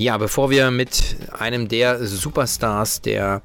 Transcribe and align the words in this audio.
Ja, 0.00 0.16
bevor 0.16 0.48
wir 0.48 0.70
mit 0.70 1.16
einem 1.38 1.68
der 1.68 2.06
Superstars 2.06 3.02
der 3.02 3.42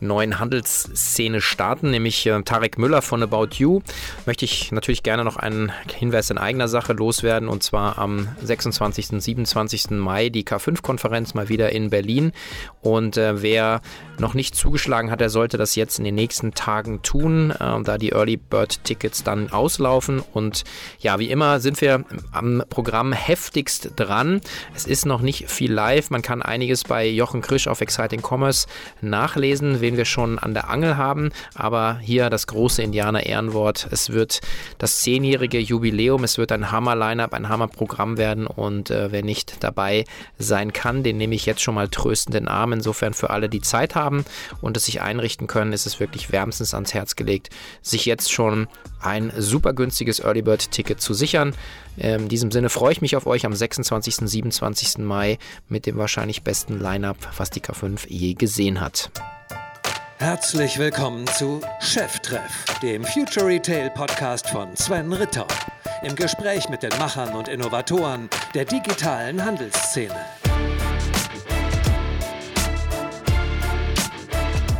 neuen 0.00 0.38
Handelsszene 0.38 1.40
starten, 1.40 1.90
nämlich 1.90 2.26
äh, 2.26 2.42
Tarek 2.42 2.78
Müller 2.78 3.02
von 3.02 3.22
About 3.22 3.48
You, 3.56 3.80
möchte 4.26 4.44
ich 4.44 4.72
natürlich 4.72 5.02
gerne 5.02 5.24
noch 5.24 5.36
einen 5.36 5.72
Hinweis 5.94 6.30
in 6.30 6.38
eigener 6.38 6.68
Sache 6.68 6.92
loswerden 6.92 7.48
und 7.48 7.62
zwar 7.62 7.98
am 7.98 8.28
26. 8.42 9.10
und 9.12 9.20
27. 9.20 9.90
Mai 9.90 10.28
die 10.28 10.44
K5-Konferenz 10.44 11.34
mal 11.34 11.48
wieder 11.48 11.72
in 11.72 11.90
Berlin 11.90 12.32
und 12.80 13.16
äh, 13.16 13.42
wer 13.42 13.80
noch 14.18 14.34
nicht 14.34 14.54
zugeschlagen 14.54 15.10
hat, 15.10 15.20
der 15.20 15.30
sollte 15.30 15.58
das 15.58 15.74
jetzt 15.74 15.98
in 15.98 16.04
den 16.04 16.14
nächsten 16.14 16.52
Tagen 16.52 17.02
tun, 17.02 17.50
äh, 17.50 17.82
da 17.82 17.98
die 17.98 18.10
Early 18.10 18.36
Bird 18.36 18.84
Tickets 18.84 19.22
dann 19.22 19.50
auslaufen 19.50 20.22
und 20.32 20.64
ja, 21.00 21.18
wie 21.18 21.30
immer 21.30 21.60
sind 21.60 21.80
wir 21.80 22.04
am 22.32 22.62
Programm 22.68 23.12
heftigst 23.12 23.92
dran. 23.96 24.40
Es 24.74 24.86
ist 24.86 25.06
noch 25.06 25.20
nicht 25.20 25.50
viel 25.50 25.72
live, 25.72 26.10
man 26.10 26.22
kann 26.22 26.42
einiges 26.42 26.84
bei 26.84 27.06
Jochen 27.06 27.42
Krisch 27.42 27.68
auf 27.68 27.80
Exciting 27.80 28.22
Commerce 28.22 28.66
nachlesen, 29.00 29.80
wen 29.90 29.96
wir 29.96 30.04
schon 30.04 30.38
an 30.38 30.54
der 30.54 30.70
Angel 30.70 30.96
haben. 30.96 31.30
Aber 31.54 31.98
hier 32.00 32.30
das 32.30 32.46
große 32.46 32.80
Indianer-Ehrenwort. 32.82 33.88
Es 33.90 34.10
wird 34.10 34.40
das 34.78 35.00
zehnjährige 35.00 35.58
Jubiläum. 35.58 36.22
Es 36.22 36.38
wird 36.38 36.52
ein 36.52 36.70
Hammer-Line-Up, 36.70 37.34
ein 37.34 37.48
Hammer-Programm 37.48 38.16
werden. 38.16 38.46
Und 38.46 38.90
äh, 38.90 39.10
wer 39.10 39.24
nicht 39.24 39.64
dabei 39.64 40.04
sein 40.38 40.72
kann, 40.72 41.02
den 41.02 41.16
nehme 41.16 41.34
ich 41.34 41.44
jetzt 41.44 41.60
schon 41.60 41.74
mal 41.74 41.88
tröstend 41.88 42.36
in 42.36 42.44
den 42.44 42.48
Arm. 42.48 42.72
Insofern 42.72 43.14
für 43.14 43.30
alle, 43.30 43.48
die 43.48 43.60
Zeit 43.60 43.96
haben 43.96 44.24
und 44.60 44.76
es 44.76 44.84
sich 44.84 45.00
einrichten 45.00 45.48
können, 45.48 45.72
ist 45.72 45.86
es 45.86 45.98
wirklich 45.98 46.30
wärmstens 46.30 46.72
ans 46.72 46.94
Herz 46.94 47.16
gelegt, 47.16 47.50
sich 47.82 48.06
jetzt 48.06 48.30
schon 48.30 48.68
ein 49.00 49.32
super 49.36 49.72
günstiges 49.72 50.20
Early 50.20 50.42
Bird 50.42 50.70
Ticket 50.70 51.00
zu 51.00 51.14
sichern. 51.14 51.54
Ähm, 51.98 52.22
in 52.22 52.28
diesem 52.28 52.50
Sinne 52.50 52.68
freue 52.68 52.92
ich 52.92 53.00
mich 53.00 53.16
auf 53.16 53.26
euch 53.26 53.44
am 53.44 53.54
26. 53.54 54.20
und 54.20 54.28
27. 54.28 54.98
Mai 54.98 55.38
mit 55.68 55.86
dem 55.86 55.96
wahrscheinlich 55.96 56.42
besten 56.42 56.78
Line-Up, 56.78 57.16
was 57.36 57.50
die 57.50 57.60
K5 57.60 58.06
je 58.08 58.34
gesehen 58.34 58.80
hat. 58.80 59.10
Herzlich 60.20 60.78
willkommen 60.78 61.26
zu 61.28 61.62
Cheftreff, 61.80 62.66
dem 62.82 63.06
Future 63.06 63.46
Retail 63.46 63.88
Podcast 63.88 64.50
von 64.50 64.76
Sven 64.76 65.10
Ritter. 65.14 65.46
Im 66.02 66.14
Gespräch 66.14 66.68
mit 66.68 66.82
den 66.82 66.90
Machern 66.98 67.34
und 67.34 67.48
Innovatoren 67.48 68.28
der 68.54 68.66
digitalen 68.66 69.42
Handelsszene. 69.42 70.14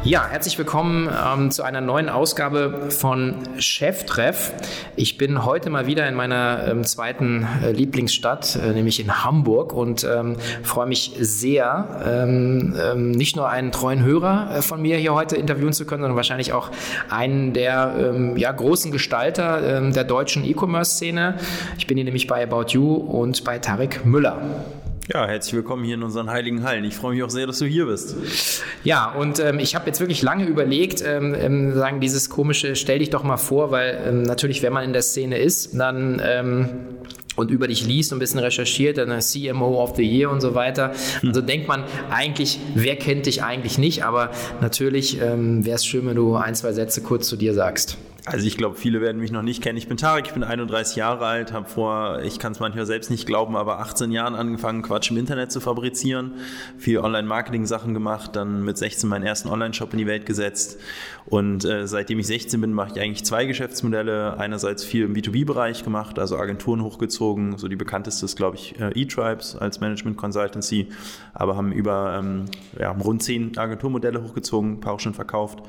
Ja, 0.02 0.26
herzlich 0.26 0.56
willkommen 0.56 1.10
ähm, 1.10 1.50
zu 1.50 1.62
einer 1.62 1.82
neuen 1.82 2.08
Ausgabe 2.08 2.90
von 2.90 3.34
Cheftreff. 3.58 4.50
Ich 4.96 5.18
bin 5.18 5.44
heute 5.44 5.68
mal 5.68 5.86
wieder 5.86 6.08
in 6.08 6.14
meiner 6.14 6.66
ähm, 6.68 6.84
zweiten 6.84 7.46
äh, 7.62 7.72
Lieblingsstadt, 7.72 8.56
äh, 8.56 8.72
nämlich 8.72 8.98
in 8.98 9.22
Hamburg 9.22 9.74
und 9.74 10.02
ähm, 10.04 10.36
freue 10.62 10.86
mich 10.86 11.12
sehr, 11.20 12.00
ähm, 12.06 12.74
ähm, 12.82 13.10
nicht 13.10 13.36
nur 13.36 13.50
einen 13.50 13.72
treuen 13.72 14.02
Hörer 14.02 14.56
äh, 14.56 14.62
von 14.62 14.80
mir 14.80 14.96
hier 14.96 15.12
heute 15.12 15.36
interviewen 15.36 15.74
zu 15.74 15.84
können, 15.84 16.00
sondern 16.00 16.16
wahrscheinlich 16.16 16.54
auch 16.54 16.70
einen 17.10 17.52
der 17.52 17.94
ähm, 17.98 18.38
ja, 18.38 18.50
großen 18.52 18.92
Gestalter 18.92 19.90
der 19.90 20.04
deutschen 20.04 20.46
E-Commerce-Szene. 20.46 21.34
Ich 21.76 21.86
bin 21.86 21.98
hier 21.98 22.04
nämlich 22.04 22.26
bei 22.26 22.42
About 22.42 22.68
You 22.68 22.94
und 22.94 23.44
bei 23.44 23.58
Tarek 23.58 24.06
Müller. 24.06 24.40
Ja, 25.12 25.26
herzlich 25.26 25.54
willkommen 25.54 25.82
hier 25.82 25.96
in 25.96 26.04
unseren 26.04 26.30
heiligen 26.30 26.62
Hallen. 26.62 26.84
Ich 26.84 26.94
freue 26.94 27.14
mich 27.14 27.24
auch 27.24 27.30
sehr, 27.30 27.48
dass 27.48 27.58
du 27.58 27.64
hier 27.64 27.86
bist. 27.86 28.14
Ja, 28.84 29.12
und 29.12 29.40
ähm, 29.40 29.58
ich 29.58 29.74
habe 29.74 29.86
jetzt 29.86 29.98
wirklich 29.98 30.22
lange 30.22 30.44
überlegt, 30.44 31.02
ähm, 31.04 31.34
ähm, 31.34 31.74
sagen 31.74 31.98
dieses 31.98 32.30
komische, 32.30 32.76
stell 32.76 33.00
dich 33.00 33.10
doch 33.10 33.24
mal 33.24 33.36
vor, 33.36 33.72
weil 33.72 34.00
ähm, 34.06 34.22
natürlich, 34.22 34.62
wenn 34.62 34.72
man 34.72 34.84
in 34.84 34.92
der 34.92 35.02
Szene 35.02 35.38
ist, 35.38 35.76
dann 35.76 36.22
ähm, 36.24 36.68
und 37.34 37.50
über 37.50 37.66
dich 37.66 37.84
liest 37.84 38.12
und 38.12 38.18
ein 38.18 38.20
bisschen 38.20 38.38
recherchiert, 38.38 38.98
dann 38.98 39.20
CMO 39.20 39.82
of 39.82 39.96
the 39.96 40.04
Year 40.04 40.30
und 40.30 40.40
so 40.40 40.54
weiter. 40.54 40.92
Hm. 41.20 41.30
Also 41.30 41.40
denkt 41.40 41.66
man 41.66 41.82
eigentlich, 42.10 42.60
wer 42.76 42.94
kennt 42.94 43.26
dich 43.26 43.42
eigentlich 43.42 43.78
nicht, 43.78 44.04
aber 44.04 44.30
natürlich 44.60 45.18
wäre 45.18 45.74
es 45.74 45.86
schön, 45.86 46.06
wenn 46.06 46.16
du 46.16 46.36
ein, 46.36 46.54
zwei 46.54 46.72
Sätze 46.72 47.00
kurz 47.00 47.26
zu 47.26 47.36
dir 47.36 47.54
sagst. 47.54 47.96
Also 48.32 48.46
ich 48.46 48.56
glaube, 48.56 48.76
viele 48.76 49.00
werden 49.00 49.20
mich 49.20 49.32
noch 49.32 49.42
nicht 49.42 49.60
kennen. 49.60 49.76
Ich 49.76 49.88
bin 49.88 49.96
Tarek, 49.96 50.26
ich 50.26 50.34
bin 50.34 50.44
31 50.44 50.94
Jahre 50.94 51.26
alt, 51.26 51.52
habe 51.52 51.68
vor, 51.68 52.20
ich 52.22 52.38
kann 52.38 52.52
es 52.52 52.60
manchmal 52.60 52.86
selbst 52.86 53.10
nicht 53.10 53.26
glauben, 53.26 53.56
aber 53.56 53.80
18 53.80 54.12
Jahren 54.12 54.36
angefangen, 54.36 54.82
Quatsch 54.82 55.10
im 55.10 55.16
Internet 55.16 55.50
zu 55.50 55.58
fabrizieren, 55.58 56.34
viel 56.78 56.98
Online-Marketing-Sachen 56.98 57.92
gemacht, 57.92 58.36
dann 58.36 58.62
mit 58.62 58.78
16 58.78 59.08
meinen 59.08 59.24
ersten 59.24 59.48
Online-Shop 59.48 59.92
in 59.92 59.98
die 59.98 60.06
Welt 60.06 60.26
gesetzt 60.26 60.78
und 61.26 61.64
äh, 61.64 61.88
seitdem 61.88 62.20
ich 62.20 62.28
16 62.28 62.60
bin, 62.60 62.72
mache 62.72 62.92
ich 62.94 63.00
eigentlich 63.00 63.24
zwei 63.24 63.46
Geschäftsmodelle. 63.46 64.38
Einerseits 64.38 64.84
viel 64.84 65.06
im 65.06 65.14
B2B-Bereich 65.14 65.82
gemacht, 65.82 66.20
also 66.20 66.38
Agenturen 66.38 66.84
hochgezogen, 66.84 67.58
so 67.58 67.66
die 67.66 67.76
bekannteste 67.76 68.26
ist, 68.26 68.36
glaube 68.36 68.56
ich, 68.56 68.78
äh, 68.78 68.90
eTribes 69.00 69.56
als 69.56 69.80
Management 69.80 70.16
Consultancy, 70.16 70.88
aber 71.34 71.56
haben 71.56 71.72
über 71.72 72.16
ähm, 72.16 72.44
ja, 72.78 72.92
rund 72.92 73.24
zehn 73.24 73.58
Agenturmodelle 73.58 74.22
hochgezogen, 74.22 74.74
ein 74.74 74.80
paar 74.80 74.92
auch 74.92 75.00
schon 75.00 75.14
verkauft. 75.14 75.64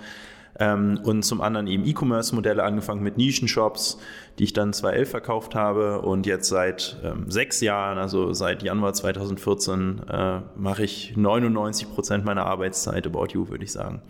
Ähm, 0.62 1.00
und 1.04 1.24
zum 1.24 1.42
anderen 1.42 1.66
eben 1.66 1.84
E-Commerce-Modelle, 1.86 2.64
angefangen 2.64 3.02
mit 3.02 3.18
Nischenshops, 3.18 3.98
die 4.38 4.44
ich 4.44 4.54
dann 4.54 4.74
2011 4.74 5.10
verkauft 5.10 5.56
habe 5.56 6.02
und 6.02 6.28
jetzt 6.28 6.50
seit 6.50 6.98
ähm, 7.04 7.32
sechs 7.32 7.62
Jahren, 7.62 7.98
also 7.98 8.32
seit 8.34 8.62
Januar 8.62 8.94
2014, 8.94 10.02
äh, 10.08 10.42
mache 10.56 10.84
ich 10.84 11.18
99 11.18 11.90
Prozent 11.92 12.26
meiner 12.26 12.46
Arbeitszeit 12.46 13.08
About 13.08 13.30
You, 13.34 13.50
würde 13.50 13.64
ich 13.64 13.72
sagen. 13.72 14.04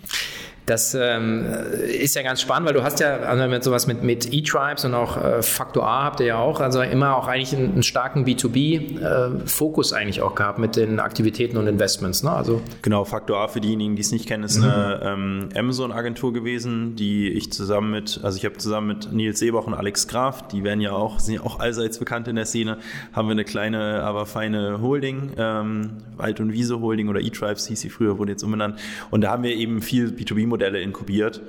Das 0.71 0.93
ähm, 0.95 1.45
ist 1.85 2.15
ja 2.15 2.21
ganz 2.21 2.39
spannend, 2.39 2.65
weil 2.65 2.73
du 2.73 2.81
hast 2.81 3.01
ja 3.01 3.17
also 3.17 3.45
mit 3.49 3.61
sowas 3.61 3.87
mit, 3.87 4.03
mit 4.03 4.31
E-Tribes 4.31 4.85
und 4.85 4.93
auch 4.93 5.21
äh, 5.21 5.41
Faktor 5.41 5.85
A 5.85 6.05
habt 6.05 6.21
ihr 6.21 6.27
ja 6.27 6.37
auch, 6.37 6.61
also 6.61 6.81
immer 6.81 7.17
auch 7.17 7.27
eigentlich 7.27 7.53
einen, 7.53 7.73
einen 7.73 7.83
starken 7.83 8.23
B2B-Fokus 8.23 9.91
äh, 9.91 9.95
eigentlich 9.95 10.21
auch 10.21 10.33
gehabt 10.33 10.59
mit 10.59 10.77
den 10.77 11.01
Aktivitäten 11.01 11.57
und 11.57 11.67
Investments. 11.67 12.23
Ne? 12.23 12.31
Also 12.31 12.61
genau, 12.83 13.03
Faktor 13.03 13.39
A 13.39 13.49
für 13.49 13.59
diejenigen, 13.59 13.97
die 13.97 14.01
es 14.01 14.13
nicht 14.13 14.29
kennen, 14.29 14.45
ist 14.45 14.59
mhm. 14.59 14.63
eine 14.63 15.01
ähm, 15.03 15.49
Amazon-Agentur 15.57 16.31
gewesen, 16.31 16.95
die 16.95 17.27
ich 17.27 17.51
zusammen 17.51 17.91
mit, 17.91 18.21
also 18.23 18.37
ich 18.37 18.45
habe 18.45 18.55
zusammen 18.55 18.87
mit 18.87 19.11
Nils 19.11 19.39
Seebach 19.39 19.67
und 19.67 19.73
Alex 19.73 20.07
Graf, 20.07 20.47
die 20.47 20.63
werden 20.63 20.79
ja 20.79 20.93
auch, 20.93 21.19
sind 21.19 21.33
ja 21.33 21.41
auch 21.41 21.59
allseits 21.59 21.99
bekannt 21.99 22.29
in 22.29 22.37
der 22.37 22.45
Szene, 22.45 22.77
haben 23.11 23.27
wir 23.27 23.33
eine 23.33 23.43
kleine, 23.43 24.03
aber 24.03 24.25
feine 24.25 24.79
Holding, 24.79 25.31
ähm, 25.37 25.97
Wald- 26.15 26.39
und 26.39 26.53
Wiese 26.53 26.79
Holding 26.79 27.09
oder 27.09 27.19
E-Tribes 27.19 27.67
hieß 27.67 27.81
sie 27.81 27.89
früher, 27.89 28.17
wurde 28.17 28.31
jetzt 28.31 28.43
umbenannt. 28.43 28.79
Und 29.09 29.19
da 29.19 29.31
haben 29.31 29.43
wir 29.43 29.53
eben 29.53 29.81
viel 29.81 30.11
B2B-Modelle 30.61 30.71
Modelle 30.71 30.81
inkubiert. 30.81 31.41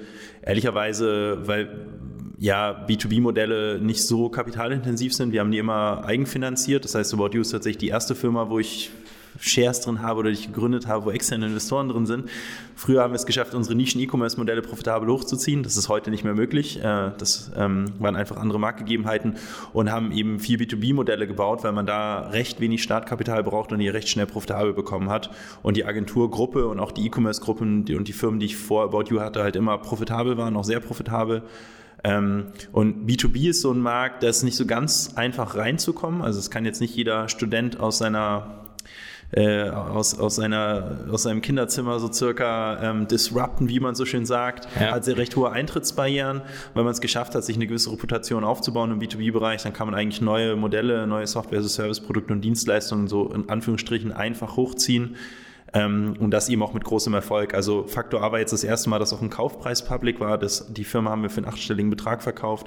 Ehrlicherweise, 0.42 1.46
weil 1.46 1.86
ja, 2.38 2.84
B2B-Modelle 2.88 3.78
nicht 3.78 4.02
so 4.02 4.28
kapitalintensiv 4.28 5.14
sind. 5.14 5.32
Wir 5.32 5.40
haben 5.40 5.52
die 5.52 5.58
immer 5.58 6.04
eigenfinanziert. 6.04 6.84
Das 6.84 6.94
heißt, 6.94 7.14
About 7.14 7.30
You 7.34 7.42
ist 7.42 7.50
tatsächlich 7.50 7.78
die 7.78 7.88
erste 7.88 8.14
Firma, 8.14 8.50
wo 8.50 8.58
ich 8.58 8.90
Shares 9.40 9.80
drin 9.80 10.02
habe 10.02 10.20
oder 10.20 10.30
die 10.30 10.38
ich 10.38 10.46
gegründet 10.46 10.86
habe, 10.86 11.06
wo 11.06 11.10
externe 11.10 11.46
Investoren 11.46 11.88
drin 11.88 12.06
sind. 12.06 12.28
Früher 12.74 13.02
haben 13.02 13.12
wir 13.12 13.16
es 13.16 13.26
geschafft, 13.26 13.54
unsere 13.54 13.74
Nischen-E-Commerce-Modelle 13.74 14.62
profitabel 14.62 15.08
hochzuziehen. 15.08 15.62
Das 15.62 15.76
ist 15.76 15.88
heute 15.88 16.10
nicht 16.10 16.24
mehr 16.24 16.34
möglich. 16.34 16.78
Äh, 16.82 17.12
das 17.18 17.50
ähm, 17.56 17.86
waren 17.98 18.16
einfach 18.16 18.36
andere 18.36 18.58
Marktgegebenheiten 18.58 19.36
und 19.72 19.90
haben 19.90 20.12
eben 20.12 20.38
vier 20.38 20.58
B2B-Modelle 20.58 21.26
gebaut, 21.26 21.64
weil 21.64 21.72
man 21.72 21.86
da 21.86 22.28
recht 22.28 22.60
wenig 22.60 22.82
Startkapital 22.82 23.42
braucht 23.42 23.72
und 23.72 23.78
die 23.78 23.88
recht 23.88 24.08
schnell 24.08 24.26
profitabel 24.26 24.72
bekommen 24.72 25.10
hat. 25.10 25.30
Und 25.62 25.76
die 25.76 25.84
Agenturgruppe 25.84 26.66
und 26.66 26.80
auch 26.80 26.92
die 26.92 27.06
E-Commerce-Gruppen 27.06 27.86
und 27.96 28.08
die 28.08 28.12
Firmen, 28.12 28.40
die 28.40 28.46
ich 28.46 28.56
vor 28.56 28.84
About 28.84 29.04
You 29.10 29.20
hatte, 29.20 29.42
halt 29.42 29.56
immer 29.56 29.78
profitabel 29.78 30.36
waren, 30.36 30.56
auch 30.56 30.64
sehr 30.64 30.80
profitabel. 30.80 31.42
Ähm, 32.04 32.46
und 32.72 33.08
B2B 33.08 33.50
ist 33.50 33.60
so 33.60 33.70
ein 33.70 33.80
Markt, 33.80 34.22
da 34.22 34.28
ist 34.28 34.42
nicht 34.42 34.56
so 34.56 34.66
ganz 34.66 35.12
einfach 35.14 35.56
reinzukommen. 35.56 36.22
Also 36.22 36.38
es 36.38 36.50
kann 36.50 36.64
jetzt 36.64 36.80
nicht 36.80 36.94
jeder 36.96 37.28
Student 37.28 37.78
aus 37.78 37.98
seiner 37.98 38.61
äh, 39.32 39.70
aus, 39.70 40.18
aus, 40.18 40.36
seiner, 40.36 40.98
aus 41.10 41.22
seinem 41.22 41.40
Kinderzimmer 41.40 41.98
so 41.98 42.12
circa 42.12 42.82
ähm, 42.82 43.08
disrupten, 43.08 43.68
wie 43.68 43.80
man 43.80 43.94
so 43.94 44.04
schön 44.04 44.26
sagt. 44.26 44.68
Ja. 44.78 44.92
Hat 44.92 45.04
sehr 45.04 45.16
recht 45.16 45.34
hohe 45.36 45.50
Eintrittsbarrieren. 45.50 46.42
Wenn 46.74 46.84
man 46.84 46.92
es 46.92 47.00
geschafft 47.00 47.34
hat, 47.34 47.42
sich 47.42 47.56
eine 47.56 47.66
gewisse 47.66 47.90
Reputation 47.90 48.44
aufzubauen 48.44 48.90
im 48.90 49.00
B2B-Bereich, 49.00 49.62
dann 49.62 49.72
kann 49.72 49.86
man 49.86 49.94
eigentlich 49.94 50.20
neue 50.20 50.54
Modelle, 50.54 51.06
neue 51.06 51.26
Software-as-a-Service-Produkte 51.26 52.34
und 52.34 52.42
Dienstleistungen 52.42 53.08
so 53.08 53.32
in 53.32 53.48
Anführungsstrichen 53.48 54.12
einfach 54.12 54.56
hochziehen. 54.56 55.16
Ähm, 55.74 56.14
und 56.18 56.30
das 56.30 56.50
eben 56.50 56.62
auch 56.62 56.74
mit 56.74 56.84
großem 56.84 57.14
Erfolg. 57.14 57.54
Also 57.54 57.86
Faktor 57.86 58.22
A 58.22 58.32
war 58.32 58.38
jetzt 58.38 58.52
das 58.52 58.64
erste 58.64 58.90
Mal, 58.90 58.98
dass 58.98 59.14
auch 59.14 59.22
ein 59.22 59.30
Kaufpreis 59.30 59.82
public 59.82 60.20
war. 60.20 60.36
Das, 60.36 60.70
die 60.74 60.84
Firma 60.84 61.10
haben 61.10 61.22
wir 61.22 61.30
für 61.30 61.38
einen 61.38 61.48
achtstelligen 61.48 61.88
Betrag 61.88 62.22
verkauft 62.22 62.66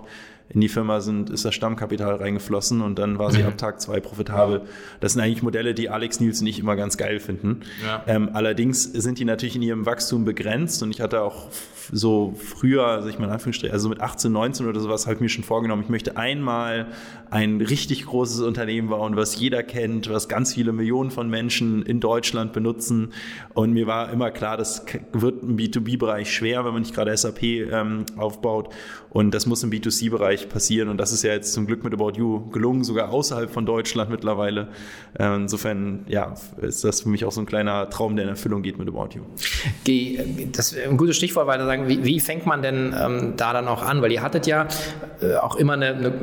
in 0.49 0.61
die 0.61 0.69
Firma 0.69 1.01
sind, 1.01 1.29
ist 1.29 1.43
das 1.43 1.55
Stammkapital 1.55 2.15
reingeflossen 2.15 2.81
und 2.81 2.99
dann 2.99 3.17
war 3.17 3.31
sie 3.31 3.41
mhm. 3.41 3.47
ab 3.47 3.57
Tag 3.57 3.81
zwei 3.81 3.99
profitabel. 3.99 4.61
Das 4.99 5.13
sind 5.13 5.21
eigentlich 5.21 5.41
Modelle, 5.41 5.73
die 5.73 5.89
Alex 5.89 6.19
Nielsen 6.19 6.43
nicht 6.43 6.59
immer 6.59 6.75
ganz 6.75 6.97
geil 6.97 7.19
finden. 7.19 7.61
Ja. 7.83 8.03
Ähm, 8.07 8.29
allerdings 8.33 8.83
sind 8.83 9.19
die 9.19 9.25
natürlich 9.25 9.55
in 9.55 9.61
ihrem 9.61 9.85
Wachstum 9.85 10.25
begrenzt 10.25 10.83
und 10.83 10.91
ich 10.91 11.01
hatte 11.01 11.21
auch 11.21 11.49
so 11.91 12.35
früher, 12.37 12.87
also 12.87 13.09
ich 13.09 13.19
meine 13.19 13.31
Anführungsstrich, 13.31 13.71
also 13.71 13.89
mit 13.89 14.01
18, 14.01 14.31
19 14.31 14.67
oder 14.67 14.79
sowas 14.79 15.05
habe 15.05 15.15
ich 15.15 15.21
mir 15.21 15.29
schon 15.29 15.43
vorgenommen, 15.43 15.83
ich 15.83 15.89
möchte 15.89 16.17
einmal 16.17 16.87
ein 17.29 17.61
richtig 17.61 18.05
großes 18.05 18.41
Unternehmen 18.41 18.89
bauen, 18.89 19.15
was 19.15 19.39
jeder 19.39 19.63
kennt, 19.63 20.09
was 20.09 20.27
ganz 20.27 20.53
viele 20.53 20.73
Millionen 20.73 21.11
von 21.11 21.29
Menschen 21.29 21.83
in 21.83 21.99
Deutschland 21.99 22.53
benutzen 22.53 22.65
nutzen. 22.65 23.13
Und 23.53 23.73
mir 23.73 23.87
war 23.87 24.11
immer 24.11 24.31
klar, 24.31 24.57
das 24.57 24.85
wird 25.13 25.43
im 25.43 25.57
B2B-Bereich 25.57 26.31
schwer, 26.31 26.65
wenn 26.65 26.73
man 26.73 26.81
nicht 26.81 26.93
gerade 26.93 27.15
SAP 27.15 27.43
ähm, 27.43 28.05
aufbaut. 28.17 28.73
Und 29.09 29.33
das 29.33 29.45
muss 29.45 29.63
im 29.63 29.69
B2C-Bereich 29.69 30.34
passieren. 30.43 30.89
Und 30.89 30.97
das 30.97 31.11
ist 31.11 31.23
ja 31.23 31.33
jetzt 31.33 31.53
zum 31.53 31.67
Glück 31.67 31.83
mit 31.83 31.93
About 31.93 32.13
You 32.17 32.49
gelungen, 32.51 32.83
sogar 32.83 33.09
außerhalb 33.09 33.51
von 33.51 33.65
Deutschland 33.65 34.09
mittlerweile. 34.09 34.67
Äh, 35.17 35.35
insofern, 35.35 36.05
ja, 36.07 36.35
ist 36.61 36.83
das 36.83 37.01
für 37.01 37.09
mich 37.09 37.25
auch 37.25 37.31
so 37.31 37.41
ein 37.41 37.45
kleiner 37.45 37.89
Traum, 37.89 38.15
der 38.15 38.25
in 38.25 38.29
Erfüllung 38.29 38.61
geht 38.61 38.77
mit 38.77 38.87
About 38.87 39.09
You. 39.15 39.21
Das 40.51 40.71
ist 40.71 40.79
ein 40.79 40.97
gutes 40.97 41.17
Stichwort, 41.17 41.47
weil 41.47 41.59
sagen, 41.65 41.87
wie, 41.87 42.03
wie 42.03 42.19
fängt 42.19 42.45
man 42.45 42.61
denn 42.61 42.93
ähm, 42.99 43.33
da 43.37 43.53
dann 43.53 43.67
auch 43.67 43.83
an? 43.83 44.01
Weil 44.01 44.11
ihr 44.11 44.21
hattet 44.21 44.47
ja 44.47 44.67
äh, 45.21 45.35
auch 45.35 45.55
immer 45.55 45.73
eine, 45.73 45.87
eine, 45.87 46.13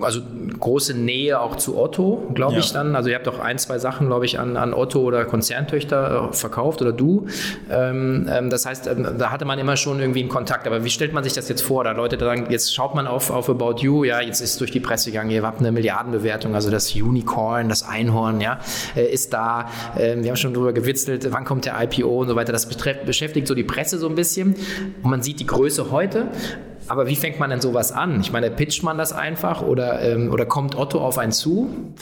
also 0.00 0.20
große 0.58 0.94
Nähe 0.94 1.40
auch 1.40 1.56
zu 1.56 1.78
Otto, 1.78 2.30
glaube 2.34 2.54
ja. 2.54 2.58
ich 2.60 2.72
dann. 2.72 2.94
Also 2.94 3.10
ihr 3.10 3.16
habt 3.16 3.28
auch 3.28 3.38
ein, 3.38 3.58
zwei 3.58 3.78
Sachen, 3.78 4.06
glaube 4.06 4.26
ich, 4.26 4.38
an, 4.38 4.56
an 4.56 4.74
Otto 4.74 5.00
oder 5.00 5.24
Konzerntöchter 5.24 6.30
äh, 6.30 6.32
verkauft 6.34 6.82
oder 6.82 6.92
du. 6.92 7.26
Ähm, 7.70 8.28
ähm, 8.30 8.50
das 8.50 8.66
heißt, 8.66 8.86
ähm, 8.86 9.06
da 9.18 9.30
hatte 9.30 9.44
man 9.44 9.58
immer 9.58 9.76
schon 9.76 10.00
irgendwie 10.00 10.20
einen 10.20 10.28
Kontakt. 10.28 10.66
Aber 10.66 10.84
wie 10.84 10.90
stellt 10.90 11.12
man 11.12 11.24
sich 11.24 11.32
das 11.32 11.48
jetzt 11.48 11.62
vor? 11.62 11.84
Da 11.84 11.92
Leute 11.92 12.18
sagen, 12.18 12.46
jetzt 12.50 12.74
schaut 12.74 12.94
man 12.94 13.06
auf, 13.06 13.30
auf 13.30 13.46
About 13.60 13.80
You, 13.80 14.04
ja, 14.04 14.20
jetzt 14.20 14.40
ist 14.40 14.60
durch 14.60 14.70
die 14.70 14.80
Presse 14.80 15.10
gegangen, 15.10 15.30
ihr 15.30 15.42
habt 15.42 15.60
eine 15.60 15.72
Milliardenbewertung, 15.72 16.54
also 16.54 16.70
das 16.70 16.94
Unicorn, 16.94 17.68
das 17.68 17.86
Einhorn, 17.86 18.40
ja, 18.40 18.60
äh, 18.96 19.12
ist 19.12 19.32
da. 19.32 19.68
Ähm, 19.98 20.22
wir 20.22 20.30
haben 20.30 20.36
schon 20.36 20.54
drüber 20.54 20.72
gewitzelt, 20.72 21.26
wann 21.30 21.44
kommt 21.44 21.66
der 21.66 21.80
IPO 21.82 22.20
und 22.20 22.28
so 22.28 22.36
weiter. 22.36 22.52
Das 22.52 22.66
beschäftigt 22.66 23.46
so 23.46 23.54
die 23.54 23.64
Presse 23.64 23.98
so 23.98 24.08
ein 24.08 24.14
bisschen. 24.14 24.54
Und 25.02 25.10
man 25.10 25.22
sieht 25.22 25.40
die 25.40 25.46
Größe 25.46 25.90
heute. 25.90 26.28
Aber 26.88 27.06
wie 27.06 27.16
fängt 27.16 27.38
man 27.38 27.50
denn 27.50 27.60
sowas 27.60 27.92
an? 27.92 28.20
Ich 28.20 28.32
meine, 28.32 28.50
pitcht 28.50 28.82
man 28.82 28.98
das 28.98 29.12
einfach 29.12 29.62
oder, 29.62 30.00
ähm, 30.02 30.32
oder 30.32 30.44
kommt 30.46 30.76
Otto 30.76 30.98
auf 31.00 31.18
einen 31.18 31.32
zu? 31.32 31.94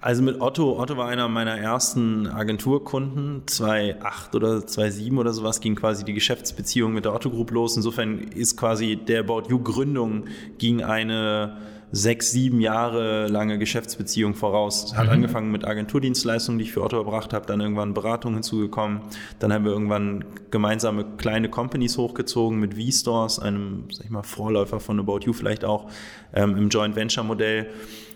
Also 0.00 0.22
mit 0.22 0.40
Otto, 0.40 0.80
Otto 0.80 0.96
war 0.96 1.08
einer 1.08 1.28
meiner 1.28 1.58
ersten 1.58 2.26
Agenturkunden, 2.26 3.42
2008 3.46 4.34
oder 4.34 4.66
2007 4.66 5.18
oder 5.18 5.32
sowas 5.32 5.60
ging 5.60 5.74
quasi 5.74 6.04
die 6.04 6.14
Geschäftsbeziehung 6.14 6.94
mit 6.94 7.04
der 7.04 7.14
Otto 7.14 7.28
Group 7.28 7.50
los. 7.50 7.76
Insofern 7.76 8.18
ist 8.18 8.56
quasi 8.56 8.96
der 8.96 9.20
About 9.20 9.44
You 9.50 9.58
Gründung 9.62 10.24
ging 10.56 10.82
eine 10.82 11.58
sechs, 11.92 12.30
sieben 12.30 12.60
Jahre 12.60 13.26
lange 13.26 13.58
Geschäftsbeziehung 13.58 14.34
voraus. 14.34 14.94
Hat 14.96 15.06
mhm. 15.06 15.12
angefangen 15.12 15.50
mit 15.50 15.66
Agenturdienstleistungen, 15.66 16.58
die 16.58 16.64
ich 16.64 16.72
für 16.72 16.82
Otto 16.82 16.96
erbracht 16.96 17.32
habe, 17.32 17.46
dann 17.46 17.60
irgendwann 17.60 17.94
Beratung 17.94 18.34
hinzugekommen. 18.34 19.00
Dann 19.38 19.52
haben 19.52 19.64
wir 19.64 19.72
irgendwann 19.72 20.24
gemeinsame 20.50 21.04
kleine 21.16 21.48
Companies 21.48 21.98
hochgezogen 21.98 22.58
mit 22.58 22.74
V-Stores, 22.74 23.38
einem, 23.38 23.84
sag 23.90 24.04
ich 24.04 24.10
mal, 24.10 24.22
Vorläufer 24.22 24.80
von 24.80 25.00
About 25.00 25.20
You 25.24 25.32
vielleicht 25.32 25.64
auch, 25.64 25.90
ähm, 26.32 26.56
im 26.56 26.68
Joint 26.68 26.96
Venture 26.96 27.24
Modell. 27.24 27.68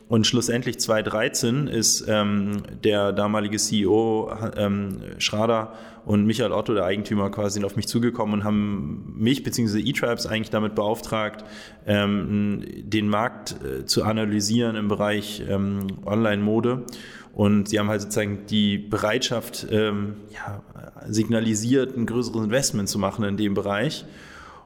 Und 0.07 0.27
schlussendlich 0.27 0.79
2013 0.81 1.67
ist 1.67 2.05
ähm, 2.09 2.63
der 2.85 3.13
damalige 3.13 3.57
CEO 3.57 4.31
ähm, 4.57 4.99
Schrader 5.19 5.73
und 6.05 6.27
Michael 6.27 6.53
Otto, 6.53 6.75
der 6.75 6.85
Eigentümer, 6.85 7.31
quasi 7.31 7.65
auf 7.65 7.77
mich 7.77 7.89
zugekommen 7.89 8.41
und 8.41 8.45
haben 8.45 9.15
mich 9.17 9.43
bzw. 9.43 9.81
E-Tribes 9.81 10.27
eigentlich 10.27 10.51
damit 10.51 10.75
beauftragt, 10.75 11.45
ähm, 11.87 12.63
den 12.83 13.09
Markt 13.09 13.57
äh, 13.65 13.87
zu 13.87 14.05
analysieren 14.05 14.77
im 14.77 14.89
Bereich 14.89 15.43
ähm, 15.49 15.87
Online-Mode. 16.05 16.85
Und 17.33 17.69
sie 17.69 17.79
haben 17.79 17.89
halt 17.89 18.03
sozusagen 18.03 18.47
die 18.47 18.79
Bereitschaft 18.79 19.67
ähm, 19.71 20.17
ja, 20.33 20.63
signalisiert, 21.09 21.97
ein 21.97 22.07
größeres 22.07 22.45
Investment 22.45 22.89
zu 22.89 22.99
machen 22.99 23.25
in 23.25 23.37
dem 23.37 23.55
Bereich. 23.55 24.05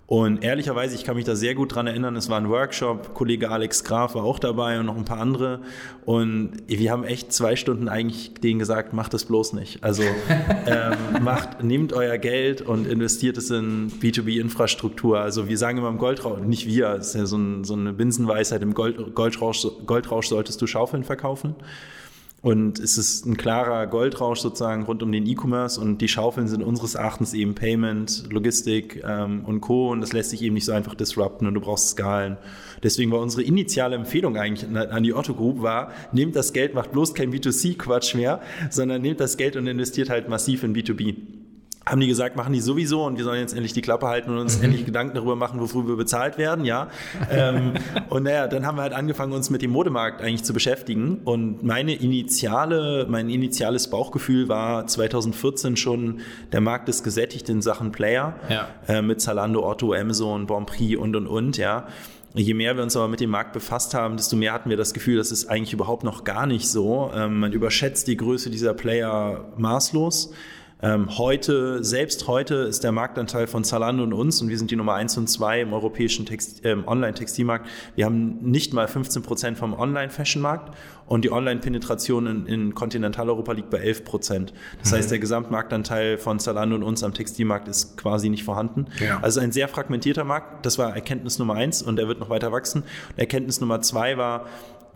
Und 0.08 0.42
ehrlicherweise, 0.42 0.94
ich 0.94 1.04
kann 1.04 1.16
mich 1.16 1.26
da 1.26 1.36
sehr 1.36 1.54
gut 1.54 1.74
dran 1.74 1.86
erinnern, 1.86 2.16
es 2.16 2.30
war 2.30 2.40
ein 2.40 2.48
Workshop, 2.48 3.12
Kollege 3.12 3.50
Alex 3.50 3.84
Graf 3.84 4.14
war 4.14 4.24
auch 4.24 4.38
dabei 4.38 4.80
und 4.80 4.86
noch 4.86 4.96
ein 4.96 5.04
paar 5.04 5.20
andere. 5.20 5.60
Und 6.06 6.52
wir 6.66 6.90
haben 6.90 7.04
echt 7.04 7.30
zwei 7.30 7.56
Stunden 7.56 7.90
eigentlich 7.90 8.32
denen 8.42 8.58
gesagt, 8.58 8.94
macht 8.94 9.12
das 9.12 9.26
bloß 9.26 9.52
nicht. 9.52 9.84
Also 9.84 10.04
ähm, 10.66 11.22
macht, 11.22 11.62
nehmt 11.62 11.92
euer 11.92 12.16
Geld 12.16 12.62
und 12.62 12.86
investiert 12.86 13.36
es 13.36 13.50
in 13.50 13.90
B2B-Infrastruktur. 14.00 15.20
Also 15.20 15.46
wir 15.46 15.58
sagen 15.58 15.76
immer 15.76 15.90
im 15.90 15.98
Goldrausch, 15.98 16.40
nicht 16.40 16.66
wir, 16.66 16.88
es 16.94 17.08
ist 17.08 17.14
ja 17.14 17.26
so, 17.26 17.36
ein, 17.36 17.64
so 17.64 17.74
eine 17.74 17.92
Binsenweisheit, 17.92 18.62
im 18.62 18.72
Gold, 18.72 19.14
Goldrausch, 19.14 19.66
Goldrausch 19.84 20.28
solltest 20.28 20.62
du 20.62 20.66
Schaufeln 20.66 21.04
verkaufen. 21.04 21.54
Und 22.40 22.78
es 22.78 22.96
ist 22.96 23.26
ein 23.26 23.36
klarer 23.36 23.88
Goldrausch 23.88 24.38
sozusagen 24.38 24.84
rund 24.84 25.02
um 25.02 25.10
den 25.10 25.26
E-Commerce 25.26 25.80
und 25.80 25.98
die 25.98 26.06
Schaufeln 26.06 26.46
sind 26.46 26.62
unseres 26.62 26.94
Erachtens 26.94 27.34
eben 27.34 27.56
Payment, 27.56 28.24
Logistik 28.30 29.02
ähm, 29.04 29.44
und 29.44 29.60
Co. 29.60 29.90
Und 29.90 30.00
das 30.00 30.12
lässt 30.12 30.30
sich 30.30 30.42
eben 30.42 30.54
nicht 30.54 30.64
so 30.64 30.72
einfach 30.72 30.94
disrupten 30.94 31.48
und 31.48 31.54
du 31.54 31.60
brauchst 31.60 31.90
Skalen. 31.90 32.36
Deswegen 32.84 33.10
war 33.10 33.18
unsere 33.20 33.42
initiale 33.42 33.96
Empfehlung 33.96 34.36
eigentlich 34.36 34.68
an 34.72 35.02
die 35.02 35.14
Otto 35.14 35.34
Group 35.34 35.62
war, 35.62 35.90
nehmt 36.12 36.36
das 36.36 36.52
Geld, 36.52 36.74
macht 36.74 36.92
bloß 36.92 37.14
kein 37.14 37.32
B2C-Quatsch 37.32 38.14
mehr, 38.14 38.40
sondern 38.70 39.02
nehmt 39.02 39.18
das 39.18 39.36
Geld 39.36 39.56
und 39.56 39.66
investiert 39.66 40.08
halt 40.08 40.28
massiv 40.28 40.62
in 40.62 40.76
B2B 40.76 41.16
haben 41.88 42.00
die 42.00 42.06
gesagt, 42.06 42.36
machen 42.36 42.52
die 42.52 42.60
sowieso 42.60 43.04
und 43.04 43.16
wir 43.16 43.24
sollen 43.24 43.40
jetzt 43.40 43.52
endlich 43.52 43.72
die 43.72 43.80
Klappe 43.80 44.06
halten 44.06 44.30
und 44.30 44.38
uns 44.38 44.58
mhm. 44.58 44.64
endlich 44.64 44.84
Gedanken 44.84 45.14
darüber 45.14 45.36
machen, 45.36 45.60
wofür 45.60 45.86
wir 45.86 45.96
bezahlt 45.96 46.38
werden, 46.38 46.64
ja. 46.64 46.88
ähm, 47.30 47.74
und 48.10 48.24
naja, 48.24 48.46
dann 48.46 48.66
haben 48.66 48.76
wir 48.76 48.82
halt 48.82 48.92
angefangen, 48.92 49.32
uns 49.32 49.50
mit 49.50 49.62
dem 49.62 49.70
Modemarkt 49.70 50.20
eigentlich 50.22 50.44
zu 50.44 50.52
beschäftigen 50.52 51.20
und 51.24 51.62
meine 51.62 51.94
initiale, 51.94 53.06
mein 53.08 53.28
initiales 53.28 53.88
Bauchgefühl 53.90 54.48
war 54.48 54.86
2014 54.86 55.76
schon, 55.76 56.20
der 56.52 56.60
Markt 56.60 56.88
ist 56.88 57.02
gesättigt 57.02 57.48
in 57.48 57.62
Sachen 57.62 57.92
Player, 57.92 58.34
ja. 58.48 58.68
äh, 58.86 59.02
mit 59.02 59.20
Zalando, 59.20 59.68
Otto, 59.68 59.94
Amazon, 59.94 60.46
Bonprix 60.46 60.96
und 60.96 61.16
und 61.16 61.26
und, 61.26 61.56
ja. 61.56 61.86
Je 62.34 62.54
mehr 62.54 62.76
wir 62.76 62.82
uns 62.82 62.94
aber 62.94 63.08
mit 63.08 63.20
dem 63.20 63.30
Markt 63.30 63.52
befasst 63.52 63.94
haben, 63.94 64.16
desto 64.16 64.36
mehr 64.36 64.52
hatten 64.52 64.68
wir 64.68 64.76
das 64.76 64.92
Gefühl, 64.92 65.16
das 65.16 65.32
ist 65.32 65.46
eigentlich 65.46 65.72
überhaupt 65.72 66.04
noch 66.04 66.24
gar 66.24 66.46
nicht 66.46 66.68
so. 66.68 67.10
Ähm, 67.14 67.40
man 67.40 67.52
überschätzt 67.52 68.06
die 68.06 68.16
Größe 68.16 68.50
dieser 68.50 68.74
Player 68.74 69.46
maßlos. 69.56 70.32
Ähm, 70.80 71.18
heute, 71.18 71.82
selbst 71.82 72.28
heute 72.28 72.54
ist 72.54 72.84
der 72.84 72.92
Marktanteil 72.92 73.48
von 73.48 73.64
Zalando 73.64 74.04
und 74.04 74.12
uns, 74.12 74.40
und 74.40 74.48
wir 74.48 74.56
sind 74.56 74.70
die 74.70 74.76
Nummer 74.76 74.94
eins 74.94 75.16
und 75.16 75.28
zwei 75.28 75.60
im 75.60 75.72
europäischen 75.72 76.24
Text, 76.24 76.64
äh, 76.64 76.76
Online-Textilmarkt, 76.86 77.68
wir 77.96 78.04
haben 78.04 78.38
nicht 78.42 78.72
mal 78.72 78.86
15 78.86 79.22
Prozent 79.22 79.58
vom 79.58 79.74
Online-Fashion-Markt 79.74 80.76
und 81.06 81.24
die 81.24 81.32
Online-Penetration 81.32 82.26
in, 82.26 82.46
in 82.46 82.74
Kontinentaleuropa 82.74 83.52
liegt 83.52 83.70
bei 83.70 83.78
11 83.78 84.04
Prozent. 84.04 84.52
Das 84.80 84.92
mhm. 84.92 84.96
heißt, 84.96 85.10
der 85.10 85.18
Gesamtmarktanteil 85.18 86.16
von 86.16 86.38
Zalando 86.38 86.76
und 86.76 86.84
uns 86.84 87.02
am 87.02 87.12
Textilmarkt 87.12 87.66
ist 87.66 87.96
quasi 87.96 88.28
nicht 88.28 88.44
vorhanden. 88.44 88.86
Ja. 89.00 89.18
Also 89.20 89.40
ein 89.40 89.50
sehr 89.50 89.66
fragmentierter 89.66 90.24
Markt. 90.24 90.64
Das 90.64 90.78
war 90.78 90.94
Erkenntnis 90.94 91.40
Nummer 91.40 91.54
eins 91.54 91.82
und 91.82 91.98
er 91.98 92.06
wird 92.06 92.20
noch 92.20 92.30
weiter 92.30 92.52
wachsen. 92.52 92.84
Erkenntnis 93.16 93.60
Nummer 93.60 93.80
zwei 93.80 94.16
war, 94.16 94.46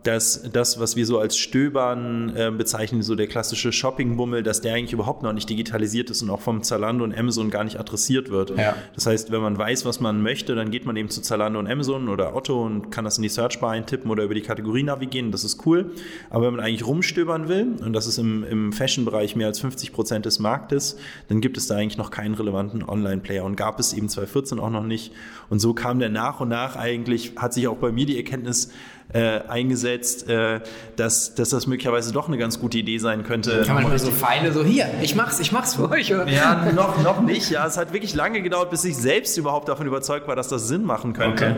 dass 0.03 0.49
das, 0.53 0.81
was 0.81 0.97
wir 0.97 1.07
so 1.07 1.19
als 1.19 1.37
Stöbern 1.37 2.35
äh, 2.35 2.51
bezeichnen, 2.51 3.03
so 3.03 3.15
der 3.15 3.29
klassische 3.29 3.73
Shopping-Bummel, 3.73 4.43
dass 4.43 4.61
der 4.61 4.75
eigentlich 4.75 4.93
überhaupt 4.93 5.23
noch 5.23 5.33
nicht 5.33 5.49
digitalisiert 5.49 6.11
ist 6.11 6.23
und 6.23 6.31
auch 6.31 6.41
vom 6.41 6.63
Zalando 6.63 7.05
und 7.05 7.17
Amazon 7.17 7.51
gar 7.51 7.65
nicht 7.65 7.79
adressiert 7.79 8.31
wird. 8.31 8.57
Ja. 8.57 8.75
Das 8.95 9.07
heißt, 9.07 9.31
wenn 9.31 9.41
man 9.41 9.57
weiß, 9.57 9.85
was 9.85 10.01
man 10.01 10.23
möchte, 10.23 10.55
dann 10.55 10.71
geht 10.71 10.87
man 10.87 10.97
eben 10.97 11.09
zu 11.09 11.23
Zalando 11.23 11.59
und 11.59 11.69
Amazon 11.69 12.09
oder 12.09 12.35
Otto 12.35 12.65
und 12.65 12.91
kann 12.91 13.05
das 13.05 13.17
in 13.17 13.23
die 13.23 13.29
Searchbar 13.29 13.71
eintippen 13.73 14.11
oder 14.11 14.25
über 14.25 14.35
die 14.35 14.43
Kategorie 14.43 14.83
navigieren. 14.83 15.31
Das 15.31 15.45
ist 15.45 15.65
cool. 15.67 15.93
Aber 16.31 16.47
wenn 16.47 16.57
man 16.57 16.65
eigentlich 16.65 16.87
rumstöbern 16.87 17.49
will, 17.49 17.77
und 17.85 17.93
das 17.93 18.07
ist 18.07 18.19
im, 18.19 18.43
im 18.45 18.73
Fashion-Bereich 18.73 19.37
mehr 19.37 19.47
als 19.47 19.61
50 19.61 19.93
Prozent 19.93 20.27
des 20.27 20.41
Marktes, 20.41 20.97
dann 21.29 21.41
gibt 21.41 21.57
es 21.57 21.69
da 21.69 21.77
eigentlich 21.77 21.99
noch 21.99 22.11
keinen 22.11 22.35
relevanten 22.35 22.83
Online-Player 22.83 23.45
und 23.45 23.57
gab 23.57 23.79
es 23.79 23.93
eben 23.93 24.09
2014 24.09 24.59
auch 24.59 24.71
noch 24.71 24.85
nicht. 24.85 25.13
Und 25.49 25.61
so 25.61 25.75
kam 25.75 26.01
der 26.01 26.09
nach 26.09 26.41
und 26.41 26.49
nach 26.49 26.77
eigentlich, 26.77 27.35
hat 27.37 27.55
sich 27.55 27.69
auch 27.69 27.77
bei 27.77 27.93
mir 27.93 28.07
die 28.07 28.17
Erkenntnis 28.17 28.71
äh, 29.13 29.41
eingesetzt, 29.49 30.29
äh, 30.29 30.61
dass, 30.97 31.35
dass 31.35 31.51
das 31.51 31.67
möglicherweise 31.67 32.13
doch 32.13 32.29
eine 32.29 32.39
ganz 32.39 32.59
gute 32.59 32.79
Idee 32.79 32.99
sein 32.99 33.25
könnte. 33.25 33.63
Kann 33.67 33.75
man 33.75 33.85
mal 33.85 33.99
so 33.99 34.11
Pfeile 34.11 34.53
so, 34.53 34.65
hier, 34.65 34.89
ich 35.03 35.15
mach's, 35.15 35.41
ich 35.41 35.53
mach's 35.53 35.75
für 35.75 35.91
euch. 35.91 36.13
Oder? 36.13 36.29
Ja, 36.29 36.71
noch, 36.75 37.03
noch 37.03 37.21
nicht. 37.21 37.51
Ja, 37.51 37.67
es 37.67 37.77
hat 37.77 37.93
wirklich 37.93 38.15
lange 38.15 38.43
gedauert, 38.43 38.71
bis 38.71 38.85
ich 38.85 38.97
selbst 38.97 39.37
überhaupt 39.37 39.69
davon 39.69 39.87
überzeugt 39.87 40.29
war, 40.29 40.37
dass 40.37 40.49
das 40.49 40.69
Sinn 40.69 40.85
machen 40.85 41.13
könnte. 41.13 41.45
Okay. 41.45 41.55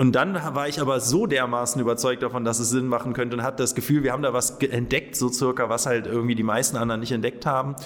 Und 0.00 0.12
dann 0.12 0.34
war 0.54 0.66
ich 0.66 0.80
aber 0.80 0.98
so 0.98 1.26
dermaßen 1.26 1.78
überzeugt 1.78 2.22
davon, 2.22 2.42
dass 2.42 2.58
es 2.58 2.70
Sinn 2.70 2.86
machen 2.86 3.12
könnte 3.12 3.36
und 3.36 3.42
hatte 3.42 3.62
das 3.62 3.74
Gefühl, 3.74 4.02
wir 4.02 4.12
haben 4.12 4.22
da 4.22 4.32
was 4.32 4.52
entdeckt, 4.52 5.14
so 5.14 5.28
circa, 5.28 5.68
was 5.68 5.84
halt 5.84 6.06
irgendwie 6.06 6.34
die 6.34 6.42
meisten 6.42 6.78
anderen 6.78 7.00
nicht 7.00 7.12
entdeckt 7.12 7.44
haben, 7.44 7.76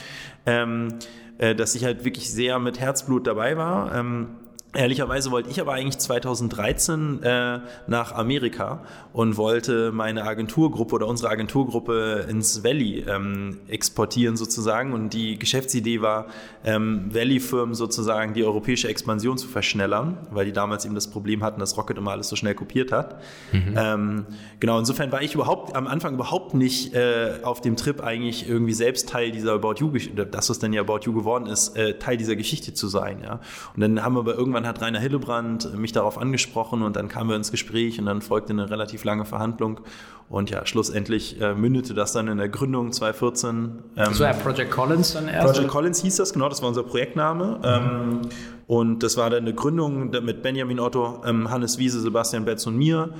ähm, 0.46 0.90
äh, 1.38 1.56
dass 1.56 1.74
ich 1.74 1.84
halt 1.84 2.04
wirklich 2.04 2.30
sehr 2.30 2.60
mit 2.60 2.78
Herzblut 2.78 3.26
dabei 3.26 3.56
war. 3.56 3.92
Ähm, 3.92 4.28
Ehrlicherweise 4.74 5.30
wollte 5.30 5.50
ich 5.50 5.60
aber 5.60 5.72
eigentlich 5.72 5.98
2013 5.98 7.22
äh, 7.22 7.60
nach 7.86 8.12
Amerika 8.12 8.80
und 9.12 9.36
wollte 9.36 9.92
meine 9.92 10.24
Agenturgruppe 10.24 10.96
oder 10.96 11.06
unsere 11.06 11.30
Agenturgruppe 11.30 12.26
ins 12.28 12.64
Valley 12.64 13.04
ähm, 13.08 13.60
exportieren 13.68 14.36
sozusagen. 14.36 14.92
Und 14.92 15.14
die 15.14 15.38
Geschäftsidee 15.38 16.00
war, 16.00 16.26
ähm, 16.64 17.14
Valley-Firmen 17.14 17.74
sozusagen 17.74 18.34
die 18.34 18.44
europäische 18.44 18.88
Expansion 18.88 19.38
zu 19.38 19.46
verschnellern, 19.46 20.18
weil 20.30 20.46
die 20.46 20.52
damals 20.52 20.84
eben 20.84 20.94
das 20.94 21.08
Problem 21.08 21.44
hatten, 21.44 21.60
dass 21.60 21.76
Rocket 21.76 21.98
immer 21.98 22.10
alles 22.10 22.28
so 22.28 22.36
schnell 22.36 22.54
kopiert 22.54 22.90
hat. 22.90 23.20
Mhm. 23.52 23.74
Ähm, 23.76 24.26
genau, 24.58 24.78
insofern 24.78 25.12
war 25.12 25.22
ich 25.22 25.34
überhaupt 25.34 25.76
am 25.76 25.86
Anfang 25.86 26.14
überhaupt 26.14 26.54
nicht 26.54 26.94
äh, 26.94 27.34
auf 27.42 27.60
dem 27.60 27.76
Trip 27.76 28.02
eigentlich 28.02 28.48
irgendwie 28.48 28.72
selbst 28.72 29.08
Teil 29.08 29.30
dieser 29.30 29.52
About 29.52 29.74
You, 29.78 29.92
das 30.30 30.50
was 30.50 30.58
dann 30.58 30.72
ja 30.72 30.80
About 30.80 31.00
You 31.02 31.12
geworden 31.12 31.46
ist, 31.46 31.76
äh, 31.76 31.98
Teil 31.98 32.16
dieser 32.16 32.34
Geschichte 32.36 32.74
zu 32.74 32.88
sein. 32.88 33.20
Ja. 33.22 33.40
Und 33.74 33.80
dann 33.80 34.02
haben 34.02 34.14
wir 34.14 34.20
aber 34.20 34.34
irgendwann 34.34 34.63
dann 34.64 34.68
hat 34.70 34.80
Rainer 34.80 34.98
Hillebrand 34.98 35.74
mich 35.76 35.92
darauf 35.92 36.16
angesprochen 36.16 36.82
und 36.82 36.96
dann 36.96 37.08
kamen 37.08 37.28
wir 37.28 37.36
ins 37.36 37.50
Gespräch 37.50 37.98
und 37.98 38.06
dann 38.06 38.22
folgte 38.22 38.54
eine 38.54 38.70
relativ 38.70 39.04
lange 39.04 39.26
Verhandlung 39.26 39.80
Und 40.28 40.50
ja, 40.50 40.66
schlussendlich 40.66 41.40
äh, 41.40 41.54
mündete 41.54 41.94
das 41.94 42.12
dann 42.12 42.28
in 42.28 42.38
der 42.38 42.48
Gründung 42.48 42.92
2014. 42.92 43.78
Ähm, 43.96 44.14
so 44.14 44.24
ja 44.24 44.32
Project 44.32 44.70
Collins 44.70 45.12
dann 45.12 45.28
erst? 45.28 45.46
Project 45.46 45.68
Collins 45.68 46.02
hieß 46.02 46.16
das, 46.16 46.32
genau, 46.32 46.48
das 46.48 46.62
war 46.62 46.68
unser 46.68 46.82
Projektname. 46.82 47.58
Mhm. 47.58 47.64
Ähm, 47.64 48.20
und 48.66 49.02
das 49.02 49.16
war 49.16 49.28
dann 49.28 49.40
eine 49.40 49.52
Gründung 49.52 50.10
mit 50.10 50.42
Benjamin 50.42 50.80
Otto, 50.80 51.22
ähm, 51.26 51.50
Hannes 51.50 51.78
Wiese, 51.78 52.00
Sebastian 52.00 52.46
Betz 52.46 52.66
und 52.66 52.76
mir. 52.76 53.10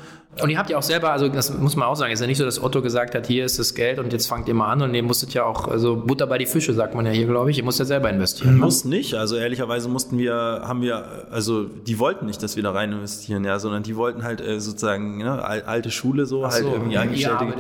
Und 0.41 0.49
ihr 0.49 0.59
habt 0.59 0.71
ja 0.71 0.79
auch 0.79 0.83
selber, 0.83 1.13
also 1.13 1.29
das 1.29 1.53
muss 1.57 1.77
man 1.77 1.87
auch 1.87 1.95
sagen, 1.95 2.13
ist 2.13 2.21
ja 2.21 2.27
nicht 2.27 2.39
so, 2.39 2.45
dass 2.45 2.63
Otto 2.63 2.81
gesagt 2.81 3.15
hat, 3.15 3.27
hier 3.27 3.45
ist 3.45 3.59
das 3.59 3.75
Geld 3.75 3.99
und 3.99 4.13
jetzt 4.13 4.27
fangt 4.27 4.49
ihr 4.49 4.55
mal 4.55 4.73
an 4.73 4.83
und 4.83 4.95
ihr 4.95 5.03
musstet 5.03 5.35
ja 5.35 5.45
auch, 5.45 5.69
also 5.69 5.97
Butter 5.97 6.27
bei 6.27 6.39
die 6.39 6.47
Fische, 6.47 6.73
sagt 6.73 6.95
man 6.95 7.05
ja 7.05 7.13
hier, 7.13 7.27
glaube 7.27 7.51
ich, 7.51 7.59
ihr 7.59 7.65
musst 7.65 7.79
ja 7.79 7.85
selber 7.85 8.09
investieren. 8.09 8.55
Ne? 8.55 8.61
Mussten 8.61 8.89
nicht, 8.89 9.15
also 9.15 9.37
ehrlicherweise 9.37 9.89
mussten 9.89 10.19
wir, 10.19 10.63
haben 10.65 10.81
wir, 10.81 11.29
also 11.31 11.65
die 11.65 11.99
wollten 11.99 12.27
nicht, 12.27 12.43
dass 12.43 12.57
wir 12.57 12.63
da 12.63 12.73
rein 12.73 12.93
investieren, 12.93 13.45
ja, 13.45 13.59
sondern 13.59 13.83
die 13.83 13.97
wollten 13.97 14.25
halt 14.25 14.41
äh, 14.41 14.61
sozusagen, 14.61 15.19
ne, 15.19 15.45
alte 15.45 15.91
Schule 15.91 16.27
so, 16.27 16.45
halt 16.45 16.55
so 16.55 16.65
halt 16.65 16.75
irgendwie 16.75 16.94
angestellte 17.01 17.55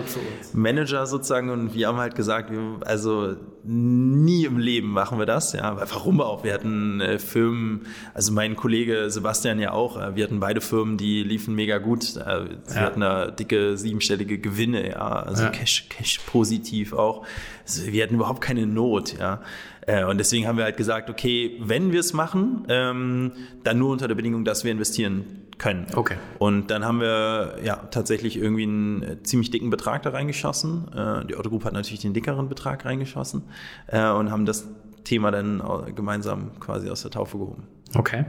Manager 0.52 1.06
sozusagen 1.06 1.50
und 1.50 1.74
wir 1.74 1.88
haben 1.88 1.98
halt 1.98 2.14
gesagt, 2.14 2.50
also 2.84 3.36
nie 3.66 4.44
im 4.44 4.58
Leben 4.58 4.90
machen 4.90 5.18
wir 5.18 5.26
das, 5.26 5.54
ja, 5.54 5.76
warum 5.76 6.20
auch? 6.20 6.44
Wir 6.44 6.52
hatten 6.52 7.00
äh, 7.00 7.18
Firmen, 7.18 7.86
also 8.12 8.32
mein 8.32 8.56
Kollege 8.56 9.10
Sebastian 9.10 9.58
ja 9.58 9.72
auch, 9.72 10.00
äh, 10.00 10.16
wir 10.16 10.24
hatten 10.24 10.40
beide 10.40 10.60
Firmen, 10.60 10.98
die 10.98 11.22
liefen 11.22 11.54
mega 11.54 11.78
gut, 11.78 12.16
äh, 12.16 12.44
wir 12.44 12.58
ja. 12.68 12.80
hatten 12.80 13.00
da 13.00 13.30
dicke 13.30 13.78
siebenstellige 13.78 14.38
Gewinne, 14.38 14.90
ja, 14.90 14.98
also 14.98 15.44
ja. 15.44 15.50
Cash, 15.50 15.88
Cash 15.88 16.20
positiv 16.26 16.92
auch. 16.92 17.26
Also 17.66 17.86
wir 17.86 18.02
hatten 18.02 18.14
überhaupt 18.14 18.42
keine 18.42 18.66
Not, 18.66 19.18
ja. 19.18 19.40
Äh, 19.86 20.04
und 20.04 20.18
deswegen 20.18 20.46
haben 20.46 20.56
wir 20.56 20.64
halt 20.64 20.76
gesagt, 20.76 21.10
okay, 21.10 21.58
wenn 21.60 21.92
wir 21.92 22.00
es 22.00 22.12
machen, 22.12 22.66
ähm, 22.68 23.32
dann 23.64 23.78
nur 23.78 23.90
unter 23.90 24.08
der 24.08 24.14
Bedingung, 24.14 24.44
dass 24.44 24.64
wir 24.64 24.72
investieren 24.72 25.43
können. 25.58 25.86
Okay. 25.94 26.16
Und 26.38 26.70
dann 26.70 26.84
haben 26.84 27.00
wir 27.00 27.58
ja 27.62 27.76
tatsächlich 27.76 28.36
irgendwie 28.36 28.64
einen 28.64 29.24
ziemlich 29.24 29.50
dicken 29.50 29.70
Betrag 29.70 30.02
da 30.02 30.10
reingeschossen. 30.10 31.26
die 31.28 31.36
Otto 31.36 31.50
Group 31.50 31.64
hat 31.64 31.72
natürlich 31.72 32.00
den 32.00 32.14
dickeren 32.14 32.48
Betrag 32.48 32.84
reingeschossen 32.84 33.42
und 33.90 34.30
haben 34.30 34.46
das 34.46 34.66
Thema 35.04 35.30
dann 35.30 35.62
gemeinsam 35.94 36.58
quasi 36.60 36.90
aus 36.90 37.02
der 37.02 37.10
Taufe 37.10 37.38
gehoben. 37.38 37.68
Okay. 37.94 38.24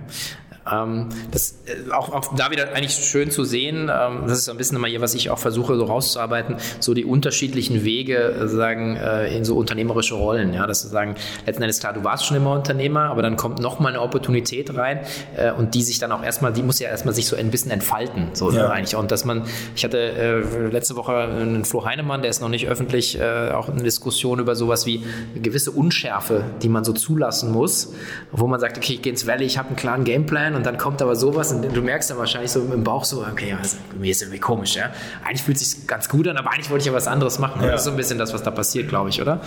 Ähm, 0.71 1.09
das 1.31 1.59
äh, 1.65 1.91
auch, 1.91 2.11
auch 2.11 2.35
da 2.35 2.49
wieder 2.49 2.73
eigentlich 2.73 2.93
schön 2.93 3.29
zu 3.29 3.43
sehen, 3.43 3.91
ähm, 3.93 4.23
das 4.27 4.39
ist 4.39 4.45
so 4.45 4.51
ein 4.51 4.57
bisschen 4.57 4.77
immer 4.77 4.87
hier, 4.87 5.01
was 5.01 5.13
ich 5.13 5.29
auch 5.29 5.37
versuche 5.37 5.75
so 5.75 5.85
rauszuarbeiten, 5.85 6.55
so 6.79 6.93
die 6.93 7.05
unterschiedlichen 7.05 7.83
Wege 7.83 8.17
äh, 8.17 8.47
sagen 8.47 8.95
äh, 8.95 9.35
in 9.35 9.45
so 9.45 9.55
unternehmerische 9.57 10.15
Rollen. 10.15 10.53
Ja, 10.53 10.65
dass 10.65 10.81
du 10.81 10.87
sagen, 10.87 11.15
letzten 11.45 11.61
Endes 11.61 11.79
klar, 11.79 11.93
du 11.93 12.03
warst 12.03 12.25
schon 12.25 12.37
immer 12.37 12.53
Unternehmer, 12.53 13.11
aber 13.11 13.21
dann 13.21 13.35
kommt 13.35 13.59
noch 13.59 13.79
mal 13.79 13.89
eine 13.89 14.01
Opportunität 14.01 14.75
rein 14.75 15.01
äh, 15.37 15.51
und 15.51 15.75
die 15.75 15.83
sich 15.83 15.99
dann 15.99 16.11
auch 16.11 16.23
erstmal, 16.23 16.51
die 16.51 16.63
muss 16.63 16.79
ja 16.79 16.89
erstmal 16.89 17.13
sich 17.13 17.27
so 17.27 17.35
ein 17.35 17.51
bisschen 17.51 17.69
entfalten, 17.69 18.29
so 18.33 18.51
ja. 18.51 18.69
eigentlich. 18.69 18.95
Und 18.95 19.11
dass 19.11 19.23
man, 19.23 19.43
ich 19.75 19.83
hatte 19.83 19.99
äh, 19.99 20.67
letzte 20.71 20.95
Woche 20.95 21.15
einen 21.15 21.65
Flo 21.65 21.85
Heinemann, 21.85 22.21
der 22.23 22.31
ist 22.31 22.41
noch 22.41 22.49
nicht 22.49 22.67
öffentlich, 22.67 23.19
äh, 23.19 23.51
auch 23.51 23.69
eine 23.69 23.83
Diskussion 23.83 24.39
über 24.39 24.55
sowas 24.55 24.87
wie 24.87 25.03
gewisse 25.35 25.71
Unschärfe, 25.71 26.43
die 26.63 26.69
man 26.69 26.83
so 26.83 26.93
zulassen 26.93 27.51
muss, 27.51 27.93
wo 28.31 28.47
man 28.47 28.59
sagt, 28.59 28.77
okay, 28.77 28.93
ich 28.93 29.01
gehe 29.03 29.11
ins 29.11 29.27
Valley, 29.27 29.45
ich 29.45 29.59
habe 29.59 29.67
einen 29.67 29.75
klaren 29.75 30.03
Gameplan 30.03 30.54
und 30.55 30.65
dann 30.65 30.77
kommt 30.77 31.01
aber 31.01 31.15
sowas 31.15 31.51
und 31.51 31.63
du 31.75 31.81
merkst 31.81 32.09
dann 32.09 32.17
wahrscheinlich 32.17 32.51
so 32.51 32.61
im 32.61 32.83
Bauch 32.83 33.03
so, 33.03 33.25
okay, 33.25 33.55
also, 33.59 33.77
mir 33.97 34.11
ist 34.11 34.21
irgendwie 34.21 34.39
komisch, 34.39 34.75
ja. 34.75 34.91
Eigentlich 35.23 35.43
fühlt 35.43 35.57
es 35.57 35.71
sich 35.71 35.87
ganz 35.87 36.09
gut 36.09 36.27
an, 36.27 36.37
aber 36.37 36.51
eigentlich 36.51 36.69
wollte 36.69 36.83
ich 36.83 36.87
ja 36.87 36.93
was 36.93 37.07
anderes 37.07 37.39
machen. 37.39 37.61
Ja. 37.61 37.71
Das 37.71 37.81
ist 37.81 37.85
so 37.85 37.91
ein 37.91 37.97
bisschen 37.97 38.17
das, 38.17 38.33
was 38.33 38.43
da 38.43 38.51
passiert, 38.51 38.89
glaube 38.89 39.09
ich, 39.09 39.21
oder? 39.21 39.41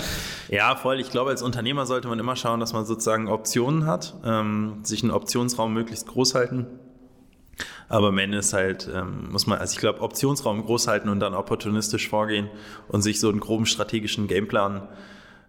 Ja, 0.49 0.77
voll. 0.77 1.01
Ich 1.01 1.11
glaube, 1.11 1.31
als 1.31 1.43
Unternehmer 1.43 1.87
sollte 1.87 2.09
man 2.09 2.19
immer 2.19 2.37
schauen, 2.37 2.61
dass 2.61 2.73
man 2.73 2.85
sozusagen 2.85 3.29
Optionen 3.29 3.87
hat, 3.87 4.15
ähm, 4.25 4.81
sich 4.83 5.03
einen 5.03 5.13
Optionsraum 5.13 5.73
möglichst 5.73 6.07
groß 6.07 6.35
halten. 6.35 6.67
Aber 7.89 8.09
am 8.09 8.19
Ende 8.19 8.39
ist 8.39 8.53
halt, 8.53 8.89
ähm, 8.95 9.31
muss 9.31 9.47
man, 9.47 9.59
also 9.59 9.73
ich 9.73 9.79
glaube, 9.79 10.03
Optionsraum 10.03 10.65
groß 10.65 10.89
halten 10.89 11.09
und 11.09 11.21
dann 11.21 11.35
opportunistisch 11.35 12.09
vorgehen 12.09 12.49
und 12.89 13.03
sich 13.03 13.19
so 13.19 13.29
einen 13.31 13.41
groben 13.41 13.67
strategischen 13.67 14.29
Gameplan 14.29 14.77
äh, 14.77 14.81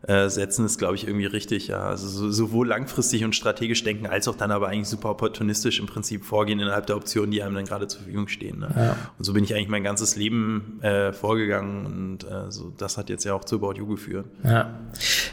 setzen, 0.07 0.65
ist, 0.65 0.77
glaube 0.77 0.95
ich, 0.95 1.05
irgendwie 1.05 1.25
richtig. 1.25 1.67
Ja. 1.67 1.81
Also 1.81 2.07
so, 2.07 2.31
sowohl 2.31 2.67
langfristig 2.67 3.25
und 3.25 3.35
strategisch 3.35 3.83
denken, 3.83 4.07
als 4.07 4.29
auch 4.29 4.35
dann 4.35 4.49
aber 4.49 4.69
eigentlich 4.69 4.87
super 4.87 5.09
opportunistisch 5.09 5.79
im 5.79 5.87
Prinzip 5.87 6.23
vorgehen 6.23 6.59
innerhalb 6.59 6.85
der 6.85 6.95
Optionen, 6.95 7.31
die 7.31 7.43
einem 7.43 7.55
dann 7.55 7.65
gerade 7.65 7.87
zur 7.87 8.01
Verfügung 8.01 8.29
stehen. 8.29 8.59
Ne? 8.59 8.69
Ja. 8.75 8.95
Und 9.17 9.25
so 9.25 9.33
bin 9.33 9.43
ich 9.43 9.53
eigentlich 9.53 9.67
mein 9.67 9.83
ganzes 9.83 10.15
Leben 10.15 10.79
äh, 10.81 11.11
vorgegangen 11.11 11.85
und 11.85 12.23
äh, 12.23 12.49
so, 12.49 12.71
das 12.77 12.97
hat 12.97 13.09
jetzt 13.09 13.25
ja 13.25 13.33
auch 13.33 13.43
zu 13.43 13.57
About 13.57 13.73
You 13.73 13.87
geführt. 13.87 14.25
Ja, 14.45 14.79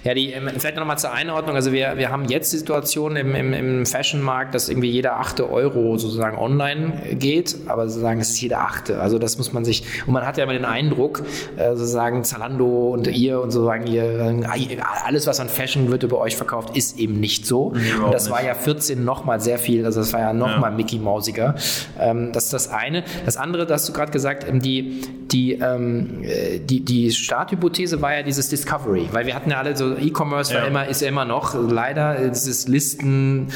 ja 0.02 0.14
die, 0.14 0.32
ähm, 0.32 0.50
vielleicht 0.58 0.76
nochmal 0.76 0.98
zur 0.98 1.12
Einordnung. 1.12 1.54
Also 1.54 1.70
wir, 1.70 1.96
wir 1.96 2.10
haben 2.10 2.24
jetzt 2.24 2.52
die 2.52 2.58
Situation 2.58 3.14
im, 3.14 3.36
im, 3.36 3.52
im 3.52 3.86
Fashion-Markt, 3.86 4.52
dass 4.52 4.68
irgendwie 4.68 4.90
jeder 4.90 5.20
achte 5.20 5.48
Euro 5.48 5.96
sozusagen 5.96 6.36
online 6.38 7.14
geht, 7.14 7.56
aber 7.68 7.88
sozusagen 7.88 8.20
es 8.20 8.30
ist 8.30 8.40
jeder 8.40 8.62
achte. 8.62 9.00
Also 9.00 9.20
das 9.20 9.38
muss 9.38 9.52
man 9.52 9.64
sich, 9.64 9.84
und 10.06 10.12
man 10.12 10.26
hat 10.26 10.38
ja 10.38 10.44
immer 10.44 10.54
den 10.54 10.64
Eindruck, 10.64 11.22
äh, 11.56 11.76
sozusagen 11.76 12.24
Zalando 12.24 12.90
und 12.90 13.06
ihr 13.06 13.40
und 13.40 13.52
sozusagen 13.52 13.86
ihr 13.86 14.02
äh, 14.02 14.55
alles, 15.04 15.26
was 15.26 15.40
an 15.40 15.48
Fashion 15.48 15.90
wird 15.90 16.02
über 16.02 16.18
euch 16.18 16.36
verkauft, 16.36 16.76
ist 16.76 16.98
eben 16.98 17.20
nicht 17.20 17.46
so. 17.46 17.72
Nee, 17.74 17.92
und 18.04 18.12
das 18.12 18.24
nicht. 18.24 18.32
war 18.32 18.44
ja 18.44 18.54
14 18.54 19.04
nochmal 19.04 19.40
sehr 19.40 19.58
viel, 19.58 19.84
also 19.84 20.00
das 20.00 20.12
war 20.12 20.20
ja 20.20 20.32
nochmal 20.32 20.70
ja. 20.70 20.76
Mickey 20.76 20.98
Mausiger. 20.98 21.54
Ähm, 21.98 22.32
das 22.32 22.44
ist 22.44 22.52
das 22.52 22.68
eine. 22.68 23.04
Das 23.24 23.36
andere, 23.36 23.66
das 23.66 23.82
hast 23.82 23.88
du 23.88 23.92
gerade 23.92 24.12
gesagt, 24.12 24.46
ähm, 24.48 24.60
die, 24.60 25.02
die, 25.30 25.54
ähm, 25.54 26.22
äh, 26.22 26.58
die, 26.58 26.84
die 26.84 27.10
Starthypothese 27.10 28.02
war 28.02 28.14
ja 28.14 28.22
dieses 28.22 28.48
Discovery, 28.48 29.08
weil 29.12 29.26
wir 29.26 29.34
hatten 29.34 29.50
ja 29.50 29.58
alle 29.58 29.76
so, 29.76 29.96
E-Commerce 29.96 30.52
ja. 30.52 30.60
war 30.60 30.68
immer, 30.68 30.86
ist 30.88 31.02
ja 31.02 31.08
immer 31.08 31.24
noch 31.24 31.54
leider 31.54 32.28
dieses 32.28 32.68
Listen, 32.68 33.48
äh, 33.48 33.52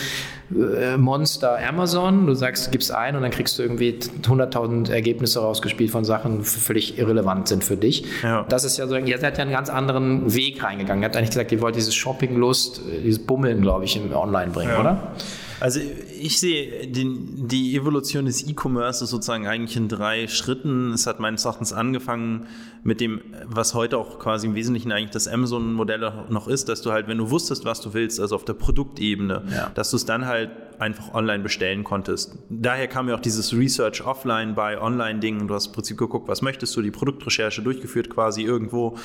Monster 0.50 1.58
Amazon. 1.66 2.26
Du 2.26 2.34
sagst, 2.34 2.72
gibst 2.72 2.92
ein 2.92 3.14
und 3.16 3.22
dann 3.22 3.30
kriegst 3.30 3.58
du 3.58 3.62
irgendwie 3.62 3.98
100.000 4.22 4.90
Ergebnisse 4.90 5.40
rausgespielt 5.40 5.90
von 5.90 6.04
Sachen, 6.04 6.38
die 6.38 6.44
völlig 6.44 6.98
irrelevant 6.98 7.48
sind 7.48 7.64
für 7.64 7.76
dich. 7.76 8.04
Ja. 8.22 8.44
Das 8.48 8.64
ist 8.64 8.76
ja 8.76 8.86
so, 8.86 8.96
ihr 8.96 9.18
seid 9.18 9.38
ja 9.38 9.42
einen 9.42 9.52
ganz 9.52 9.68
anderen 9.70 10.34
Weg 10.34 10.62
reingegangen. 10.62 11.02
Ihr 11.02 11.06
habt 11.06 11.16
eigentlich 11.16 11.30
gesagt, 11.30 11.52
ihr 11.52 11.60
wollt 11.60 11.76
dieses 11.76 11.94
Shopping-Lust, 11.94 12.80
äh, 12.80 13.02
dieses 13.02 13.24
Bummeln, 13.24 13.62
glaube 13.62 13.84
ich, 13.84 13.96
im 13.96 14.12
Online 14.12 14.50
bringen, 14.50 14.72
ja. 14.72 14.80
oder? 14.80 15.12
Also 15.60 15.80
ich 16.18 16.40
sehe 16.40 16.86
den, 16.86 17.46
die 17.48 17.76
Evolution 17.76 18.24
des 18.24 18.46
E-Commerce 18.46 19.06
sozusagen 19.06 19.46
eigentlich 19.46 19.76
in 19.76 19.88
drei 19.88 20.26
Schritten. 20.26 20.92
Es 20.92 21.06
hat 21.06 21.20
meines 21.20 21.44
Erachtens 21.44 21.72
angefangen 21.72 22.46
mit 22.82 23.00
dem, 23.00 23.20
was 23.44 23.74
heute 23.74 23.98
auch 23.98 24.18
quasi 24.18 24.46
im 24.46 24.54
Wesentlichen 24.54 24.90
eigentlich 24.90 25.10
das 25.10 25.28
Amazon-Modell 25.28 26.12
noch 26.30 26.48
ist, 26.48 26.68
dass 26.68 26.80
du 26.80 26.92
halt, 26.92 27.08
wenn 27.08 27.18
du 27.18 27.30
wusstest, 27.30 27.64
was 27.64 27.80
du 27.80 27.92
willst, 27.92 28.20
also 28.20 28.34
auf 28.34 28.44
der 28.44 28.54
Produktebene, 28.54 29.42
ja. 29.50 29.70
dass 29.74 29.90
du 29.90 29.96
es 29.96 30.06
dann 30.06 30.26
halt 30.26 30.50
einfach 30.78 31.12
online 31.12 31.42
bestellen 31.42 31.84
konntest. 31.84 32.38
Daher 32.48 32.88
kam 32.88 33.08
ja 33.08 33.14
auch 33.14 33.20
dieses 33.20 33.52
Research 33.52 34.04
offline 34.04 34.54
bei 34.54 34.80
Online-Dingen. 34.80 35.46
Du 35.46 35.54
hast 35.54 35.66
im 35.66 35.72
Prinzip 35.72 35.98
geguckt, 35.98 36.26
was 36.26 36.40
möchtest 36.40 36.74
du, 36.74 36.80
die 36.80 36.90
Produktrecherche 36.90 37.60
durchgeführt 37.60 38.08
quasi 38.08 38.42
irgendwo 38.42 38.96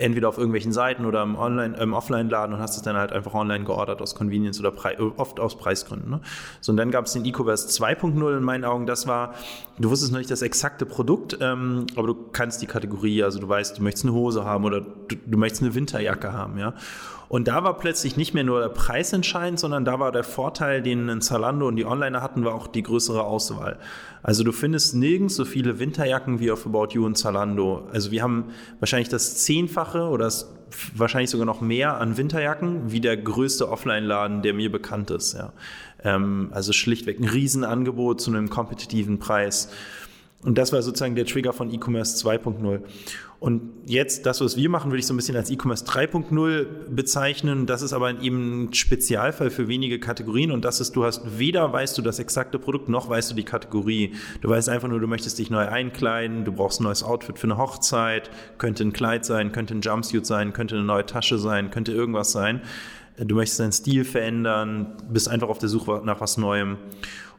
entweder 0.00 0.28
auf 0.28 0.38
irgendwelchen 0.38 0.72
Seiten 0.72 1.04
oder 1.04 1.22
im, 1.22 1.36
Online, 1.36 1.76
im 1.76 1.92
Offline-Laden 1.92 2.54
und 2.54 2.60
hast 2.60 2.76
es 2.76 2.82
dann 2.82 2.96
halt 2.96 3.12
einfach 3.12 3.34
online 3.34 3.64
geordert 3.64 4.00
aus 4.02 4.14
Convenience 4.14 4.58
oder 4.58 4.70
Pre 4.70 4.96
oft 5.16 5.38
aus 5.38 5.56
Preisgründen. 5.56 6.10
Ne? 6.10 6.20
So, 6.60 6.72
und 6.72 6.76
dann 6.76 6.90
gab 6.90 7.06
es 7.06 7.12
den 7.12 7.24
Ecovers 7.24 7.68
2.0 7.80 8.36
in 8.36 8.42
meinen 8.42 8.64
Augen. 8.64 8.86
Das 8.86 9.06
war, 9.06 9.34
du 9.78 9.90
wusstest 9.90 10.12
noch 10.12 10.18
nicht 10.18 10.30
das 10.30 10.42
exakte 10.42 10.86
Produkt, 10.86 11.38
ähm, 11.40 11.86
aber 11.96 12.08
du 12.08 12.14
kannst 12.32 12.62
die 12.62 12.66
Kategorie, 12.66 13.22
also 13.22 13.38
du 13.38 13.48
weißt, 13.48 13.78
du 13.78 13.82
möchtest 13.82 14.06
eine 14.06 14.14
Hose 14.14 14.44
haben 14.44 14.64
oder 14.64 14.80
du, 14.80 15.16
du 15.26 15.38
möchtest 15.38 15.62
eine 15.62 15.74
Winterjacke 15.74 16.32
haben, 16.32 16.58
ja. 16.58 16.74
Und 17.30 17.46
da 17.46 17.62
war 17.62 17.78
plötzlich 17.78 18.16
nicht 18.16 18.34
mehr 18.34 18.42
nur 18.42 18.60
der 18.60 18.70
Preis 18.70 19.12
entscheidend, 19.12 19.60
sondern 19.60 19.84
da 19.84 20.00
war 20.00 20.10
der 20.10 20.24
Vorteil, 20.24 20.82
den 20.82 21.08
ein 21.08 21.20
Zalando 21.20 21.68
und 21.68 21.76
die 21.76 21.84
Onliner 21.84 22.22
hatten, 22.22 22.44
war 22.44 22.52
auch 22.56 22.66
die 22.66 22.82
größere 22.82 23.22
Auswahl. 23.22 23.78
Also 24.20 24.42
du 24.42 24.50
findest 24.50 24.96
nirgends 24.96 25.36
so 25.36 25.44
viele 25.44 25.78
Winterjacken 25.78 26.40
wie 26.40 26.50
auf 26.50 26.66
About 26.66 26.88
You 26.90 27.06
und 27.06 27.16
Zalando. 27.16 27.86
Also 27.92 28.10
wir 28.10 28.24
haben 28.24 28.46
wahrscheinlich 28.80 29.10
das 29.10 29.36
Zehnfache 29.44 30.08
oder 30.08 30.24
das 30.24 30.52
wahrscheinlich 30.96 31.30
sogar 31.30 31.46
noch 31.46 31.60
mehr 31.60 32.00
an 32.00 32.16
Winterjacken 32.16 32.90
wie 32.90 33.00
der 33.00 33.16
größte 33.16 33.68
Offline-Laden, 33.68 34.42
der 34.42 34.52
mir 34.52 34.72
bekannt 34.72 35.12
ist. 35.12 35.34
Ja. 35.34 35.52
Ähm, 36.02 36.48
also 36.50 36.72
schlichtweg 36.72 37.20
ein 37.20 37.28
Riesenangebot 37.28 38.20
zu 38.20 38.32
einem 38.32 38.50
kompetitiven 38.50 39.20
Preis. 39.20 39.70
Und 40.42 40.56
das 40.56 40.72
war 40.72 40.80
sozusagen 40.80 41.14
der 41.16 41.26
Trigger 41.26 41.52
von 41.52 41.70
E-Commerce 41.70 42.16
2.0. 42.26 42.80
Und 43.40 43.72
jetzt, 43.86 44.24
das, 44.24 44.40
was 44.40 44.56
wir 44.56 44.70
machen, 44.70 44.90
würde 44.90 45.00
ich 45.00 45.06
so 45.06 45.12
ein 45.12 45.16
bisschen 45.18 45.36
als 45.36 45.50
E-Commerce 45.50 45.84
3.0 45.84 46.66
bezeichnen. 46.88 47.66
Das 47.66 47.82
ist 47.82 47.92
aber 47.92 48.22
eben 48.22 48.64
ein 48.64 48.72
Spezialfall 48.72 49.50
für 49.50 49.68
wenige 49.68 50.00
Kategorien. 50.00 50.50
Und 50.50 50.64
das 50.64 50.80
ist, 50.80 50.96
du 50.96 51.04
hast 51.04 51.38
weder 51.38 51.70
weißt 51.72 51.96
du 51.98 52.02
das 52.02 52.18
exakte 52.18 52.58
Produkt, 52.58 52.88
noch 52.88 53.10
weißt 53.10 53.30
du 53.30 53.34
die 53.34 53.44
Kategorie. 53.44 54.14
Du 54.40 54.48
weißt 54.48 54.70
einfach 54.70 54.88
nur, 54.88 54.98
du 54.98 55.06
möchtest 55.06 55.38
dich 55.38 55.50
neu 55.50 55.66
einkleiden, 55.66 56.46
du 56.46 56.52
brauchst 56.52 56.80
ein 56.80 56.84
neues 56.84 57.02
Outfit 57.02 57.38
für 57.38 57.46
eine 57.46 57.58
Hochzeit, 57.58 58.30
könnte 58.56 58.82
ein 58.82 58.94
Kleid 58.94 59.26
sein, 59.26 59.52
könnte 59.52 59.74
ein 59.74 59.82
Jumpsuit 59.82 60.24
sein, 60.24 60.54
könnte 60.54 60.76
eine 60.76 60.84
neue 60.84 61.04
Tasche 61.04 61.38
sein, 61.38 61.70
könnte 61.70 61.92
irgendwas 61.92 62.32
sein. 62.32 62.62
Du 63.18 63.34
möchtest 63.34 63.60
deinen 63.60 63.72
Stil 63.72 64.04
verändern, 64.04 64.96
bist 65.10 65.28
einfach 65.28 65.48
auf 65.48 65.58
der 65.58 65.68
Suche 65.68 66.00
nach 66.04 66.22
was 66.22 66.38
Neuem. 66.38 66.78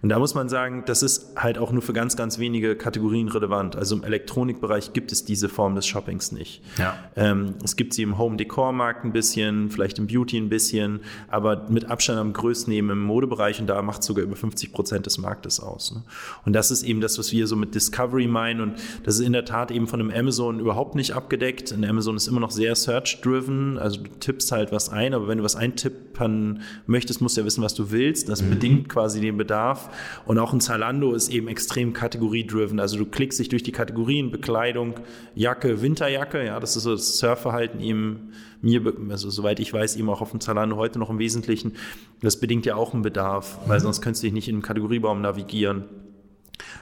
Und 0.01 0.09
da 0.09 0.17
muss 0.17 0.33
man 0.33 0.49
sagen, 0.49 0.83
das 0.85 1.03
ist 1.03 1.33
halt 1.35 1.57
auch 1.57 1.71
nur 1.71 1.81
für 1.81 1.93
ganz, 1.93 2.15
ganz 2.15 2.39
wenige 2.39 2.75
Kategorien 2.75 3.27
relevant. 3.27 3.75
Also 3.75 3.95
im 3.95 4.03
Elektronikbereich 4.03 4.93
gibt 4.93 5.11
es 5.11 5.25
diese 5.25 5.47
Form 5.47 5.75
des 5.75 5.85
Shoppings 5.85 6.31
nicht. 6.31 6.63
Ja. 6.77 6.97
Ähm, 7.15 7.55
es 7.63 7.75
gibt 7.75 7.93
sie 7.93 8.01
im 8.01 8.17
Home-Decor-Markt 8.17 9.05
ein 9.05 9.11
bisschen, 9.11 9.69
vielleicht 9.69 9.99
im 9.99 10.07
Beauty 10.07 10.37
ein 10.37 10.49
bisschen, 10.49 11.01
aber 11.27 11.67
mit 11.69 11.85
Abstand 11.85 12.19
am 12.19 12.33
größten 12.33 12.73
eben 12.73 12.89
im 12.89 13.01
Modebereich 13.01 13.59
und 13.61 13.67
da 13.67 13.79
macht 13.81 14.01
sogar 14.01 14.23
über 14.23 14.35
50 14.35 14.73
Prozent 14.73 15.05
des 15.05 15.19
Marktes 15.19 15.59
aus. 15.59 15.93
Ne? 15.93 16.03
Und 16.45 16.53
das 16.53 16.71
ist 16.71 16.83
eben 16.83 17.01
das, 17.01 17.19
was 17.19 17.31
wir 17.31 17.45
so 17.45 17.55
mit 17.55 17.75
Discovery 17.75 18.27
meinen 18.27 18.61
und 18.61 18.73
das 19.03 19.15
ist 19.19 19.25
in 19.25 19.33
der 19.33 19.45
Tat 19.45 19.69
eben 19.69 19.87
von 19.87 19.99
einem 19.99 20.11
Amazon 20.11 20.59
überhaupt 20.59 20.95
nicht 20.95 21.13
abgedeckt. 21.13 21.71
Ein 21.71 21.85
Amazon 21.85 22.15
ist 22.15 22.27
immer 22.27 22.39
noch 22.39 22.51
sehr 22.51 22.75
search-driven, 22.75 23.77
also 23.77 24.01
du 24.01 24.09
tippst 24.19 24.51
halt 24.51 24.71
was 24.71 24.89
ein, 24.89 25.13
aber 25.13 25.27
wenn 25.27 25.37
du 25.37 25.43
was 25.43 25.55
eintippen 25.55 26.61
möchtest, 26.87 27.21
musst 27.21 27.37
du 27.37 27.41
ja 27.41 27.45
wissen, 27.45 27.63
was 27.63 27.75
du 27.75 27.91
willst. 27.91 28.29
Das 28.29 28.41
mhm. 28.41 28.49
bedingt 28.49 28.89
quasi 28.89 29.21
den 29.21 29.37
Bedarf. 29.37 29.90
Und 30.25 30.39
auch 30.39 30.53
ein 30.53 30.61
Zalando 30.61 31.13
ist 31.13 31.29
eben 31.29 31.47
extrem 31.47 31.93
kategoriedriven. 31.93 32.79
Also 32.79 32.97
du 32.97 33.05
klickst 33.05 33.39
dich 33.39 33.49
durch 33.49 33.63
die 33.63 33.71
Kategorien 33.71 34.31
Bekleidung, 34.31 34.95
Jacke, 35.35 35.81
Winterjacke. 35.81 36.45
Ja, 36.45 36.59
das 36.59 36.75
ist 36.75 36.83
so 36.83 36.91
das 36.91 37.17
Surfverhalten 37.17 37.79
eben 37.79 38.31
mir, 38.61 38.81
also 39.09 39.29
soweit 39.29 39.59
ich 39.59 39.73
weiß, 39.73 39.95
eben 39.95 40.09
auch 40.09 40.21
auf 40.21 40.31
dem 40.31 40.39
Zalando 40.39 40.75
heute 40.75 40.99
noch 40.99 41.09
im 41.09 41.19
Wesentlichen. 41.19 41.73
Das 42.21 42.39
bedingt 42.39 42.65
ja 42.65 42.75
auch 42.75 42.93
einen 42.93 43.01
Bedarf, 43.01 43.57
weil 43.67 43.79
mhm. 43.79 43.83
sonst 43.83 44.01
könntest 44.01 44.23
du 44.23 44.27
dich 44.27 44.33
nicht 44.33 44.47
in 44.47 44.55
einem 44.55 44.61
Kategoriebaum 44.61 45.21
navigieren. 45.21 45.85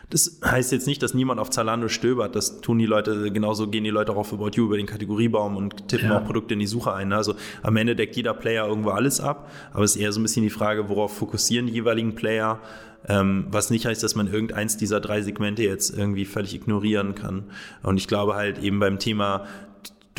Das 0.10 0.40
heißt 0.44 0.72
jetzt 0.72 0.88
nicht, 0.88 1.04
dass 1.04 1.14
niemand 1.14 1.40
auf 1.40 1.50
Zalando 1.50 1.88
stöbert. 1.88 2.36
Das 2.36 2.62
tun 2.62 2.80
die 2.80 2.86
Leute, 2.86 3.32
genauso 3.32 3.68
gehen 3.68 3.84
die 3.84 3.90
Leute 3.92 4.12
auch 4.12 4.18
auf 4.18 4.34
About 4.34 4.52
You 4.56 4.66
über 4.66 4.78
den 4.78 4.88
Kategoriebaum 4.88 5.56
und 5.56 5.88
tippen 5.88 6.10
ja. 6.10 6.18
auch 6.18 6.26
Produkte 6.26 6.54
in 6.54 6.60
die 6.60 6.68
Suche 6.68 6.94
ein. 6.94 7.14
Also 7.14 7.36
am 7.62 7.78
Ende 7.78 7.96
deckt 7.96 8.16
jeder 8.16 8.34
Player 8.34 8.68
irgendwo 8.68 8.90
alles 8.90 9.22
ab. 9.22 9.52
Aber 9.72 9.84
es 9.84 9.96
ist 9.96 10.02
eher 10.02 10.12
so 10.12 10.20
ein 10.20 10.24
bisschen 10.24 10.44
die 10.44 10.50
Frage, 10.50 10.90
worauf 10.90 11.16
fokussieren 11.16 11.68
die 11.68 11.74
jeweiligen 11.74 12.16
Player. 12.16 12.60
Ähm, 13.08 13.48
was 13.50 13.70
nicht 13.70 13.86
heißt, 13.86 14.04
dass 14.04 14.16
man 14.16 14.32
irgendeins 14.32 14.78
dieser 14.78 15.00
drei 15.00 15.22
Segmente 15.22 15.64
jetzt 15.64 15.96
irgendwie 15.96 16.26
völlig 16.26 16.54
ignorieren 16.54 17.16
kann. 17.16 17.46
Und 17.82 17.98
ich 17.98 18.08
glaube 18.08 18.36
halt 18.36 18.60
eben 18.60 18.80
beim 18.80 19.00
Thema 19.00 19.46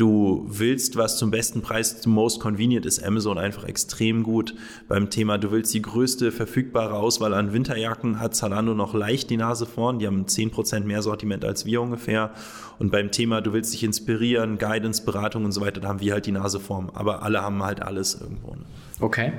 du 0.01 0.45
willst 0.47 0.95
was 0.95 1.17
zum 1.17 1.29
besten 1.29 1.61
Preis, 1.61 2.01
zum 2.01 2.13
most 2.13 2.39
convenient, 2.39 2.87
ist 2.87 3.03
Amazon 3.03 3.37
einfach 3.37 3.65
extrem 3.65 4.23
gut. 4.23 4.55
Beim 4.87 5.11
Thema, 5.11 5.37
du 5.37 5.51
willst 5.51 5.73
die 5.75 5.81
größte 5.81 6.31
verfügbare 6.31 6.95
Auswahl 6.95 7.35
an 7.35 7.53
Winterjacken, 7.53 8.19
hat 8.19 8.35
Zalando 8.35 8.73
noch 8.73 8.95
leicht 8.95 9.29
die 9.29 9.37
Nase 9.37 9.67
vorn. 9.67 9.99
Die 9.99 10.07
haben 10.07 10.25
10% 10.25 10.81
mehr 10.81 11.03
Sortiment 11.03 11.45
als 11.45 11.65
wir 11.65 11.81
ungefähr. 11.81 12.31
Und 12.79 12.91
beim 12.91 13.11
Thema, 13.11 13.41
du 13.41 13.53
willst 13.53 13.73
dich 13.73 13.83
inspirieren, 13.83 14.57
Guidance, 14.57 15.03
Beratung 15.05 15.45
und 15.45 15.51
so 15.51 15.61
weiter, 15.61 15.81
da 15.81 15.89
haben 15.89 16.01
wir 16.01 16.13
halt 16.13 16.25
die 16.25 16.31
Nase 16.31 16.59
vorn. 16.59 16.89
Aber 16.95 17.21
alle 17.21 17.43
haben 17.43 17.61
halt 17.61 17.83
alles 17.83 18.19
irgendwo. 18.19 18.55
Ne? 18.55 18.63
Okay. 19.01 19.33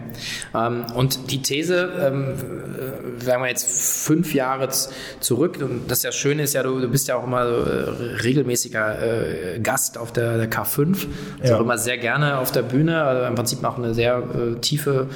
Ähm, 0.54 0.84
und 0.94 1.30
die 1.30 1.40
These, 1.40 1.88
ähm, 2.00 2.34
äh, 3.18 3.24
sagen 3.24 3.42
wir 3.42 3.48
jetzt 3.48 4.04
fünf 4.04 4.34
Jahre 4.34 4.68
zurück, 5.20 5.58
und 5.60 5.88
das 5.88 6.02
ja 6.02 6.10
Schöne 6.10 6.42
ist 6.42 6.54
ja, 6.54 6.64
du, 6.64 6.88
bist 6.88 7.06
ja 7.08 7.16
auch 7.16 7.24
immer 7.24 7.46
so, 7.46 7.70
äh, 7.70 8.16
regelmäßiger 8.22 9.54
äh, 9.54 9.60
Gast 9.60 9.98
auf 9.98 10.12
der, 10.12 10.36
der 10.36 10.50
K5, 10.50 11.06
also 11.40 11.52
ja. 11.52 11.56
auch 11.56 11.60
immer 11.60 11.78
sehr 11.78 11.98
gerne 11.98 12.38
auf 12.38 12.50
der 12.50 12.62
Bühne, 12.62 13.04
also 13.04 13.26
im 13.26 13.34
Prinzip 13.36 13.64
auch 13.64 13.78
eine 13.78 13.94
sehr 13.94 14.22
tiefe 14.60 15.08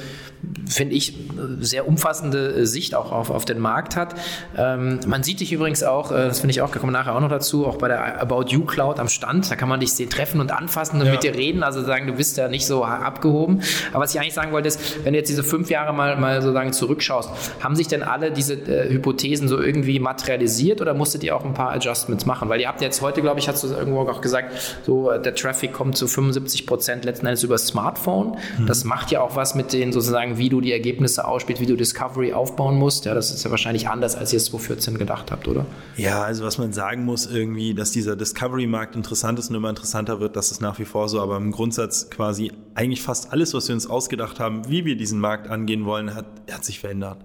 finde 0.69 0.95
ich, 0.95 1.13
sehr 1.59 1.87
umfassende 1.87 2.53
äh, 2.53 2.65
Sicht 2.65 2.95
auch 2.95 3.11
auf, 3.11 3.29
auf 3.29 3.45
den 3.45 3.59
Markt 3.59 3.95
hat. 3.95 4.15
Ähm, 4.57 4.99
man 5.07 5.23
sieht 5.23 5.39
dich 5.39 5.51
übrigens 5.51 5.83
auch, 5.83 6.11
äh, 6.11 6.27
das 6.27 6.39
finde 6.39 6.51
ich 6.51 6.61
auch, 6.61 6.71
da 6.71 6.79
kommen 6.79 6.93
wir 6.93 6.99
nachher 6.99 7.15
auch 7.15 7.21
noch 7.21 7.29
dazu, 7.29 7.65
auch 7.65 7.77
bei 7.77 7.87
der 7.87 8.21
About 8.21 8.45
You 8.49 8.65
Cloud 8.65 8.99
am 8.99 9.07
Stand. 9.07 9.49
Da 9.49 9.55
kann 9.55 9.69
man 9.69 9.79
dich 9.79 9.93
sehen, 9.93 10.09
treffen 10.09 10.39
und 10.39 10.51
anfassen 10.51 10.99
und 10.99 11.05
ja. 11.05 11.13
mit 11.13 11.23
dir 11.23 11.35
reden, 11.35 11.63
also 11.63 11.83
sagen, 11.83 12.07
du 12.07 12.13
bist 12.13 12.37
ja 12.37 12.47
nicht 12.47 12.65
so 12.65 12.83
abgehoben. 12.83 13.61
Aber 13.91 14.03
was 14.03 14.13
ich 14.13 14.19
eigentlich 14.19 14.33
sagen 14.33 14.51
wollte, 14.51 14.67
ist, 14.67 15.03
wenn 15.03 15.13
du 15.13 15.19
jetzt 15.19 15.29
diese 15.29 15.43
fünf 15.43 15.69
Jahre 15.69 15.93
mal, 15.93 16.17
mal 16.17 16.41
sozusagen 16.41 16.73
zurückschaust, 16.73 17.29
haben 17.61 17.75
sich 17.75 17.87
denn 17.87 18.03
alle 18.03 18.31
diese 18.31 18.53
äh, 18.53 18.89
Hypothesen 18.89 19.47
so 19.47 19.59
irgendwie 19.59 19.99
materialisiert 19.99 20.81
oder 20.81 20.93
musstet 20.93 21.23
ihr 21.23 21.35
auch 21.35 21.45
ein 21.45 21.53
paar 21.53 21.71
Adjustments 21.71 22.25
machen? 22.25 22.49
Weil 22.49 22.61
ihr 22.61 22.67
habt 22.67 22.81
jetzt 22.81 23.01
heute, 23.01 23.21
glaube 23.21 23.39
ich, 23.39 23.47
hast 23.47 23.63
du 23.63 23.67
irgendwo 23.67 24.01
auch 24.01 24.21
gesagt, 24.21 24.79
so 24.85 25.11
äh, 25.11 25.21
der 25.21 25.35
Traffic 25.35 25.73
kommt 25.73 25.97
zu 25.97 26.07
75 26.07 26.65
Prozent 26.65 27.05
letzten 27.05 27.25
Endes 27.25 27.43
über 27.43 27.57
Smartphone. 27.57 28.37
Mhm. 28.57 28.67
Das 28.67 28.83
macht 28.83 29.11
ja 29.11 29.21
auch 29.21 29.35
was 29.35 29.55
mit 29.55 29.73
den 29.73 29.91
sozusagen 29.91 30.26
sagen, 30.27 30.37
wie 30.37 30.49
du 30.49 30.61
die 30.61 30.71
Ergebnisse 30.71 31.25
ausspielst, 31.25 31.61
wie 31.61 31.65
du 31.65 31.75
Discovery 31.75 32.33
aufbauen 32.33 32.77
musst. 32.77 33.05
Ja, 33.05 33.13
das 33.13 33.31
ist 33.31 33.43
ja 33.43 33.51
wahrscheinlich 33.51 33.89
anders, 33.89 34.15
als 34.15 34.33
ihr 34.33 34.37
es 34.37 34.45
2014 34.45 34.97
gedacht 34.97 35.31
habt, 35.31 35.47
oder? 35.47 35.65
Ja, 35.95 36.23
also 36.23 36.45
was 36.45 36.57
man 36.57 36.73
sagen 36.73 37.05
muss, 37.05 37.25
irgendwie, 37.25 37.73
dass 37.73 37.91
dieser 37.91 38.15
Discovery-Markt 38.15 38.95
interessant 38.95 39.39
ist 39.39 39.49
und 39.49 39.55
immer 39.55 39.69
interessanter 39.69 40.19
wird, 40.19 40.35
das 40.35 40.51
ist 40.51 40.61
nach 40.61 40.79
wie 40.79 40.85
vor 40.85 41.09
so. 41.09 41.21
Aber 41.21 41.37
im 41.37 41.51
Grundsatz 41.51 42.09
quasi 42.09 42.51
eigentlich 42.75 43.01
fast 43.01 43.31
alles, 43.31 43.53
was 43.53 43.67
wir 43.67 43.75
uns 43.75 43.87
ausgedacht 43.87 44.39
haben, 44.39 44.67
wie 44.69 44.85
wir 44.85 44.95
diesen 44.95 45.19
Markt 45.19 45.49
angehen 45.49 45.85
wollen, 45.85 46.13
hat, 46.13 46.25
hat 46.51 46.65
sich 46.65 46.79
verändert. 46.79 47.19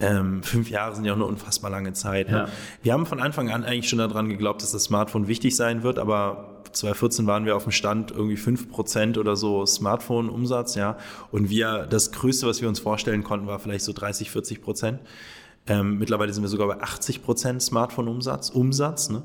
Ähm, 0.00 0.44
fünf 0.44 0.70
Jahre 0.70 0.94
sind 0.94 1.04
ja 1.04 1.12
auch 1.12 1.16
eine 1.16 1.24
unfassbar 1.24 1.70
lange 1.70 1.92
Zeit. 1.92 2.30
Ne? 2.30 2.36
Ja. 2.36 2.48
Wir 2.82 2.92
haben 2.92 3.04
von 3.04 3.20
Anfang 3.20 3.50
an 3.50 3.64
eigentlich 3.64 3.88
schon 3.88 3.98
daran 3.98 4.28
geglaubt, 4.28 4.62
dass 4.62 4.70
das 4.70 4.84
Smartphone 4.84 5.26
wichtig 5.26 5.56
sein 5.56 5.82
wird, 5.82 5.98
aber 5.98 6.57
2014 6.78 7.26
waren 7.26 7.44
wir 7.44 7.56
auf 7.56 7.64
dem 7.64 7.72
Stand 7.72 8.10
irgendwie 8.10 8.36
5% 8.36 9.18
oder 9.18 9.36
so 9.36 9.66
Smartphone-Umsatz, 9.66 10.74
ja. 10.74 10.96
Und 11.30 11.50
wir, 11.50 11.86
das 11.86 12.12
Größte, 12.12 12.46
was 12.46 12.60
wir 12.60 12.68
uns 12.68 12.80
vorstellen 12.80 13.24
konnten, 13.24 13.46
war 13.46 13.58
vielleicht 13.58 13.84
so 13.84 13.92
30, 13.92 14.30
40 14.30 14.62
Prozent. 14.62 15.00
Ähm, 15.68 15.98
mittlerweile 15.98 16.32
sind 16.32 16.42
wir 16.42 16.48
sogar 16.48 16.66
bei 16.66 16.80
80 16.80 17.22
Prozent 17.22 17.62
Smartphone-Umsatz. 17.62 18.50
Umsatz, 18.50 19.10
ne? 19.10 19.22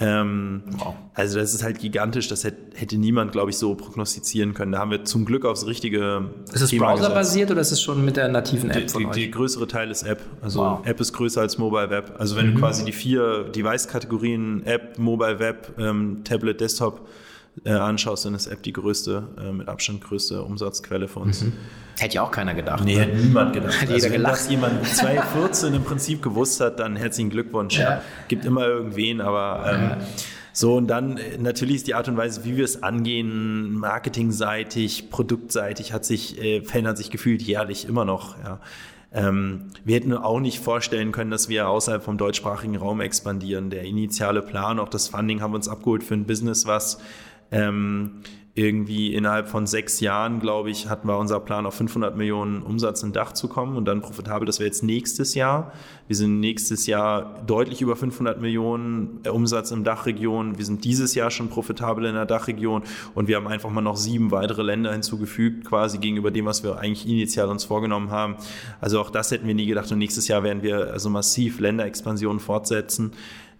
ähm, 0.00 0.62
wow. 0.78 0.94
Also 1.14 1.38
das 1.38 1.52
ist 1.52 1.62
halt 1.62 1.78
gigantisch. 1.78 2.28
Das 2.28 2.44
hätte, 2.44 2.76
hätte 2.76 2.96
niemand, 2.96 3.32
glaube 3.32 3.50
ich, 3.50 3.58
so 3.58 3.74
prognostizieren 3.74 4.54
können. 4.54 4.72
Da 4.72 4.78
haben 4.78 4.90
wir 4.90 5.04
zum 5.04 5.24
Glück 5.24 5.44
aufs 5.44 5.66
richtige 5.66 6.30
Ist 6.52 6.62
es 6.62 6.76
browserbasiert 6.76 7.50
oder 7.50 7.60
ist 7.60 7.72
es 7.72 7.82
schon 7.82 8.04
mit 8.04 8.16
der 8.16 8.28
nativen 8.28 8.70
App 8.70 8.86
die, 8.86 8.88
von 8.88 9.02
die, 9.02 9.08
euch? 9.08 9.14
Die 9.14 9.30
größere 9.30 9.68
Teil 9.68 9.90
ist 9.90 10.02
App. 10.04 10.22
Also 10.40 10.60
wow. 10.60 10.86
App 10.86 11.00
ist 11.00 11.12
größer 11.12 11.42
als 11.42 11.58
Mobile 11.58 11.90
Web. 11.90 12.14
Also 12.18 12.36
wenn 12.36 12.50
mhm. 12.50 12.54
du 12.54 12.60
quasi 12.60 12.84
die 12.84 12.92
vier 12.92 13.44
Device-Kategorien 13.44 14.64
App, 14.64 14.98
Mobile 14.98 15.38
Web, 15.38 15.74
ähm, 15.78 16.22
Tablet, 16.24 16.60
Desktop 16.60 17.06
äh, 17.64 17.72
anschaust, 17.72 18.24
dann 18.24 18.34
ist 18.34 18.46
App 18.46 18.62
die 18.62 18.72
größte, 18.72 19.28
äh, 19.38 19.52
mit 19.52 19.68
Abstand 19.68 20.02
größte 20.02 20.42
Umsatzquelle 20.42 21.08
für 21.08 21.20
uns. 21.20 21.42
Mhm. 21.42 21.52
Hätte 21.98 22.16
ja 22.16 22.22
auch 22.22 22.30
keiner 22.30 22.54
gedacht. 22.54 22.84
Nee, 22.84 22.94
ne? 22.94 23.02
hätte 23.02 23.16
niemand 23.16 23.52
gedacht. 23.52 23.80
Hätte 23.80 23.92
also, 23.92 24.06
wenn 24.06 24.12
gelacht. 24.12 24.34
das 24.34 24.50
jemand 24.50 24.86
2014 24.86 25.74
im 25.74 25.84
Prinzip 25.84 26.22
gewusst 26.22 26.60
hat, 26.60 26.80
dann 26.80 26.96
herzlichen 26.96 27.30
Glückwunsch. 27.30 27.78
Ja. 27.78 28.02
Gibt 28.28 28.44
immer 28.44 28.66
irgendwen, 28.66 29.20
aber 29.20 29.70
ähm, 29.70 29.82
ja. 29.82 29.98
So, 30.54 30.76
und 30.76 30.86
dann 30.88 31.16
äh, 31.16 31.38
natürlich 31.38 31.76
ist 31.76 31.86
die 31.86 31.94
Art 31.94 32.08
und 32.08 32.16
Weise, 32.16 32.44
wie 32.44 32.56
wir 32.56 32.64
es 32.64 32.82
angehen, 32.82 33.72
marketingseitig, 33.74 35.10
produktseitig, 35.10 35.92
hat 35.92 36.04
sich, 36.04 36.40
äh, 36.42 36.62
verändert 36.62 36.98
sich 36.98 37.10
gefühlt 37.10 37.42
jährlich 37.42 37.88
immer 37.88 38.04
noch. 38.04 38.36
Ja. 38.42 38.60
Ähm, 39.14 39.66
wir 39.84 39.96
hätten 39.96 40.14
auch 40.14 40.40
nicht 40.40 40.58
vorstellen 40.58 41.12
können, 41.12 41.30
dass 41.30 41.48
wir 41.48 41.68
außerhalb 41.68 42.02
vom 42.02 42.16
deutschsprachigen 42.16 42.76
Raum 42.76 43.00
expandieren. 43.00 43.70
Der 43.70 43.82
initiale 43.82 44.42
Plan, 44.42 44.78
auch 44.78 44.88
das 44.88 45.08
Funding 45.08 45.40
haben 45.40 45.52
wir 45.52 45.56
uns 45.56 45.68
abgeholt 45.68 46.02
für 46.02 46.14
ein 46.14 46.24
Business, 46.24 46.66
was 46.66 46.98
ähm, 47.52 48.22
irgendwie 48.54 49.14
innerhalb 49.14 49.48
von 49.48 49.66
sechs 49.66 50.00
Jahren, 50.00 50.38
glaube 50.38 50.68
ich, 50.68 50.86
hatten 50.86 51.08
wir 51.08 51.16
unser 51.16 51.40
Plan 51.40 51.64
auf 51.64 51.74
500 51.74 52.18
Millionen 52.18 52.62
Umsatz 52.62 53.02
im 53.02 53.12
Dach 53.12 53.32
zu 53.32 53.48
kommen 53.48 53.78
und 53.78 53.86
dann 53.86 54.02
profitabel, 54.02 54.44
das 54.44 54.58
wäre 54.58 54.66
jetzt 54.66 54.82
nächstes 54.82 55.34
Jahr. 55.34 55.72
Wir 56.06 56.16
sind 56.16 56.40
nächstes 56.40 56.86
Jahr 56.86 57.42
deutlich 57.46 57.80
über 57.80 57.96
500 57.96 58.42
Millionen 58.42 59.20
äh, 59.24 59.30
Umsatz 59.30 59.70
im 59.70 59.84
Dachregion. 59.84 60.58
Wir 60.58 60.66
sind 60.66 60.84
dieses 60.84 61.14
Jahr 61.14 61.30
schon 61.30 61.48
profitabel 61.48 62.04
in 62.04 62.14
der 62.14 62.26
Dachregion 62.26 62.82
und 63.14 63.26
wir 63.26 63.36
haben 63.36 63.48
einfach 63.48 63.70
mal 63.70 63.80
noch 63.80 63.96
sieben 63.96 64.30
weitere 64.30 64.62
Länder 64.62 64.92
hinzugefügt, 64.92 65.64
quasi 65.64 65.96
gegenüber 65.96 66.30
dem, 66.30 66.44
was 66.44 66.62
wir 66.62 66.78
eigentlich 66.78 67.08
initial 67.08 67.48
uns 67.48 67.64
vorgenommen 67.64 68.10
haben. 68.10 68.36
Also 68.82 69.00
auch 69.00 69.08
das 69.08 69.30
hätten 69.30 69.46
wir 69.46 69.54
nie 69.54 69.66
gedacht 69.66 69.90
und 69.90 69.98
nächstes 69.98 70.28
Jahr 70.28 70.42
werden 70.42 70.62
wir 70.62 70.92
also 70.92 71.08
massiv 71.08 71.58
Länderexpansionen 71.58 72.40
fortsetzen. 72.40 73.12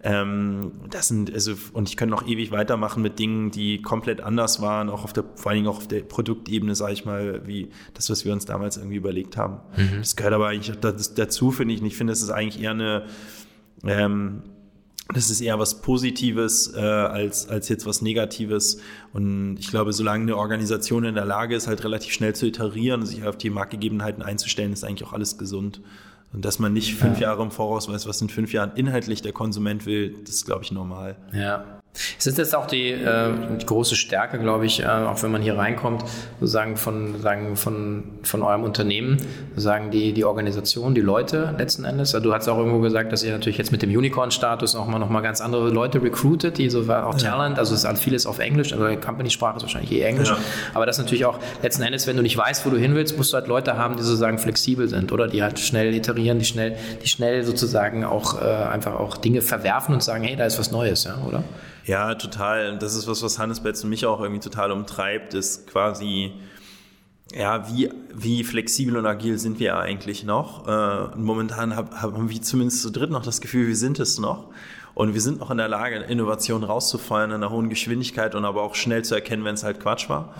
Ähm, 0.05 0.73
das 0.89 1.07
sind, 1.07 1.33
also, 1.33 1.53
und 1.71 1.87
ich 1.87 1.95
könnte 1.95 2.13
noch 2.13 2.27
ewig 2.27 2.51
weitermachen 2.51 3.01
mit 3.01 3.19
Dingen, 3.19 3.51
die 3.51 3.81
komplett 3.81 4.19
anders 4.19 4.61
waren, 4.61 4.89
auch 4.89 5.05
auf 5.05 5.13
der, 5.13 5.23
vor 5.35 5.51
allen 5.51 5.59
Dingen 5.59 5.69
auch 5.69 5.77
auf 5.77 5.87
der 5.87 6.01
Produktebene, 6.01 6.75
sage 6.75 6.91
ich 6.91 7.05
mal, 7.05 7.47
wie 7.47 7.69
das, 7.93 8.09
was 8.09 8.25
wir 8.25 8.33
uns 8.33 8.43
damals 8.43 8.75
irgendwie 8.75 8.97
überlegt 8.97 9.37
haben. 9.37 9.61
Mhm. 9.77 9.99
Das 9.99 10.17
gehört 10.17 10.33
aber 10.33 10.49
eigentlich 10.49 10.77
dazu, 11.15 11.51
finde 11.51 11.73
ich. 11.73 11.79
Und 11.79 11.87
ich 11.87 11.95
finde, 11.95 12.11
es 12.11 12.21
ist 12.21 12.31
eigentlich 12.31 12.61
eher 12.61 12.71
eine, 12.71 13.05
ähm, 13.85 14.43
das 15.13 15.29
ist 15.29 15.39
eher 15.39 15.57
was 15.57 15.81
Positives 15.81 16.73
äh, 16.75 16.79
als, 16.79 17.47
als 17.47 17.69
jetzt 17.69 17.85
was 17.85 18.01
Negatives. 18.01 18.81
Und 19.13 19.55
ich 19.57 19.69
glaube, 19.69 19.93
solange 19.93 20.23
eine 20.23 20.35
Organisation 20.35 21.05
in 21.05 21.15
der 21.15 21.25
Lage 21.25 21.55
ist, 21.55 21.67
halt 21.67 21.81
relativ 21.85 22.11
schnell 22.11 22.35
zu 22.35 22.45
iterieren 22.45 23.01
und 23.01 23.07
sich 23.07 23.25
auf 23.25 23.37
die 23.37 23.49
Marktgegebenheiten 23.49 24.21
einzustellen, 24.21 24.73
ist 24.73 24.83
eigentlich 24.83 25.07
auch 25.07 25.13
alles 25.13 25.37
gesund. 25.37 25.81
Und 26.33 26.43
dass 26.45 26.59
man 26.59 26.73
nicht 26.73 26.95
fünf 26.95 27.19
ja. 27.19 27.29
Jahre 27.29 27.43
im 27.43 27.51
Voraus 27.51 27.87
weiß, 27.87 28.07
was 28.07 28.21
in 28.21 28.29
fünf 28.29 28.53
Jahren 28.53 28.71
inhaltlich 28.75 29.21
der 29.21 29.33
Konsument 29.33 29.85
will, 29.85 30.15
das 30.25 30.35
ist, 30.35 30.45
glaube 30.45 30.63
ich, 30.63 30.71
normal. 30.71 31.15
Ja. 31.31 31.81
Es 32.17 32.25
ist 32.25 32.39
jetzt 32.39 32.55
auch 32.55 32.65
die, 32.65 32.89
äh, 32.89 33.31
die 33.61 33.65
große 33.65 33.95
Stärke, 33.95 34.39
glaube 34.39 34.65
ich, 34.65 34.81
äh, 34.81 34.87
auch 34.87 35.21
wenn 35.21 35.31
man 35.31 35.43
hier 35.43 35.57
reinkommt, 35.57 36.03
sozusagen 36.39 36.75
von, 36.75 37.21
sagen, 37.21 37.55
von, 37.55 38.03
von 38.23 38.41
eurem 38.41 38.63
Unternehmen, 38.63 39.17
sozusagen 39.49 39.91
die, 39.91 40.11
die 40.13 40.25
Organisation, 40.25 40.95
die 40.95 41.01
Leute 41.01 41.53
letzten 41.57 41.85
Endes. 41.85 42.15
Also 42.15 42.23
du 42.23 42.33
hast 42.33 42.47
auch 42.47 42.57
irgendwo 42.57 42.79
gesagt, 42.79 43.11
dass 43.11 43.23
ihr 43.23 43.31
natürlich 43.31 43.59
jetzt 43.59 43.71
mit 43.71 43.83
dem 43.83 43.91
Unicorn-Status 43.91 44.75
auch 44.75 44.87
mal 44.87 44.97
noch 44.97 45.09
mal 45.09 45.21
ganz 45.21 45.39
andere 45.39 45.69
Leute 45.69 46.01
recruited, 46.01 46.57
die 46.57 46.69
so 46.69 46.91
auch 46.91 47.15
Talent, 47.15 47.59
also 47.59 47.75
es 47.75 47.83
ist 47.83 47.99
vieles 47.99 48.25
auf 48.25 48.39
Englisch, 48.39 48.73
also 48.73 48.85
Company-Sprache 48.99 49.57
ist 49.57 49.63
wahrscheinlich 49.63 49.91
eh 49.91 50.01
Englisch, 50.01 50.29
ja. 50.29 50.37
aber 50.73 50.87
das 50.87 50.97
natürlich 50.97 51.25
auch 51.25 51.39
letzten 51.61 51.83
Endes, 51.83 52.07
wenn 52.07 52.17
du 52.17 52.23
nicht 52.23 52.37
weißt, 52.37 52.65
wo 52.65 52.71
du 52.71 52.77
hin 52.77 52.95
willst, 52.95 53.17
musst 53.17 53.33
du 53.33 53.37
halt 53.37 53.47
Leute 53.47 53.77
haben, 53.77 53.97
die 53.97 54.03
sozusagen 54.03 54.39
flexibel 54.39 54.87
sind 54.87 55.11
oder 55.11 55.27
die 55.27 55.43
halt 55.43 55.59
schnell 55.59 55.93
iterieren, 55.93 56.39
die 56.39 56.45
schnell, 56.45 56.75
die 57.03 57.07
schnell 57.07 57.43
sozusagen 57.43 58.03
auch 58.03 58.41
äh, 58.41 58.45
einfach 58.45 58.95
auch 58.95 59.17
Dinge 59.17 59.41
verwerfen 59.41 59.93
und 59.93 60.03
sagen, 60.03 60.23
hey, 60.23 60.35
da 60.35 60.45
ist 60.45 60.57
was 60.57 60.71
Neues, 60.71 61.03
ja, 61.03 61.17
oder? 61.27 61.43
Ja, 61.85 62.15
total. 62.15 62.77
Das 62.77 62.95
ist 62.95 63.07
was, 63.07 63.23
was 63.23 63.39
Hannes 63.39 63.59
Betz 63.59 63.83
und 63.83 63.89
mich 63.89 64.05
auch 64.05 64.21
irgendwie 64.21 64.39
total 64.39 64.71
umtreibt, 64.71 65.33
ist 65.33 65.67
quasi, 65.67 66.31
ja, 67.33 67.69
wie, 67.69 67.89
wie 68.13 68.43
flexibel 68.43 68.95
und 68.97 69.05
agil 69.05 69.37
sind 69.37 69.59
wir 69.59 69.77
eigentlich 69.77 70.23
noch? 70.23 70.67
Äh, 70.67 71.17
momentan 71.17 71.75
hab, 71.75 72.01
haben 72.01 72.29
wir 72.29 72.41
zumindest 72.41 72.81
zu 72.81 72.89
dritt 72.89 73.09
noch 73.09 73.23
das 73.23 73.41
Gefühl, 73.41 73.67
wir 73.67 73.75
sind 73.75 73.99
es 73.99 74.17
noch. 74.17 74.49
Und 74.95 75.15
wir 75.15 75.21
sind 75.21 75.39
noch 75.39 75.49
in 75.49 75.57
der 75.57 75.67
Lage, 75.67 75.95
Innovationen 75.95 76.63
rauszufeuern 76.63 77.31
in 77.31 77.37
einer 77.37 77.49
hohen 77.49 77.69
Geschwindigkeit 77.69 78.35
und 78.35 78.45
aber 78.45 78.61
auch 78.61 78.75
schnell 78.75 79.03
zu 79.03 79.15
erkennen, 79.15 79.43
wenn 79.43 79.55
es 79.55 79.63
halt 79.63 79.79
Quatsch 79.79 80.07
war. 80.07 80.35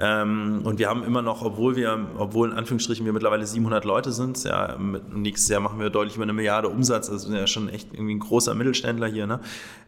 Ja. 0.00 0.22
Ähm, 0.22 0.62
und 0.64 0.78
wir 0.78 0.88
haben 0.88 1.04
immer 1.04 1.20
noch, 1.20 1.42
obwohl 1.42 1.76
wir, 1.76 2.06
obwohl 2.16 2.50
in 2.50 2.56
Anführungsstrichen 2.56 3.04
wir 3.04 3.12
mittlerweile 3.12 3.46
700 3.46 3.84
Leute 3.84 4.12
sind, 4.12 4.42
ja, 4.44 4.76
mit, 4.78 5.14
nächstes 5.14 5.50
Jahr 5.50 5.60
machen 5.60 5.78
wir 5.78 5.90
deutlich 5.90 6.16
über 6.16 6.22
eine 6.22 6.32
Milliarde 6.32 6.68
Umsatz, 6.68 7.10
also 7.10 7.26
sind 7.26 7.36
ja 7.36 7.46
schon 7.46 7.68
echt 7.68 7.92
irgendwie 7.92 8.14
ein 8.14 8.20
großer 8.20 8.54
Mittelständler 8.54 9.08
hier, 9.08 9.26
ne? 9.26 9.40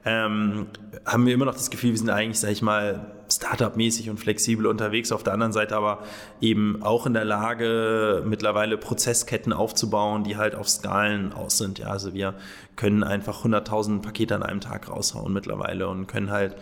Ähm, 0.05 0.67
haben 1.07 1.27
wir 1.27 1.35
immer 1.35 1.47
noch 1.47 1.55
das 1.55 1.71
Gefühl, 1.71 1.91
wir 1.91 1.99
sind 1.99 2.11
eigentlich, 2.11 2.41
sag 2.41 2.51
ich 2.51 2.63
mal, 2.63 3.20
Startup-mäßig 3.31 4.11
und 4.11 4.19
flexibel 4.19 4.67
unterwegs, 4.67 5.13
auf 5.13 5.23
der 5.23 5.33
anderen 5.33 5.53
Seite 5.53 5.77
aber 5.77 6.03
eben 6.41 6.83
auch 6.83 7.07
in 7.07 7.15
der 7.15 7.25
Lage, 7.25 8.23
mittlerweile 8.27 8.77
Prozessketten 8.77 9.53
aufzubauen, 9.53 10.25
die 10.25 10.37
halt 10.37 10.55
auf 10.55 10.69
Skalen 10.69 11.33
aus 11.33 11.59
sind. 11.59 11.79
Ja, 11.79 11.89
also 11.89 12.15
wir 12.15 12.35
können 12.77 13.03
einfach 13.05 13.45
100.000 13.45 14.03
Pakete 14.03 14.35
an 14.35 14.43
einem 14.43 14.61
Tag 14.61 14.89
raushauen 14.89 15.33
mittlerweile 15.33 15.89
und 15.89 16.07
können 16.07 16.31
halt 16.31 16.57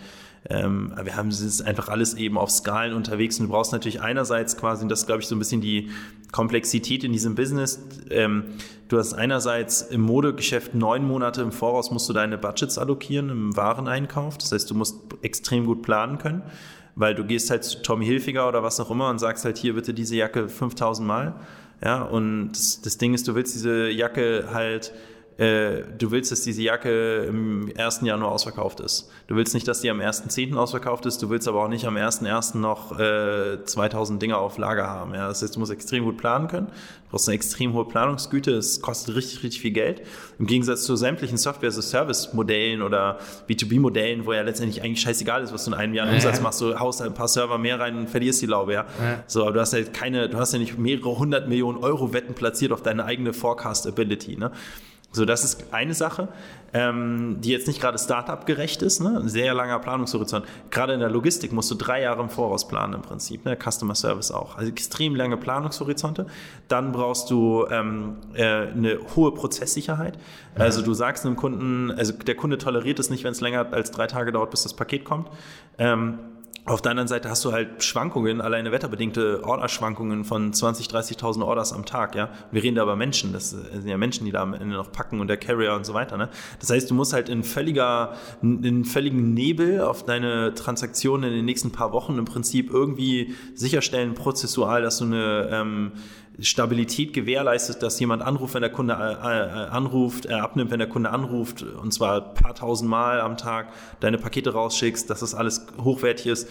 ähm, 0.49 0.93
wir 1.03 1.17
haben 1.17 1.29
es 1.29 1.61
einfach 1.63 1.89
alles 1.89 2.15
eben 2.15 2.39
auf 2.39 2.51
Skalen 2.51 2.95
unterwegs 2.95 3.39
und 3.39 3.47
du 3.47 3.53
brauchst 3.53 3.73
natürlich 3.73 4.01
einerseits 4.01 4.57
quasi, 4.57 4.83
und 4.83 4.89
das 4.89 5.01
ist 5.01 5.07
glaube 5.07 5.23
ich 5.23 5.29
so 5.29 5.35
ein 5.35 5.39
bisschen 5.39 5.61
die 5.61 5.91
Komplexität 6.33 7.05
in 7.05 7.13
diesem 7.13 7.35
Business, 7.35 7.81
ähm, 8.11 8.45
du 8.89 8.99
hast 8.99 9.15
einerseits 9.15 9.83
im 9.83 10.01
Modegeschäft 10.03 10.75
neun 10.75 11.07
Monate 11.07 11.43
im 11.43 11.53
Voraus 11.53 11.91
musst 11.91 12.09
du 12.09 12.13
deine 12.13 12.39
Budgets 12.39 12.79
allokieren 12.79 13.31
im 13.31 13.57
Wareneinkauf, 13.57 14.39
das 14.39 14.53
heißt 14.53 14.71
du 14.71 14.75
musst 14.75 14.99
extrem 15.23 15.67
gut 15.67 15.83
planen 15.83 16.19
können, 16.19 16.43
weil 16.95 17.15
du 17.15 17.25
gehst 17.25 17.51
halt 17.51 17.65
zu 17.65 17.83
Tommy 17.83 18.07
Hilfiger 18.07 18.49
oder 18.49 18.63
was 18.63 18.81
auch 18.81 18.91
immer 18.91 19.11
und 19.11 19.19
sagst 19.19 19.45
halt 19.45 19.59
hier 19.59 19.75
bitte 19.75 19.95
diese 19.95 20.17
Jacke 20.17 20.49
5000 20.49 21.07
Mal, 21.07 21.35
ja, 21.83 22.03
und 22.03 22.53
das, 22.53 22.81
das 22.81 22.99
Ding 22.99 23.15
ist, 23.15 23.29
du 23.29 23.35
willst 23.35 23.55
diese 23.55 23.89
Jacke 23.89 24.49
halt 24.53 24.93
äh, 25.39 25.85
du 25.97 26.11
willst, 26.11 26.33
dass 26.33 26.43
diese 26.43 26.63
Jacke 26.63 27.25
im 27.29 27.73
1. 27.77 28.01
Januar 28.03 28.33
ausverkauft 28.33 28.81
ist. 28.81 29.09
Du 29.29 29.37
willst 29.37 29.55
nicht, 29.55 29.69
dass 29.69 29.81
die 29.81 29.89
am 29.89 30.01
1.10. 30.01 30.57
ausverkauft 30.57 31.07
ist, 31.07 31.23
du 31.23 31.31
willst 31.31 31.47
aber 31.47 31.63
auch 31.63 31.69
nicht 31.69 31.85
am 31.85 31.97
1.1. 31.97 32.59
noch 32.59 32.99
äh, 32.99 33.65
2000 33.65 34.21
Dinger 34.21 34.39
auf 34.39 34.59
Lager 34.59 34.89
haben. 34.89 35.15
Ja? 35.15 35.29
Das 35.29 35.41
heißt, 35.41 35.55
du 35.55 35.61
musst 35.61 35.71
extrem 35.71 36.03
gut 36.03 36.17
planen 36.17 36.49
können, 36.49 36.67
du 36.67 37.11
brauchst 37.13 37.29
eine 37.29 37.37
extrem 37.37 37.73
hohe 37.73 37.85
Planungsgüte, 37.85 38.51
es 38.51 38.81
kostet 38.83 39.15
richtig, 39.15 39.45
richtig 39.45 39.61
viel 39.61 39.71
Geld. 39.71 40.03
Im 40.41 40.49
Gegensatz 40.49 40.83
zu 40.83 40.97
sämtlichen 40.97 41.39
Software-as-a-Service-Modellen 41.39 42.83
oder 42.83 43.21
B2B-Modellen, 43.49 44.27
wo 44.27 44.33
ja 44.33 44.43
letztendlich 44.43 44.83
eigentlich 44.83 45.03
scheißegal 45.03 45.45
ist, 45.45 45.53
was 45.53 45.65
du 45.65 45.71
in 45.71 45.77
einem 45.77 45.95
Jahr 45.95 46.11
Umsatz 46.11 46.41
machst, 46.41 46.61
du 46.61 46.77
haust 46.81 47.01
ein 47.01 47.15
paar 47.15 47.29
Server 47.29 47.59
mehr 47.59 47.79
rein 47.79 47.97
und 47.97 48.11
verlierst 48.11 48.43
die 48.43 48.47
Laube. 48.47 48.73
Ja? 48.73 48.87
ja. 49.01 49.23
So, 49.29 49.43
aber 49.43 49.53
du 49.53 49.61
hast 49.61 49.73
ja 49.73 49.85
keine, 49.85 50.29
du 50.29 50.37
hast 50.37 50.53
ja 50.53 50.59
nicht 50.59 50.79
mehrere 50.79 51.17
hundert 51.17 51.49
Millionen 51.49 51.79
Euro 51.79 52.13
Wetten 52.13 52.35
platziert 52.35 52.73
auf 52.73 52.83
deine 52.83 53.05
eigene 53.05 53.33
Forecast-Ability. 53.33 54.37
Ne? 54.37 54.51
So, 55.11 55.25
das 55.25 55.43
ist 55.43 55.73
eine 55.73 55.95
Sache, 55.95 56.29
ähm, 56.75 57.39
die 57.41 57.51
jetzt 57.51 57.67
nicht 57.67 57.81
gerade 57.81 57.99
Startup 57.99 58.45
gerecht 58.45 58.83
ist. 58.83 59.01
Ne? 59.01 59.19
Ein 59.19 59.29
sehr 59.29 59.55
langer 59.55 59.79
Planungshorizont. 59.79 60.45
Gerade 60.71 60.93
in 60.93 61.01
der 61.01 61.09
Logistik 61.09 61.51
musst 61.51 61.71
du 61.71 61.77
drei 61.77 62.03
Jahre 62.03 62.21
im 62.21 62.29
Voraus 62.29 62.69
planen 62.69 62.93
im 62.93 63.01
Prinzip. 63.01 63.47
Ne? 63.47 63.57
Customer 63.57 63.95
Service 63.95 64.31
auch. 64.31 64.59
Also 64.59 64.71
extrem 64.71 65.17
lange 65.17 65.39
Planungshorizonte. 65.39 66.27
Dann 66.69 66.93
brauchst 66.93 67.31
du 67.31 67.67
ähm, 67.71 68.19
äh, 68.35 68.45
eine 68.45 68.99
hohe 69.17 69.33
Prozesssicherheit. 69.33 70.19
Also 70.57 70.83
du 70.83 70.93
sagst 70.93 71.25
einem 71.25 71.37
Kunden, 71.37 71.91
also 71.93 72.13
der 72.13 72.35
Kunde 72.35 72.59
toleriert 72.59 72.99
es 72.99 73.11
nicht, 73.11 73.25
wenn 73.25 73.33
es 73.33 73.41
länger 73.41 73.73
als 73.73 73.93
drei 73.93 74.09
Tage 74.09 74.33
dauert, 74.33 74.51
bis 74.51 74.65
das 74.65 74.75
Paket 74.75 75.05
kommt. 75.05 75.29
Ähm, 75.79 76.19
auf 76.69 76.83
der 76.83 76.91
anderen 76.91 77.09
Seite 77.09 77.31
hast 77.31 77.45
du 77.45 77.53
halt 77.53 77.83
Schwankungen, 77.83 78.41
alleine 78.41 78.73
wetterbedingte 78.73 79.43
Orderschwankungen 79.45 80.25
von 80.25 80.53
20, 80.53 80.87
30.000 80.89 81.43
Orders 81.43 81.73
am 81.73 81.85
Tag, 81.85 82.15
ja. 82.15 82.31
Wir 82.51 82.63
reden 82.63 82.77
da 82.77 82.83
über 82.83 82.97
Menschen, 82.97 83.33
das 83.33 83.51
sind 83.51 83.87
ja 83.87 83.97
Menschen, 83.97 84.25
die 84.27 84.33
da 84.33 84.43
am 84.43 84.55
Ende 84.55 84.77
noch 84.77 84.93
packen 84.93 85.21
und 85.21 85.29
der 85.29 85.37
Carrier 85.37 85.75
und 85.75 85.87
so 85.87 85.95
weiter, 85.95 86.17
ne. 86.17 86.29
Das 86.61 86.71
heißt, 86.71 86.91
du 86.91 86.95
musst 86.95 87.13
halt 87.13 87.29
in 87.29 87.43
völliger, 87.43 88.15
in 88.43 88.85
völligen 88.85 89.35
Nebel 89.35 89.81
auf 89.81 90.05
deine 90.05 90.55
Transaktionen 90.55 91.31
in 91.31 91.37
den 91.37 91.45
nächsten 91.45 91.73
paar 91.73 91.93
Wochen 91.93 92.19
im 92.19 92.25
Prinzip 92.25 92.71
irgendwie 92.71 93.35
sicherstellen, 93.55 94.15
prozessual, 94.15 94.83
dass 94.83 94.99
du 94.99 95.05
eine, 95.05 95.49
ähm, 95.51 95.93
Stabilität 96.41 97.13
gewährleistet, 97.13 97.83
dass 97.83 97.99
jemand 97.99 98.23
anruft, 98.23 98.55
wenn 98.55 98.61
der 98.61 98.71
Kunde 98.71 98.95
äh, 98.95 99.27
äh, 99.27 99.69
anruft, 99.71 100.27
er 100.27 100.43
abnimmt, 100.43 100.71
wenn 100.71 100.79
der 100.79 100.89
Kunde 100.89 101.11
anruft, 101.11 101.63
und 101.63 101.93
zwar 101.93 102.29
ein 102.29 102.35
paar 102.35 102.55
tausend 102.55 102.89
Mal 102.89 103.21
am 103.21 103.37
Tag, 103.37 103.73
deine 104.01 104.19
Pakete 104.19 104.53
rausschickst, 104.53 105.11
dass 105.11 105.21
das 105.21 105.35
alles 105.35 105.67
hochwertig 105.83 106.27
ist, 106.27 106.49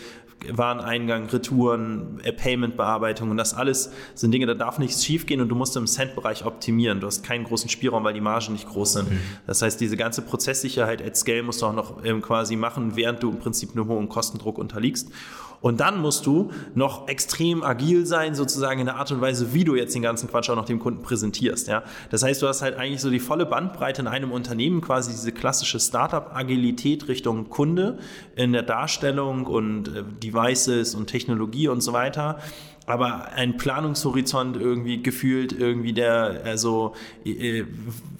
Wareneingang, 0.49 1.27
Retouren, 1.29 2.19
äh, 2.23 2.31
Payment-Bearbeitung 2.31 3.31
und 3.31 3.37
das 3.37 3.53
alles 3.53 3.91
sind 4.13 4.31
Dinge, 4.31 4.45
da 4.45 4.53
darf 4.53 4.77
nichts 4.77 5.03
schiefgehen 5.03 5.41
und 5.41 5.49
du 5.49 5.55
musst 5.55 5.75
im 5.77 5.87
Cent-Bereich 5.87 6.45
optimieren. 6.45 6.99
Du 6.99 7.07
hast 7.07 7.23
keinen 7.23 7.43
großen 7.43 7.69
Spielraum, 7.69 8.03
weil 8.03 8.13
die 8.13 8.21
Margen 8.21 8.53
nicht 8.53 8.67
groß 8.67 8.93
sind. 8.93 9.07
Das 9.47 9.61
heißt, 9.61 9.79
diese 9.81 9.97
ganze 9.97 10.21
Prozesssicherheit 10.21 11.01
at 11.01 11.17
Scale 11.17 11.43
musst 11.43 11.61
du 11.61 11.65
auch 11.65 11.73
noch 11.73 12.03
ähm, 12.03 12.21
quasi 12.21 12.55
machen, 12.55 12.95
während 12.95 13.23
du 13.23 13.31
im 13.31 13.39
Prinzip 13.39 13.71
einem 13.71 13.87
hohen 13.87 14.09
Kostendruck 14.09 14.57
unterliegst. 14.59 15.09
Und 15.61 15.79
dann 15.79 16.01
musst 16.01 16.25
du 16.25 16.51
noch 16.75 17.07
extrem 17.07 17.63
agil 17.63 18.05
sein, 18.05 18.35
sozusagen 18.35 18.79
in 18.79 18.85
der 18.85 18.95
Art 18.95 19.11
und 19.11 19.21
Weise, 19.21 19.53
wie 19.53 19.63
du 19.63 19.75
jetzt 19.75 19.95
den 19.95 20.01
ganzen 20.01 20.29
Quatsch 20.29 20.49
auch 20.49 20.55
noch 20.55 20.65
dem 20.65 20.79
Kunden 20.79 21.01
präsentierst. 21.01 21.67
Ja? 21.67 21.83
Das 22.09 22.23
heißt, 22.23 22.41
du 22.41 22.47
hast 22.47 22.61
halt 22.61 22.77
eigentlich 22.77 23.01
so 23.01 23.09
die 23.09 23.19
volle 23.19 23.45
Bandbreite 23.45 24.01
in 24.01 24.07
einem 24.07 24.31
Unternehmen, 24.31 24.81
quasi 24.81 25.11
diese 25.11 25.31
klassische 25.31 25.79
Startup-Agilität 25.79 27.07
Richtung 27.07 27.49
Kunde 27.49 27.97
in 28.35 28.53
der 28.53 28.63
Darstellung 28.63 29.45
und 29.45 29.87
äh, 29.87 30.03
Devices 30.23 30.95
und 30.95 31.07
Technologie 31.07 31.67
und 31.67 31.81
so 31.81 31.93
weiter 31.93 32.39
aber 32.87 33.33
ein 33.33 33.57
Planungshorizont 33.57 34.55
irgendwie 34.55 35.03
gefühlt 35.03 35.51
irgendwie 35.51 35.91
der 35.91 36.41
also 36.45 36.95
äh, 37.25 37.65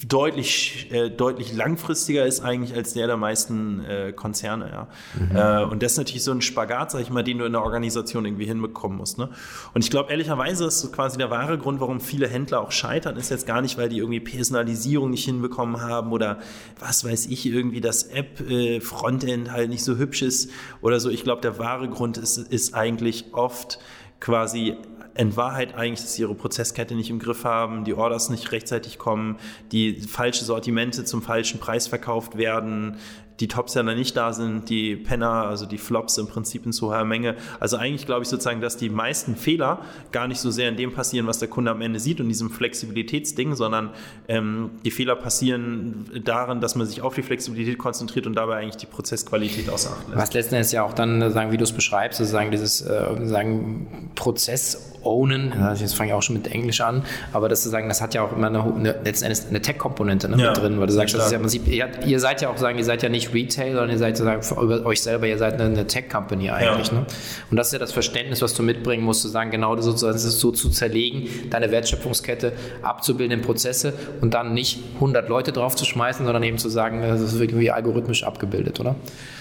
deutlich 0.05 0.91
äh, 0.91 1.09
deutlich 1.09 1.55
langfristiger 1.55 2.25
ist 2.25 2.41
eigentlich 2.41 2.75
als 2.75 2.93
der 2.93 3.07
der 3.07 3.15
meisten 3.15 3.83
äh, 3.85 4.11
Konzerne 4.13 4.69
ja. 4.69 4.87
Mhm. 5.17 5.35
Äh, 5.35 5.71
und 5.71 5.81
das 5.81 5.93
ist 5.93 5.97
natürlich 5.97 6.23
so 6.23 6.31
ein 6.31 6.41
Spagat 6.41 6.91
sag 6.91 7.01
ich 7.01 7.09
mal 7.09 7.23
den 7.23 7.37
du 7.39 7.45
in 7.45 7.53
der 7.53 7.63
Organisation 7.63 8.25
irgendwie 8.25 8.45
hinbekommen 8.45 8.97
musst 8.97 9.17
ne? 9.17 9.29
Und 9.73 9.85
ich 9.85 9.89
glaube 9.89 10.11
ehrlicherweise 10.11 10.65
ist 10.65 10.81
so 10.81 10.91
quasi 10.91 11.17
der 11.17 11.31
wahre 11.31 11.57
Grund 11.57 11.79
warum 11.79 12.01
viele 12.01 12.27
Händler 12.27 12.59
auch 12.59 12.73
scheitern 12.73 13.15
ist 13.15 13.31
jetzt 13.31 13.47
gar 13.47 13.61
nicht 13.61 13.77
weil 13.77 13.87
die 13.87 13.99
irgendwie 13.99 14.19
Personalisierung 14.19 15.09
nicht 15.09 15.23
hinbekommen 15.23 15.81
haben 15.81 16.11
oder 16.11 16.39
was 16.77 17.05
weiß 17.05 17.27
ich 17.27 17.45
irgendwie 17.45 17.79
das 17.79 18.03
App 18.03 18.41
äh, 18.41 18.81
Frontend 18.81 19.49
halt 19.49 19.69
nicht 19.69 19.85
so 19.85 19.95
hübsch 19.97 20.21
ist 20.21 20.51
oder 20.81 20.99
so. 20.99 21.09
Ich 21.09 21.23
glaube 21.23 21.41
der 21.41 21.57
wahre 21.57 21.87
Grund 21.87 22.17
ist 22.17 22.37
ist 22.37 22.73
eigentlich 22.73 23.33
oft 23.33 23.79
quasi 24.19 24.75
in 25.15 25.35
Wahrheit 25.35 25.75
eigentlich, 25.75 26.01
dass 26.01 26.13
sie 26.13 26.21
ihre 26.21 26.35
Prozesskette 26.35 26.93
nicht 26.93 27.09
im 27.09 27.19
Griff 27.19 27.43
haben, 27.43 27.83
die 27.83 27.95
Orders 27.95 28.29
nicht 28.29 28.51
rechtzeitig 28.51 28.99
kommen, 28.99 29.37
die 29.71 29.99
falsche 30.01 30.45
Sortimente 30.45 31.05
zum 31.05 31.21
falschen 31.21 31.59
Preis 31.59 31.87
verkauft 31.87 32.37
werden, 32.37 32.97
die 33.39 33.47
Topseller 33.47 33.95
nicht 33.95 34.17
da 34.17 34.33
sind, 34.33 34.69
die 34.69 34.95
Penner, 34.95 35.29
also 35.29 35.65
die 35.65 35.77
Flops 35.77 36.17
im 36.17 36.27
Prinzip 36.27 36.65
in 36.65 36.73
zu 36.73 36.87
hoher 36.87 37.05
Menge. 37.05 37.35
Also 37.59 37.77
eigentlich 37.77 38.05
glaube 38.05 38.23
ich 38.23 38.29
sozusagen, 38.29 38.61
dass 38.61 38.77
die 38.77 38.89
meisten 38.89 39.35
Fehler 39.35 39.79
gar 40.11 40.27
nicht 40.27 40.39
so 40.39 40.49
sehr 40.49 40.69
in 40.69 40.77
dem 40.77 40.93
passieren, 40.93 41.27
was 41.27 41.39
der 41.39 41.47
Kunde 41.47 41.71
am 41.71 41.81
Ende 41.81 41.99
sieht 41.99 42.19
und 42.19 42.27
diesem 42.29 42.49
Flexibilitätsding, 42.49 43.55
sondern 43.55 43.91
ähm, 44.27 44.71
die 44.83 44.91
Fehler 44.91 45.15
passieren 45.15 46.09
darin, 46.23 46.61
dass 46.61 46.75
man 46.75 46.87
sich 46.87 47.01
auf 47.01 47.13
die 47.13 47.23
Flexibilität 47.23 47.77
konzentriert 47.77 48.25
und 48.25 48.33
dabei 48.33 48.57
eigentlich 48.57 48.77
die 48.77 48.87
Prozessqualität 48.87 49.69
außer 49.69 49.91
Acht 49.91 50.07
lässt. 50.07 50.17
Was 50.19 50.33
letzten 50.33 50.55
Endes 50.55 50.71
ja 50.71 50.83
auch 50.83 50.93
dann, 50.93 51.31
sagen, 51.31 51.51
wie 51.51 51.57
du 51.57 51.63
es 51.63 51.73
beschreibst, 51.73 52.17
sozusagen 52.17 52.51
dieses 52.51 52.81
äh, 52.81 53.25
sagen, 53.25 54.11
Prozess 54.15 54.93
ownen, 55.03 55.53
jetzt 55.75 55.95
fange 55.95 56.09
ich 56.09 56.13
auch 56.13 56.21
schon 56.21 56.35
mit 56.35 56.51
Englisch 56.51 56.81
an, 56.81 57.03
aber 57.31 57.47
das 57.47 57.63
zu 57.63 57.69
sagen, 57.69 57.87
das 57.87 58.01
hat 58.01 58.13
ja 58.13 58.23
auch 58.23 58.33
immer 58.33 58.47
eine, 58.47 58.63
eine 58.63 58.95
letzten 59.03 59.25
Endes 59.25 59.47
eine 59.47 59.61
Tech-Komponente 59.61 60.27
ne, 60.27 60.41
ja, 60.41 60.49
mit 60.49 60.57
drin, 60.57 60.79
weil 60.79 60.87
du 60.87 60.93
sagst, 60.93 61.15
das 61.15 61.31
ist 61.31 61.53
ja, 61.67 61.87
ihr, 61.87 61.89
ihr 62.05 62.19
seid 62.19 62.41
ja 62.41 62.49
auch 62.49 62.57
sagen, 62.57 62.77
ihr 62.77 62.83
seid 62.83 63.03
ja 63.03 63.09
nicht 63.09 63.26
nicht 63.27 63.33
Retail, 63.33 63.73
sondern 63.73 63.89
ihr 63.89 63.97
seid 63.97 64.17
sozusagen 64.17 64.61
über 64.61 64.85
euch 64.85 65.01
selber, 65.01 65.27
ihr 65.27 65.37
seid 65.37 65.55
eine, 65.55 65.65
eine 65.65 65.87
Tech-Company 65.87 66.49
eigentlich. 66.49 66.87
Ja. 66.87 66.93
Ne? 66.93 67.05
Und 67.51 67.57
das 67.57 67.67
ist 67.67 67.73
ja 67.73 67.79
das 67.79 67.91
Verständnis, 67.91 68.41
was 68.41 68.53
du 68.53 68.63
mitbringen 68.63 69.03
musst, 69.03 69.21
zu 69.21 69.27
sagen, 69.27 69.51
genau 69.51 69.75
das 69.75 69.85
sozusagen 69.85 70.13
das 70.13 70.23
ist 70.23 70.39
so 70.39 70.51
zu 70.51 70.69
zerlegen, 70.69 71.27
deine 71.49 71.71
Wertschöpfungskette 71.71 72.53
abzubilden 72.81 73.39
in 73.39 73.45
Prozesse 73.45 73.93
und 74.21 74.33
dann 74.33 74.53
nicht 74.53 74.79
100 74.95 75.29
Leute 75.29 75.51
draufzuschmeißen, 75.51 76.25
sondern 76.25 76.43
eben 76.43 76.57
zu 76.57 76.69
sagen, 76.69 77.01
das 77.01 77.21
ist 77.21 77.39
irgendwie 77.39 77.71
algorithmisch 77.71 78.23
abgebildet, 78.23 78.79
oder? 78.79 78.95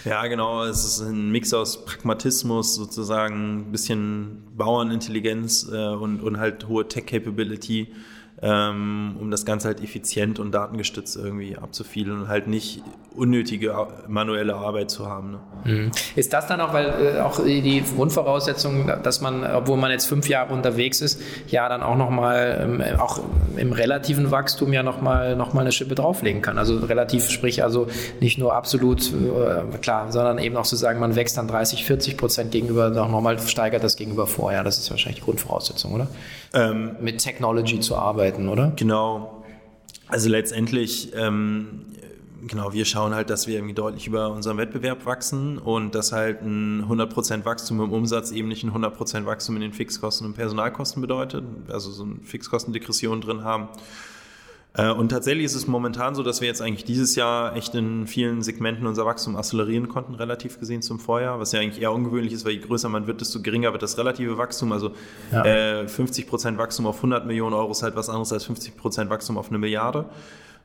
Ja, 0.04 0.26
genau. 0.26 0.64
Es 0.64 0.84
ist 0.84 1.00
ein 1.00 1.30
Mix 1.30 1.52
aus 1.52 1.84
Pragmatismus, 1.84 2.74
sozusagen 2.74 3.60
ein 3.60 3.72
bisschen 3.72 4.44
Bauernintelligenz 4.56 5.68
äh, 5.72 5.88
und, 5.88 6.22
und 6.22 6.38
halt 6.38 6.68
hohe 6.68 6.86
Tech-Capability 6.86 7.88
ähm, 8.42 9.16
um 9.20 9.30
das 9.30 9.44
Ganze 9.44 9.68
halt 9.68 9.82
effizient 9.82 10.38
und 10.38 10.52
datengestützt 10.52 11.16
irgendwie 11.16 11.56
abzufiedeln 11.56 12.22
und 12.22 12.28
halt 12.28 12.48
nicht 12.48 12.82
unnötige 13.16 13.74
manuelle 14.08 14.56
Arbeit 14.56 14.90
zu 14.90 15.08
haben. 15.08 15.32
Ne? 15.32 15.38
Mhm. 15.64 15.90
Ist 16.16 16.32
das 16.32 16.46
dann 16.46 16.60
auch, 16.60 16.72
weil 16.72 17.16
äh, 17.16 17.20
auch 17.20 17.42
die 17.42 17.82
Grundvoraussetzung, 17.96 18.92
dass 19.02 19.20
man, 19.20 19.44
obwohl 19.44 19.78
man 19.78 19.90
jetzt 19.90 20.06
fünf 20.06 20.28
Jahre 20.28 20.52
unterwegs 20.52 21.00
ist, 21.00 21.20
ja 21.48 21.68
dann 21.68 21.82
auch 21.82 21.96
nochmal, 21.96 22.58
ähm, 22.62 23.00
auch 23.00 23.20
im 23.56 23.72
relativen 23.72 24.30
Wachstum 24.30 24.72
ja 24.72 24.82
nochmal 24.82 25.34
noch 25.34 25.54
mal 25.54 25.62
eine 25.62 25.72
Schippe 25.72 25.94
drauflegen 25.94 26.42
kann. 26.42 26.58
Also 26.58 26.76
relativ, 26.78 27.30
sprich 27.30 27.62
also 27.62 27.88
nicht 28.20 28.36
nur 28.38 28.54
absolut, 28.54 29.12
äh, 29.12 29.78
klar, 29.78 30.12
sondern 30.12 30.38
eben 30.38 30.56
auch 30.56 30.66
zu 30.66 30.76
sagen, 30.76 31.00
man 31.00 31.16
wächst 31.16 31.38
dann 31.38 31.48
30, 31.48 31.84
40 31.84 32.18
Prozent 32.18 32.50
gegenüber, 32.52 32.90
noch 32.90 33.10
nochmal 33.10 33.38
steigert 33.38 33.82
das 33.82 33.96
gegenüber 33.96 34.26
vorher. 34.26 34.62
Das 34.62 34.78
ist 34.78 34.90
wahrscheinlich 34.90 35.20
die 35.20 35.24
Grundvoraussetzung, 35.24 35.94
oder? 35.94 36.08
Ähm, 36.52 36.96
Mit 37.00 37.18
Technology 37.18 37.80
zu 37.80 37.96
arbeiten, 37.96 38.25
oder? 38.48 38.72
Genau. 38.76 39.44
Also 40.08 40.28
letztendlich, 40.28 41.12
ähm, 41.14 41.86
genau, 42.46 42.72
wir 42.72 42.84
schauen 42.84 43.14
halt, 43.14 43.30
dass 43.30 43.46
wir 43.46 43.56
irgendwie 43.56 43.74
deutlich 43.74 44.06
über 44.06 44.30
unseren 44.30 44.56
Wettbewerb 44.56 45.04
wachsen 45.04 45.58
und 45.58 45.94
dass 45.94 46.12
halt 46.12 46.42
ein 46.42 46.84
100% 46.84 47.44
Wachstum 47.44 47.80
im 47.80 47.92
Umsatz 47.92 48.30
eben 48.30 48.48
nicht 48.48 48.62
ein 48.64 48.70
100% 48.70 49.26
Wachstum 49.26 49.56
in 49.56 49.62
den 49.62 49.72
Fixkosten 49.72 50.26
und 50.26 50.34
Personalkosten 50.34 51.00
bedeutet, 51.00 51.44
also 51.68 51.90
so 51.90 52.04
eine 52.04 52.16
Fixkostendegression 52.22 53.20
drin 53.20 53.42
haben. 53.44 53.68
Äh, 54.76 54.90
und 54.90 55.08
tatsächlich 55.08 55.44
ist 55.44 55.54
es 55.54 55.66
momentan 55.66 56.14
so, 56.14 56.22
dass 56.22 56.40
wir 56.40 56.48
jetzt 56.48 56.60
eigentlich 56.60 56.84
dieses 56.84 57.16
Jahr 57.16 57.56
echt 57.56 57.74
in 57.74 58.06
vielen 58.06 58.42
Segmenten 58.42 58.86
unser 58.86 59.06
Wachstum 59.06 59.36
accelerieren 59.36 59.88
konnten, 59.88 60.14
relativ 60.14 60.60
gesehen 60.60 60.82
zum 60.82 60.98
Vorjahr, 60.98 61.40
was 61.40 61.52
ja 61.52 61.60
eigentlich 61.60 61.82
eher 61.82 61.92
ungewöhnlich 61.92 62.32
ist, 62.32 62.44
weil 62.44 62.52
je 62.52 62.60
größer 62.60 62.88
man 62.88 63.06
wird, 63.06 63.20
desto 63.20 63.40
geringer 63.40 63.72
wird 63.72 63.82
das 63.82 63.96
relative 63.98 64.38
Wachstum. 64.38 64.72
Also 64.72 64.92
ja. 65.32 65.44
äh, 65.44 65.88
50 65.88 66.26
Prozent 66.26 66.58
Wachstum 66.58 66.86
auf 66.86 66.96
100 66.96 67.26
Millionen 67.26 67.54
Euro 67.54 67.70
ist 67.70 67.82
halt 67.82 67.96
was 67.96 68.08
anderes 68.08 68.32
als 68.32 68.44
50 68.44 68.76
Prozent 68.76 69.10
Wachstum 69.10 69.38
auf 69.38 69.48
eine 69.48 69.58
Milliarde. 69.58 70.06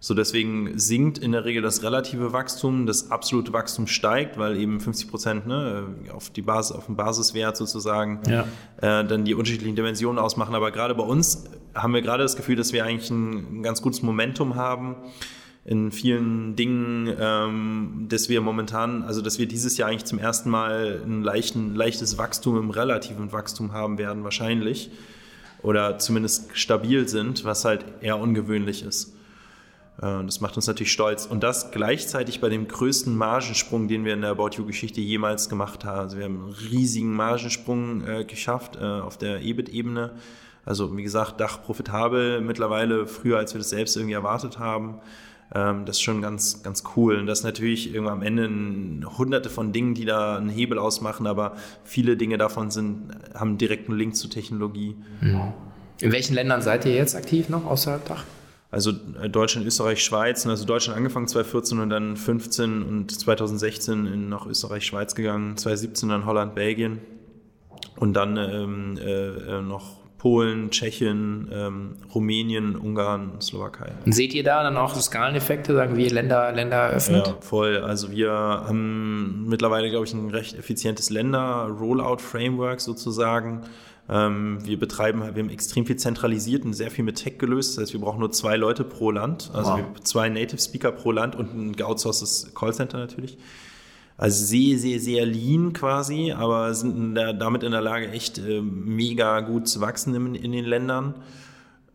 So 0.04 0.16
deswegen 0.16 0.80
sinkt 0.80 1.20
in 1.20 1.32
der 1.32 1.46
Regel 1.46 1.62
das 1.62 1.84
relative 1.84 2.34
Wachstum, 2.34 2.88
das 2.88 3.12
absolute 3.12 3.54
Wachstum 3.54 3.86
steigt, 3.86 4.36
weil 4.40 4.58
eben 4.58 4.80
50 4.80 5.08
Prozent 5.08 5.46
ne, 5.46 5.90
auf 6.12 6.32
die 6.32 6.42
Basis, 6.42 6.76
auf 6.76 6.88
den 6.88 6.96
Basiswert 6.96 7.56
sozusagen 7.56 8.20
ja. 8.28 8.42
äh, 8.78 9.06
dann 9.06 9.26
die 9.26 9.36
unterschiedlichen 9.36 9.76
Dimensionen 9.76 10.18
ausmachen. 10.18 10.56
Aber 10.56 10.72
gerade 10.72 10.96
bei 10.96 11.04
uns 11.04 11.44
haben 11.76 11.94
wir 11.94 12.02
gerade 12.02 12.24
das 12.24 12.36
Gefühl, 12.36 12.56
dass 12.56 12.74
wir 12.74 12.84
eigentlich 12.84 13.12
ein 13.12 13.62
ganz 13.62 13.84
gutes 13.84 14.02
Momentum 14.02 14.56
haben 14.56 14.96
in 15.66 15.92
vielen 15.92 16.56
Dingen, 16.56 17.16
ähm, 17.20 18.08
dass 18.10 18.28
wir 18.28 18.42
momentan, 18.42 19.04
also 19.04 19.22
dass 19.22 19.38
wir 19.38 19.48
dieses 19.48 19.78
Jahr 19.78 19.90
eigentlich 19.90 20.06
zum 20.06 20.18
ersten 20.18 20.50
Mal 20.50 21.04
ein 21.06 21.22
leichten, 21.22 21.76
leichtes 21.76 22.18
Wachstum 22.18 22.58
im 22.58 22.72
relativen 22.72 23.32
Wachstum 23.32 23.72
haben 23.72 24.00
werden, 24.00 24.24
wahrscheinlich. 24.24 24.90
Oder 25.62 26.00
zumindest 26.00 26.58
stabil 26.58 27.08
sind, 27.08 27.46
was 27.46 27.66
halt 27.66 27.86
eher 28.02 28.18
ungewöhnlich 28.18 28.82
ist. 28.82 29.16
Äh, 30.02 30.24
das 30.26 30.42
macht 30.42 30.56
uns 30.56 30.68
natürlich 30.68 30.92
stolz. 30.92 31.26
Und 31.26 31.44
das 31.44 31.72
gleichzeitig 31.72 32.42
bei 32.42 32.50
dem 32.50 32.68
größten 32.68 33.16
Margensprung, 33.16 33.88
den 33.88 34.06
wir 34.06 34.14
in 34.14 34.22
der 34.22 34.32
About 34.32 34.52
You-Geschichte 34.58 35.02
jemals 35.02 35.50
gemacht 35.50 35.86
haben. 35.86 36.00
Also 36.00 36.18
wir 36.18 36.26
haben 36.26 36.44
einen 36.44 36.54
riesigen 36.72 37.14
Margensprung 37.14 38.08
äh, 38.08 38.26
geschafft 38.26 38.76
äh, 38.76 38.84
auf 38.84 39.18
der 39.18 39.42
EBIT-Ebene. 39.42 40.12
Also 40.66 40.96
wie 40.96 41.04
gesagt, 41.04 41.40
Dach 41.40 41.64
profitabel 41.64 42.42
mittlerweile, 42.42 43.08
früher 43.08 43.38
als 43.38 43.54
wir 43.54 43.60
das 43.60 43.70
selbst 43.70 43.96
irgendwie 43.96 44.14
erwartet 44.14 44.60
haben. 44.60 45.00
Ähm, 45.54 45.86
das 45.86 45.98
ist 45.98 46.02
schon 46.02 46.22
ganz, 46.22 46.64
ganz 46.64 46.84
cool. 46.96 47.18
Und 47.18 47.26
das 47.26 47.40
ist 47.40 47.46
natürlich 47.46 47.94
irgendwann 47.94 48.20
am 48.20 48.24
Ende 48.24 49.08
hunderte 49.18 49.50
von 49.50 49.74
Dingen, 49.74 49.96
die 49.96 50.06
da 50.06 50.38
einen 50.38 50.50
Hebel 50.50 50.78
ausmachen, 50.78 51.28
aber 51.28 51.56
viele 51.84 52.16
Dinge 52.16 52.38
davon 52.38 52.72
sind, 52.72 53.12
haben 53.34 53.58
direkten 53.58 53.94
Link 53.94 54.16
zur 54.16 54.30
Technologie. 54.30 54.96
Mhm. 55.20 55.54
In 56.00 56.12
welchen 56.12 56.34
Ländern 56.34 56.62
seid 56.62 56.86
ihr 56.86 56.94
jetzt 56.94 57.16
aktiv 57.16 57.50
noch 57.50 57.66
außerhalb 57.66 58.06
Dach? 58.06 58.24
Also 58.72 58.92
äh, 59.22 59.30
Deutschland, 59.30 59.68
Österreich, 59.68 60.04
Schweiz. 60.04 60.48
Also 60.48 60.66
Deutschland 60.66 60.98
angefangen 60.98 61.28
2014 61.28 61.80
und 61.80 61.90
dann 61.90 62.16
15 62.16 62.82
und 62.82 63.12
2016 63.12 64.08
in 64.08 64.30
nach 64.30 64.46
Österreich, 64.46 64.86
Schweiz 64.86 65.14
gegangen. 65.14 65.58
2017 65.58 66.10
dann 66.10 66.26
Holland, 66.26 66.56
Belgien 66.56 67.02
und 67.98 68.14
dann 68.14 68.38
ähm, 68.38 68.98
äh, 68.98 69.58
äh, 69.58 69.62
noch 69.62 70.01
Polen, 70.22 70.70
Tschechien, 70.70 71.50
ähm, 71.52 71.94
Rumänien, 72.14 72.76
Ungarn, 72.76 73.42
Slowakei. 73.42 73.92
Und 74.06 74.12
seht 74.12 74.36
ihr 74.36 74.44
da 74.44 74.62
dann 74.62 74.78
auch 74.78 74.94
Skaleneffekte, 74.94 75.74
sagen 75.74 75.98
wir, 75.98 76.12
Länder, 76.12 76.52
Länder 76.52 76.78
eröffnet? 76.78 77.26
Ja, 77.26 77.38
voll. 77.42 77.78
Also 77.80 78.12
wir 78.12 78.30
haben 78.30 79.48
mittlerweile, 79.50 79.90
glaube 79.90 80.06
ich, 80.06 80.14
ein 80.14 80.30
recht 80.30 80.56
effizientes 80.56 81.10
Länder-Rollout-Framework 81.10 82.82
sozusagen. 82.82 83.64
Ähm, 84.08 84.60
wir 84.64 84.78
betreiben, 84.78 85.22
wir 85.22 85.42
haben 85.42 85.50
extrem 85.50 85.88
viel 85.88 85.96
zentralisiert 85.96 86.66
und 86.66 86.74
sehr 86.74 86.92
viel 86.92 87.04
mit 87.04 87.16
Tech 87.16 87.40
gelöst. 87.40 87.78
Das 87.78 87.86
heißt, 87.86 87.94
wir 87.94 88.02
brauchen 88.02 88.20
nur 88.20 88.32
zwei 88.32 88.58
Leute 88.58 88.84
pro 88.84 89.10
Land, 89.10 89.50
also 89.56 89.72
wow. 89.72 89.80
zwei 90.04 90.30
Native 90.30 90.62
Speaker 90.62 90.92
pro 90.92 91.12
Land 91.12 91.36
und 91.36 91.56
ein 91.56 91.76
geoutsourcedes 91.76 92.52
Callcenter 92.54 93.00
natürlich. 93.00 93.40
Also 94.22 94.46
sehr, 94.46 94.78
sehr, 94.78 95.00
sehr 95.00 95.26
lean 95.26 95.74
quasi, 95.74 96.32
aber 96.32 96.76
sind 96.76 96.96
in 96.96 97.16
der, 97.16 97.34
damit 97.34 97.64
in 97.64 97.72
der 97.72 97.82
Lage, 97.82 98.12
echt 98.12 98.38
äh, 98.38 98.62
mega 98.62 99.40
gut 99.40 99.68
zu 99.68 99.82
wachsen 99.82 100.14
in, 100.14 100.36
in 100.36 100.52
den 100.52 100.66
Ländern. 100.66 101.16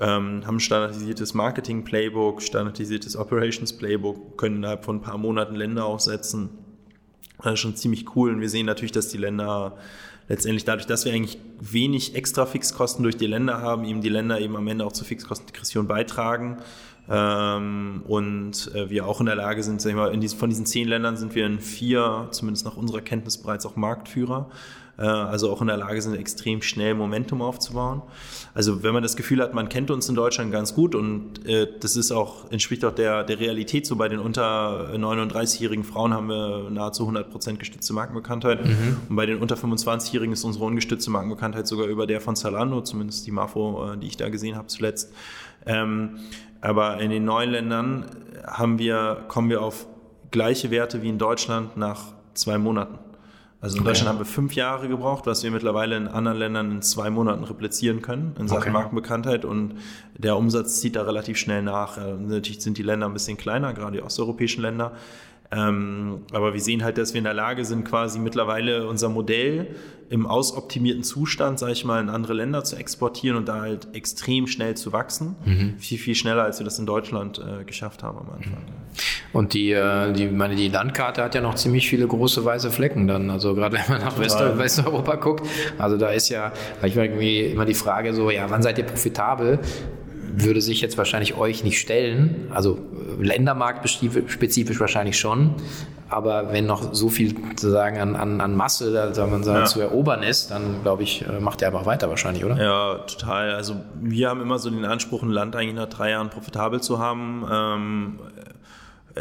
Ähm, 0.00 0.44
haben 0.44 0.58
standardisiertes 0.58 1.34
Marketing-Playbook, 1.34 2.42
standardisiertes 2.42 3.16
Operations-Playbook, 3.16 4.36
können 4.38 4.56
innerhalb 4.56 4.84
von 4.84 4.96
ein 4.96 5.02
paar 5.02 5.18
Monaten 5.18 5.54
Länder 5.54 5.84
aufsetzen. 5.84 6.48
Das 7.44 7.52
ist 7.52 7.60
schon 7.60 7.76
ziemlich 7.76 8.16
cool 8.16 8.32
und 8.32 8.40
wir 8.40 8.50
sehen 8.50 8.66
natürlich, 8.66 8.90
dass 8.90 9.06
die 9.06 9.18
Länder 9.18 9.76
letztendlich 10.26 10.64
dadurch, 10.64 10.86
dass 10.86 11.04
wir 11.04 11.12
eigentlich 11.12 11.38
wenig 11.60 12.16
extra 12.16 12.44
Fixkosten 12.44 13.04
durch 13.04 13.16
die 13.16 13.28
Länder 13.28 13.60
haben, 13.60 13.84
eben 13.84 14.00
die 14.00 14.08
Länder 14.08 14.40
eben 14.40 14.56
am 14.56 14.66
Ende 14.66 14.84
auch 14.84 14.90
zur 14.90 15.06
Fixkostendegression 15.06 15.86
beitragen 15.86 16.56
ähm, 17.08 18.02
und 18.06 18.74
äh, 18.74 18.90
wir 18.90 19.06
auch 19.06 19.20
in 19.20 19.26
der 19.26 19.36
Lage 19.36 19.62
sind, 19.62 19.80
sag 19.80 19.90
ich 19.90 19.96
mal, 19.96 20.12
in 20.12 20.20
diesen, 20.20 20.38
von 20.38 20.48
diesen 20.48 20.66
zehn 20.66 20.88
Ländern 20.88 21.16
sind 21.16 21.34
wir 21.34 21.46
in 21.46 21.60
vier, 21.60 22.28
zumindest 22.30 22.64
nach 22.64 22.76
unserer 22.76 23.00
Kenntnis, 23.00 23.38
bereits 23.38 23.64
auch 23.66 23.76
Marktführer. 23.76 24.48
Äh, 24.98 25.02
also 25.02 25.50
auch 25.50 25.60
in 25.60 25.66
der 25.66 25.76
Lage 25.76 26.00
sind, 26.00 26.16
extrem 26.16 26.62
schnell 26.62 26.94
Momentum 26.94 27.42
aufzubauen. 27.42 28.02
Also 28.54 28.82
wenn 28.82 28.94
man 28.94 29.02
das 29.02 29.16
Gefühl 29.16 29.42
hat, 29.42 29.54
man 29.54 29.68
kennt 29.68 29.90
uns 29.90 30.08
in 30.08 30.14
Deutschland 30.14 30.52
ganz 30.52 30.74
gut 30.74 30.94
und 30.94 31.46
äh, 31.46 31.68
das 31.80 31.96
ist 31.96 32.12
auch, 32.12 32.50
entspricht 32.50 32.84
auch 32.84 32.94
der, 32.94 33.24
der 33.24 33.38
Realität. 33.38 33.86
So 33.86 33.96
bei 33.96 34.08
den 34.08 34.18
unter 34.18 34.90
39-jährigen 34.94 35.84
Frauen 35.84 36.14
haben 36.14 36.28
wir 36.28 36.70
nahezu 36.70 37.02
100 37.02 37.30
Prozent 37.30 37.58
gestützte 37.58 37.92
Markenbekanntheit. 37.92 38.64
Mhm. 38.64 38.96
Und 39.08 39.16
bei 39.16 39.26
den 39.26 39.38
unter 39.38 39.56
25-jährigen 39.56 40.32
ist 40.32 40.44
unsere 40.44 40.64
ungestützte 40.64 41.10
Markenbekanntheit 41.10 41.66
sogar 41.66 41.86
über 41.86 42.06
der 42.06 42.20
von 42.20 42.36
Zalando, 42.36 42.80
zumindest 42.80 43.26
die 43.26 43.30
Mafo, 43.30 43.94
die 43.96 44.06
ich 44.06 44.16
da 44.16 44.28
gesehen 44.28 44.56
habe 44.56 44.68
zuletzt. 44.68 45.12
Ähm, 45.66 46.18
aber 46.60 47.00
in 47.00 47.10
den 47.10 47.24
neuen 47.24 47.50
Ländern 47.50 48.06
haben 48.46 48.78
wir, 48.78 49.24
kommen 49.28 49.50
wir 49.50 49.62
auf 49.62 49.86
gleiche 50.30 50.70
Werte 50.70 51.02
wie 51.02 51.08
in 51.08 51.18
Deutschland 51.18 51.76
nach 51.76 52.14
zwei 52.34 52.58
Monaten. 52.58 52.98
Also 53.60 53.76
in 53.76 53.80
okay. 53.80 53.90
Deutschland 53.90 54.10
haben 54.10 54.18
wir 54.18 54.26
fünf 54.26 54.54
Jahre 54.54 54.86
gebraucht, 54.86 55.26
was 55.26 55.42
wir 55.42 55.50
mittlerweile 55.50 55.96
in 55.96 56.08
anderen 56.08 56.38
Ländern 56.38 56.70
in 56.70 56.82
zwei 56.82 57.10
Monaten 57.10 57.42
replizieren 57.42 58.02
können 58.02 58.36
in 58.38 58.48
Sachen 58.48 58.62
okay. 58.62 58.70
Markenbekanntheit 58.70 59.44
und 59.44 59.76
der 60.16 60.36
Umsatz 60.36 60.80
zieht 60.80 60.94
da 60.94 61.02
relativ 61.02 61.38
schnell 61.38 61.62
nach. 61.62 61.96
Natürlich 61.96 62.60
sind 62.60 62.78
die 62.78 62.82
Länder 62.82 63.06
ein 63.06 63.12
bisschen 63.12 63.36
kleiner, 63.38 63.72
gerade 63.72 63.96
die 63.96 64.02
osteuropäischen 64.02 64.62
Länder. 64.62 64.92
Ähm, 65.52 66.22
aber 66.32 66.54
wir 66.54 66.60
sehen 66.60 66.82
halt, 66.82 66.98
dass 66.98 67.14
wir 67.14 67.18
in 67.18 67.24
der 67.24 67.34
Lage 67.34 67.64
sind, 67.64 67.84
quasi 67.84 68.18
mittlerweile 68.18 68.88
unser 68.88 69.08
Modell 69.08 69.68
im 70.08 70.26
ausoptimierten 70.26 71.02
Zustand, 71.02 71.58
sage 71.58 71.72
ich 71.72 71.84
mal, 71.84 72.00
in 72.00 72.08
andere 72.08 72.32
Länder 72.34 72.62
zu 72.64 72.76
exportieren 72.76 73.36
und 73.36 73.48
da 73.48 73.60
halt 73.60 73.88
extrem 73.94 74.46
schnell 74.46 74.76
zu 74.76 74.92
wachsen. 74.92 75.36
Mhm. 75.44 75.78
Viel, 75.78 75.98
viel 75.98 76.14
schneller, 76.14 76.44
als 76.44 76.60
wir 76.60 76.64
das 76.64 76.78
in 76.78 76.86
Deutschland 76.86 77.38
äh, 77.40 77.64
geschafft 77.64 78.02
haben 78.02 78.18
am 78.18 78.30
Anfang. 78.30 78.64
Und 79.32 79.54
die, 79.54 79.72
äh, 79.72 80.12
die, 80.12 80.28
meine, 80.28 80.54
die 80.54 80.68
Landkarte 80.68 81.22
hat 81.22 81.34
ja 81.34 81.40
noch 81.40 81.56
ziemlich 81.56 81.88
viele 81.88 82.06
große 82.06 82.44
weiße 82.44 82.70
Flecken 82.70 83.06
dann. 83.06 83.30
Also 83.30 83.54
gerade 83.54 83.76
wenn 83.88 83.96
man 83.96 84.00
nach 84.00 84.18
West 84.18 84.38
Westeuropa 84.38 85.16
guckt, 85.16 85.46
also 85.78 85.96
da 85.96 86.10
ist 86.10 86.28
ja 86.28 86.52
ich 86.82 86.96
irgendwie 86.96 87.40
immer 87.46 87.64
die 87.64 87.74
Frage 87.74 88.14
so, 88.14 88.30
ja, 88.30 88.48
wann 88.48 88.62
seid 88.62 88.78
ihr 88.78 88.84
profitabel? 88.84 89.58
Würde 90.34 90.60
sich 90.60 90.80
jetzt 90.80 90.98
wahrscheinlich 90.98 91.36
euch 91.36 91.64
nicht 91.64 91.78
stellen. 91.78 92.48
Also 92.52 92.78
äh, 93.18 93.22
ländermarktspezifisch 93.22 94.80
wahrscheinlich 94.80 95.18
schon. 95.18 95.54
Aber 96.08 96.52
wenn 96.52 96.66
noch 96.66 96.94
so 96.94 97.08
viel 97.08 97.34
sozusagen 97.36 97.98
an, 97.98 98.14
an, 98.14 98.40
an 98.40 98.54
Masse 98.54 98.92
da, 98.92 99.12
sagen 99.12 99.32
wir, 99.32 99.42
sagen, 99.42 99.60
ja. 99.60 99.64
zu 99.64 99.80
erobern 99.80 100.22
ist, 100.22 100.52
dann 100.52 100.82
glaube 100.82 101.02
ich, 101.02 101.26
äh, 101.26 101.40
macht 101.40 101.62
er 101.62 101.68
einfach 101.68 101.86
weiter 101.86 102.08
wahrscheinlich, 102.08 102.44
oder? 102.44 102.62
Ja, 102.62 102.94
total. 102.98 103.54
Also 103.54 103.76
wir 104.00 104.28
haben 104.28 104.40
immer 104.40 104.58
so 104.58 104.70
den 104.70 104.84
Anspruch, 104.84 105.22
ein 105.22 105.30
Land 105.30 105.56
eigentlich 105.56 105.74
nach 105.74 105.88
drei 105.88 106.10
Jahren 106.10 106.30
profitabel 106.30 106.80
zu 106.80 106.98
haben. 107.00 107.44
Ähm, 107.50 108.18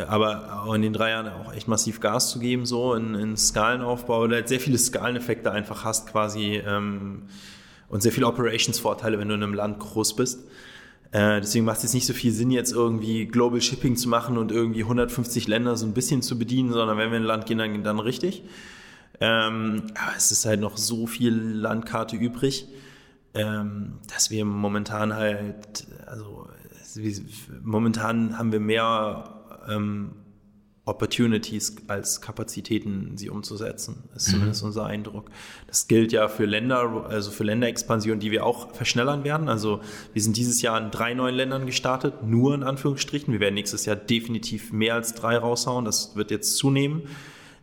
aber 0.08 0.68
in 0.76 0.82
den 0.82 0.94
drei 0.94 1.12
Jahren 1.12 1.30
auch 1.30 1.54
echt 1.54 1.68
massiv 1.68 2.02
Gas 2.02 2.30
zu 2.30 2.39
geben, 2.39 2.65
so 2.65 2.94
in, 2.94 3.15
in 3.15 3.38
Skalenaufbau, 3.38 4.22
weil 4.22 4.28
du 4.28 4.36
halt 4.36 4.50
sehr 4.50 4.60
viele 4.60 4.78
Skaleneffekte 4.78 5.52
einfach 5.52 5.86
hast 5.86 6.12
quasi 6.12 6.62
ähm, 6.65 7.24
und 7.88 8.04
sehr 8.04 8.12
viele 8.12 8.28
Operations-Vorteile, 8.28 9.18
wenn 9.20 9.30
du 9.30 9.36
in 9.36 9.44
einem 9.44 9.54
Land 9.54 9.80
groß 9.80 10.15
bist. 10.15 10.41
Äh, 11.15 11.39
deswegen 11.39 11.63
macht 11.63 11.78
es 11.78 11.84
jetzt 11.84 11.93
nicht 11.93 12.08
so 12.08 12.13
viel 12.13 12.34
Sinn, 12.34 12.51
jetzt 12.51 12.73
irgendwie 12.73 13.25
Global 13.25 13.62
Shipping 13.62 13.95
zu 13.95 14.10
machen 14.10 14.38
und 14.38 14.51
irgendwie 14.51 14.82
150 14.82 15.47
Länder 15.47 15.78
so 15.78 15.86
ein 15.86 15.93
bisschen 15.93 16.21
zu 16.21 16.38
bedienen, 16.38 16.73
sondern 16.73 16.97
wenn 16.97 17.10
wir 17.10 17.15
in 17.15 17.23
ein 17.23 17.28
Land 17.28 17.45
gehen, 17.45 17.58
dann, 17.58 17.86
dann 17.86 17.99
richtig. 17.99 18.43
Ähm, 19.21 19.84
aber 19.95 20.17
es 20.17 20.34
ist 20.34 20.45
halt 20.45 20.60
noch 20.60 20.75
so 20.75 21.08
viel 21.08 21.34
Landkarte 21.34 22.17
übrig, 22.17 22.67
ähm, 23.34 23.93
dass 24.13 24.30
wir 24.30 24.43
momentan 24.43 25.15
halt, 25.15 25.88
also 26.06 26.49
momentan 27.63 28.38
haben 28.38 28.51
wir 28.51 28.60
mehr 28.60 29.41
ähm, 29.69 30.12
Opportunities 30.86 31.76
als 31.88 32.21
Kapazitäten, 32.21 33.17
sie 33.17 33.30
umzusetzen. 33.30 34.04
Das 34.13 34.24
ist 34.24 34.30
mhm. 34.30 34.34
zumindest 34.34 34.63
unser 34.63 34.86
Eindruck. 34.86 35.32
Das 35.65 35.88
gilt 35.88 36.12
ja 36.12 36.28
für 36.28 36.45
Länder, 36.45 37.08
also 37.10 37.32
für 37.32 37.43
Länderexpansion, 37.43 38.19
die 38.19 38.30
wir 38.30 38.45
auch 38.45 38.71
verschnellern 38.74 39.24
werden. 39.24 39.50
Also 39.50 39.82
wir 40.13 40.21
sind 40.21 40.38
dieses 40.38 40.62
Jahr 40.62 40.80
in 40.80 40.91
drei 40.91 41.15
neuen 41.15 41.34
Ländern 41.34 41.65
gestartet, 41.65 42.24
nur 42.24 42.54
in 42.54 42.62
Anführungsstrichen. 42.62 43.34
Wir 43.34 43.39
werden 43.39 43.56
nächstes 43.56 43.86
Jahr 43.86 43.95
definitiv 43.95 44.71
mehr 44.71 44.93
als 44.93 45.15
drei 45.15 45.38
raushauen. 45.38 45.86
Das 45.86 46.15
wird 46.15 46.30
jetzt 46.30 46.56
zunehmen. 46.58 47.04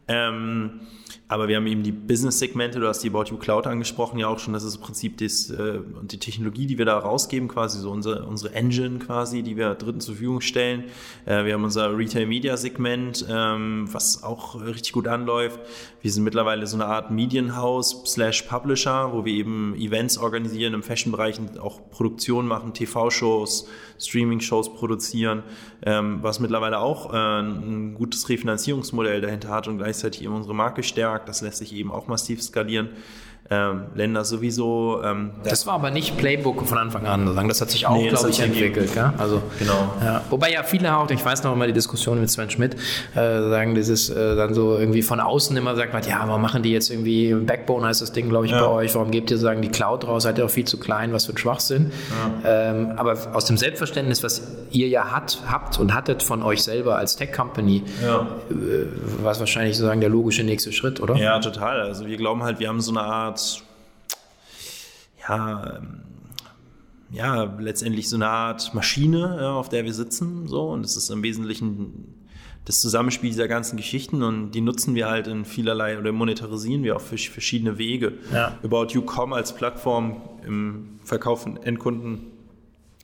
Ähm, 0.09 0.81
aber 1.29 1.48
wir 1.48 1.57
haben 1.57 1.66
eben 1.66 1.83
die 1.83 1.92
Business-Segmente, 1.92 2.81
du 2.81 2.88
hast 2.88 3.01
die 3.01 3.09
About 3.09 3.25
You 3.31 3.37
Cloud 3.37 3.66
angesprochen, 3.66 4.18
ja 4.18 4.29
auch 4.29 4.38
schon, 4.38 4.53
das 4.53 4.64
ist 4.64 4.77
im 4.77 4.83
Prinzip 4.83 5.18
das, 5.18 5.51
äh, 5.51 5.81
die 6.03 6.18
Technologie, 6.18 6.66
die 6.66 6.79
wir 6.79 6.85
da 6.85 6.98
rausgeben, 6.98 7.48
quasi 7.48 7.79
so 7.79 7.90
unsere, 7.90 8.25
unsere 8.25 8.55
Engine 8.55 8.98
quasi, 8.98 9.42
die 9.42 9.57
wir 9.57 9.75
Dritten 9.75 10.01
zur 10.01 10.14
Verfügung 10.14 10.40
stellen. 10.40 10.85
Äh, 11.25 11.44
wir 11.44 11.55
haben 11.55 11.64
unser 11.64 11.96
Retail-Media-Segment, 11.96 13.27
ähm, 13.29 13.88
was 13.92 14.22
auch 14.22 14.61
richtig 14.61 14.92
gut 14.92 15.09
anläuft. 15.09 15.61
Wir 16.01 16.11
sind 16.11 16.25
mittlerweile 16.25 16.66
so 16.66 16.77
eine 16.77 16.87
Art 16.87 17.11
Medienhaus 17.11 18.03
slash 18.07 18.42
Publisher, 18.42 19.12
wo 19.12 19.25
wir 19.25 19.33
eben 19.33 19.75
Events 19.77 20.18
organisieren 20.18 20.75
im 20.75 20.83
Fashion-Bereich 20.83 21.38
und 21.38 21.59
auch 21.59 21.90
Produktion 21.90 22.46
machen, 22.46 22.75
TV-Shows, 22.75 23.68
Streaming-Shows 23.98 24.75
produzieren, 24.75 25.42
ähm, 25.85 26.18
was 26.22 26.40
mittlerweile 26.40 26.79
auch 26.79 27.12
äh, 27.12 27.16
ein 27.16 27.94
gutes 27.94 28.29
Refinanzierungsmodell 28.29 29.20
dahinter 29.20 29.51
hat 29.51 29.68
und 29.68 29.79
gleichzeitig 29.79 30.22
eben 30.22 30.35
unsere 30.35 30.55
Marke 30.55 30.83
stärkt. 30.83 31.02
Das 31.27 31.41
lässt 31.41 31.59
sich 31.59 31.73
eben 31.73 31.91
auch 31.91 32.07
massiv 32.07 32.43
skalieren 32.43 32.88
ähm, 33.51 33.83
Länder 33.95 34.25
sowieso. 34.25 35.03
Ähm, 35.05 35.33
das 35.45 35.67
war 35.67 35.75
aber 35.75 35.91
nicht 35.91 36.17
Playbook 36.17 36.67
von 36.67 36.79
Anfang 36.79 37.07
an. 37.07 37.49
Das 37.49 37.61
hat 37.61 37.71
sich 37.71 37.87
auch, 37.87 37.97
nee, 37.97 38.09
glaube 38.09 38.31
ich, 38.31 38.41
entwickelt. 38.41 38.95
Ja? 38.95 39.13
Also, 39.19 39.43
genau. 39.59 39.93
Ja. 40.03 40.23
Wobei 40.31 40.53
ja 40.53 40.63
viele 40.63 40.97
auch, 40.97 41.11
ich 41.11 41.25
weiß 41.25 41.43
noch 41.43 41.53
immer 41.53 41.67
die 41.67 41.73
Diskussion 41.73 42.21
mit 42.21 42.31
Sven 42.31 42.51
Schmidt, 42.51 42.77
äh, 43.15 43.17
sagen, 43.17 43.75
das 43.75 43.89
ist 43.89 44.11
äh, 44.11 44.37
dann 44.37 44.55
so 44.55 44.79
irgendwie 44.79 45.03
von 45.03 45.21
außen 45.21 45.57
immer 45.57 45.77
sagt 45.77 45.93
man, 45.93 46.03
ja, 46.05 46.23
warum 46.27 46.41
machen 46.41 46.63
die 46.63 46.73
jetzt 46.73 46.91
irgendwie, 46.91 47.35
Backbone 47.35 47.87
heißt 47.87 48.01
das 48.01 48.13
Ding, 48.13 48.29
glaube 48.29 48.47
ich, 48.47 48.53
ja. 48.53 48.61
bei 48.61 48.69
euch, 48.69 48.95
warum 48.95 49.11
gebt 49.11 49.31
ihr 49.31 49.39
sagen 49.39 49.61
die 49.61 49.69
Cloud 49.69 50.07
raus, 50.07 50.23
seid 50.23 50.39
ihr 50.39 50.47
auch 50.47 50.51
viel 50.51 50.65
zu 50.65 50.79
klein, 50.79 51.13
was 51.13 51.27
für 51.27 51.33
ein 51.33 51.39
Schwachsinn. 51.39 51.93
Ähm, 52.45 52.93
aber 52.97 53.17
aus 53.35 53.45
dem 53.47 53.57
Selbstverständnis, 53.57 54.23
was 54.23 54.43
ihr 54.71 54.89
ja 54.89 55.11
hat, 55.11 55.43
habt 55.51 55.79
und 55.79 55.95
hattet 55.95 56.23
von 56.23 56.43
euch 56.43 56.63
selber 56.63 56.97
als 56.97 57.17
Tech-Company, 57.17 57.85
äh, 58.03 59.23
war 59.23 59.33
es 59.33 59.41
wahrscheinlich 59.41 59.77
sozusagen 59.77 60.01
der 60.01 60.11
logische 60.11 60.45
nächste 60.45 60.73
Schritt, 60.73 61.01
oder? 61.01 61.17
Ja, 61.17 61.39
total. 61.41 61.81
Also 61.81 62.07
wir 62.07 62.17
glauben 62.17 62.43
halt, 62.43 62.61
wir 62.61 62.69
haben 62.69 62.81
so 62.81 62.93
eine 62.93 63.03
Art 63.03 63.32
ja, 65.29 65.77
ähm, 65.77 66.03
ja, 67.11 67.45
letztendlich 67.59 68.09
so 68.09 68.16
eine 68.16 68.29
Art 68.29 68.73
Maschine, 68.75 69.38
ja, 69.40 69.53
auf 69.53 69.68
der 69.68 69.85
wir 69.85 69.92
sitzen, 69.92 70.49
so. 70.49 70.71
Und 70.71 70.85
es 70.85 70.97
ist 70.97 71.11
im 71.11 71.23
Wesentlichen 71.23 72.14
das 72.64 72.81
Zusammenspiel 72.81 73.31
dieser 73.31 73.49
ganzen 73.49 73.77
Geschichten 73.77 74.23
und 74.23 74.53
die 74.53 74.61
nutzen 74.61 74.95
wir 74.95 75.09
halt 75.09 75.27
in 75.27 75.45
vielerlei 75.45 75.99
oder 75.99 76.12
monetarisieren 76.12 76.85
wir 76.85 76.97
auf 76.97 77.07
verschiedene 77.07 77.77
Wege. 77.77 78.14
Ja. 78.33 78.57
About 78.62 78.88
You.com 78.92 79.33
als 79.33 79.55
Plattform 79.55 80.23
im 80.47 81.01
Verkauf 81.03 81.42
von 81.42 81.57
Endkunden 81.57 82.32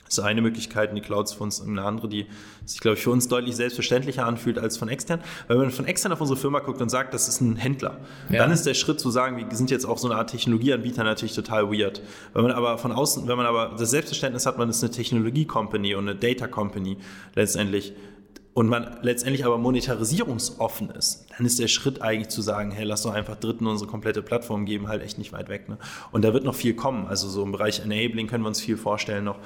ist 0.09 0.19
eine 0.19 0.43
Möglichkeit, 0.43 0.91
und 0.91 0.97
die 0.97 1.03
Cloud 1.03 1.27
ist 1.27 1.35
für 1.35 1.45
uns 1.45 1.61
eine 1.61 1.83
andere, 1.83 2.09
die 2.09 2.27
sich, 2.65 2.81
glaube 2.81 2.97
ich, 2.97 3.03
für 3.03 3.11
uns 3.11 3.29
deutlich 3.29 3.57
selbstverständlicher 3.57 4.27
anfühlt 4.27 4.59
als 4.59 4.77
von 4.77 4.89
extern. 4.89 5.21
Weil 5.47 5.57
wenn 5.57 5.67
man 5.67 5.73
von 5.73 5.87
extern 5.87 6.13
auf 6.13 6.21
unsere 6.21 6.39
Firma 6.39 6.61
guckt 6.61 6.81
und 6.81 6.89
sagt, 6.89 7.15
das 7.15 7.29
ist 7.29 7.41
ein 7.41 7.57
Händler, 7.57 7.99
ja. 8.31 8.39
dann 8.39 8.51
ist 8.51 8.67
der 8.67 8.75
Schritt 8.75 9.01
zu 9.01 9.11
sagen, 9.11 9.37
wir 9.37 9.57
sind 9.57 9.71
jetzt 9.71 9.85
auch 9.85 9.99
so 9.99 10.09
eine 10.09 10.19
Art 10.19 10.31
Technologieanbieter 10.31 11.05
natürlich 11.05 11.35
total 11.35 11.71
weird. 11.71 12.03
Wenn 12.35 12.43
man 12.43 12.53
aber 12.53 12.79
von 12.79 12.93
außen, 12.93 13.29
wenn 13.29 13.37
man 13.37 13.47
aber 13.47 13.77
das 13.79 13.91
Selbstverständnis 13.91 14.47
hat, 14.47 14.59
man 14.59 14.69
ist 14.69 14.83
eine 14.83 14.91
Technologie-Company 14.91 15.95
und 15.95 16.09
eine 16.09 16.19
Data-Company 16.19 16.99
letztendlich, 17.35 17.95
und 18.59 18.67
man 18.67 18.99
letztendlich 19.03 19.45
aber 19.45 19.57
monetarisierungsoffen 19.57 20.91
ist, 20.91 21.27
dann 21.37 21.47
ist 21.47 21.61
der 21.61 21.69
Schritt 21.69 22.03
eigentlich 22.03 22.27
zu 22.27 22.43
sagen, 22.43 22.73
hey, 22.73 22.85
lass 22.85 23.03
doch 23.03 23.15
einfach 23.15 23.37
Dritten 23.37 23.69
unsere 23.69 23.89
komplette 23.89 24.21
Plattform 24.21 24.67
geben, 24.67 24.89
halt 24.89 25.01
echt 25.01 25.17
nicht 25.17 25.33
weit 25.33 25.49
weg. 25.49 25.69
Ne? 25.69 25.79
Und 26.11 26.25
da 26.25 26.35
wird 26.35 26.43
noch 26.43 26.57
viel 26.57 26.75
kommen. 26.75 27.07
Also 27.07 27.29
so 27.29 27.45
im 27.45 27.53
Bereich 27.53 27.79
Enabling 27.79 28.27
können 28.27 28.43
wir 28.43 28.49
uns 28.49 28.61
viel 28.61 28.77
vorstellen 28.77 29.23
noch. 29.23 29.39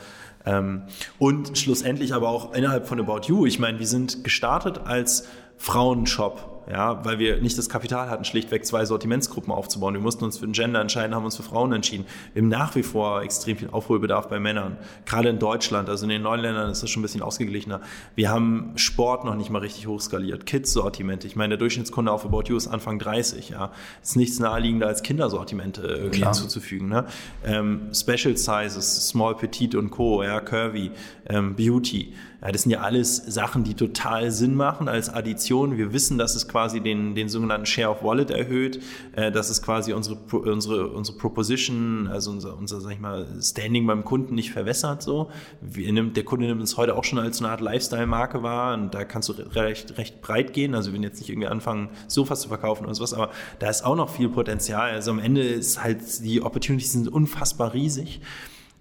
Ähm, 0.45 0.83
und 1.19 1.57
schlussendlich 1.57 2.15
aber 2.15 2.29
auch 2.29 2.55
innerhalb 2.55 2.87
von 2.87 3.01
About 3.01 3.27
You. 3.27 3.47
Ich 3.47 3.59
meine, 3.59 3.79
wir 3.79 3.87
sind 3.87 4.25
gestartet 4.25 4.81
als 4.85 5.29
Frauenshop 5.57 6.52
ja, 6.71 7.05
weil 7.05 7.19
wir 7.19 7.41
nicht 7.41 7.59
das 7.59 7.69
Kapital 7.69 8.09
hatten, 8.11 8.25
schlichtweg 8.25 8.65
zwei 8.65 8.85
Sortimentsgruppen 8.85 9.53
aufzubauen. 9.53 9.95
Wir 9.95 10.01
mussten 10.01 10.25
uns 10.25 10.39
für 10.39 10.47
den 10.47 10.53
Gender 10.53 10.81
entscheiden, 10.81 11.15
haben 11.15 11.25
uns 11.25 11.37
für 11.37 11.43
Frauen 11.43 11.73
entschieden. 11.73 12.07
Wir 12.35 12.43
haben 12.43 12.49
nach 12.49 12.75
wie 12.75 12.83
vor 12.83 13.23
extrem 13.23 13.57
viel 13.57 13.71
Aufholbedarf 13.71 14.29
bei 14.29 14.39
Männern. 14.39 14.77
Gerade 15.07 15.29
in 15.29 15.39
Deutschland, 15.39 15.89
also 15.89 16.05
in 16.05 16.11
den 16.11 16.23
neuen 16.23 16.41
Ländern 16.41 16.71
ist 16.71 16.83
das 16.83 16.91
schon 16.91 17.01
ein 17.01 17.05
bisschen 17.05 17.23
ausgeglichener. 17.23 17.81
Wir 18.15 18.31
haben 18.31 18.73
Sport 18.77 19.25
noch 19.25 19.35
nicht 19.35 19.51
mal 19.51 19.59
richtig 19.59 19.87
hochskaliert. 19.87 20.47
Kids-Sortimente. 20.47 21.27
Ich 21.27 21.37
meine, 21.37 21.51
der 21.51 21.59
Durchschnittskunde 21.59 22.13
auf 22.13 22.25
About 22.25 22.45
You 22.47 22.57
ist 22.57 22.69
Anfang 22.69 22.99
30, 22.99 23.51
ja. 23.51 23.73
Ist 24.03 24.17
nichts 24.17 24.39
naheliegender 24.39 24.87
als 24.87 25.03
Kindersortimente 25.03 25.83
irgendwie 25.83 26.21
Klar. 26.21 26.35
hinzuzufügen, 26.35 26.89
ne? 26.89 27.07
Ähm, 27.45 27.91
Special 27.93 28.37
Sizes, 28.37 29.09
Small, 29.09 29.35
Petite 29.35 29.79
und 29.79 29.91
Co., 29.91 30.23
ja, 30.23 30.41
Curvy, 30.41 30.91
ähm, 31.29 31.55
Beauty. 31.57 32.15
Ja, 32.43 32.51
das 32.51 32.63
sind 32.63 32.73
ja 32.73 32.81
alles 32.81 33.17
Sachen, 33.17 33.63
die 33.63 33.75
total 33.75 34.33
Sinn 34.33 34.57
machen 34.57 34.89
als 34.89 35.09
Addition. 35.09 35.79
Wir 35.79 35.93
wissen, 35.93 36.19
dass 36.19 36.35
es 36.35 36.49
quasi 36.49 36.81
den, 36.81 37.15
den 37.15 37.29
sogenannten 37.29 37.67
Share 37.67 37.91
of 37.91 38.03
Wallet 38.03 38.31
erhöht, 38.31 38.83
äh, 39.13 39.31
dass 39.31 39.49
es 39.49 39.63
quasi 39.63 39.93
unsere, 39.93 40.17
unsere, 40.17 40.89
unsere 40.89 41.17
Proposition, 41.19 42.09
also 42.09 42.33
unser, 42.33 42.59
unser, 42.59 42.81
sag 42.81 42.95
ich 42.95 42.99
mal, 42.99 43.29
Standing 43.41 43.87
beim 43.87 44.05
Kunden 44.05 44.35
nicht 44.35 44.51
verwässert, 44.51 45.03
so. 45.03 45.31
Nimmt, 45.61 46.17
der 46.17 46.25
Kunde 46.25 46.47
nimmt 46.47 46.61
uns 46.61 46.77
heute 46.77 46.97
auch 46.97 47.05
schon 47.05 47.21
als 47.21 47.39
eine 47.41 47.51
Art 47.51 47.61
Lifestyle-Marke 47.61 48.43
wahr 48.43 48.75
und 48.75 48.93
da 48.93 49.05
kannst 49.05 49.29
du 49.29 49.35
recht, 49.35 49.97
recht 49.97 50.21
breit 50.21 50.53
gehen. 50.53 50.75
Also 50.75 50.89
wir 50.89 50.95
werden 50.95 51.05
jetzt 51.05 51.21
nicht 51.21 51.31
irgendwie 51.31 51.49
anfangen, 51.49 51.91
Sofas 52.09 52.41
zu 52.41 52.49
verkaufen 52.49 52.85
oder 52.85 52.95
sowas, 52.97 53.15
aber 53.15 53.31
da 53.61 53.71
ist 53.71 53.85
auch 53.85 53.95
noch 53.95 54.11
viel 54.11 54.29
Potenzial. 54.29 54.91
Also 54.91 55.13
am 55.13 55.21
Ende 55.21 55.43
ist 55.43 55.81
halt, 55.81 56.01
die 56.25 56.43
Opportunities 56.43 56.91
sind 56.91 57.07
unfassbar 57.07 57.73
riesig. 57.73 58.21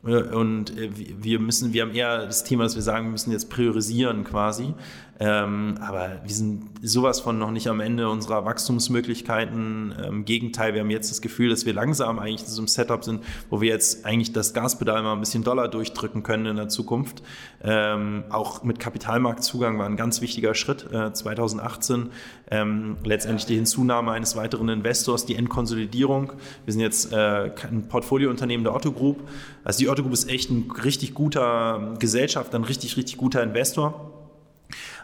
Äh, 0.05 0.23
und 0.23 0.77
äh, 0.77 0.89
wir 0.95 1.39
müssen, 1.39 1.73
wir 1.73 1.83
haben 1.83 1.93
eher 1.93 2.25
das 2.25 2.43
Thema, 2.43 2.63
dass 2.63 2.75
wir 2.75 2.81
sagen, 2.81 3.07
wir 3.07 3.11
müssen 3.11 3.31
jetzt 3.31 3.49
priorisieren 3.49 4.23
quasi. 4.23 4.73
Ähm, 5.23 5.75
aber 5.79 6.19
wir 6.23 6.34
sind 6.34 6.63
sowas 6.81 7.19
von 7.19 7.38
noch 7.38 7.51
nicht 7.51 7.67
am 7.67 7.79
Ende 7.79 8.10
unserer 8.10 8.43
Wachstumsmöglichkeiten. 8.43 9.91
Im 9.91 10.03
ähm, 10.03 10.25
Gegenteil, 10.25 10.73
wir 10.73 10.81
haben 10.81 10.89
jetzt 10.89 11.12
das 11.12 11.21
Gefühl, 11.21 11.49
dass 11.49 11.63
wir 11.67 11.73
langsam 11.73 12.17
eigentlich 12.17 12.41
in 12.41 12.47
so 12.47 12.60
einem 12.60 12.67
Setup 12.67 13.03
sind, 13.03 13.23
wo 13.51 13.62
wir 13.62 13.69
jetzt 13.69 14.03
eigentlich 14.03 14.34
das 14.34 14.55
Gaspedal 14.55 15.03
mal 15.03 15.13
ein 15.13 15.19
bisschen 15.19 15.43
doller 15.43 15.67
durchdrücken 15.67 16.23
können 16.23 16.47
in 16.47 16.55
der 16.55 16.69
Zukunft. 16.69 17.21
Ähm, 17.63 18.23
auch 18.31 18.63
mit 18.63 18.79
Kapitalmarktzugang 18.79 19.77
war 19.77 19.86
ein 19.86 19.95
ganz 19.95 20.21
wichtiger 20.21 20.55
Schritt 20.55 20.91
äh, 20.91 21.13
2018. 21.13 22.10
Ähm, 22.49 22.97
letztendlich 23.03 23.45
die 23.45 23.55
Hinzunahme 23.55 24.13
eines 24.13 24.36
weiteren 24.36 24.69
Investors, 24.69 25.27
die 25.27 25.36
Endkonsolidierung. 25.36 26.34
Wir 26.65 26.73
sind 26.73 26.81
jetzt 26.81 27.13
äh, 27.13 27.51
ein 27.69 27.88
Portfoliounternehmen 27.88 28.63
der 28.63 28.73
Otto 28.73 28.91
Group. 28.91 29.19
Also 29.63 29.77
die 29.77 29.89
Otto 29.89 30.01
Group 30.01 30.13
ist 30.13 30.27
echt 30.27 30.49
ein 30.49 30.71
richtig 30.84 31.13
guter 31.13 31.93
Gesellschaft, 31.99 32.55
ein 32.55 32.63
richtig, 32.63 32.97
richtig 32.97 33.17
guter 33.17 33.43
Investor. 33.43 34.11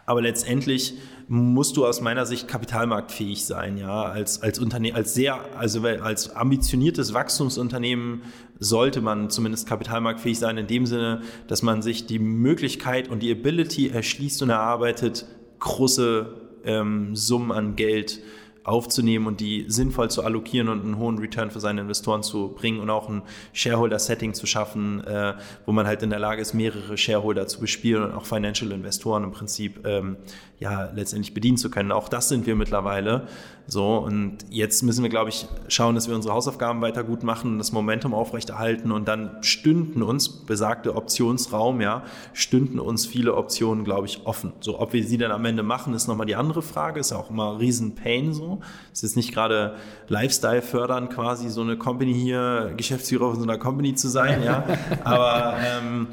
Aber 0.08 0.22
letztendlich 0.22 0.93
musst 1.28 1.76
du 1.76 1.86
aus 1.86 2.00
meiner 2.00 2.26
Sicht 2.26 2.48
kapitalmarktfähig 2.48 3.46
sein, 3.46 3.78
ja, 3.78 4.04
als, 4.04 4.41
als 4.41 4.58
Unternehmen, 4.58 4.96
als 4.96 5.13
sehr, 5.13 5.38
also 5.58 5.82
als 5.82 6.34
ambitioniertes 6.34 7.13
Wachstumsunternehmen 7.13 8.22
sollte 8.58 9.02
man 9.02 9.30
zumindest 9.30 9.67
kapitalmarktfähig 9.67 10.39
sein, 10.39 10.58
in 10.58 10.65
dem 10.65 10.86
Sinne, 10.86 11.24
dass 11.48 11.62
man 11.62 11.82
sich 11.82 12.06
die 12.06 12.20
Möglichkeit 12.20 13.10
und 13.10 13.22
die 13.22 13.32
Ability 13.32 13.89
erschließt 13.89 14.41
und 14.43 14.50
erarbeitet, 14.50 15.26
große 15.60 16.34
ähm, 16.63 17.13
Summen 17.13 17.52
an 17.52 17.76
Geld 17.76 18.22
aufzunehmen 18.67 19.27
und 19.27 19.39
die 19.39 19.65
sinnvoll 19.69 20.12
zu 20.12 20.23
allokieren 20.23 20.67
und 20.67 20.82
einen 20.82 20.97
hohen 20.97 21.17
Return 21.19 21.51
für 21.51 21.62
seine 21.62 21.82
Investoren 21.82 22.21
zu 22.21 22.49
bringen 22.49 22.82
und 22.82 22.89
auch 22.89 23.08
ein 23.08 23.21
Shareholder-Setting 23.53 24.34
zu 24.34 24.45
schaffen, 24.45 25.03
äh, 25.06 25.36
wo 25.65 25.71
man 25.71 25.88
halt 25.88 26.03
in 26.03 26.10
der 26.10 26.19
Lage 26.19 26.41
ist, 26.41 26.53
mehrere 26.53 26.97
Shareholder 26.97 27.47
zu 27.47 27.62
bespielen 27.62 28.03
und 28.03 28.12
auch 28.12 28.25
Financial 28.25 28.71
Investoren 28.71 29.23
im 29.23 29.32
Prinzip 29.32 29.88
ähm, 29.88 30.17
ja 30.60 30.89
letztendlich 30.93 31.34
bedienen 31.34 31.58
zu 31.58 31.69
können. 31.69 31.91
Auch 31.91 32.10
das 32.10 32.30
sind 32.30 32.45
wir 32.45 32.56
mittlerweile. 32.56 33.27
So, 33.69 33.97
und 33.97 34.38
jetzt 34.49 34.82
müssen 34.84 35.03
wir, 35.03 35.10
glaube 35.10 35.30
ich, 35.30 35.45
schauen, 35.67 35.93
dass 35.95 36.08
wir 36.08 36.15
unsere 36.15 36.34
Hausaufgaben 36.34 36.82
weiter 36.82 37.03
gut 37.03 37.23
machen, 37.23 37.58
das 37.58 37.73
Momentum 37.73 38.13
aufrechterhalten 38.13 38.93
und 38.93 39.10
dann 39.10 39.43
stünden 39.43 40.03
uns, 40.03 40.30
besagte 40.30 40.95
Optionsraum, 40.95 41.82
ja, 41.82 42.03
stünden 42.32 42.80
uns 42.80 43.06
viele 43.06 43.36
Optionen, 43.36 43.84
glaube 43.84 44.08
ich, 44.08 44.25
offen. 44.25 44.53
So, 44.62 44.80
ob 44.80 44.93
wir 44.93 45.03
sie 45.03 45.17
dann 45.17 45.32
am 45.32 45.43
Ende 45.43 45.63
machen, 45.63 45.93
ist 45.93 46.08
nochmal 46.08 46.27
die 46.27 46.36
andere 46.36 46.62
Frage, 46.62 47.01
ist 47.01 47.12
auch 47.12 47.30
immer 47.30 47.60
riesen 47.60 47.95
Pain 47.95 48.34
so. 48.34 48.57
Es 48.93 49.04
ist 49.04 49.15
nicht 49.15 49.34
gerade 49.34 49.76
Lifestyle 50.08 50.62
fördern, 50.62 51.10
quasi 51.10 51.50
so 51.50 51.62
eine 51.62 51.78
Company 51.78 52.13
hier, 52.13 52.74
Geschäftsführer 52.78 53.32
von 53.32 53.38
so 53.38 53.43
einer 53.43 53.58
Company 53.58 53.96
zu 53.96 54.08
sein, 54.08 54.43
ja. 54.43 54.63
Aber 55.04 55.58
ähm, 55.60 56.08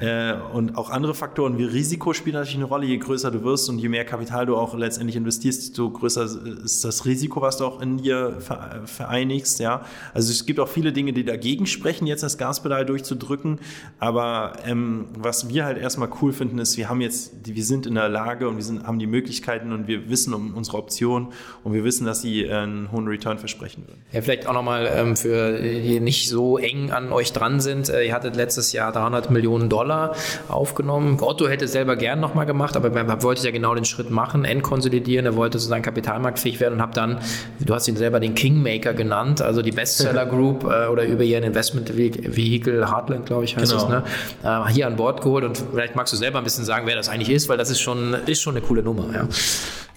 äh, 0.00 0.34
und 0.52 0.76
auch 0.76 0.90
andere 0.90 1.14
Faktoren 1.14 1.58
wie 1.58 1.64
Risiko 1.64 2.12
spielen 2.14 2.34
natürlich 2.34 2.56
eine 2.56 2.64
Rolle, 2.64 2.86
je 2.86 2.96
größer 2.96 3.30
du 3.30 3.44
wirst 3.44 3.68
und 3.68 3.78
je 3.78 3.88
mehr 3.88 4.04
Kapital 4.04 4.46
du 4.46 4.56
auch 4.56 4.74
letztendlich 4.74 5.16
investierst, 5.16 5.60
desto 5.62 5.90
größer 5.90 6.24
ist 6.64 6.84
das 6.84 7.04
Risiko, 7.04 7.42
was 7.42 7.58
du 7.58 7.66
auch 7.66 7.80
in 7.80 7.98
dir 7.98 8.38
vereinigst. 8.86 9.60
Ja, 9.60 9.84
also 10.14 10.30
es 10.30 10.46
gibt 10.46 10.60
auch 10.60 10.68
viele 10.68 10.92
Dinge, 10.92 11.12
die 11.12 11.24
dagegen 11.24 11.66
sprechen, 11.66 12.06
jetzt 12.06 12.22
das 12.22 12.38
Gaspedal 12.38 12.86
durchzudrücken. 12.86 13.58
Aber 13.98 14.54
ähm, 14.64 15.08
was 15.18 15.48
wir 15.48 15.64
halt 15.64 15.78
erstmal 15.78 16.08
cool 16.22 16.32
finden, 16.32 16.58
ist, 16.58 16.76
wir 16.76 16.88
haben 16.88 17.00
jetzt, 17.00 17.32
wir 17.44 17.64
sind 17.64 17.86
in 17.86 17.94
der 17.94 18.08
Lage 18.08 18.48
und 18.48 18.56
wir 18.56 18.64
sind, 18.64 18.86
haben 18.86 18.98
die 18.98 19.06
Möglichkeiten 19.06 19.72
und 19.72 19.86
wir 19.86 20.08
wissen 20.08 20.32
um 20.32 20.54
unsere 20.54 20.78
Optionen 20.78 21.28
und 21.64 21.72
wir 21.74 21.84
wissen, 21.84 21.89
dass 21.98 22.22
sie 22.22 22.50
einen 22.50 22.90
hohen 22.92 23.06
Return 23.08 23.38
versprechen 23.38 23.84
würden. 23.86 24.02
Ja, 24.12 24.22
vielleicht 24.22 24.46
auch 24.46 24.52
nochmal 24.52 24.90
ähm, 24.94 25.16
für 25.16 25.60
die 25.60 26.00
nicht 26.00 26.28
so 26.28 26.58
eng 26.58 26.90
an 26.90 27.12
euch 27.12 27.32
dran 27.32 27.60
sind. 27.60 27.88
Äh, 27.88 28.06
ihr 28.06 28.14
hattet 28.14 28.36
letztes 28.36 28.72
Jahr 28.72 28.92
300 28.92 29.30
Millionen 29.30 29.68
Dollar 29.68 30.14
aufgenommen. 30.48 31.18
Otto 31.20 31.48
hätte 31.48 31.66
es 31.66 31.72
selber 31.72 31.96
gern 31.96 32.20
nochmal 32.20 32.46
gemacht, 32.46 32.76
aber 32.76 32.94
er 32.94 33.22
wollte 33.22 33.44
ja 33.44 33.50
genau 33.50 33.74
den 33.74 33.84
Schritt 33.84 34.10
machen, 34.10 34.44
entkonsolidieren. 34.44 35.26
Er 35.26 35.36
wollte 35.36 35.58
sozusagen 35.58 35.82
kapitalmarktfähig 35.82 36.60
werden 36.60 36.74
und 36.74 36.82
habt 36.82 36.96
dann, 36.96 37.18
du 37.58 37.74
hast 37.74 37.88
ihn 37.88 37.96
selber 37.96 38.20
den 38.20 38.34
Kingmaker 38.34 38.94
genannt, 38.94 39.42
also 39.42 39.62
die 39.62 39.72
Bestseller 39.72 40.26
Group 40.30 40.64
äh, 40.64 40.86
oder 40.86 41.04
über 41.04 41.24
ihren 41.24 41.44
Investment 41.44 41.96
Vehicle 41.96 42.90
Heartland, 42.90 43.26
glaube 43.26 43.44
ich, 43.44 43.56
heißt 43.56 43.72
genau. 43.72 43.84
es, 43.84 43.88
ne? 43.88 44.02
Äh, 44.42 44.72
hier 44.72 44.86
an 44.86 44.96
Bord 44.96 45.22
geholt 45.22 45.44
und 45.44 45.62
vielleicht 45.72 45.96
magst 45.96 46.12
du 46.12 46.16
selber 46.16 46.38
ein 46.38 46.44
bisschen 46.44 46.64
sagen, 46.64 46.86
wer 46.86 46.96
das 46.96 47.08
eigentlich 47.08 47.30
ist, 47.30 47.48
weil 47.48 47.58
das 47.58 47.70
ist 47.70 47.80
schon, 47.80 48.14
ist 48.26 48.40
schon 48.40 48.56
eine 48.56 48.64
coole 48.64 48.82
Nummer. 48.82 49.06
Ja. 49.12 49.28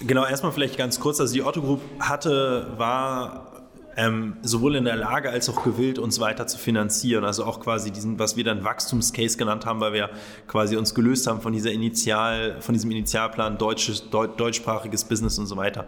Genau, 0.05 0.25
erstmal 0.25 0.51
vielleicht 0.51 0.77
ganz 0.77 0.99
kurz, 0.99 1.19
also 1.21 1.33
die 1.33 1.43
Otto 1.43 1.61
Group 1.61 1.81
hatte, 1.99 2.67
war 2.77 3.53
ähm, 3.95 4.37
sowohl 4.41 4.75
in 4.75 4.85
der 4.85 4.95
Lage 4.95 5.29
als 5.29 5.47
auch 5.49 5.63
gewillt, 5.63 5.99
uns 5.99 6.19
weiter 6.19 6.47
zu 6.47 6.57
finanzieren. 6.57 7.23
Also 7.23 7.45
auch 7.45 7.59
quasi 7.59 7.91
diesen, 7.91 8.19
was 8.19 8.35
wir 8.35 8.43
dann 8.43 8.63
Wachstumscase 8.63 9.37
genannt 9.37 9.65
haben, 9.65 9.79
weil 9.79 9.93
wir 9.93 10.09
quasi 10.47 10.75
uns 10.75 10.93
gelöst 10.93 11.27
haben 11.27 11.41
von 11.41 11.53
dieser 11.53 11.71
Initial, 11.71 12.57
von 12.59 12.73
diesem 12.73 12.91
Initialplan 12.91 13.57
deutsches, 13.57 14.09
deutschsprachiges 14.09 15.05
Business 15.05 15.37
und 15.39 15.45
so 15.45 15.55
weiter. 15.55 15.85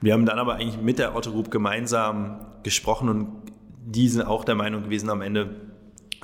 Wir 0.00 0.12
haben 0.12 0.26
dann 0.26 0.38
aber 0.38 0.56
eigentlich 0.56 0.80
mit 0.80 0.98
der 0.98 1.16
Otto 1.16 1.30
Group 1.30 1.50
gemeinsam 1.50 2.44
gesprochen 2.62 3.08
und 3.08 3.28
die 3.86 4.08
sind 4.08 4.22
auch 4.22 4.44
der 4.44 4.56
Meinung 4.56 4.82
gewesen, 4.82 5.08
am 5.08 5.22
Ende 5.22 5.73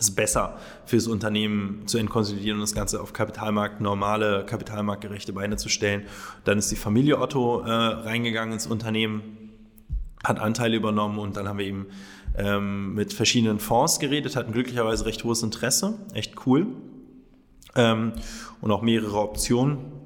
ist 0.01 0.13
besser 0.13 0.59
fürs 0.87 1.07
Unternehmen 1.07 1.87
zu 1.87 1.99
entkonsolidieren 1.99 2.59
und 2.59 2.63
das 2.63 2.75
Ganze 2.75 3.01
auf 3.01 3.13
Kapitalmarkt, 3.13 3.81
normale, 3.81 4.45
kapitalmarktgerechte 4.47 5.33
Beine 5.33 5.57
zu 5.57 5.69
stellen. 5.69 6.05
Dann 6.45 6.59
ist 6.59 6.71
die 6.71 6.77
Familie 6.77 7.19
Otto 7.19 7.61
äh, 7.61 7.71
reingegangen 7.71 8.55
ins 8.55 8.67
Unternehmen, 8.67 9.23
hat 10.25 10.39
Anteile 10.39 10.77
übernommen 10.77 11.19
und 11.19 11.37
dann 11.37 11.49
haben 11.49 11.59
wir 11.59 11.67
eben 11.67 11.87
ähm, 12.37 12.95
mit 12.95 13.13
verschiedenen 13.13 13.59
Fonds 13.59 13.99
geredet, 13.99 14.37
hatten 14.37 14.53
glücklicherweise 14.53 15.07
recht 15.07 15.25
hohes 15.25 15.43
Interesse, 15.43 15.99
echt 16.15 16.47
cool. 16.47 16.67
Ähm, 17.77 18.13
und 18.61 18.71
auch 18.71 18.83
mehrere 18.83 19.19
Optionen. 19.19 20.00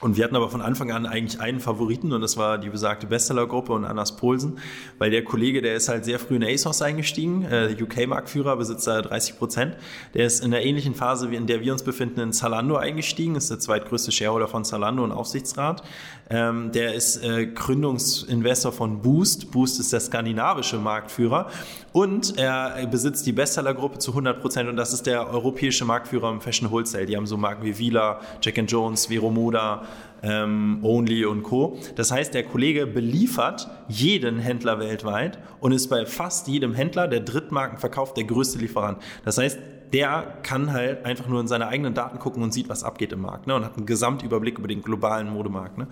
Und 0.00 0.16
wir 0.16 0.24
hatten 0.24 0.36
aber 0.36 0.48
von 0.48 0.62
Anfang 0.62 0.90
an 0.92 1.04
eigentlich 1.04 1.40
einen 1.40 1.60
Favoriten 1.60 2.12
und 2.12 2.22
das 2.22 2.38
war 2.38 2.56
die 2.56 2.70
besagte 2.70 3.06
Bestsellergruppe 3.06 3.72
und 3.72 3.84
Anders 3.84 4.16
Polsen, 4.16 4.58
weil 4.98 5.10
der 5.10 5.24
Kollege, 5.24 5.60
der 5.60 5.74
ist 5.74 5.90
halt 5.90 6.06
sehr 6.06 6.18
früh 6.18 6.36
in 6.36 6.44
ASOS 6.44 6.80
eingestiegen, 6.80 7.44
äh, 7.44 7.76
UK-Marktführer, 7.78 8.56
besitzt 8.56 8.86
da 8.86 9.02
30 9.02 9.38
Prozent. 9.38 9.76
Der 10.14 10.26
ist 10.26 10.42
in 10.42 10.52
der 10.52 10.64
ähnlichen 10.64 10.94
Phase, 10.94 11.30
wie 11.30 11.36
in 11.36 11.46
der 11.46 11.60
wir 11.60 11.72
uns 11.72 11.82
befinden, 11.82 12.20
in 12.20 12.32
Zalando 12.32 12.76
eingestiegen, 12.76 13.36
ist 13.36 13.50
der 13.50 13.58
zweitgrößte 13.58 14.10
Shareholder 14.10 14.48
von 14.48 14.64
Zalando 14.64 15.04
und 15.04 15.12
Aufsichtsrat. 15.12 15.82
Ähm, 16.30 16.70
der 16.72 16.94
ist 16.94 17.22
äh, 17.24 17.46
Gründungsinvestor 17.46 18.72
von 18.72 19.02
Boost. 19.02 19.50
Boost 19.50 19.80
ist 19.80 19.92
der 19.92 20.00
skandinavische 20.00 20.78
Marktführer 20.78 21.50
und 21.92 22.38
er 22.38 22.86
besitzt 22.86 23.26
die 23.26 23.32
Bestsellergruppe 23.32 23.98
zu 23.98 24.12
100 24.12 24.40
Prozent 24.40 24.68
und 24.68 24.76
das 24.76 24.92
ist 24.92 25.06
der 25.06 25.28
europäische 25.28 25.84
Marktführer 25.84 26.30
im 26.30 26.40
Fashion 26.40 26.70
Wholesale. 26.70 27.06
Die 27.06 27.16
haben 27.16 27.26
so 27.26 27.36
Marken 27.36 27.64
wie 27.64 27.76
Vila, 27.76 28.20
Jack 28.40 28.58
Jones, 28.70 29.06
Vero 29.06 29.30
Moda, 29.30 29.82
ähm, 30.22 30.80
Only 30.82 31.24
und 31.24 31.42
Co. 31.42 31.78
Das 31.96 32.10
heißt, 32.10 32.34
der 32.34 32.44
Kollege 32.44 32.86
beliefert 32.86 33.68
jeden 33.88 34.38
Händler 34.38 34.78
weltweit 34.78 35.38
und 35.60 35.72
ist 35.72 35.88
bei 35.88 36.06
fast 36.06 36.48
jedem 36.48 36.74
Händler, 36.74 37.08
der 37.08 37.20
Drittmarken 37.20 37.78
verkauft, 37.78 38.16
der 38.16 38.24
größte 38.24 38.58
Lieferant. 38.58 38.98
Das 39.24 39.38
heißt, 39.38 39.58
der 39.92 40.38
kann 40.42 40.72
halt 40.72 41.04
einfach 41.04 41.26
nur 41.26 41.40
in 41.40 41.48
seine 41.48 41.66
eigenen 41.66 41.94
Daten 41.94 42.18
gucken 42.18 42.42
und 42.42 42.52
sieht, 42.52 42.68
was 42.68 42.84
abgeht 42.84 43.12
im 43.12 43.22
Markt 43.22 43.46
ne? 43.46 43.54
und 43.54 43.64
hat 43.64 43.76
einen 43.76 43.86
Gesamtüberblick 43.86 44.58
über 44.58 44.68
den 44.68 44.82
globalen 44.82 45.28
Modemarkt. 45.30 45.78
Ne? 45.78 45.88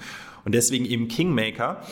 Und 0.49 0.55
deswegen 0.55 0.87
eben 0.87 1.09
Kingmaker, 1.09 1.83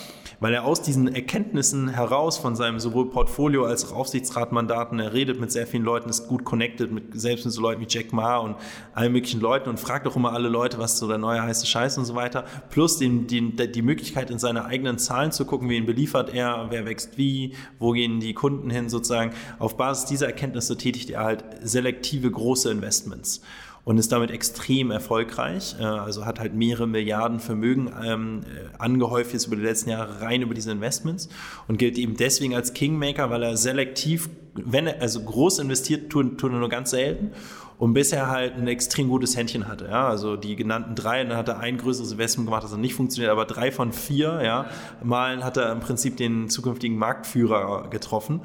weil 0.41 0.55
er 0.55 0.65
aus 0.65 0.81
diesen 0.81 1.15
Erkenntnissen 1.15 1.89
heraus 1.89 2.39
von 2.39 2.57
seinem 2.57 2.81
sowohl 2.81 3.11
Portfolio 3.11 3.67
als 3.67 3.85
auch 3.85 3.95
Aufsichtsratmandaten, 3.95 4.99
er 4.99 5.13
redet 5.13 5.39
mit 5.39 5.53
sehr 5.53 5.67
vielen 5.67 5.85
Leuten, 5.85 6.09
ist 6.09 6.27
gut 6.27 6.47
connected, 6.47 6.91
mit, 6.91 7.21
selbst 7.21 7.45
mit 7.45 7.53
so 7.53 7.61
Leuten 7.61 7.83
wie 7.83 7.87
Jack 7.87 8.15
Ma 8.15 8.39
und 8.39 8.57
allen 8.95 9.13
möglichen 9.13 9.43
Leuten 9.43 9.69
und 9.69 9.79
fragt 9.79 10.07
auch 10.07 10.17
immer 10.17 10.33
alle 10.33 10.49
Leute, 10.49 10.79
was 10.79 10.99
so 10.99 11.07
der 11.07 11.19
neue 11.19 11.43
heiße 11.43 11.67
Scheiß 11.67 11.99
und 11.99 12.07
so 12.07 12.15
weiter. 12.15 12.47
Plus 12.71 12.97
den, 12.97 13.27
den, 13.27 13.57
die 13.57 13.83
Möglichkeit, 13.83 14.31
in 14.31 14.39
seine 14.39 14.65
eigenen 14.65 14.97
Zahlen 14.97 15.33
zu 15.33 15.45
gucken, 15.45 15.69
wen 15.69 15.85
beliefert 15.85 16.33
er, 16.33 16.69
wer 16.71 16.87
wächst 16.87 17.19
wie, 17.19 17.55
wo 17.79 17.93
gehen 17.93 18.21
die 18.21 18.33
Kunden 18.33 18.71
hin 18.71 18.89
sozusagen. 18.89 19.33
Auf 19.59 19.77
Basis 19.77 20.07
dieser 20.07 20.29
Erkenntnisse 20.29 20.79
tätigt 20.79 21.11
er 21.11 21.25
halt 21.25 21.45
selektiv 21.63 22.07
selektive 22.07 22.31
große 22.31 22.71
Investments 22.71 23.41
und 23.87 23.99
ist 23.99 24.11
damit 24.11 24.33
extrem 24.33 24.91
erfolgreich. 24.91 25.77
Äh, 25.79 25.85
also 25.85 26.27
hat 26.27 26.41
halt 26.41 26.55
mehrere 26.55 26.89
Milliarden 26.89 27.39
Vermögen 27.39 27.91
ähm, 28.05 28.41
äh, 28.43 28.77
angehäuft 28.79 29.33
jetzt 29.33 29.47
über 29.47 29.55
die 29.55 29.63
letzten 29.63 29.91
Jahre 29.91 30.21
rein 30.21 30.43
über 30.43 30.55
diese 30.55 30.73
Investments 30.73 31.29
und 31.69 31.79
gilt 31.79 31.97
eben 31.97 32.17
deswegen 32.17 32.55
als 32.55 32.75
Kingmaker, 32.75 33.31
weil 33.31 33.45
er 33.45 33.57
selektiv, 33.57 34.29
wenn 34.55 34.89
er 34.89 35.01
also 35.01 35.23
groß 35.23 35.61
investiert, 35.61 36.11
tun, 36.11 36.37
tun 36.37 36.53
er 36.53 36.59
nur 36.59 36.69
ganz 36.69 36.91
selten 36.91 37.31
und 37.79 37.95
bisher 37.95 38.29
halt 38.29 38.57
ein 38.57 38.67
extrem 38.67 39.09
gutes 39.09 39.37
Händchen 39.37 39.69
hatte. 39.69 39.85
Ja? 39.85 40.09
Also 40.09 40.35
die 40.35 40.57
genannten 40.57 40.97
drei, 40.97 41.23
dann 41.23 41.37
hat 41.37 41.47
er 41.49 41.61
ein 41.61 41.79
größeres 41.79 42.11
Investment 42.11 42.49
gemacht, 42.49 42.65
das 42.65 42.73
hat 42.73 42.81
nicht 42.81 42.95
funktioniert, 42.95 43.31
aber 43.31 43.45
drei 43.45 43.71
von 43.71 43.93
vier 43.93 44.41
ja, 44.43 44.67
Malen 45.01 45.45
hat 45.45 45.59
er 45.59 45.71
im 45.71 45.79
Prinzip 45.79 46.17
den 46.17 46.49
zukünftigen 46.49 46.99
Marktführer 46.99 47.89
getroffen. 47.89 48.41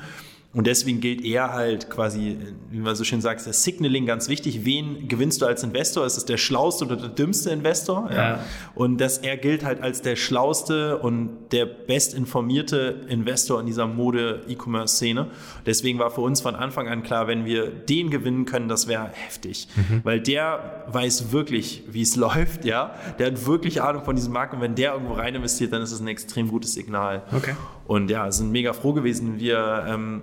Und 0.53 0.67
deswegen 0.67 0.99
gilt 0.99 1.23
er 1.23 1.53
halt 1.53 1.89
quasi, 1.89 2.37
wie 2.69 2.79
man 2.79 2.93
so 2.95 3.05
schön 3.05 3.21
sagt, 3.21 3.47
das 3.47 3.63
Signaling 3.63 4.05
ganz 4.05 4.27
wichtig. 4.27 4.65
Wen 4.65 5.07
gewinnst 5.07 5.41
du 5.41 5.45
als 5.45 5.63
Investor? 5.63 6.05
Ist 6.05 6.17
es 6.17 6.25
der 6.25 6.35
schlauste 6.35 6.83
oder 6.85 6.97
der 6.97 7.07
dümmste 7.07 7.51
Investor? 7.51 8.09
Ja. 8.11 8.17
ja. 8.17 8.39
Und 8.75 8.99
dass 8.99 9.17
er 9.19 9.37
gilt 9.37 9.63
halt 9.63 9.81
als 9.81 10.01
der 10.01 10.17
schlauste 10.17 10.97
und 10.97 11.29
der 11.53 11.65
bestinformierte 11.65 13.05
Investor 13.07 13.61
in 13.61 13.65
dieser 13.65 13.87
Mode-E-Commerce-Szene. 13.87 15.27
Deswegen 15.65 15.99
war 15.99 16.11
für 16.11 16.19
uns 16.19 16.41
von 16.41 16.55
Anfang 16.55 16.89
an 16.89 17.03
klar, 17.03 17.27
wenn 17.27 17.45
wir 17.45 17.67
den 17.67 18.09
gewinnen 18.09 18.43
können, 18.43 18.67
das 18.67 18.89
wäre 18.89 19.09
heftig. 19.13 19.69
Mhm. 19.77 20.01
Weil 20.03 20.19
der 20.19 20.83
weiß 20.87 21.31
wirklich, 21.31 21.83
wie 21.89 22.01
es 22.01 22.15
läuft, 22.17 22.65
ja. 22.65 22.93
Der 23.19 23.27
hat 23.27 23.45
wirklich 23.45 23.81
Ahnung 23.81 24.03
von 24.03 24.17
diesem 24.17 24.33
Markt 24.33 24.53
und 24.53 24.59
wenn 24.59 24.75
der 24.75 24.93
irgendwo 24.93 25.13
rein 25.13 25.33
investiert, 25.33 25.71
dann 25.71 25.81
ist 25.81 25.93
es 25.93 26.01
ein 26.01 26.09
extrem 26.09 26.49
gutes 26.49 26.73
Signal. 26.73 27.23
Okay. 27.33 27.55
Und 27.87 28.09
ja, 28.09 28.29
sind 28.33 28.51
mega 28.51 28.73
froh 28.73 28.91
gewesen. 28.91 29.39
Wir, 29.39 29.85
ähm, 29.87 30.21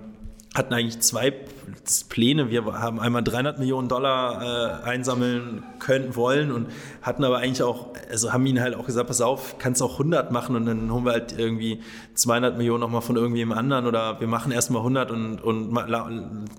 hatten 0.55 0.73
eigentlich 0.73 0.99
zwei 1.01 1.31
Pläne. 2.09 2.49
Wir 2.49 2.65
haben 2.65 2.99
einmal 2.99 3.23
300 3.23 3.59
Millionen 3.59 3.87
Dollar 3.87 4.81
äh, 4.83 4.89
einsammeln 4.89 5.63
können 5.77 6.15
wollen 6.15 6.51
und 6.51 6.67
hatten 7.03 7.23
aber 7.23 7.37
eigentlich 7.37 7.61
auch, 7.61 7.93
also 8.09 8.33
haben 8.33 8.45
ihnen 8.47 8.59
halt 8.59 8.75
auch 8.75 8.85
gesagt, 8.85 9.07
pass 9.07 9.21
auf, 9.21 9.59
kannst 9.59 9.81
auch 9.83 9.93
100 9.93 10.31
machen 10.31 10.55
und 10.55 10.65
dann 10.65 10.91
holen 10.91 11.05
wir 11.05 11.11
halt 11.11 11.37
irgendwie 11.37 11.81
200 12.15 12.57
Millionen 12.57 12.81
nochmal 12.81 13.01
von 13.01 13.15
irgendwem 13.15 13.51
anderen 13.51 13.85
oder 13.85 14.19
wir 14.19 14.27
machen 14.27 14.51
erstmal 14.51 14.81
100 14.81 15.11
und, 15.11 15.39
und 15.39 15.71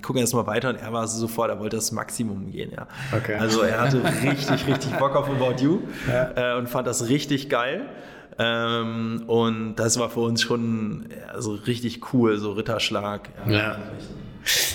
gucken 0.03 0.21
erstmal 0.21 0.47
weiter 0.47 0.71
und 0.71 0.77
er 0.77 0.93
war 0.93 1.09
sofort, 1.09 1.51
er 1.51 1.59
wollte 1.59 1.77
das 1.77 1.91
Maximum 1.91 2.53
gehen, 2.53 2.71
ja. 2.71 2.87
Okay. 3.17 3.35
Also 3.35 3.63
er 3.63 3.81
hatte 3.81 4.03
richtig, 4.23 4.69
richtig 4.69 4.93
Bock 4.99 5.17
auf 5.17 5.29
About 5.29 5.61
You 5.61 5.81
ja. 6.09 6.55
äh, 6.55 6.59
und 6.59 6.69
fand 6.69 6.87
das 6.87 7.09
richtig 7.09 7.49
geil. 7.49 7.89
Ähm, 8.43 9.25
und 9.27 9.77
das 9.77 9.99
war 9.99 10.09
für 10.09 10.21
uns 10.21 10.41
schon 10.41 11.07
also 11.33 11.53
richtig 11.53 12.13
cool, 12.15 12.39
so 12.39 12.53
Ritterschlag. 12.53 13.29
Ja. 13.47 13.53
ja. 13.53 13.79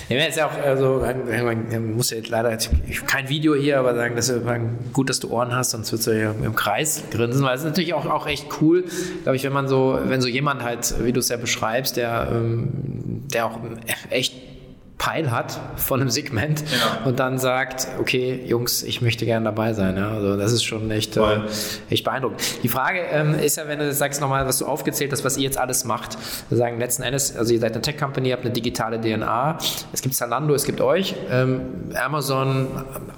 Ja, 0.08 0.18
jetzt 0.18 0.40
auch, 0.40 0.52
also, 0.52 1.04
man 1.04 1.94
muss 1.94 2.10
ja 2.10 2.18
jetzt 2.18 2.28
leider 2.28 2.56
kein 3.06 3.28
Video 3.28 3.56
hier, 3.56 3.80
aber 3.80 3.96
sagen, 3.96 4.14
dass 4.14 4.32
gut, 4.92 5.10
dass 5.10 5.18
du 5.18 5.28
Ohren 5.30 5.52
hast, 5.52 5.72
sonst 5.72 5.90
wird 5.90 6.06
du 6.06 6.16
ja 6.16 6.30
im 6.30 6.54
Kreis 6.54 7.02
grinsen, 7.10 7.44
weil 7.44 7.56
es 7.56 7.62
ist 7.62 7.66
natürlich 7.66 7.92
auch, 7.92 8.06
auch 8.06 8.28
echt 8.28 8.46
cool, 8.60 8.84
glaube 9.24 9.34
ich, 9.34 9.42
wenn 9.42 9.52
man 9.52 9.66
so, 9.66 9.98
wenn 10.04 10.20
so 10.20 10.28
jemand 10.28 10.62
halt, 10.62 10.94
wie 11.04 11.12
du 11.12 11.18
es 11.18 11.28
ja 11.30 11.36
beschreibst, 11.36 11.96
der, 11.96 12.28
ähm, 12.30 12.68
der 13.32 13.46
auch 13.46 13.58
echt 14.10 14.34
Peil 14.98 15.30
hat 15.30 15.60
von 15.76 16.00
einem 16.00 16.08
Segment 16.08 16.64
ja. 16.70 17.06
und 17.06 17.18
dann 17.18 17.38
sagt, 17.38 17.86
okay, 18.00 18.42
Jungs, 18.46 18.82
ich 18.82 19.02
möchte 19.02 19.26
gerne 19.26 19.44
dabei 19.44 19.74
sein. 19.74 19.96
Ja, 19.96 20.10
also 20.10 20.36
das 20.36 20.52
ist 20.52 20.64
schon 20.64 20.90
echt, 20.90 21.18
äh, 21.18 21.40
echt 21.90 22.02
beeindruckend. 22.04 22.42
Die 22.62 22.68
Frage 22.68 23.00
ähm, 23.10 23.34
ist 23.34 23.56
ja, 23.56 23.68
wenn 23.68 23.78
du 23.78 23.92
sagst 23.92 24.22
nochmal, 24.22 24.46
was 24.46 24.58
du 24.58 24.64
aufgezählt 24.64 25.12
hast, 25.12 25.22
was 25.22 25.36
ihr 25.36 25.42
jetzt 25.42 25.58
alles 25.58 25.84
macht. 25.84 26.16
Wir 26.48 26.56
sagen 26.56 26.78
letzten 26.78 27.02
Endes, 27.02 27.36
also 27.36 27.52
ihr 27.52 27.60
seid 27.60 27.72
eine 27.72 27.82
Tech-Company, 27.82 28.28
ihr 28.28 28.34
habt 28.34 28.44
eine 28.44 28.54
digitale 28.54 28.98
DNA. 28.98 29.58
Es 29.92 30.00
gibt 30.00 30.14
Zalando, 30.14 30.54
es 30.54 30.64
gibt 30.64 30.80
euch. 30.80 31.14
Ähm, 31.30 31.90
Amazon 31.94 32.68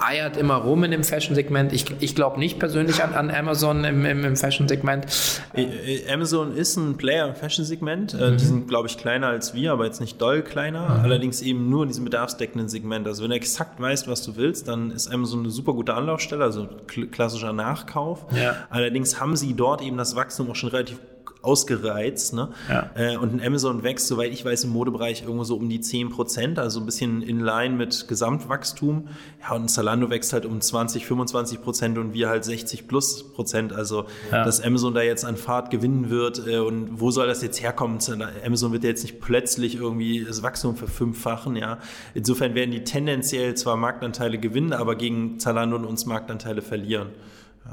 eiert 0.01 0.37
immer 0.37 0.57
rum 0.57 0.83
in 0.83 0.91
dem 0.91 1.05
Fashion-Segment. 1.05 1.73
Ich, 1.73 1.87
ich 2.01 2.17
glaube 2.17 2.41
nicht 2.41 2.59
persönlich 2.59 3.05
an, 3.05 3.15
an 3.15 3.31
Amazon 3.31 3.85
im, 3.85 4.05
im, 4.05 4.25
im 4.25 4.37
Fashion-Segment. 4.37 5.07
Äh, 5.55 5.63
äh, 5.63 6.13
Amazon 6.13 6.57
ist 6.57 6.77
ein 6.77 6.97
Player 6.97 7.29
im 7.29 7.37
Fashion-Segment. 7.37 8.15
Äh, 8.15 8.33
mhm. 8.33 8.37
Die 8.37 8.45
sind, 8.45 8.69
glaube 8.69 8.89
ich, 8.89 8.99
kleiner 8.99 9.29
als 9.29 9.55
wir, 9.55 9.73
aber 9.73 9.85
jetzt 9.85 10.01
nicht 10.01 10.21
doll 10.21 10.43
kleiner. 10.43 10.99
Mhm. 10.99 11.05
Allerdings 11.05 11.41
eben 11.41 11.68
nur 11.69 11.83
in 11.83 11.89
diesem 11.89 12.05
bedarfsdeckenden 12.05 12.69
Segment. 12.69 13.07
Also 13.07 13.23
wenn 13.23 13.31
du 13.31 13.37
exakt 13.37 13.81
weißt, 13.81 14.09
was 14.09 14.23
du 14.23 14.37
willst, 14.37 14.69
dann 14.69 14.91
ist 14.91 15.09
Amazon 15.09 15.41
eine 15.41 15.51
super 15.51 15.73
gute 15.75 15.95
Anlaufstelle, 15.95 16.43
also 16.43 16.69
klassischer 17.11 17.53
Nachkauf. 17.53 18.27
Ja. 18.35 18.57
Allerdings 18.71 19.21
haben 19.21 19.37
sie 19.37 19.55
dort 19.55 19.83
eben 19.83 19.97
das 19.97 20.17
Wachstum 20.17 20.51
auch 20.51 20.57
schon 20.57 20.71
relativ 20.71 20.99
ausgereizt. 21.43 22.35
Ne? 22.35 22.51
Ja. 22.69 22.91
Äh, 22.95 23.17
und 23.17 23.35
ein 23.35 23.47
Amazon 23.47 23.83
wächst, 23.83 24.09
soweit 24.09 24.33
ich 24.33 24.45
weiß, 24.45 24.65
im 24.65 24.71
Modebereich 24.71 25.23
irgendwo 25.23 25.45
so 25.45 25.57
um 25.57 25.69
die 25.69 25.81
10 25.81 26.11
Prozent, 26.11 26.59
also 26.59 26.81
ein 26.81 26.87
bisschen 26.87 27.23
in 27.23 27.41
line 27.41 27.75
mit 27.75 28.09
Gesamtwachstum. 28.09 29.09
Ja, 29.41 29.55
und 29.55 29.69
Zalando 29.69 30.11
wächst 30.11 30.33
halt 30.33 30.47
um 30.47 30.61
20, 30.61 31.07
25 31.07 31.63
Prozent 31.63 31.99
und 31.99 32.13
wir 32.13 32.29
halt 32.29 32.45
60 32.45 32.89
plus 32.89 33.33
Prozent. 33.33 33.73
Also, 33.73 34.07
ja. 34.33 34.45
dass 34.45 34.61
Amazon 34.61 34.95
da 34.95 35.03
jetzt 35.03 35.25
an 35.25 35.37
Fahrt 35.37 35.71
gewinnen 35.71 36.11
wird 36.11 36.47
äh, 36.47 36.59
und 36.59 37.01
wo 37.01 37.11
soll 37.11 37.27
das 37.27 37.43
jetzt 37.43 37.63
herkommen? 37.63 37.99
Amazon 38.45 38.73
wird 38.73 38.85
ja 38.85 38.91
jetzt 38.91 39.03
nicht 39.03 39.21
plötzlich 39.21 39.77
irgendwie 39.77 40.25
das 40.25 40.43
Wachstum 40.43 40.77
verfünffachen. 40.77 41.57
Ja? 41.57 41.79
Insofern 42.15 42.55
werden 42.55 42.71
die 42.71 42.85
tendenziell 42.85 43.55
zwar 43.55 43.77
Marktanteile 43.77 44.39
gewinnen, 44.39 44.73
aber 44.73 44.97
gegen 44.97 45.39
Zalando 45.39 45.77
und 45.77 45.85
uns 45.85 46.07
Marktanteile 46.07 46.63
verlieren. 46.63 47.09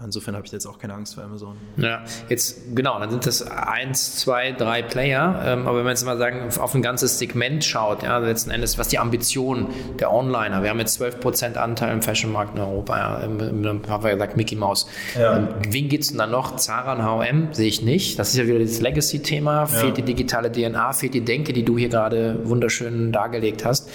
Insofern 0.03 0.35
habe 0.35 0.45
ich 0.45 0.51
jetzt 0.51 0.65
auch 0.65 0.77
keine 0.77 0.93
Angst 0.93 1.15
vor 1.15 1.23
Amazon. 1.23 1.55
Ja, 1.77 2.03
jetzt 2.27 2.75
genau, 2.75 2.99
dann 2.99 3.09
sind 3.09 3.25
das 3.25 3.41
eins, 3.41 4.17
zwei, 4.17 4.51
drei 4.51 4.81
Player. 4.81 5.41
Ähm, 5.45 5.67
aber 5.67 5.77
wenn 5.77 5.85
man 5.85 5.93
jetzt 5.93 6.05
mal 6.05 6.17
sagen, 6.17 6.49
auf 6.59 6.75
ein 6.75 6.81
ganzes 6.81 7.17
Segment 7.17 7.63
schaut, 7.63 8.03
ja, 8.03 8.17
letzten 8.17 8.51
Endes, 8.51 8.77
was 8.77 8.89
die 8.89 8.99
Ambition 8.99 9.67
der 9.99 10.11
Onliner, 10.11 10.63
wir 10.63 10.69
haben 10.69 10.79
jetzt 10.79 11.01
12% 11.01 11.55
Anteil 11.55 11.93
im 11.93 12.01
Fashionmarkt 12.01 12.55
in 12.55 12.61
Europa, 12.61 12.97
ja, 12.97 13.21
haben 13.21 14.03
wir 14.03 14.11
gesagt, 14.11 14.37
Mickey 14.37 14.55
Mouse. 14.55 14.87
Ja. 15.17 15.37
Ähm, 15.37 15.47
wen 15.69 15.87
geht 15.87 16.01
es 16.01 16.09
denn 16.09 16.17
dann 16.17 16.31
noch? 16.31 16.57
Zara 16.57 16.93
und 16.93 17.03
HM 17.03 17.53
sehe 17.53 17.67
ich 17.67 17.81
nicht. 17.81 18.19
Das 18.19 18.29
ist 18.29 18.37
ja 18.37 18.47
wieder 18.47 18.59
das 18.59 18.81
Legacy-Thema. 18.81 19.61
Ja. 19.61 19.65
Fehlt 19.65 19.97
die 19.97 20.03
digitale 20.03 20.51
DNA, 20.51 20.93
fehlt 20.93 21.13
die 21.13 21.23
Denke, 21.23 21.53
die 21.53 21.63
du 21.63 21.77
hier 21.77 21.89
gerade 21.89 22.39
wunderschön 22.43 23.11
dargelegt 23.11 23.65
hast. 23.65 23.89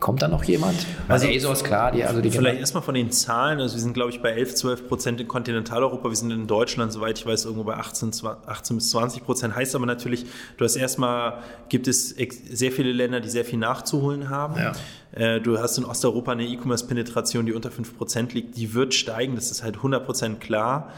Kommt 0.00 0.22
da 0.22 0.28
noch 0.28 0.44
jemand? 0.44 0.86
Also, 1.08 1.26
also 1.26 1.48
ASOS, 1.48 1.64
klar. 1.64 1.90
Die, 1.92 2.04
also 2.04 2.20
die 2.20 2.30
vielleicht 2.30 2.60
erstmal 2.60 2.82
von 2.82 2.94
den 2.94 3.10
Zahlen. 3.10 3.60
Also 3.60 3.74
wir 3.74 3.80
sind, 3.80 3.94
glaube 3.94 4.10
ich, 4.10 4.22
bei 4.22 4.30
11, 4.30 4.54
12 4.54 4.88
Prozent 4.88 5.20
in 5.20 5.26
Kontinentaleuropa. 5.26 6.08
Wir 6.08 6.16
sind 6.16 6.30
in 6.30 6.46
Deutschland, 6.46 6.92
soweit 6.92 7.18
ich 7.18 7.26
weiß, 7.26 7.46
irgendwo 7.46 7.64
bei 7.64 7.74
18, 7.74 8.12
18 8.46 8.76
bis 8.76 8.90
20 8.90 9.24
Prozent. 9.24 9.56
Heißt 9.56 9.74
aber 9.74 9.86
natürlich, 9.86 10.26
du 10.56 10.64
hast 10.64 10.76
erstmal, 10.76 11.42
gibt 11.68 11.88
es 11.88 12.10
sehr 12.10 12.70
viele 12.70 12.92
Länder, 12.92 13.20
die 13.20 13.28
sehr 13.28 13.44
viel 13.44 13.58
nachzuholen 13.58 14.30
haben. 14.30 14.56
Ja. 14.56 14.72
Äh, 15.12 15.40
du 15.40 15.58
hast 15.58 15.78
in 15.78 15.84
Osteuropa 15.84 16.32
eine 16.32 16.44
E-Commerce-Penetration, 16.44 17.46
die 17.46 17.52
unter 17.52 17.70
5 17.70 17.96
Prozent 17.96 18.34
liegt. 18.34 18.56
Die 18.56 18.74
wird 18.74 18.94
steigen, 18.94 19.34
das 19.34 19.50
ist 19.50 19.64
halt 19.64 19.76
100 19.76 20.04
Prozent 20.06 20.40
klar. 20.40 20.92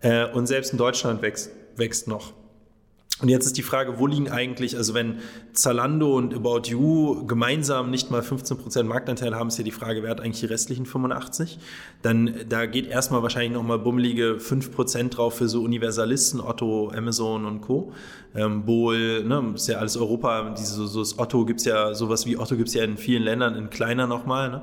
Äh, 0.00 0.26
und 0.26 0.46
selbst 0.46 0.72
in 0.72 0.78
Deutschland 0.78 1.22
wächst, 1.22 1.50
wächst 1.76 2.06
noch. 2.06 2.32
Und 3.20 3.28
jetzt 3.28 3.46
ist 3.46 3.56
die 3.56 3.62
Frage, 3.62 4.00
wo 4.00 4.08
liegen 4.08 4.28
eigentlich, 4.28 4.76
also 4.76 4.92
wenn 4.92 5.20
Zalando 5.52 6.16
und 6.16 6.34
About 6.34 6.62
You 6.68 7.24
gemeinsam 7.26 7.88
nicht 7.88 8.10
mal 8.10 8.22
15% 8.22 8.82
Marktanteil 8.82 9.36
haben, 9.36 9.48
ist 9.48 9.56
ja 9.56 9.62
die 9.62 9.70
Frage, 9.70 10.02
wer 10.02 10.10
hat 10.10 10.20
eigentlich 10.20 10.40
die 10.40 10.46
restlichen 10.46 10.84
85? 10.84 11.60
Dann, 12.02 12.34
da 12.48 12.66
geht 12.66 12.88
erstmal 12.88 13.22
wahrscheinlich 13.22 13.52
nochmal 13.52 13.78
bummelige 13.78 14.38
5% 14.40 15.10
drauf 15.10 15.36
für 15.36 15.48
so 15.48 15.62
Universalisten, 15.62 16.40
Otto, 16.40 16.90
Amazon 16.90 17.44
und 17.44 17.60
Co. 17.60 17.92
Ähm, 18.34 18.64
Bohl, 18.64 19.22
ne, 19.22 19.52
ist 19.54 19.68
ja 19.68 19.78
alles 19.78 19.96
Europa, 19.96 20.50
diese, 20.58 20.74
so, 20.74 20.86
so 20.86 20.98
das 20.98 21.16
Otto 21.16 21.44
gibt's 21.44 21.64
ja, 21.64 21.94
sowas 21.94 22.26
wie 22.26 22.36
Otto 22.36 22.56
gibt's 22.56 22.74
ja 22.74 22.82
in 22.82 22.96
vielen 22.96 23.22
Ländern, 23.22 23.54
in 23.54 23.70
kleiner 23.70 24.08
nochmal, 24.08 24.50
ne? 24.50 24.62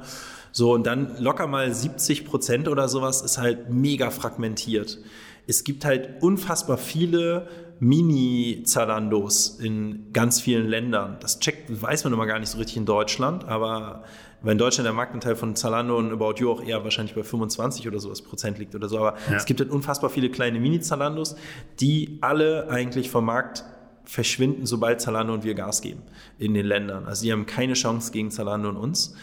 So, 0.52 0.74
und 0.74 0.86
dann 0.86 1.16
locker 1.20 1.48
mal 1.48 1.70
70% 1.70 2.68
oder 2.68 2.90
sowas 2.90 3.22
ist 3.22 3.38
halt 3.38 3.70
mega 3.70 4.10
fragmentiert. 4.10 5.00
Es 5.48 5.64
gibt 5.64 5.86
halt 5.86 6.22
unfassbar 6.22 6.78
viele 6.78 7.48
Mini-Zalandos 7.82 9.60
in 9.60 10.14
ganz 10.14 10.40
vielen 10.40 10.68
Ländern. 10.68 11.18
Das 11.20 11.40
checkt, 11.40 11.82
weiß 11.82 12.04
man 12.04 12.14
immer 12.14 12.28
gar 12.28 12.38
nicht 12.38 12.50
so 12.50 12.60
richtig 12.60 12.78
in 12.78 12.86
Deutschland, 12.86 13.44
aber 13.46 14.04
weil 14.44 14.52
in 14.52 14.60
Deutschland 14.60 14.86
der 14.86 14.94
Marktanteil 14.94 15.36
von 15.36 15.56
Zalando 15.56 15.98
und 15.98 16.12
About 16.12 16.36
You 16.38 16.52
auch 16.52 16.64
eher 16.64 16.84
wahrscheinlich 16.84 17.16
bei 17.16 17.24
25 17.24 17.88
oder 17.88 18.00
sowas 18.00 18.22
Prozent 18.22 18.60
liegt 18.60 18.76
oder 18.76 18.88
so. 18.88 19.00
Aber 19.00 19.18
ja. 19.30 19.36
es 19.36 19.46
gibt 19.46 19.60
halt 19.60 19.72
unfassbar 19.72 20.12
viele 20.12 20.30
kleine 20.30 20.60
Mini-Zalandos, 20.60 21.36
die 21.80 22.20
alle 22.22 22.70
eigentlich 22.70 23.10
vom 23.10 23.26
Markt 23.26 23.64
verschwinden, 24.04 24.68
sobald 24.68 25.02
Zalando 25.02 25.34
und 25.34 25.44
wir 25.44 25.56
Gas 25.56 25.82
geben 25.82 26.04
in 26.38 26.54
den 26.54 26.68
Ländern. 26.68 27.06
Also 27.06 27.24
die 27.24 27.32
haben 27.32 27.48
keine 27.48 27.74
Chance 27.74 28.12
gegen 28.12 28.30
Zalando 28.30 28.70
und 28.70 28.78
uns. 28.78 29.16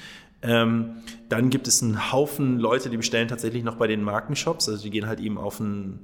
Ähm, 0.43 0.97
dann 1.29 1.51
gibt 1.51 1.69
es 1.69 1.81
einen 1.81 2.13
Haufen 2.13 2.59
Leute, 2.59 2.91
die 2.91 2.97
bestellen 2.97 3.29
tatsächlich 3.29 3.63
noch 3.63 3.77
bei 3.77 3.87
den 3.87 4.03
Markenshops. 4.03 4.69
Also 4.69 4.83
die 4.83 4.91
gehen 4.91 5.07
halt 5.07 5.21
eben 5.21 5.39
auf 5.39 5.61
einen 5.61 6.01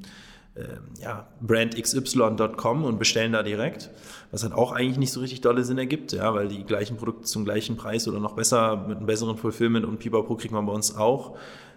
ja, 1.00 1.26
brandxy.com 1.40 2.84
und 2.84 2.98
bestellen 2.98 3.32
da 3.32 3.42
direkt, 3.42 3.90
was 4.30 4.44
halt 4.44 4.52
auch 4.52 4.72
eigentlich 4.72 4.98
nicht 4.98 5.12
so 5.12 5.20
richtig 5.20 5.40
dolle 5.40 5.64
Sinn 5.64 5.78
ergibt, 5.78 6.12
ja, 6.12 6.32
weil 6.32 6.48
die 6.48 6.64
gleichen 6.64 6.96
Produkte 6.96 7.24
zum 7.24 7.44
gleichen 7.44 7.76
Preis 7.76 8.06
oder 8.06 8.20
noch 8.20 8.34
besser 8.34 8.76
mit 8.88 8.98
einem 8.98 9.06
besseren 9.06 9.36
Fulfillment 9.36 9.84
und 9.84 9.98
Pipapo 9.98 10.36
kriegt 10.36 10.52
man 10.52 10.66
bei 10.66 10.72
uns 10.72 10.96
auch. 10.96 11.36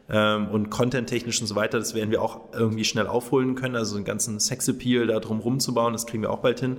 Ähm, 0.09 0.47
und 0.49 0.69
content-technisch 0.69 1.41
und 1.41 1.47
so 1.47 1.55
weiter, 1.55 1.79
das 1.79 1.93
werden 1.93 2.11
wir 2.11 2.21
auch 2.21 2.53
irgendwie 2.53 2.85
schnell 2.85 3.07
aufholen 3.07 3.55
können. 3.55 3.75
Also 3.75 3.95
einen 3.95 4.05
ganzen 4.05 4.39
Sex-Appeal 4.39 5.07
da 5.07 5.19
drum 5.19 5.39
rumzubauen, 5.39 5.93
das 5.93 6.05
kriegen 6.05 6.23
wir 6.23 6.29
auch 6.29 6.39
bald 6.39 6.59
hin. 6.59 6.77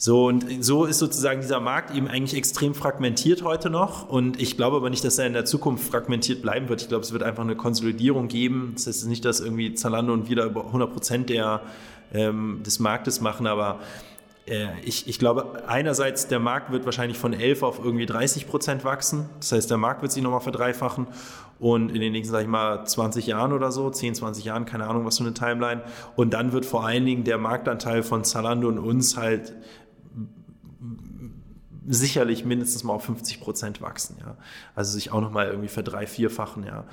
So, 0.00 0.26
und 0.26 0.64
so 0.64 0.84
ist 0.84 1.00
sozusagen 1.00 1.40
dieser 1.40 1.58
Markt 1.58 1.92
eben 1.92 2.06
eigentlich 2.06 2.38
extrem 2.38 2.72
fragmentiert 2.72 3.42
heute 3.42 3.68
noch. 3.68 4.08
Und 4.08 4.40
ich 4.40 4.56
glaube 4.56 4.76
aber 4.76 4.90
nicht, 4.90 5.04
dass 5.04 5.18
er 5.18 5.26
in 5.26 5.32
der 5.32 5.44
Zukunft 5.44 5.90
fragmentiert 5.90 6.40
bleiben 6.40 6.68
wird. 6.68 6.82
Ich 6.82 6.88
glaube, 6.88 7.02
es 7.02 7.12
wird 7.12 7.24
einfach 7.24 7.42
eine 7.42 7.56
Konsolidierung 7.56 8.28
geben. 8.28 8.74
Das 8.76 8.86
heißt 8.86 9.08
nicht, 9.08 9.24
dass 9.24 9.40
irgendwie 9.40 9.74
Zalando 9.74 10.12
und 10.12 10.30
wieder 10.30 10.44
über 10.44 10.66
100 10.66 10.92
Prozent 10.92 11.32
ähm, 12.12 12.62
des 12.64 12.78
Marktes 12.78 13.20
machen, 13.20 13.48
aber 13.48 13.80
äh, 14.48 14.68
ich, 14.84 15.08
ich 15.08 15.18
glaube, 15.18 15.64
einerseits 15.66 16.28
der 16.28 16.38
Markt 16.38 16.70
wird 16.70 16.84
wahrscheinlich 16.84 17.18
von 17.18 17.32
11 17.32 17.62
auf 17.62 17.84
irgendwie 17.84 18.06
30 18.06 18.46
Prozent 18.46 18.84
wachsen. 18.84 19.28
Das 19.40 19.52
heißt, 19.52 19.70
der 19.70 19.78
Markt 19.78 20.02
wird 20.02 20.12
sich 20.12 20.22
nochmal 20.22 20.40
verdreifachen 20.40 21.06
und 21.58 21.90
in 21.90 22.00
den 22.00 22.12
nächsten, 22.12 22.32
sag 22.32 22.42
ich 22.42 22.48
mal, 22.48 22.84
20 22.84 23.26
Jahren 23.26 23.52
oder 23.52 23.72
so, 23.72 23.90
10, 23.90 24.14
20 24.14 24.44
Jahren, 24.44 24.64
keine 24.64 24.86
Ahnung, 24.86 25.04
was 25.04 25.18
für 25.18 25.24
eine 25.24 25.34
Timeline. 25.34 25.82
Und 26.16 26.34
dann 26.34 26.52
wird 26.52 26.64
vor 26.64 26.86
allen 26.86 27.04
Dingen 27.04 27.24
der 27.24 27.38
Marktanteil 27.38 28.02
von 28.02 28.24
Zalando 28.24 28.68
und 28.68 28.78
uns 28.78 29.16
halt 29.16 29.54
sicherlich 31.88 32.44
mindestens 32.44 32.84
mal 32.84 32.92
auf 32.92 33.04
50 33.04 33.40
Prozent 33.40 33.80
wachsen, 33.80 34.16
ja. 34.20 34.36
Also 34.74 34.92
sich 34.92 35.10
auch 35.10 35.20
nochmal 35.20 35.48
irgendwie 35.48 35.68
verdrei, 35.68 36.06
vierfachen, 36.06 36.64
ja. 36.64 36.84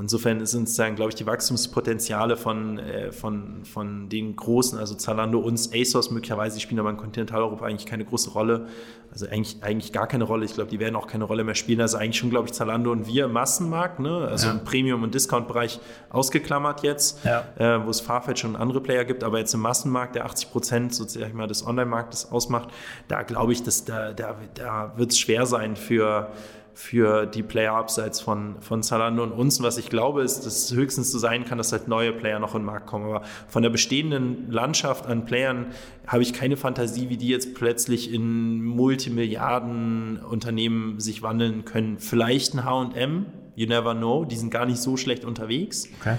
Insofern 0.00 0.44
sind 0.44 0.66
sozusagen, 0.66 0.96
glaube 0.96 1.10
ich, 1.10 1.14
die 1.14 1.26
Wachstumspotenziale 1.26 2.36
von, 2.36 2.80
äh, 2.80 3.12
von, 3.12 3.64
von 3.64 4.08
den 4.08 4.34
großen, 4.34 4.76
also 4.76 4.96
Zalando 4.96 5.38
und 5.38 5.54
ASOS 5.72 6.10
möglicherweise, 6.10 6.56
die 6.56 6.62
spielen 6.62 6.80
aber 6.80 6.90
in 6.90 6.96
Kontinentaleuropa 6.96 7.64
eigentlich 7.64 7.86
keine 7.86 8.04
große 8.04 8.30
Rolle. 8.30 8.66
Also 9.10 9.26
eigentlich, 9.26 9.62
eigentlich 9.62 9.92
gar 9.92 10.06
keine 10.06 10.24
Rolle. 10.24 10.44
Ich 10.44 10.54
glaube, 10.54 10.68
die 10.68 10.80
werden 10.80 10.94
auch 10.94 11.06
keine 11.06 11.24
Rolle 11.24 11.42
mehr 11.42 11.54
spielen. 11.54 11.80
Also 11.80 11.96
eigentlich 11.96 12.18
schon, 12.18 12.28
glaube 12.28 12.46
ich, 12.46 12.52
Zalando 12.52 12.92
und 12.92 13.06
wir 13.06 13.24
im 13.24 13.32
Massenmarkt, 13.32 14.00
ne? 14.00 14.28
also 14.28 14.48
ja. 14.48 14.52
im 14.52 14.64
Premium- 14.64 15.02
und 15.02 15.14
Discount-Bereich 15.14 15.80
ausgeklammert 16.10 16.82
jetzt, 16.82 17.24
ja. 17.24 17.44
äh, 17.56 17.86
wo 17.86 17.90
es 17.90 18.00
Farfetch 18.00 18.44
und 18.44 18.56
andere 18.56 18.82
Player 18.82 19.04
gibt, 19.04 19.24
aber 19.24 19.38
jetzt 19.38 19.54
im 19.54 19.60
Massenmarkt, 19.60 20.14
der 20.14 20.26
80 20.26 20.50
Prozent 20.50 20.94
sozusagen 20.94 21.36
mal 21.36 21.46
des 21.46 21.66
Online-Marktes 21.66 22.30
ausmacht, 22.30 22.68
da 23.06 23.22
glaube 23.22 23.52
ich, 23.52 23.62
dass 23.62 23.84
da, 23.84 24.12
da, 24.12 24.27
da 24.54 24.92
wird 24.96 25.12
es 25.12 25.18
schwer 25.18 25.46
sein 25.46 25.76
für 25.76 26.30
für 26.78 27.26
die 27.26 27.42
Player 27.42 27.72
abseits 27.72 28.20
von, 28.20 28.54
von 28.60 28.84
Zalando 28.84 29.24
und 29.24 29.32
uns. 29.32 29.58
Und 29.58 29.64
was 29.64 29.78
ich 29.78 29.90
glaube, 29.90 30.22
ist, 30.22 30.46
dass 30.46 30.70
es 30.70 30.72
höchstens 30.72 31.10
so 31.10 31.18
sein 31.18 31.44
kann, 31.44 31.58
dass 31.58 31.72
halt 31.72 31.88
neue 31.88 32.12
Player 32.12 32.38
noch 32.38 32.54
in 32.54 32.60
den 32.60 32.66
Markt 32.66 32.86
kommen. 32.86 33.06
Aber 33.06 33.22
von 33.48 33.64
der 33.64 33.70
bestehenden 33.70 34.48
Landschaft 34.48 35.04
an 35.04 35.24
Playern 35.24 35.66
habe 36.06 36.22
ich 36.22 36.32
keine 36.32 36.56
Fantasie, 36.56 37.08
wie 37.08 37.16
die 37.16 37.26
jetzt 37.26 37.56
plötzlich 37.56 38.14
in 38.14 38.64
Multimilliarden 38.64 40.20
Unternehmen 40.20 41.00
sich 41.00 41.20
wandeln 41.20 41.64
können. 41.64 41.98
Vielleicht 41.98 42.54
ein 42.54 42.64
H&M, 42.64 43.26
you 43.56 43.66
never 43.66 43.96
know, 43.96 44.24
die 44.24 44.36
sind 44.36 44.50
gar 44.50 44.64
nicht 44.64 44.80
so 44.80 44.96
schlecht 44.96 45.24
unterwegs. 45.24 45.88
Okay. 46.00 46.14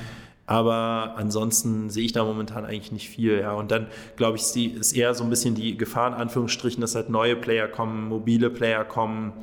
Aber 0.50 1.14
ansonsten 1.16 1.92
sehe 1.92 2.06
ich 2.06 2.12
da 2.12 2.24
momentan 2.24 2.66
eigentlich 2.66 2.92
nicht 2.92 3.08
viel. 3.08 3.40
Ja. 3.40 3.54
Und 3.54 3.70
dann, 3.70 3.86
glaube 4.16 4.36
ich, 4.36 4.56
ist 4.56 4.94
eher 4.94 5.14
so 5.14 5.24
ein 5.24 5.30
bisschen 5.30 5.54
die 5.54 5.78
Gefahr 5.78 6.08
in 6.08 6.16
Anführungsstrichen, 6.16 6.82
dass 6.82 6.96
halt 6.96 7.08
neue 7.08 7.36
Player 7.36 7.68
kommen, 7.68 8.10
mobile 8.10 8.50
Player 8.50 8.84
kommen, 8.84 9.34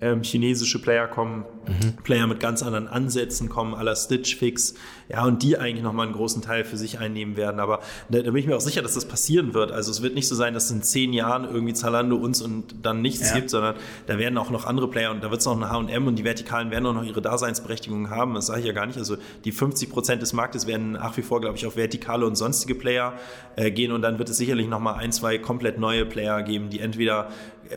ähm, 0.00 0.22
chinesische 0.22 0.80
Player 0.80 1.06
kommen, 1.06 1.44
mhm. 1.66 1.96
Player 2.02 2.26
mit 2.26 2.38
ganz 2.38 2.62
anderen 2.62 2.86
Ansätzen 2.86 3.48
kommen, 3.48 3.74
aller 3.74 3.96
Stitch 3.96 4.36
Fix, 4.36 4.74
ja, 5.08 5.24
und 5.24 5.42
die 5.42 5.56
eigentlich 5.56 5.82
nochmal 5.82 6.06
einen 6.06 6.14
großen 6.14 6.42
Teil 6.42 6.64
für 6.64 6.76
sich 6.76 6.98
einnehmen 6.98 7.36
werden. 7.36 7.60
Aber 7.60 7.80
da, 8.10 8.18
da, 8.18 8.30
bin 8.30 8.36
ich 8.36 8.46
mir 8.46 8.56
auch 8.56 8.60
sicher, 8.60 8.82
dass 8.82 8.94
das 8.94 9.06
passieren 9.06 9.54
wird. 9.54 9.72
Also 9.72 9.90
es 9.90 10.02
wird 10.02 10.14
nicht 10.14 10.28
so 10.28 10.34
sein, 10.34 10.52
dass 10.52 10.70
in 10.70 10.82
zehn 10.82 11.12
Jahren 11.12 11.44
irgendwie 11.44 11.72
Zalando 11.72 12.16
uns 12.16 12.42
und 12.42 12.74
dann 12.82 13.00
nichts 13.00 13.30
ja. 13.30 13.36
gibt, 13.36 13.50
sondern 13.50 13.76
da 14.06 14.18
werden 14.18 14.36
auch 14.36 14.50
noch 14.50 14.66
andere 14.66 14.90
Player 14.90 15.10
und 15.12 15.24
da 15.24 15.30
wird 15.30 15.40
es 15.40 15.46
noch 15.46 15.56
eine 15.56 15.70
H&M 15.70 16.06
und 16.06 16.16
die 16.16 16.24
Vertikalen 16.24 16.70
werden 16.70 16.84
auch 16.86 16.94
noch 16.94 17.04
ihre 17.04 17.22
Daseinsberechtigung 17.22 18.10
haben. 18.10 18.34
Das 18.34 18.46
sage 18.46 18.60
ich 18.60 18.66
ja 18.66 18.72
gar 18.72 18.86
nicht. 18.86 18.98
Also 18.98 19.16
die 19.44 19.52
50 19.52 19.90
Prozent 19.90 20.22
des 20.22 20.32
Marktes 20.32 20.66
werden 20.66 20.92
nach 20.92 21.16
wie 21.16 21.22
vor, 21.22 21.40
glaube 21.40 21.56
ich, 21.56 21.66
auf 21.66 21.76
Vertikale 21.76 22.26
und 22.26 22.36
sonstige 22.36 22.74
Player 22.74 23.14
äh, 23.54 23.70
gehen 23.70 23.92
und 23.92 24.02
dann 24.02 24.18
wird 24.18 24.28
es 24.28 24.36
sicherlich 24.36 24.68
nochmal 24.68 24.96
ein, 24.96 25.12
zwei 25.12 25.38
komplett 25.38 25.78
neue 25.78 26.04
Player 26.04 26.42
geben, 26.42 26.68
die 26.68 26.80
entweder 26.80 27.28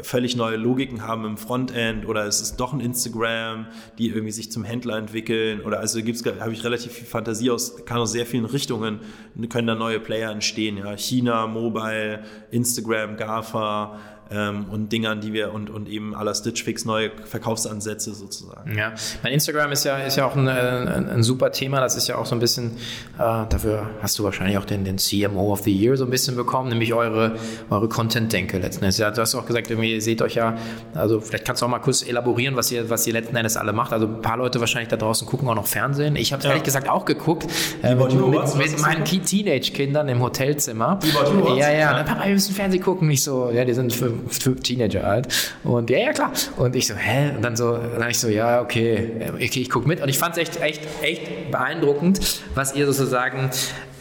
völlig 0.04 0.36
neue 0.36 0.58
Logiken 0.58 1.06
haben 1.06 1.26
im 1.26 1.38
Frontend 1.38 2.06
oder 2.08 2.26
es 2.26 2.42
ist 2.42 2.58
doch 2.58 2.74
ein 2.74 2.80
Instagram, 2.80 3.68
die 3.98 4.10
irgendwie 4.10 4.32
sich 4.32 4.52
zum 4.52 4.64
Händler 4.64 4.98
entwickeln 4.98 5.62
oder 5.62 5.80
also 5.80 6.02
gibt's 6.02 6.24
habe 6.26 6.54
ich 6.54 6.64
relativ 6.64 6.94
viel 6.94 7.08
Fantasie 7.08 7.52
aus, 7.52 7.86
kann 7.86 7.98
aus 7.98 8.12
sehr 8.12 8.26
vielen 8.26 8.46
Richtungen 8.46 9.00
können 9.50 9.68
da 9.68 9.76
neue 9.76 10.00
Player 10.00 10.32
entstehen, 10.32 10.78
ja, 10.78 10.96
China, 10.98 11.48
Mobile, 11.48 12.24
Instagram, 12.52 13.18
GAFA, 13.18 14.00
ähm, 14.32 14.66
und 14.70 14.92
Dingern, 14.92 15.22
die 15.22 15.34
wir 15.34 15.54
und, 15.54 15.70
und 15.70 15.90
eben 15.90 16.16
aller 16.16 16.34
Stitch 16.34 16.64
Fix 16.64 16.86
neue 16.86 17.12
Verkaufsansätze 17.26 18.14
sozusagen. 18.14 18.78
Ja, 18.78 18.94
mein 19.24 19.34
Instagram 19.34 19.72
ist 19.72 19.86
ja, 19.86 19.98
ist 19.98 20.18
ja 20.18 20.26
auch 20.26 20.36
ein, 20.36 20.48
ein, 20.48 21.10
ein 21.10 21.24
super 21.24 21.52
Thema. 21.52 21.80
Das 21.80 21.96
ist 21.96 22.08
ja 22.08 22.18
auch 22.18 22.26
so 22.26 22.36
ein 22.36 22.40
bisschen, 22.40 22.72
äh, 23.18 23.18
dafür 23.18 23.90
hast 24.02 24.20
du 24.20 24.24
wahrscheinlich 24.24 24.58
auch 24.58 24.66
den, 24.66 24.84
den 24.84 24.98
CMO 24.98 25.52
of 25.52 25.62
the 25.62 25.72
Year 25.72 25.98
so 25.98 26.06
ein 26.06 26.10
bisschen 26.12 26.36
bekommen, 26.36 26.70
nämlich 26.70 26.94
eure, 26.94 27.36
eure 27.70 27.90
Content-Denke 27.90 28.60
letzten 28.60 28.84
Endes. 28.84 28.98
Ja, 28.98 29.12
du 29.12 29.22
hast 29.22 29.36
auch 29.36 29.46
gesagt, 29.46 29.70
irgendwie, 29.70 29.94
ihr 29.94 30.02
seht 30.02 30.22
euch 30.22 30.36
ja, 30.36 30.58
also 30.94 31.20
vielleicht 31.22 31.46
kannst 31.46 31.62
du 31.62 31.66
auch 31.66 31.70
mal 31.70 31.80
kurz 31.80 32.06
elaborieren, 32.06 32.56
was 32.56 32.72
ihr, 32.72 32.90
was 32.90 33.08
ihr 33.08 33.14
letzten 33.14 33.36
Endes 33.36 33.58
alle 33.58 33.74
macht. 33.74 33.94
Also 33.94 34.08
ein 34.08 34.22
paar 34.22 34.38
Leute 34.38 34.60
wahrscheinlich 34.60 34.90
da 34.90 34.98
draußen 34.98 35.28
gucken 35.28 35.48
auch 35.50 35.56
noch 35.56 35.68
Fernsehen. 35.68 36.16
Ich 36.16 36.34
habe 36.34 36.44
ja. 36.44 36.50
ehrlich 36.50 36.64
gesagt 36.64 36.90
auch 36.90 37.06
geguckt 37.06 37.48
äh, 37.84 37.96
mit, 37.96 38.14
mit, 38.14 38.56
mit 38.56 38.82
meinen 38.82 39.06
Teenage-Kindern 39.06 40.08
im 40.08 40.22
Hotelzimmer. 40.22 41.00
Ja, 41.58 41.72
ja, 41.72 41.94
dann, 41.94 42.06
Papa, 42.06 42.26
wir 42.26 42.34
müssen 42.34 42.54
Fernsehen 42.54 42.84
gucken. 42.84 43.08
Nicht 43.08 43.24
so, 43.24 43.50
ja, 43.52 43.66
die 43.66 43.74
sind 43.74 43.94
für 43.94 44.19
Teenager 44.64 45.06
alt. 45.06 45.54
Und 45.64 45.90
ja, 45.90 46.00
ja, 46.00 46.14
klar. 46.14 46.32
Und 46.58 46.76
ich 46.76 46.88
so, 46.88 46.96
hä? 46.96 47.36
Und 47.36 47.42
dann 47.42 47.56
so, 47.56 47.78
dann 47.78 48.10
ich 48.10 48.20
so, 48.20 48.28
ja, 48.28 48.62
okay, 48.62 49.10
okay 49.34 49.62
ich 49.62 49.70
gucke 49.70 49.88
mit. 49.88 50.02
Und 50.02 50.10
ich 50.10 50.18
fand 50.18 50.38
es 50.38 50.42
echt, 50.42 50.62
echt, 50.62 50.82
echt 51.02 51.52
beeindruckend, 51.52 52.20
was 52.56 52.76
ihr 52.76 52.86
sozusagen 52.86 53.50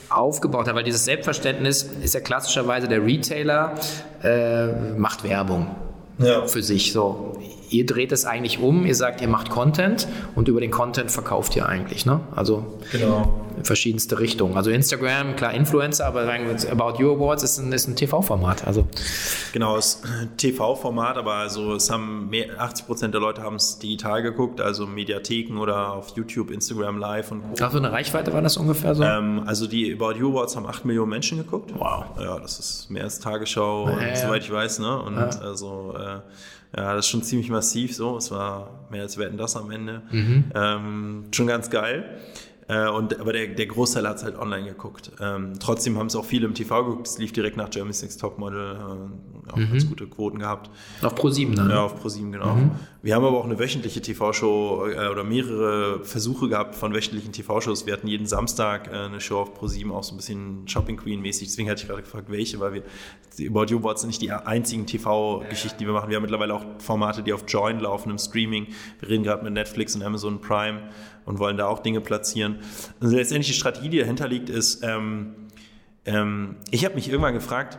aufgebaut 0.09 0.67
habt, 0.67 0.77
weil 0.77 0.85
dieses 0.85 1.05
Selbstverständnis 1.05 1.83
ist 2.03 2.15
ja 2.15 2.21
klassischerweise 2.21 2.89
der 2.89 3.05
Retailer 3.05 3.75
äh, 4.23 4.67
macht 4.97 5.25
Werbung 5.25 5.75
ja. 6.19 6.47
für 6.47 6.63
sich. 6.63 6.93
So, 6.93 7.39
ihr 7.71 7.87
dreht 7.87 8.13
es 8.13 8.25
eigentlich 8.25 8.59
um, 8.59 8.87
ihr 8.87 8.95
sagt, 8.95 9.21
ihr 9.21 9.29
macht 9.29 9.51
Content 9.51 10.09
und 10.35 10.49
über 10.49 10.61
den 10.61 10.71
Content 10.71 11.11
verkauft 11.11 11.57
ihr 11.57 11.69
eigentlich. 11.69 12.07
Ne? 12.07 12.21
Also 12.35 12.79
genau. 12.93 13.41
verschiedenste 13.63 14.19
Richtungen. 14.19 14.57
Also 14.57 14.71
Instagram, 14.71 15.37
klar 15.37 15.55
Influencer, 15.55 16.07
aber 16.07 16.23
About 16.23 17.01
You 17.01 17.15
Awards 17.15 17.43
ist 17.43 17.59
ein, 17.59 17.73
ein 17.73 17.97
TV-Format. 17.97 18.67
Also. 18.67 18.87
Genau, 19.53 19.77
es 19.77 19.95
ist 19.95 20.05
ein 20.05 20.37
TV-Format, 20.37 21.17
aber 21.17 21.35
also 21.35 21.75
es 21.75 21.91
haben 21.91 22.31
mehr, 22.31 22.61
80 22.61 22.87
Prozent 22.87 23.15
der 23.15 23.21
Leute 23.21 23.43
haben 23.43 23.57
es 23.57 23.79
digital 23.79 24.23
geguckt, 24.23 24.61
also 24.61 24.87
Mediatheken 24.87 25.59
oder 25.59 25.93
auf 25.93 26.17
YouTube, 26.17 26.51
Instagram 26.51 26.99
Live 26.99 27.31
und 27.33 27.43
Co. 27.43 27.49
Ach, 27.61 27.73
so 27.73 27.79
eine 27.79 27.93
Reichweite 27.93 28.33
war 28.33 28.43
das 28.43 28.57
ungefähr 28.57 28.95
so? 28.95 29.03
Ähm, 29.03 29.43
also 29.47 29.67
die 29.67 29.93
About 29.93 30.19
You 30.19 30.31
Awards 30.31 30.57
haben 30.57 30.67
8 30.67 30.85
Millionen 30.85 31.11
Menschen 31.11 31.39
geguckt. 31.39 31.73
Wow. 31.77 32.05
Ja, 32.21 32.39
das 32.39 32.59
ist 32.59 32.91
mehr 32.91 33.05
als 33.05 33.21
Tagesschau, 33.21 33.89
ja, 33.89 34.09
ja. 34.09 34.17
soweit 34.17 34.43
ich 34.43 34.53
weiß. 34.53 34.79
Ne? 34.81 35.03
Und 35.03 35.17
ja. 35.17 35.29
also 35.41 35.95
äh, 35.97 36.21
ja, 36.77 36.95
das 36.95 37.07
ist 37.07 37.11
schon 37.11 37.23
ziemlich 37.23 37.51
massiv 37.51 37.95
so. 37.95 38.17
Es 38.17 38.31
war 38.31 38.87
mehr 38.91 39.03
als 39.03 39.17
Wetten 39.19 39.37
das 39.37 39.57
am 39.57 39.71
Ende. 39.71 40.03
Mhm. 40.11 40.45
Ähm, 40.55 41.25
schon 41.33 41.47
ganz 41.47 41.71
geil. 41.71 42.05
Äh, 42.69 42.89
und, 42.89 43.19
aber 43.19 43.33
der, 43.33 43.49
der 43.49 43.67
Großteil 43.67 44.07
hat 44.07 44.19
es 44.19 44.25
halt 44.25 44.39
online 44.39 44.69
geguckt. 44.69 45.11
Ähm, 45.21 45.55
trotzdem 45.59 45.99
haben 45.99 46.09
es 46.09 46.17
auch 46.17 46.25
viele 46.25 46.47
im 46.47 46.55
TV 46.55 46.85
geguckt. 46.85 47.07
Es 47.07 47.19
lief 47.19 47.33
direkt 47.33 47.57
nach 47.57 47.71
Germany's 47.71 48.03
Next 48.03 48.21
Topmodel. 48.21 48.77
Äh, 48.77 49.53
auch 49.53 49.57
mhm. 49.57 49.71
ganz 49.71 49.89
gute 49.89 50.07
Quoten 50.07 50.39
gehabt. 50.39 50.71
Auf 51.03 51.15
Pro7 51.15 51.55
dann? 51.55 51.71
Ja, 51.71 51.83
auf 51.85 52.05
Pro7, 52.05 52.31
genau. 52.31 52.55
Mhm. 52.55 52.73
Wir 53.01 53.15
haben 53.15 53.25
aber 53.25 53.39
auch 53.39 53.45
eine 53.45 53.59
wöchentliche 53.59 54.03
TV-Show 54.03 54.87
äh, 54.87 55.09
oder 55.09 55.25
mehrere 55.25 56.05
Versuche 56.05 56.49
gehabt 56.49 56.75
von 56.75 56.93
wöchentlichen 56.93 57.33
TV-Shows. 57.33 57.87
Wir 57.87 57.95
hatten 57.95 58.07
jeden 58.07 58.27
Samstag 58.27 58.89
äh, 58.89 58.97
eine 58.97 59.21
Show 59.21 59.39
auf 59.39 59.59
Pro7, 59.59 59.91
auch 59.91 60.03
so 60.03 60.13
ein 60.13 60.19
bisschen 60.19 60.69
Shopping 60.69 60.99
Queen-mäßig. 60.99 61.49
Deswegen 61.49 61.71
hatte 61.71 61.83
ich 61.83 61.89
gerade 61.89 62.03
gefragt, 62.03 62.31
welche, 62.31 62.61
weil 62.61 62.75
wir 62.75 62.83
die 63.39 63.49
About 63.49 63.67
You 63.67 63.81
Boards 63.81 64.03
sind 64.03 64.09
nicht 64.09 64.21
die 64.21 64.33
einzigen 64.33 64.85
TV-Geschichten, 64.87 65.79
die 65.79 65.87
wir 65.87 65.95
machen. 65.95 66.11
Wir 66.11 66.17
haben 66.17 66.23
mittlerweile 66.23 66.55
auch 66.55 66.65
Formate, 66.79 67.23
die 67.23 67.33
auf 67.33 67.45
Join 67.47 67.79
laufen 67.81 68.11
im 68.11 68.19
Streaming. 68.19 68.67
Wir 69.01 69.09
reden 69.09 69.23
gerade 69.23 69.45
mit 69.45 69.53
Netflix 69.53 69.95
und 69.95 70.03
Amazon 70.03 70.41
Prime 70.41 70.91
und 71.29 71.39
wollen 71.39 71.59
da 71.59 71.67
auch 71.67 71.81
Dinge 71.81 72.01
platzieren. 72.01 72.61
Also 73.01 73.15
letztendlich 73.15 73.49
die 73.49 73.53
Strategie, 73.53 73.91
die 73.91 73.99
dahinter 73.99 74.27
liegt, 74.27 74.49
ist, 74.49 74.83
ähm, 74.83 75.35
ähm, 76.07 76.57
ich 76.71 76.87
habe 76.87 76.95
mich 76.95 77.11
irgendwann 77.11 77.35
gefragt, 77.35 77.79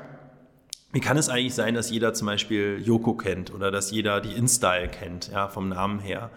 wie 0.94 1.00
kann 1.00 1.18
es 1.18 1.30
eigentlich 1.30 1.56
sein, 1.56 1.74
dass 1.74 1.90
jeder 1.90 2.14
zum 2.14 2.28
Beispiel 2.28 2.80
Yoko 2.86 3.16
kennt 3.16 3.52
oder 3.52 3.72
dass 3.72 3.90
jeder 3.90 4.22
die 4.22 4.34
InStyle 4.34 4.88
kennt, 4.88 5.32
ja, 5.34 5.48
vom 5.48 5.70
Namen 5.70 6.00
her? 6.00 6.30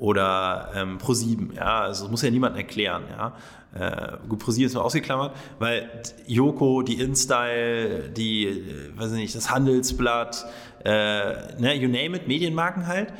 Oder 0.00 0.72
ähm, 0.74 0.98
Pro7, 0.98 1.54
ja, 1.54 1.82
also 1.82 2.04
das 2.04 2.10
muss 2.10 2.22
ja 2.22 2.30
niemand 2.30 2.56
erklären, 2.56 3.04
ja. 3.10 3.36
Äh, 3.72 4.18
gut, 4.28 4.42
Pro7 4.42 4.66
ist 4.66 4.74
nur 4.74 4.84
ausgeklammert, 4.84 5.36
weil 5.60 5.88
Yoko, 6.26 6.82
die 6.82 7.00
InStyle, 7.00 8.10
die, 8.10 8.46
äh, 8.46 8.98
weiß 8.98 9.12
ich 9.12 9.18
nicht, 9.18 9.34
das 9.36 9.50
Handelsblatt, 9.50 10.46
äh, 10.84 11.60
ne, 11.60 11.74
you 11.74 11.88
name 11.88 12.16
it, 12.16 12.26
Medienmarken 12.26 12.88
halt, 12.88 13.12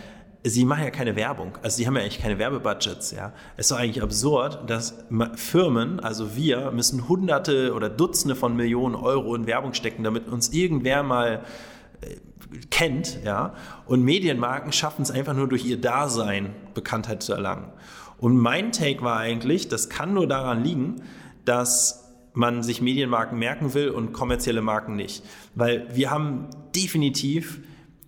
sie 0.51 0.65
machen 0.65 0.85
ja 0.85 0.91
keine 0.91 1.17
Werbung. 1.17 1.59
Also 1.63 1.79
sie 1.79 1.87
haben 1.87 1.97
ja 1.97 2.03
eigentlich 2.03 2.21
keine 2.21 2.39
Werbebudgets, 2.39 3.11
ja. 3.13 3.33
Es 3.57 3.67
ist 3.67 3.71
doch 3.73 3.79
eigentlich 3.79 4.03
absurd, 4.03 4.69
dass 4.69 4.95
Firmen, 5.35 6.01
also 6.01 6.37
wir, 6.37 6.71
müssen 6.71 7.09
Hunderte 7.09 7.75
oder 7.75 7.89
Dutzende 7.89 8.37
von 8.37 8.55
Millionen 8.55 8.95
Euro 8.95 9.35
in 9.35 9.47
Werbung 9.47 9.75
stecken, 9.75 10.05
damit 10.05 10.29
uns 10.29 10.51
irgendwer 10.51 11.03
mal 11.03 11.43
äh, 12.01 12.17
kennt, 12.71 13.19
ja. 13.25 13.55
Und 13.87 14.03
Medienmarken 14.03 14.73
schaffen 14.73 15.03
es 15.03 15.11
einfach 15.11 15.35
nur 15.35 15.49
durch 15.49 15.65
ihr 15.65 15.81
Dasein, 15.81 16.55
Bekanntheit 16.75 17.23
zu 17.23 17.33
erlangen. 17.33 17.73
Und 18.19 18.37
mein 18.37 18.73
Take 18.73 19.03
war 19.03 19.19
eigentlich, 19.19 19.69
das 19.69 19.89
kann 19.89 20.15
nur 20.15 20.27
daran 20.27 20.63
liegen, 20.63 21.03
dass 21.45 22.05
man 22.35 22.63
sich 22.63 22.81
Medienmarken 22.81 23.39
merken 23.39 23.75
will 23.75 23.91
und 23.91 24.13
kommerzielle 24.13 24.63
Marken 24.63 24.95
nicht. 24.95 25.25
Weil 25.55 25.89
wir 25.95 26.11
haben 26.11 26.49
definitiv 26.75 27.61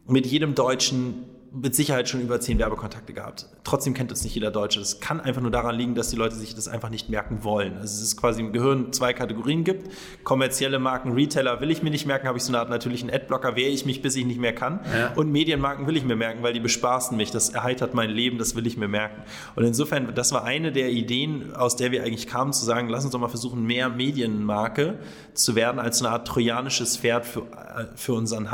mit 0.06 0.26
jedem 0.26 0.54
Deutschen 0.54 1.24
mit 1.52 1.74
Sicherheit 1.74 2.08
schon 2.08 2.20
über 2.20 2.40
zehn 2.40 2.58
Werbekontakte 2.58 3.12
gehabt. 3.12 3.46
Trotzdem 3.64 3.94
kennt 3.94 4.12
es 4.12 4.22
nicht 4.22 4.34
jeder 4.34 4.50
Deutsche. 4.50 4.80
Das 4.80 5.00
kann 5.00 5.20
einfach 5.20 5.40
nur 5.40 5.50
daran 5.50 5.74
liegen, 5.74 5.94
dass 5.94 6.10
die 6.10 6.16
Leute 6.16 6.34
sich 6.34 6.54
das 6.54 6.68
einfach 6.68 6.90
nicht 6.90 7.08
merken 7.08 7.42
wollen. 7.42 7.74
Also 7.74 7.84
es 7.84 8.02
ist 8.02 8.16
quasi 8.16 8.40
im 8.40 8.52
Gehirn 8.52 8.92
zwei 8.92 9.12
Kategorien 9.12 9.64
gibt. 9.64 9.90
Kommerzielle 10.24 10.78
Marken, 10.78 11.12
Retailer 11.12 11.60
will 11.60 11.70
ich 11.70 11.82
mir 11.82 11.90
nicht 11.90 12.06
merken, 12.06 12.28
habe 12.28 12.38
ich 12.38 12.44
so 12.44 12.50
eine 12.50 12.58
Art 12.58 12.70
natürlichen 12.70 13.10
Adblocker, 13.10 13.56
wehre 13.56 13.70
ich 13.70 13.86
mich, 13.86 14.02
bis 14.02 14.16
ich 14.16 14.26
nicht 14.26 14.40
mehr 14.40 14.54
kann. 14.54 14.80
Ja. 14.94 15.12
Und 15.14 15.32
Medienmarken 15.32 15.86
will 15.86 15.96
ich 15.96 16.04
mir 16.04 16.16
merken, 16.16 16.42
weil 16.42 16.52
die 16.52 16.60
bespaßen 16.60 17.16
mich. 17.16 17.30
Das 17.30 17.48
erheitert 17.48 17.94
mein 17.94 18.10
Leben, 18.10 18.38
das 18.38 18.54
will 18.54 18.66
ich 18.66 18.76
mir 18.76 18.88
merken. 18.88 19.22
Und 19.56 19.64
insofern, 19.64 20.14
das 20.14 20.32
war 20.32 20.44
eine 20.44 20.70
der 20.70 20.90
Ideen, 20.90 21.54
aus 21.54 21.76
der 21.76 21.92
wir 21.92 22.02
eigentlich 22.02 22.26
kamen, 22.26 22.52
zu 22.52 22.64
sagen, 22.64 22.88
lass 22.88 23.04
uns 23.04 23.12
doch 23.12 23.20
mal 23.20 23.28
versuchen, 23.28 23.64
mehr 23.64 23.88
Medienmarke 23.88 24.98
zu 25.32 25.54
werden 25.54 25.78
als 25.78 26.02
eine 26.02 26.10
Art 26.10 26.28
trojanisches 26.28 26.98
Pferd 26.98 27.24
für, 27.26 27.40
äh, 27.40 27.86
für 27.94 28.12
unseren 28.12 28.50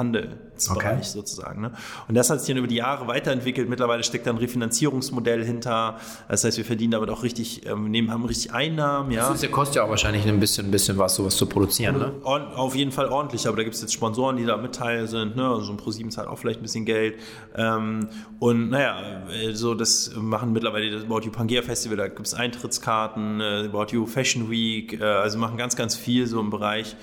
Handelsbereich 0.54 0.98
okay. 0.98 1.04
sozusagen. 1.04 1.62
Ne? 1.62 1.72
Und 2.08 2.14
das 2.14 2.30
hat 2.30 2.40
sich 2.40 2.48
dann 2.48 2.58
über 2.58 2.66
die 2.66 2.76
Jahre 2.76 3.06
weiterentwickelt. 3.06 3.68
Mittlerweile 3.68 4.02
steckt 4.04 4.26
da 4.26 4.30
ein 4.30 4.38
Refinanzierungsmodell 4.38 5.44
hinter. 5.44 5.98
Das 6.28 6.44
heißt, 6.44 6.56
wir 6.56 6.64
verdienen 6.64 6.92
damit 6.92 7.10
auch 7.10 7.22
richtig, 7.22 7.66
ähm, 7.66 7.90
nehmen, 7.90 8.10
haben 8.10 8.24
richtig 8.24 8.52
Einnahmen. 8.52 9.10
Ja. 9.10 9.28
Das 9.28 9.42
ist, 9.42 9.52
kostet 9.52 9.76
ja 9.76 9.84
auch 9.84 9.90
wahrscheinlich 9.90 10.26
ein 10.26 10.40
bisschen, 10.40 10.68
ein 10.68 10.70
bisschen 10.70 10.98
was, 10.98 11.14
sowas 11.14 11.36
zu 11.36 11.46
produzieren. 11.46 11.98
Ne? 11.98 12.12
Auf 12.24 12.74
jeden 12.74 12.92
Fall 12.92 13.06
ordentlich, 13.06 13.46
aber 13.46 13.56
da 13.56 13.62
gibt 13.62 13.74
es 13.74 13.82
jetzt 13.82 13.92
Sponsoren, 13.92 14.36
die 14.36 14.44
da 14.44 14.56
mit 14.56 14.74
teil 14.74 15.06
sind. 15.08 15.36
Ne? 15.36 15.46
Also 15.46 15.72
ein 15.72 15.76
ProSieben 15.76 16.10
zahlt 16.10 16.28
auch 16.28 16.38
vielleicht 16.38 16.60
ein 16.60 16.62
bisschen 16.62 16.84
Geld. 16.84 17.16
Ähm, 17.54 18.08
und 18.38 18.70
naja, 18.70 19.22
so 19.52 19.74
das 19.74 20.12
machen 20.16 20.52
mittlerweile 20.52 20.90
das 20.90 21.04
About 21.04 21.20
You 21.20 21.30
Pangea 21.30 21.62
Festival, 21.62 21.96
da 21.96 22.08
gibt 22.08 22.26
es 22.26 22.34
Eintrittskarten, 22.34 23.40
äh, 23.40 23.68
About 23.72 23.86
You 23.92 24.06
Fashion 24.06 24.50
Week, 24.50 25.00
äh, 25.00 25.04
also 25.04 25.38
machen 25.38 25.56
ganz, 25.56 25.76
ganz 25.76 25.96
viel 25.96 26.26
so 26.26 26.40
im 26.40 26.50
Bereich 26.50 26.96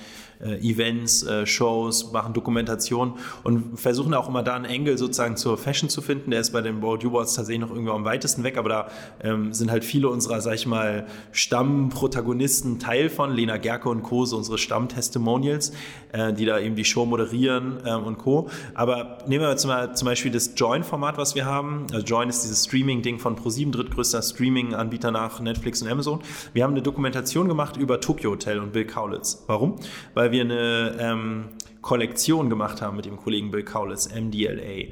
Events, 0.61 1.23
äh, 1.23 1.45
Shows, 1.45 2.11
machen 2.11 2.33
Dokumentation 2.33 3.13
und 3.43 3.79
versuchen 3.79 4.13
auch 4.13 4.27
immer 4.27 4.43
da 4.43 4.55
einen 4.55 4.65
Engel 4.65 4.97
sozusagen 4.97 5.37
zur 5.37 5.57
Fashion 5.57 5.89
zu 5.89 6.01
finden. 6.01 6.31
Der 6.31 6.41
ist 6.41 6.51
bei 6.51 6.61
den 6.61 6.81
World 6.81 7.05
Awards 7.05 7.33
tatsächlich 7.33 7.61
noch 7.61 7.71
irgendwie 7.71 7.91
am 7.91 8.05
weitesten 8.05 8.43
weg, 8.43 8.57
aber 8.57 8.69
da 8.69 8.87
ähm, 9.23 9.53
sind 9.53 9.71
halt 9.71 9.85
viele 9.85 10.09
unserer, 10.09 10.41
sag 10.41 10.55
ich 10.55 10.67
mal, 10.67 11.05
Stammprotagonisten 11.31 12.79
Teil 12.79 13.09
von. 13.09 13.31
Lena 13.31 13.57
Gerke 13.57 13.89
und 13.89 14.03
Co., 14.03 14.25
so 14.25 14.37
unsere 14.37 14.57
Stammtestimonials, 14.57 15.73
äh, 16.11 16.33
die 16.33 16.45
da 16.45 16.59
eben 16.59 16.75
die 16.75 16.85
Show 16.85 17.05
moderieren 17.05 17.79
ähm, 17.85 18.03
und 18.03 18.17
Co. 18.17 18.49
Aber 18.73 19.19
nehmen 19.27 19.43
wir 19.43 19.49
jetzt 19.49 19.65
mal 19.65 19.95
zum 19.95 20.07
Beispiel 20.07 20.31
das 20.31 20.53
Join-Format, 20.55 21.17
was 21.17 21.35
wir 21.35 21.45
haben. 21.45 21.87
Also 21.91 22.05
Join 22.05 22.29
ist 22.29 22.43
dieses 22.43 22.65
Streaming-Ding 22.65 23.19
von 23.19 23.35
ProSieben, 23.35 23.71
drittgrößter 23.71 24.21
Streaming-Anbieter 24.21 25.11
nach 25.11 25.39
Netflix 25.39 25.81
und 25.81 25.89
Amazon. 25.89 26.21
Wir 26.53 26.63
haben 26.63 26.71
eine 26.71 26.81
Dokumentation 26.81 27.47
gemacht 27.47 27.77
über 27.77 27.99
Tokyo 27.99 28.31
Hotel 28.31 28.59
und 28.59 28.73
Bill 28.73 28.85
Kaulitz. 28.85 29.43
Warum? 29.47 29.75
Weil 30.13 30.30
wir 30.31 30.41
eine 30.41 30.97
ähm, 30.99 31.45
Kollektion 31.81 32.49
gemacht 32.49 32.81
haben 32.81 32.95
mit 32.95 33.05
dem 33.05 33.17
Kollegen 33.17 33.51
Bill 33.51 33.63
Kaulitz, 33.63 34.07
MDLA, 34.13 34.61
äh, 34.61 34.91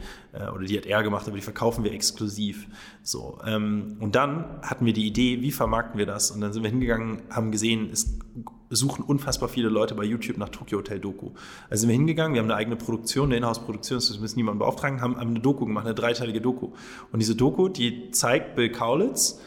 oder 0.53 0.65
die 0.65 0.77
hat 0.77 0.85
er 0.85 1.03
gemacht, 1.03 1.27
aber 1.27 1.35
die 1.35 1.43
verkaufen 1.43 1.83
wir 1.83 1.91
exklusiv. 1.91 2.67
So, 3.03 3.39
ähm, 3.45 3.97
und 3.99 4.15
dann 4.15 4.59
hatten 4.63 4.85
wir 4.85 4.93
die 4.93 5.05
Idee, 5.05 5.41
wie 5.41 5.51
vermarkten 5.51 5.97
wir 5.97 6.05
das? 6.05 6.31
Und 6.31 6.41
dann 6.41 6.51
sind 6.51 6.63
wir 6.63 6.69
hingegangen, 6.69 7.21
haben 7.29 7.51
gesehen, 7.51 7.89
es 7.91 8.17
suchen 8.71 9.03
unfassbar 9.03 9.49
viele 9.49 9.69
Leute 9.69 9.95
bei 9.95 10.03
YouTube 10.03 10.37
nach 10.37 10.49
Tokyo 10.49 10.79
Hotel 10.79 10.99
Doku. 10.99 11.31
Also 11.69 11.81
sind 11.81 11.89
wir 11.89 11.95
hingegangen, 11.95 12.33
wir 12.33 12.41
haben 12.41 12.49
eine 12.49 12.59
eigene 12.59 12.75
Produktion, 12.75 13.29
eine 13.29 13.37
Inhouse-Produktion, 13.37 13.97
das 13.97 14.19
müssen 14.19 14.37
niemand 14.37 14.59
beauftragen, 14.59 15.01
haben 15.01 15.15
eine 15.15 15.39
Doku 15.39 15.65
gemacht, 15.65 15.85
eine 15.85 15.95
dreiteilige 15.95 16.41
Doku. 16.41 16.71
Und 17.11 17.19
diese 17.19 17.35
Doku, 17.35 17.67
die 17.69 18.11
zeigt 18.11 18.55
Bill 18.55 18.71
Kaulitz 18.71 19.39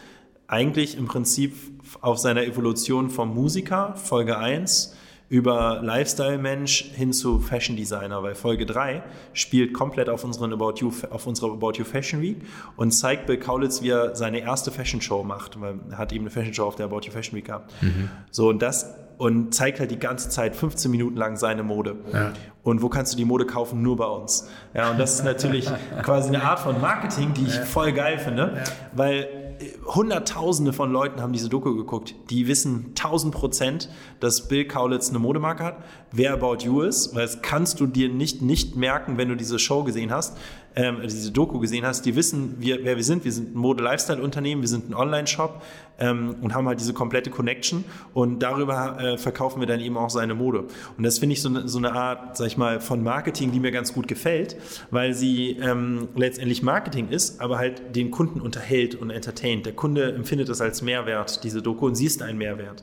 eigentlich 0.47 0.99
im 0.99 1.07
Prinzip 1.07 1.55
auf 2.01 2.19
seiner 2.19 2.45
Evolution 2.45 3.11
vom 3.11 3.35
Musiker, 3.35 3.95
Folge 3.97 4.39
1, 4.39 4.95
über 5.33 5.81
Lifestyle-Mensch 5.83 6.93
hin 6.95 7.15
zu 7.15 7.41
Fashion-Designer, 7.41 8.23
weil 8.23 8.35
Folge 8.35 8.67
3 8.67 9.03
spielt 9.33 9.73
komplett 9.73 10.11
auf, 10.11 10.25
unseren 10.25 10.53
About 10.53 10.75
you, 10.77 10.93
auf 11.09 11.27
unserer 11.27 11.53
About 11.53 11.73
You 11.79 11.85
Fashion 11.85 12.21
Week 12.21 12.37
und 12.77 12.91
zeigt 12.91 13.25
Bill 13.25 13.39
Kaulitz, 13.39 13.81
wie 13.81 13.89
er 13.89 14.15
seine 14.15 14.41
erste 14.41 14.71
Fashion-Show 14.71 15.25
macht, 15.25 15.59
weil 15.59 15.77
er 15.91 15.97
hat 15.97 16.13
eben 16.13 16.25
eine 16.25 16.31
Fashion-Show 16.31 16.67
auf 16.67 16.77
der 16.77 16.85
About 16.85 17.07
You 17.07 17.13
Fashion 17.13 17.35
Week 17.35 17.47
gehabt. 17.47 17.73
Mhm. 17.81 18.11
So, 18.31 18.51
und 18.51 18.61
das 18.61 18.95
und 19.17 19.55
zeigt 19.55 19.81
halt 19.81 19.91
die 19.91 19.99
ganze 19.99 20.29
Zeit 20.29 20.55
15 20.55 20.91
Minuten 20.91 21.17
lang 21.17 21.37
seine 21.37 21.63
Mode. 21.63 21.97
Ja. 22.13 22.33
Und 22.63 22.83
wo 22.83 22.91
kannst 22.91 23.15
du 23.15 23.17
die 23.17 23.25
Mode 23.25 23.47
kaufen? 23.47 23.81
Nur 23.81 23.97
bei 23.97 24.07
uns. 24.07 24.51
Ja, 24.75 24.91
und 24.91 25.01
das 25.01 25.15
ist 25.15 25.25
natürlich 25.25 25.67
quasi 26.03 26.29
eine 26.29 26.43
Art 26.43 26.61
von 26.61 26.79
Marketing, 26.79 27.33
die 27.33 27.47
ich 27.47 27.55
voll 27.55 27.93
geil 27.93 28.19
finde, 28.19 28.53
ja. 28.57 28.63
weil 28.93 29.42
Hunderttausende 29.87 30.73
von 30.73 30.93
Leuten 30.93 31.21
haben 31.21 31.33
diese 31.33 31.49
Doku 31.49 31.75
geguckt. 31.75 32.15
Die 32.31 32.47
wissen 32.47 32.87
1000 32.91 33.35
Prozent, 33.35 33.89
dass 34.21 34.49
Bill 34.49 34.67
Kaulitz 34.67 35.11
eine 35.11 35.19
Modemarke 35.19 35.65
hat, 35.65 35.85
wer 36.11 36.33
About 36.33 36.65
You 36.65 36.83
ist, 36.83 37.15
weil 37.15 37.23
das 37.23 37.43
kannst 37.43 37.81
du 37.81 37.87
dir 37.87 38.09
nicht, 38.09 38.43
nicht 38.43 38.77
merken, 38.77 39.19
wenn 39.19 39.29
du 39.29 39.37
diese 39.37 39.59
Show 39.59 39.85
gesehen 39.85 40.11
hast 40.11 40.37
ähm, 40.77 40.99
diese 41.05 41.31
Doku 41.31 41.59
gesehen 41.59 41.85
hast, 41.85 42.07
die 42.07 42.17
wissen, 42.17 42.57
wir, 42.59 42.85
wer 42.85 42.97
wir 42.97 43.05
sind. 43.05 43.25
Wir 43.25 43.33
sind 43.33 43.55
ein 43.55 43.59
Mode-Lifestyle-Unternehmen, 43.59 44.63
wir 44.63 44.69
sind 44.69 44.91
ein 44.91 44.95
Online-Shop 44.95 45.63
ähm, 45.99 46.37
und 46.41 46.55
haben 46.55 46.67
halt 46.67 46.81
diese 46.81 46.95
komplette 46.95 47.31
Connection 47.31 47.85
und 48.15 48.43
darüber 48.43 48.99
äh, 49.01 49.19
verkaufen 49.19 49.61
wir 49.61 49.67
dann 49.67 49.81
eben 49.81 49.97
auch 49.97 50.11
seine 50.11 50.35
Mode. 50.35 50.65
Und 50.97 51.05
das 51.05 51.19
finde 51.19 51.35
ich 51.35 51.43
so, 51.43 51.49
ne, 51.49 51.69
so 51.69 51.79
eine 51.79 51.93
Art, 51.93 52.37
sag 52.37 52.47
ich 52.47 52.57
mal, 52.57 52.81
von 52.81 53.03
Marketing, 53.03 53.53
die 53.53 53.61
mir 53.61 53.71
ganz 53.71 53.93
gut 53.93 54.09
gefällt, 54.09 54.57
weil 54.91 55.15
sie 55.15 55.59
ähm, 55.61 56.09
letztendlich 56.17 56.63
Marketing 56.63 57.09
ist, 57.09 57.41
aber 57.41 57.59
halt 57.59 57.95
den 57.95 58.11
Kunden 58.11 58.41
unterhält 58.41 58.95
und 58.95 59.11
entertaint. 59.11 59.67
Der 59.67 59.75
Kunde 59.75 60.13
empfindet 60.13 60.49
das 60.49 60.61
als 60.61 60.83
Mehrwert, 60.83 61.45
diese 61.45 61.63
Doku, 61.63 61.87
und 61.87 61.95
sie 61.95 62.07
ist 62.07 62.23
ein 62.23 62.39
Mehrwert 62.39 62.83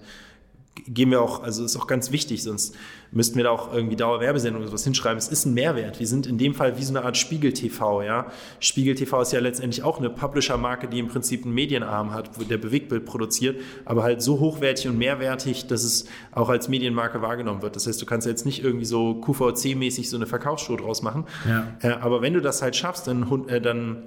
gehen 0.88 1.12
wir 1.12 1.22
auch, 1.22 1.44
also 1.44 1.64
ist 1.64 1.78
auch 1.78 1.88
ganz 1.88 2.12
wichtig, 2.12 2.44
sonst 2.44 2.76
müssten 3.12 3.38
wir 3.38 3.46
da 3.46 3.50
auch 3.52 3.74
irgendwie 3.74 3.96
Dauerwerbesendungen 3.96 4.64
oder 4.64 4.70
sowas 4.70 4.84
hinschreiben. 4.84 5.18
Es 5.18 5.28
ist 5.28 5.46
ein 5.46 5.54
Mehrwert. 5.54 6.00
Wir 6.00 6.08
sind 6.08 6.28
in 6.28 6.38
dem 6.38 6.54
Fall 6.54 6.78
wie 6.78 6.84
so 6.84 6.96
eine 6.96 7.04
Art 7.04 7.18
Spiegel 7.18 7.54
TV, 7.54 8.04
ja. 8.04 8.28
Spiegel 8.60 8.96
TV 8.96 9.22
ist 9.22 9.34
ja 9.34 9.40
letztendlich 9.40 9.84
auch 9.84 10.00
eine 10.00 10.10
Publisher-Marke, 10.10 10.88
die 10.88 11.00
im 11.00 11.08
Prinzip 11.08 11.44
einen 11.44 11.54
Medienarm 11.54 12.14
hat, 12.14 12.30
der 12.50 12.58
Bewegtbild 12.58 13.06
produziert, 13.06 13.60
aber 13.86 14.04
halt 14.04 14.22
so 14.22 14.40
hochwertig 14.40 14.88
und 14.88 14.98
mehrwertig, 14.98 15.68
dass 15.68 15.84
es 15.84 16.06
auch 16.32 16.50
als 16.50 16.70
Medienmarke 16.70 17.22
wahrgenommen 17.22 17.62
wird. 17.62 17.76
Das 17.76 17.88
heißt, 17.88 18.02
du 18.02 18.06
kannst 18.06 18.28
jetzt 18.28 18.46
nicht 18.46 18.64
irgendwie 18.64 18.86
so 18.86 19.22
QVC-mäßig 19.22 20.10
so 20.10 20.18
eine 20.18 20.28
Verkaufsshow 20.28 20.76
draus 20.76 21.02
machen. 21.02 21.26
Ja. 21.48 21.68
Äh, 21.82 21.94
aber 21.94 22.22
wenn 22.22 22.34
du 22.34 22.42
das 22.42 22.62
halt 22.62 22.76
schaffst, 22.76 23.08
dann, 23.08 23.48
äh, 23.48 23.60
dann 23.60 24.04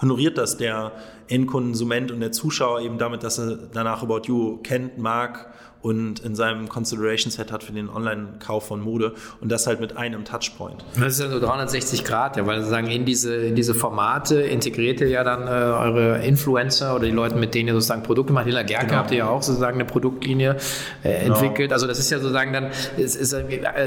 honoriert 0.00 0.38
das 0.38 0.56
der 0.56 0.92
Endkonsument 1.28 2.10
und 2.10 2.20
der 2.20 2.32
Zuschauer 2.32 2.80
eben 2.80 2.98
damit, 2.98 3.22
dass 3.22 3.38
er 3.38 3.56
danach 3.56 4.02
About 4.02 4.22
You 4.26 4.58
kennt, 4.62 4.98
mag 4.98 5.53
und 5.84 6.20
in 6.20 6.34
seinem 6.34 6.70
Consideration 6.70 7.30
Set 7.30 7.52
hat 7.52 7.62
für 7.62 7.72
den 7.72 7.90
Online-Kauf 7.90 8.68
von 8.68 8.80
Mode 8.80 9.12
und 9.42 9.52
das 9.52 9.66
halt 9.66 9.80
mit 9.80 9.98
einem 9.98 10.24
Touchpoint. 10.24 10.82
Das 10.98 11.12
ist 11.12 11.20
ja 11.20 11.28
so 11.28 11.38
360 11.38 12.04
Grad, 12.04 12.38
ja, 12.38 12.46
weil 12.46 12.60
sozusagen 12.60 12.86
in 12.86 13.04
diese, 13.04 13.34
in 13.36 13.54
diese 13.54 13.74
Formate 13.74 14.40
integriert 14.40 15.02
ihr 15.02 15.08
ja 15.08 15.22
dann 15.24 15.42
äh, 15.42 15.50
eure 15.50 16.24
Influencer 16.24 16.94
oder 16.94 17.04
die 17.04 17.10
Leute, 17.10 17.34
mit 17.34 17.54
denen 17.54 17.68
ihr 17.68 17.74
sozusagen 17.74 18.02
Produkte 18.02 18.32
macht. 18.32 18.46
Hilla 18.46 18.62
Gerke 18.62 18.86
genau. 18.86 18.98
habt 18.98 19.10
ihr 19.10 19.18
ja 19.18 19.28
auch 19.28 19.42
sozusagen 19.42 19.74
eine 19.74 19.84
Produktlinie 19.84 20.56
äh, 21.02 21.24
genau. 21.24 21.34
entwickelt. 21.34 21.70
Also 21.70 21.86
das 21.86 21.98
ist 21.98 22.10
ja 22.10 22.18
sozusagen 22.18 22.54
dann, 22.54 22.70
es 22.96 23.14
ist 23.14 23.34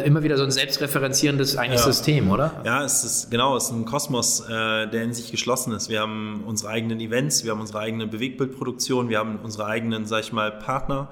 immer 0.06 0.22
wieder 0.22 0.38
so 0.38 0.44
ein 0.44 0.52
selbstreferenzierendes 0.52 1.58
eigentlich 1.58 1.80
ja. 1.80 1.86
System, 1.88 2.30
oder? 2.30 2.62
Ja, 2.64 2.84
es 2.84 3.04
ist 3.04 3.32
genau, 3.32 3.58
es 3.58 3.64
ist 3.64 3.72
ein 3.72 3.86
Kosmos, 3.86 4.42
äh, 4.42 4.86
der 4.88 5.02
in 5.02 5.16
sich 5.16 5.32
geschlossen 5.32 5.74
ist. 5.74 5.90
Wir 5.90 6.02
haben 6.02 6.44
unsere 6.46 6.70
eigenen 6.70 7.00
Events, 7.00 7.44
wir 7.44 7.54
haben 7.54 7.62
unsere 7.62 7.80
eigene 7.80 8.06
Bewegtbildproduktion, 8.06 9.10
wir 9.10 9.18
haben 9.18 9.40
unsere 9.42 9.66
eigenen, 9.66 10.06
sag 10.06 10.20
ich 10.20 10.32
mal, 10.32 10.52
Partner 10.52 11.08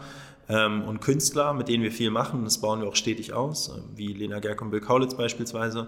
und 0.47 1.01
Künstler, 1.01 1.53
mit 1.53 1.67
denen 1.67 1.83
wir 1.83 1.91
viel 1.91 2.11
machen. 2.11 2.43
Das 2.43 2.59
bauen 2.59 2.81
wir 2.81 2.87
auch 2.87 2.95
stetig 2.95 3.33
aus, 3.33 3.69
äh, 3.69 3.81
wie 3.95 4.13
Lena 4.13 4.39
Gerk 4.39 4.61
und 4.61 4.69
Bill 4.69 4.81
Kaulitz 4.81 5.15
beispielsweise. 5.15 5.87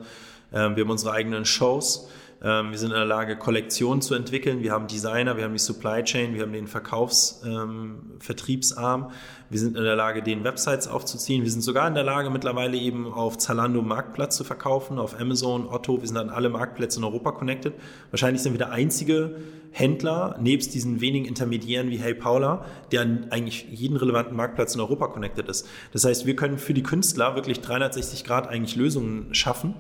Ähm, 0.52 0.76
wir 0.76 0.84
haben 0.84 0.92
unsere 0.92 1.12
eigenen 1.12 1.46
Shows. 1.46 2.10
Ähm, 2.42 2.72
wir 2.72 2.78
sind 2.78 2.92
in 2.92 2.96
der 2.96 3.06
Lage, 3.06 3.38
Kollektionen 3.38 4.02
zu 4.02 4.16
entwickeln. 4.16 4.62
Wir 4.62 4.72
haben 4.72 4.88
Designer, 4.88 5.36
wir 5.38 5.44
haben 5.44 5.54
die 5.54 5.60
Supply 5.60 6.04
Chain, 6.04 6.36
wir 6.36 6.44
haben 6.44 6.54
den 6.54 6.68
Verkaufsvertriebsarm. 6.68 9.04
Ähm, 9.04 9.12
wir 9.50 9.60
sind 9.60 9.78
in 9.78 9.84
der 9.84 9.96
Lage, 9.96 10.22
den 10.22 10.44
Websites 10.44 10.88
aufzuziehen. 10.88 11.44
Wir 11.44 11.52
sind 11.52 11.62
sogar 11.62 11.88
in 11.88 11.94
der 11.94 12.04
Lage, 12.04 12.30
mittlerweile 12.30 12.78
eben 12.78 13.12
auf 13.12 13.38
Zalando 13.38 13.82
Marktplatz 13.82 14.36
zu 14.36 14.44
verkaufen, 14.44 15.00
auf 15.00 15.20
Amazon, 15.20 15.68
Otto. 15.70 16.02
Wir 16.02 16.08
sind 16.08 16.18
an 16.18 16.30
alle 16.30 16.50
Marktplätze 16.50 17.00
in 17.00 17.06
Europa 17.06 17.32
connected. 17.32 17.74
Wahrscheinlich 18.12 18.42
sind 18.42 18.54
wir 18.54 18.58
der 18.58 18.72
einzige 18.72 19.38
Händler, 19.72 20.38
nebst 20.42 20.74
diesen 20.74 21.00
wenigen 21.00 21.26
Intermediären 21.26 21.90
wie 21.90 21.98
Hey 21.98 22.14
Paula, 22.14 22.66
der 22.92 23.02
an 23.02 23.28
eigentlich 23.30 23.68
jeden 23.70 23.96
relevanten 23.96 24.36
Marktplatz 24.36 24.76
in 24.76 24.82
Europa 24.82 25.08
connected 25.08 25.48
ist. 25.48 25.68
Das 25.94 26.04
heißt, 26.04 26.26
wir 26.26 26.36
können 26.36 26.58
für 26.58 26.74
die 26.74 26.84
Künstler 26.84 27.36
wirklich 27.36 27.62
360 27.62 28.26
Grad 28.26 28.48
eigentlich 28.48 28.76
Lösungen 28.76 29.34
schaffen. 29.34 29.76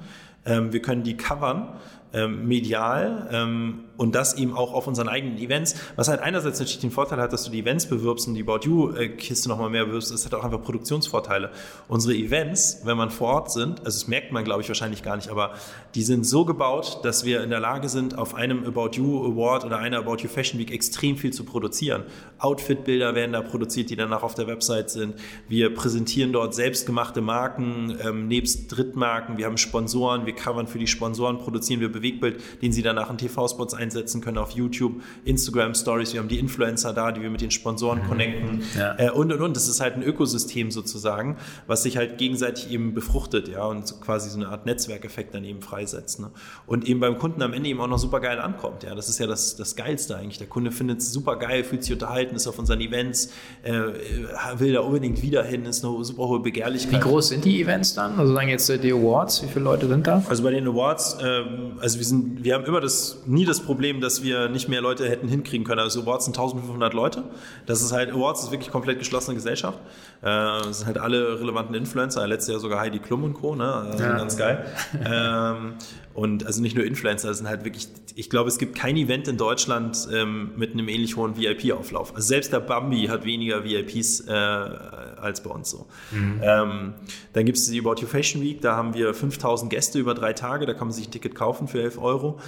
Ähm, 0.45 0.72
wir 0.72 0.82
können 0.82 1.03
die 1.03 1.18
covern 1.18 1.78
ähm, 2.18 2.47
medial 2.47 3.30
ähm, 3.32 3.84
und 3.97 4.15
das 4.15 4.36
eben 4.36 4.53
auch 4.53 4.74
auf 4.74 4.88
unseren 4.88 5.07
eigenen 5.07 5.38
Events, 5.38 5.76
was 5.95 6.07
halt 6.07 6.22
einerseits 6.22 6.59
natürlich 6.59 6.80
den 6.80 6.91
Vorteil 6.91 7.20
hat, 7.20 7.34
dass 7.34 7.43
du 7.43 7.51
die 7.51 7.59
Events 7.59 7.88
bewirbst 7.88 8.28
und 8.28 8.36
die 8.36 8.43
About 8.43 8.59
You-Kiste 8.63 9.49
nochmal 9.49 9.70
mehr 9.70 9.86
bewirbst, 9.86 10.11
das 10.11 10.26
hat 10.26 10.34
auch 10.34 10.43
einfach 10.43 10.61
Produktionsvorteile. 10.61 11.51
Unsere 11.88 12.15
Events, 12.15 12.82
wenn 12.84 12.97
man 12.97 13.09
vor 13.09 13.34
Ort 13.34 13.51
sind, 13.51 13.80
also 13.80 13.99
das 13.99 14.07
merkt 14.07 14.32
man 14.32 14.43
glaube 14.43 14.61
ich 14.61 14.68
wahrscheinlich 14.68 15.03
gar 15.03 15.15
nicht, 15.15 15.30
aber 15.30 15.53
die 15.95 16.03
sind 16.03 16.26
so 16.26 16.45
gebaut, 16.45 16.99
dass 17.03 17.26
wir 17.26 17.43
in 17.43 17.49
der 17.49 17.59
Lage 17.59 17.89
sind, 17.89 18.18
auf 18.18 18.36
einem 18.36 18.65
About 18.65 18.91
You 18.93 19.26
Award 19.26 19.65
oder 19.65 19.80
einer 19.80 19.99
About 19.99 20.18
You 20.18 20.30
Fashion 20.30 20.59
Week 20.59 20.72
extrem 20.72 21.18
viel 21.18 21.32
zu 21.32 21.43
produzieren. 21.43 22.03
Outfit-Bilder 22.39 23.15
werden 23.15 23.34
da 23.34 23.41
produziert, 23.41 23.89
die 23.89 23.95
danach 23.95 24.24
auf 24.24 24.36
der 24.36 24.47
Website 24.47 24.89
sind. 24.89 25.15
Wir 25.47 25.74
präsentieren 25.74 26.34
dort 26.34 26.55
selbstgemachte 26.55 27.22
Marken, 27.22 27.97
ähm, 28.03 28.28
nebst 28.28 28.76
Drittmarken. 28.76 29.38
Wir 29.38 29.45
haben 29.45 29.57
Sponsoren, 29.57 30.26
wir 30.26 30.34
covern 30.34 30.68
für 30.68 30.80
die 30.80 30.88
Sponsoren, 30.88 31.38
produzieren 31.38 31.80
wir 31.80 31.91
Bewegbild, 32.08 32.41
den 32.62 32.72
sie 32.72 32.82
danach 32.82 33.10
in 33.10 33.18
TV-Spots 33.18 33.74
einsetzen 33.74 34.22
können 34.22 34.38
auf 34.38 34.51
YouTube, 34.51 35.01
Instagram 35.26 35.76
Stories. 35.76 36.14
Wir 36.14 36.20
haben 36.20 36.28
die 36.28 36.39
Influencer 36.39 36.93
da, 36.93 37.12
die 37.12 37.22
wir 37.22 37.30
mit 37.30 37.41
den 37.41 37.51
Sponsoren 37.51 38.03
mhm. 38.03 38.08
connecten 38.08 38.64
ja. 38.78 38.95
äh, 38.97 39.12
und 39.12 39.32
und 39.32 39.41
und. 39.41 39.55
Das 39.55 39.68
ist 39.68 39.82
halt 39.82 39.95
ein 39.95 40.03
Ökosystem 40.03 40.72
sozusagen, 40.72 41.38
was 41.68 41.84
sich 41.84 41.97
halt 41.97 42.18
gegenseitig 42.18 42.72
eben 42.72 42.93
befruchtet, 42.93 43.47
ja, 43.47 43.66
und 43.66 44.01
quasi 44.01 44.30
so 44.30 44.38
eine 44.38 44.49
Art 44.49 44.66
Netzwerkeffekt 44.66 45.34
dann 45.34 45.43
eben 45.43 45.62
freisetzt. 45.62 46.20
Ne? 46.20 46.32
Und 46.66 46.88
eben 46.88 46.99
beim 46.99 47.18
Kunden 47.18 47.41
am 47.41 47.53
Ende 47.53 47.70
eben 47.70 47.82
auch 47.82 47.88
noch 47.88 47.99
super 47.99 48.20
geil 48.20 48.39
ankommt. 48.39 48.84
Ja, 48.84 48.95
das 48.95 49.10
ist 49.10 49.20
ja 49.20 49.28
das, 49.28 49.55
das 49.55 49.76
Geilste 49.76 50.16
eigentlich. 50.16 50.38
Der 50.38 50.47
Kunde 50.47 50.72
findet 50.72 50.99
es 50.99 51.12
super 51.12 51.36
geil, 51.38 51.64
fühlt 51.64 51.84
sich 51.84 51.93
unterhalten, 51.93 52.36
ist 52.36 52.47
auf 52.47 52.60
unseren 52.60 52.82
Events, 52.82 53.32
äh, 53.64 53.74
will 54.58 54.74
da 54.74 54.82
unbedingt 54.82 55.22
wieder 55.22 55.43
hin, 55.43 55.66
ist 55.66 55.84
eine 55.84 56.03
super 56.03 56.28
hohe 56.28 56.39
Begehrlichkeit. 56.39 57.03
Wie 57.03 57.10
groß 57.10 57.30
sind 57.30 57.45
die 57.45 57.62
Events 57.62 57.93
dann? 57.93 58.20
Also 58.20 58.34
sagen 58.34 58.49
jetzt 58.49 58.70
äh, 58.70 58.78
die 58.78 58.91
Awards, 58.91 59.43
wie 59.43 59.47
viele 59.47 59.66
Leute 59.66 59.88
sind 59.88 60.08
da? 60.08 60.24
Also 60.28 60.43
bei 60.43 60.51
den 60.51 60.68
Awards, 60.68 61.18
ähm, 61.22 61.74
also 61.80 61.87
wir 61.96 62.06
sind, 62.06 62.44
wir 62.44 62.54
haben 62.54 62.66
immer 62.66 62.82
das, 62.82 63.24
nie 63.26 63.46
das 63.46 63.62
Problem, 63.62 64.02
dass 64.02 64.22
wir 64.22 64.50
nicht 64.50 64.68
mehr 64.68 64.82
Leute 64.82 65.08
hätten 65.08 65.28
hinkriegen 65.28 65.66
können. 65.66 65.80
Also 65.80 66.02
Awards 66.02 66.26
sind 66.26 66.38
1500 66.38 66.94
Leute. 66.94 67.24
Das 67.66 67.82
ist 67.82 67.94
halt, 67.94 68.12
Awards 68.12 68.44
ist 68.44 68.52
wirklich 68.52 68.70
komplett 68.70 69.00
geschlossene 69.00 69.36
Gesellschaft. 69.36 69.80
Äh, 70.22 70.26
das 70.26 70.80
sind 70.80 70.88
halt 70.88 70.98
alle 70.98 71.40
relevanten 71.40 71.76
Influencer. 71.76 72.28
Letztes 72.28 72.52
Jahr 72.52 72.60
sogar 72.60 72.80
Heidi 72.82 73.00
Klum 73.00 73.24
und 73.24 73.34
Co. 73.34 73.56
Ne? 73.56 73.72
Also 73.72 74.04
ja. 74.04 74.18
ganz 74.18 74.36
geil. 74.36 74.66
ähm, 75.06 75.74
und 76.18 76.47
also 76.47 76.63
nicht 76.63 76.76
nur 76.76 76.84
Influencer, 76.84 77.28
das 77.28 77.38
sind 77.38 77.47
halt 77.47 77.63
wirklich, 77.63 77.89
ich 78.15 78.32
glaube, 78.32 78.49
es 78.49 78.57
gibt 78.57 78.74
kein 78.74 78.97
Event 78.97 79.28
in 79.28 79.38
Deutschland 79.38 80.07
ähm, 80.11 80.49
mit 80.55 80.74
einem 80.74 80.89
ähnlich 80.89 81.15
hohen 81.15 81.38
VIP-Auflauf. 81.38 82.15
Also 82.15 82.30
selbst 82.30 82.51
der 82.51 82.59
Bambi 82.59 83.05
hat 83.05 83.24
weniger 83.24 83.63
VIPs 83.63 84.22
äh, 84.22 84.32
als 84.32 85.43
bei 85.43 85.51
uns 85.51 85.70
so. 85.70 85.86
Mhm. 86.09 86.41
Ähm, 86.41 86.93
dann 87.34 87.45
gibt 87.45 87.59
es 87.59 87.70
die 87.70 87.80
About 87.80 88.01
You 88.01 88.07
Fashion 88.07 88.41
Week, 88.41 88.61
da 88.61 88.76
haben 88.76 88.95
wir 88.95 89.13
5000 89.13 89.70
Gäste 89.70 89.99
über 89.99 90.15
drei 90.15 90.34
Tage, 90.34 90.65
da 90.65 90.74
kann 90.74 90.88
man 90.88 90.91
sich 90.91 91.07
ein 91.07 91.11
Ticket 91.11 91.36
kaufen 91.36 91.68
für 91.68 91.84
11 91.84 91.99
Euro. 91.99 92.39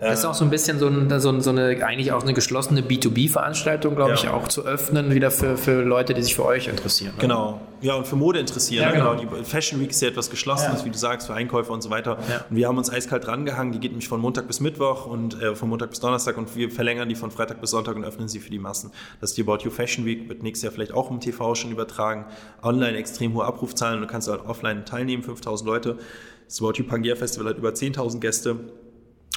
Das 0.00 0.18
ist 0.18 0.24
auch 0.24 0.34
so 0.34 0.44
ein 0.44 0.50
bisschen 0.50 0.78
so, 0.78 0.88
ein, 0.88 1.20
so, 1.20 1.40
so 1.40 1.50
eine, 1.50 1.84
eigentlich 1.84 2.12
auch 2.12 2.22
eine 2.22 2.34
geschlossene 2.34 2.82
B2B-Veranstaltung, 2.82 3.94
glaube 3.94 4.10
ja. 4.10 4.16
ich, 4.16 4.28
auch 4.28 4.48
zu 4.48 4.64
öffnen, 4.66 5.14
wieder 5.14 5.30
für, 5.30 5.56
für 5.56 5.82
Leute, 5.82 6.14
die 6.14 6.22
sich 6.22 6.34
für 6.34 6.44
euch 6.44 6.68
interessieren. 6.68 7.12
Oder? 7.14 7.22
Genau. 7.22 7.60
Ja, 7.80 7.94
und 7.94 8.06
für 8.06 8.16
Mode 8.16 8.38
interessieren. 8.38 8.82
Ja, 8.82 8.92
genau. 8.92 9.16
genau. 9.16 9.36
Die 9.36 9.44
Fashion 9.44 9.80
Week 9.80 9.90
ist 9.90 10.00
ja 10.02 10.08
etwas 10.08 10.30
Geschlossenes, 10.30 10.80
ja. 10.80 10.86
wie 10.86 10.90
du 10.90 10.98
sagst, 10.98 11.26
für 11.26 11.34
Einkäufer 11.34 11.72
und 11.72 11.82
so 11.82 11.90
weiter. 11.90 12.18
Und 12.50 12.56
wir 12.56 12.66
haben 12.66 12.78
uns 12.78 12.90
eiskalt 12.90 13.26
drangehangen. 13.26 13.72
Die 13.72 13.80
geht 13.80 13.92
nämlich 13.92 14.08
von 14.08 14.20
Montag 14.20 14.46
bis 14.46 14.60
Mittwoch 14.60 15.06
und 15.06 15.40
äh, 15.40 15.54
von 15.54 15.68
Montag 15.68 15.90
bis 15.90 16.00
Donnerstag 16.00 16.36
und 16.38 16.54
wir 16.56 16.70
verlängern 16.70 17.08
die 17.08 17.14
von 17.14 17.30
Freitag 17.30 17.60
bis 17.60 17.70
Sonntag 17.70 17.96
und 17.96 18.04
öffnen 18.04 18.28
sie 18.28 18.40
für 18.40 18.50
die 18.50 18.58
Massen. 18.58 18.90
Das 19.20 19.30
ist 19.30 19.36
die 19.36 19.42
About 19.42 19.58
You 19.64 19.70
Fashion 19.70 20.04
Week, 20.04 20.28
wird 20.28 20.42
nächstes 20.42 20.64
Jahr 20.64 20.72
vielleicht 20.72 20.92
auch 20.92 21.10
im 21.10 21.20
TV 21.20 21.54
schon 21.54 21.70
übertragen. 21.70 22.26
Online 22.62 22.96
extrem 22.96 23.34
hohe 23.34 23.44
Abrufzahlen, 23.44 24.00
du 24.00 24.06
kannst 24.06 24.28
halt 24.28 24.40
offline 24.46 24.84
teilnehmen, 24.84 25.22
5000 25.22 25.66
Leute. 25.66 25.98
Das 26.46 26.60
About 26.60 26.72
You 26.76 26.84
Pangea 26.84 27.16
Festival 27.16 27.50
hat 27.50 27.58
über 27.58 27.70
10.000 27.70 28.20
Gäste. 28.20 28.56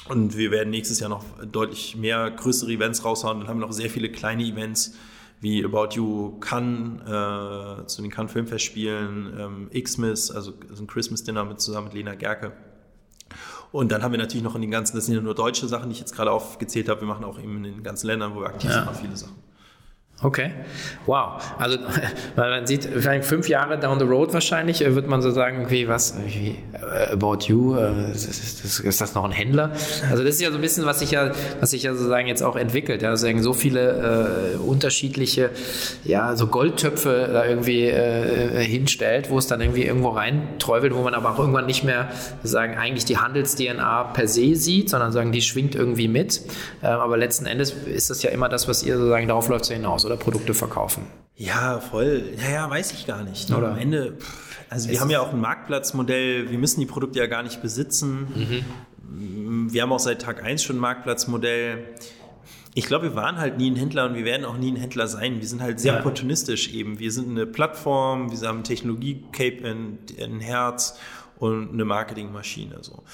Und 0.06 0.36
wir 0.36 0.50
werden 0.50 0.70
nächstes 0.70 1.00
Jahr 1.00 1.10
noch 1.10 1.24
deutlich 1.44 1.96
mehr 1.96 2.30
größere 2.30 2.72
Events 2.72 3.04
raushauen. 3.04 3.40
Dann 3.40 3.48
haben 3.48 3.58
wir 3.58 3.66
noch 3.66 3.72
sehr 3.72 3.90
viele 3.90 4.10
kleine 4.10 4.42
Events 4.44 4.94
wie 5.40 5.64
About 5.64 5.90
You 5.92 6.38
Cannes, 6.40 7.00
äh, 7.02 7.86
zu 7.86 8.02
den 8.02 8.10
Cannes 8.10 8.32
Filmfestspielen, 8.32 9.68
ähm, 9.72 9.82
Xmas, 9.84 10.30
also 10.30 10.52
ein 10.78 10.86
Christmas 10.86 11.22
Dinner 11.24 11.44
mit 11.44 11.60
zusammen 11.60 11.88
mit 11.88 11.94
Lena 11.94 12.14
Gerke. 12.14 12.52
Und 13.70 13.92
dann 13.92 14.02
haben 14.02 14.12
wir 14.12 14.18
natürlich 14.18 14.42
noch 14.42 14.54
in 14.54 14.62
den 14.62 14.70
ganzen, 14.70 14.96
das 14.96 15.06
sind 15.06 15.14
ja 15.14 15.20
nur 15.20 15.34
deutsche 15.34 15.68
Sachen, 15.68 15.90
die 15.90 15.92
ich 15.92 16.00
jetzt 16.00 16.14
gerade 16.14 16.32
aufgezählt 16.32 16.88
habe. 16.88 17.02
Wir 17.02 17.08
machen 17.08 17.24
auch 17.24 17.38
eben 17.38 17.58
in 17.58 17.62
den 17.64 17.82
ganzen 17.82 18.06
Ländern, 18.06 18.34
wo 18.34 18.40
wir 18.40 18.46
aktiv 18.46 18.70
ja. 18.70 18.76
sind, 18.76 18.86
noch 18.86 18.94
viele 18.94 19.16
Sachen. 19.16 19.36
Okay, 20.20 20.50
wow. 21.06 21.40
Also 21.58 21.78
man 22.36 22.66
sieht, 22.66 22.86
vielleicht 22.86 23.24
fünf 23.24 23.48
Jahre 23.48 23.78
down 23.78 24.00
the 24.00 24.04
road 24.04 24.32
wahrscheinlich, 24.32 24.84
äh, 24.84 24.96
wird 24.96 25.06
man 25.06 25.22
so 25.22 25.30
sagen, 25.30 25.64
okay, 25.64 25.86
was, 25.86 26.16
wie, 26.26 26.56
uh, 26.74 27.12
about 27.12 27.44
you, 27.46 27.76
uh, 27.76 28.10
ist, 28.12 28.26
ist, 28.26 28.80
ist, 28.80 29.00
das 29.00 29.14
noch 29.14 29.22
ein 29.22 29.30
Händler? 29.30 29.70
Also 30.10 30.24
das 30.24 30.34
ist 30.34 30.40
ja 30.40 30.50
so 30.50 30.56
ein 30.56 30.60
bisschen, 30.60 30.86
was 30.86 30.98
sich 30.98 31.12
ja, 31.12 31.30
was 31.60 31.70
sich 31.70 31.84
ja 31.84 31.94
sozusagen 31.94 32.26
jetzt 32.26 32.42
auch 32.42 32.56
entwickelt. 32.56 33.00
Ja, 33.02 33.10
sozusagen 33.10 33.44
so 33.44 33.52
viele 33.52 34.58
uh, 34.58 34.68
unterschiedliche, 34.68 35.50
ja, 36.02 36.34
so 36.34 36.48
Goldtöpfe 36.48 37.30
da 37.32 37.44
irgendwie 37.44 37.88
hinstellt, 37.88 39.30
wo 39.30 39.38
es 39.38 39.46
dann 39.46 39.60
irgendwie 39.60 39.84
irgendwo 39.84 40.08
reinträufelt, 40.08 40.94
wo 40.94 41.02
man 41.02 41.14
aber 41.14 41.30
auch 41.30 41.38
irgendwann 41.38 41.66
nicht 41.66 41.84
mehr 41.84 42.08
sagen 42.42 42.76
eigentlich 42.76 43.04
die 43.04 43.18
Handels-DNA 43.18 44.04
per 44.04 44.26
se 44.26 44.56
sieht, 44.56 44.90
sondern 44.90 45.12
sagen, 45.12 45.30
die 45.30 45.42
schwingt 45.42 45.76
irgendwie 45.76 46.08
mit. 46.08 46.40
Ähm, 46.82 46.90
aber 46.90 47.16
letzten 47.16 47.46
Endes 47.46 47.70
ist 47.70 48.10
das 48.10 48.22
ja 48.22 48.30
immer 48.30 48.48
das, 48.48 48.66
was 48.66 48.82
ihr 48.82 48.96
sozusagen 48.96 49.28
darauf 49.28 49.48
läuft 49.48 49.66
so 49.66 49.74
hinaus 49.74 50.07
oder 50.08 50.16
Produkte 50.16 50.54
verkaufen. 50.54 51.06
Ja, 51.36 51.78
voll. 51.80 52.34
Ja, 52.42 52.50
ja, 52.50 52.70
weiß 52.70 52.92
ich 52.92 53.06
gar 53.06 53.22
nicht. 53.22 53.50
Oder? 53.52 53.72
Am 53.72 53.78
Ende, 53.78 54.18
also 54.70 54.88
wir 54.88 54.94
es 54.94 55.00
haben 55.00 55.10
ja 55.10 55.20
auch 55.20 55.32
ein 55.32 55.40
Marktplatzmodell, 55.40 56.50
wir 56.50 56.58
müssen 56.58 56.80
die 56.80 56.86
Produkte 56.86 57.20
ja 57.20 57.26
gar 57.26 57.42
nicht 57.42 57.62
besitzen. 57.62 58.64
Mhm. 59.04 59.72
Wir 59.72 59.82
haben 59.82 59.92
auch 59.92 60.00
seit 60.00 60.22
Tag 60.22 60.42
1 60.42 60.62
schon 60.62 60.76
ein 60.76 60.80
Marktplatzmodell. 60.80 61.84
Ich 62.74 62.86
glaube, 62.86 63.10
wir 63.10 63.14
waren 63.14 63.38
halt 63.38 63.58
nie 63.58 63.70
ein 63.70 63.76
Händler 63.76 64.06
und 64.06 64.14
wir 64.14 64.24
werden 64.24 64.44
auch 64.44 64.56
nie 64.56 64.72
ein 64.72 64.76
Händler 64.76 65.08
sein. 65.08 65.40
Wir 65.40 65.48
sind 65.48 65.62
halt 65.62 65.80
sehr 65.80 65.94
ja. 65.94 66.00
opportunistisch 66.00 66.72
eben. 66.72 66.98
Wir 66.98 67.12
sind 67.12 67.30
eine 67.30 67.46
Plattform, 67.46 68.30
wir 68.30 68.48
haben 68.48 68.64
Technologie-Cape 68.64 69.68
in, 69.68 69.98
in 70.16 70.40
Herz 70.40 70.98
und 71.38 71.72
eine 71.72 71.84
Marketingmaschine. 71.84 72.78
So 72.82 73.04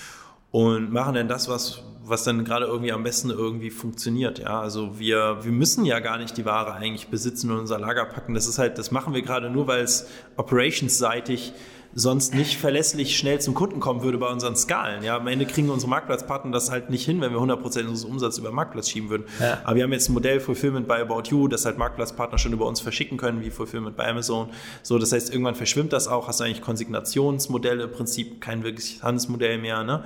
und 0.54 0.92
machen 0.92 1.16
dann 1.16 1.26
das, 1.26 1.48
was, 1.48 1.82
was 2.06 2.24
dann 2.24 2.44
gerade 2.44 2.66
irgendwie 2.66 2.92
am 2.92 3.02
besten 3.02 3.30
irgendwie 3.30 3.70
funktioniert. 3.70 4.38
Ja, 4.38 4.60
also 4.60 4.98
wir, 4.98 5.38
wir 5.42 5.52
müssen 5.52 5.84
ja 5.84 6.00
gar 6.00 6.18
nicht 6.18 6.36
die 6.36 6.44
Ware 6.44 6.74
eigentlich 6.74 7.08
besitzen 7.08 7.50
und 7.50 7.58
unser 7.58 7.78
Lager 7.78 8.04
packen. 8.04 8.34
Das 8.34 8.46
ist 8.46 8.58
halt, 8.58 8.78
das 8.78 8.90
machen 8.90 9.14
wir 9.14 9.22
gerade 9.22 9.50
nur, 9.50 9.66
weil 9.66 9.82
es 9.82 10.06
operationsseitig 10.36 11.52
sonst 11.94 12.34
nicht 12.34 12.58
verlässlich 12.58 13.16
schnell 13.16 13.40
zum 13.40 13.54
Kunden 13.54 13.78
kommen 13.78 14.02
würde 14.02 14.18
bei 14.18 14.26
unseren 14.26 14.56
Skalen. 14.56 15.04
Ja, 15.04 15.16
am 15.16 15.26
Ende 15.28 15.46
kriegen 15.46 15.70
unsere 15.70 15.88
Marktplatzpartner 15.88 16.50
das 16.50 16.70
halt 16.70 16.90
nicht 16.90 17.04
hin, 17.04 17.20
wenn 17.20 17.32
wir 17.32 17.38
100% 17.38 17.62
unseres 17.62 18.04
Umsatzes 18.04 18.38
über 18.38 18.50
Marktplatz 18.50 18.90
schieben 18.90 19.10
würden. 19.10 19.24
Ja. 19.40 19.60
Aber 19.64 19.76
wir 19.76 19.84
haben 19.84 19.92
jetzt 19.92 20.08
ein 20.08 20.12
Modell 20.12 20.40
Fulfillment 20.40 20.88
bei 20.88 21.00
About 21.00 21.30
You, 21.30 21.46
das 21.46 21.64
halt 21.64 21.78
Marktplatzpartner 21.78 22.38
schon 22.38 22.52
über 22.52 22.66
uns 22.66 22.80
verschicken 22.80 23.16
können, 23.16 23.42
wie 23.42 23.50
Fulfillment 23.50 23.96
bei 23.96 24.08
Amazon. 24.08 24.50
So, 24.82 24.98
das 24.98 25.12
heißt, 25.12 25.30
irgendwann 25.30 25.54
verschwimmt 25.54 25.92
das 25.92 26.08
auch, 26.08 26.26
hast 26.26 26.40
du 26.40 26.44
eigentlich 26.44 26.62
Konsignationsmodelle, 26.62 27.84
im 27.84 27.92
Prinzip 27.92 28.40
kein 28.40 28.64
wirkliches 28.64 29.02
Handelsmodell 29.02 29.58
mehr, 29.58 29.84
ne? 29.84 30.02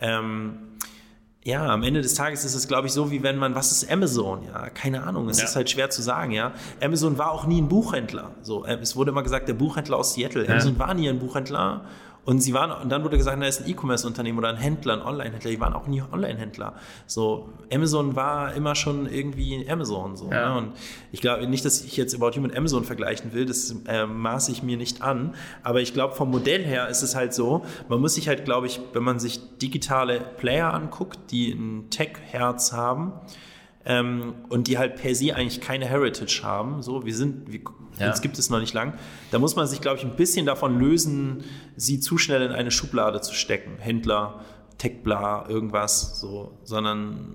Ähm, 0.00 0.58
ja, 1.48 1.66
am 1.66 1.82
Ende 1.82 2.02
des 2.02 2.12
Tages 2.12 2.44
ist 2.44 2.54
es, 2.54 2.68
glaube 2.68 2.88
ich, 2.88 2.92
so, 2.92 3.10
wie 3.10 3.22
wenn 3.22 3.38
man, 3.38 3.54
was 3.54 3.72
ist 3.72 3.90
Amazon? 3.90 4.44
Ja, 4.44 4.68
keine 4.68 5.04
Ahnung, 5.04 5.30
es 5.30 5.38
ja. 5.38 5.44
ist 5.44 5.56
halt 5.56 5.70
schwer 5.70 5.88
zu 5.88 6.02
sagen, 6.02 6.30
ja. 6.30 6.52
Amazon 6.82 7.16
war 7.16 7.32
auch 7.32 7.46
nie 7.46 7.62
ein 7.62 7.68
Buchhändler. 7.68 8.32
So, 8.42 8.66
äh, 8.66 8.76
es 8.82 8.96
wurde 8.96 9.12
immer 9.12 9.22
gesagt, 9.22 9.48
der 9.48 9.54
Buchhändler 9.54 9.96
aus 9.96 10.12
Seattle. 10.12 10.44
Ja. 10.44 10.50
Amazon 10.50 10.78
war 10.78 10.92
nie 10.92 11.08
ein 11.08 11.18
Buchhändler 11.18 11.86
und 12.28 12.40
sie 12.40 12.52
waren, 12.52 12.70
und 12.82 12.90
dann 12.90 13.04
wurde 13.04 13.16
gesagt, 13.16 13.40
da 13.40 13.46
ist 13.46 13.62
ein 13.62 13.70
E-Commerce-Unternehmen 13.70 14.36
oder 14.36 14.50
ein 14.50 14.58
Händler, 14.58 14.92
ein 14.92 15.00
Online-Händler. 15.00 15.50
Die 15.50 15.60
waren 15.60 15.72
auch 15.72 15.86
nie 15.86 16.02
Online-Händler. 16.02 16.74
So, 17.06 17.48
Amazon 17.72 18.16
war 18.16 18.52
immer 18.52 18.74
schon 18.74 19.10
irgendwie 19.10 19.66
Amazon. 19.66 20.14
So, 20.14 20.30
ja. 20.30 20.50
ne? 20.50 20.58
Und 20.58 20.72
ich 21.10 21.22
glaube 21.22 21.48
nicht, 21.48 21.64
dass 21.64 21.82
ich 21.82 21.96
jetzt 21.96 22.12
You 22.12 22.42
mit 22.42 22.54
Amazon 22.54 22.84
vergleichen 22.84 23.32
will. 23.32 23.46
Das 23.46 23.74
äh, 23.86 24.04
maße 24.04 24.52
ich 24.52 24.62
mir 24.62 24.76
nicht 24.76 25.00
an. 25.00 25.36
Aber 25.62 25.80
ich 25.80 25.94
glaube, 25.94 26.16
vom 26.16 26.30
Modell 26.30 26.62
her 26.62 26.88
ist 26.88 27.00
es 27.00 27.14
halt 27.14 27.32
so, 27.32 27.64
man 27.88 27.98
muss 27.98 28.16
sich 28.16 28.28
halt, 28.28 28.44
glaube 28.44 28.66
ich, 28.66 28.78
wenn 28.92 29.04
man 29.04 29.18
sich 29.18 29.40
digitale 29.56 30.20
Player 30.20 30.74
anguckt, 30.74 31.18
die 31.30 31.52
ein 31.52 31.88
Tech-Herz 31.88 32.74
haben, 32.74 33.14
ähm, 33.84 34.34
und 34.48 34.68
die 34.68 34.78
halt 34.78 34.96
per 34.96 35.14
se 35.14 35.34
eigentlich 35.34 35.60
keine 35.60 35.86
Heritage 35.86 36.40
haben. 36.42 36.82
So, 36.82 37.04
wir 37.04 37.14
sind, 37.14 37.50
wir, 37.52 37.60
ja. 37.98 38.10
uns 38.10 38.20
gibt 38.20 38.38
es 38.38 38.50
noch 38.50 38.60
nicht 38.60 38.74
lang. 38.74 38.94
Da 39.30 39.38
muss 39.38 39.56
man 39.56 39.66
sich, 39.66 39.80
glaube 39.80 39.98
ich, 39.98 40.04
ein 40.04 40.16
bisschen 40.16 40.46
davon 40.46 40.78
lösen, 40.78 41.44
sie 41.76 42.00
zu 42.00 42.18
schnell 42.18 42.42
in 42.42 42.52
eine 42.52 42.70
Schublade 42.70 43.20
zu 43.20 43.34
stecken. 43.34 43.76
Händler, 43.78 44.44
Tech-Bla, 44.78 45.48
irgendwas, 45.48 46.20
so, 46.20 46.58
sondern 46.64 47.34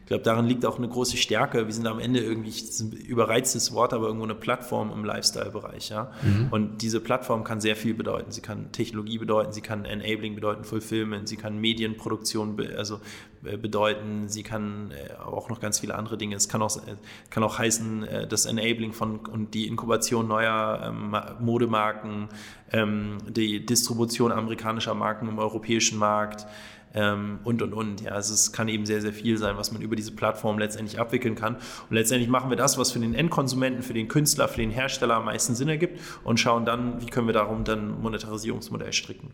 ich 0.00 0.06
glaube, 0.06 0.22
darin 0.22 0.46
liegt 0.46 0.64
auch 0.64 0.78
eine 0.78 0.88
große 0.88 1.18
Stärke. 1.18 1.66
Wir 1.66 1.74
sind 1.74 1.86
am 1.86 1.98
Ende 1.98 2.20
irgendwie, 2.20 2.52
ein 2.80 2.92
überreiztes 2.92 3.74
Wort, 3.74 3.92
aber 3.92 4.06
irgendwo 4.06 4.24
eine 4.24 4.34
Plattform 4.34 4.90
im 4.90 5.04
Lifestyle-Bereich. 5.04 5.90
Ja? 5.90 6.12
Mhm. 6.22 6.48
Und 6.50 6.82
diese 6.82 7.00
Plattform 7.00 7.44
kann 7.44 7.60
sehr 7.60 7.76
viel 7.76 7.92
bedeuten. 7.92 8.32
Sie 8.32 8.40
kann 8.40 8.72
Technologie 8.72 9.18
bedeuten, 9.18 9.52
sie 9.52 9.60
kann 9.60 9.84
Enabling 9.84 10.34
bedeuten, 10.34 10.64
Fulfillment, 10.64 11.28
sie 11.28 11.36
kann 11.36 11.58
Medienproduktion 11.58 12.58
also, 12.76 13.00
bedeuten, 13.42 14.28
sie 14.28 14.42
kann 14.42 14.90
äh, 14.90 15.14
auch 15.14 15.48
noch 15.48 15.60
ganz 15.60 15.80
viele 15.80 15.94
andere 15.94 16.18
Dinge. 16.18 16.36
Es 16.36 16.48
kann 16.48 16.62
auch, 16.62 16.76
äh, 16.76 16.96
kann 17.30 17.42
auch 17.42 17.58
heißen, 17.58 18.06
das 18.28 18.46
Enabling 18.46 18.92
von 18.92 19.18
und 19.18 19.54
die 19.54 19.66
Inkubation 19.66 20.28
neuer 20.28 20.80
ähm, 20.84 21.16
Modemarken, 21.44 22.28
ähm, 22.72 23.18
die 23.28 23.64
Distribution 23.64 24.32
amerikanischer 24.32 24.94
Marken 24.94 25.28
im 25.28 25.38
europäischen 25.38 25.98
Markt 25.98 26.46
ähm, 26.94 27.38
und, 27.44 27.62
und, 27.62 27.72
und. 27.72 28.00
Ja, 28.02 28.12
also 28.12 28.34
es 28.34 28.52
kann 28.52 28.68
eben 28.68 28.86
sehr, 28.86 29.00
sehr 29.00 29.12
viel 29.12 29.38
sein, 29.38 29.56
was 29.56 29.72
man 29.72 29.82
über 29.82 29.96
diese 29.96 30.12
Plattform 30.12 30.58
letztendlich 30.58 30.98
abwickeln 31.00 31.34
kann. 31.34 31.56
Und 31.56 31.96
letztendlich 31.96 32.28
machen 32.28 32.50
wir 32.50 32.56
das, 32.56 32.78
was 32.78 32.92
für 32.92 32.98
den 32.98 33.14
Endkonsumenten, 33.14 33.82
für 33.82 33.94
den 33.94 34.08
Künstler, 34.08 34.48
für 34.48 34.60
den 34.60 34.70
Hersteller 34.70 35.14
am 35.14 35.26
meisten 35.26 35.54
Sinn 35.54 35.68
ergibt 35.68 36.00
und 36.24 36.38
schauen 36.38 36.64
dann, 36.64 37.00
wie 37.00 37.06
können 37.06 37.26
wir 37.26 37.34
darum 37.34 37.64
dann 37.64 38.00
Monetarisierungsmodell 38.00 38.92
stricken. 38.92 39.30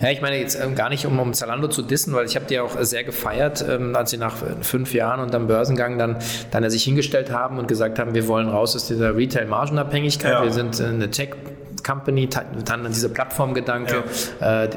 Ja, 0.00 0.10
ich 0.10 0.20
meine 0.22 0.38
jetzt 0.38 0.58
ähm, 0.60 0.74
gar 0.74 0.88
nicht, 0.88 1.06
um, 1.06 1.18
um 1.18 1.32
Zalando 1.32 1.68
zu 1.68 1.82
dissen, 1.82 2.14
weil 2.14 2.26
ich 2.26 2.36
habe 2.36 2.46
die 2.46 2.58
auch 2.58 2.80
sehr 2.80 3.04
gefeiert, 3.04 3.64
ähm, 3.68 3.94
als 3.96 4.10
sie 4.10 4.16
nach 4.16 4.36
fünf 4.62 4.94
Jahren 4.94 5.20
und 5.20 5.34
am 5.34 5.46
Börsengang 5.46 5.98
dann, 5.98 6.16
dann 6.50 6.68
sich 6.70 6.84
hingestellt 6.84 7.30
haben 7.30 7.58
und 7.58 7.68
gesagt 7.68 7.98
haben, 7.98 8.14
wir 8.14 8.28
wollen 8.28 8.48
raus 8.48 8.76
aus 8.76 8.86
dieser 8.86 9.16
Retail-Margenabhängigkeit, 9.16 10.32
ja. 10.32 10.42
wir 10.42 10.52
sind 10.52 10.80
eine 10.80 11.10
Tech- 11.10 11.36
Company, 11.84 12.28
dann 12.28 12.86
dieser 12.86 13.08
Plattformgedanke, 13.08 14.04
ja. 14.40 14.64
äh, 14.64 14.70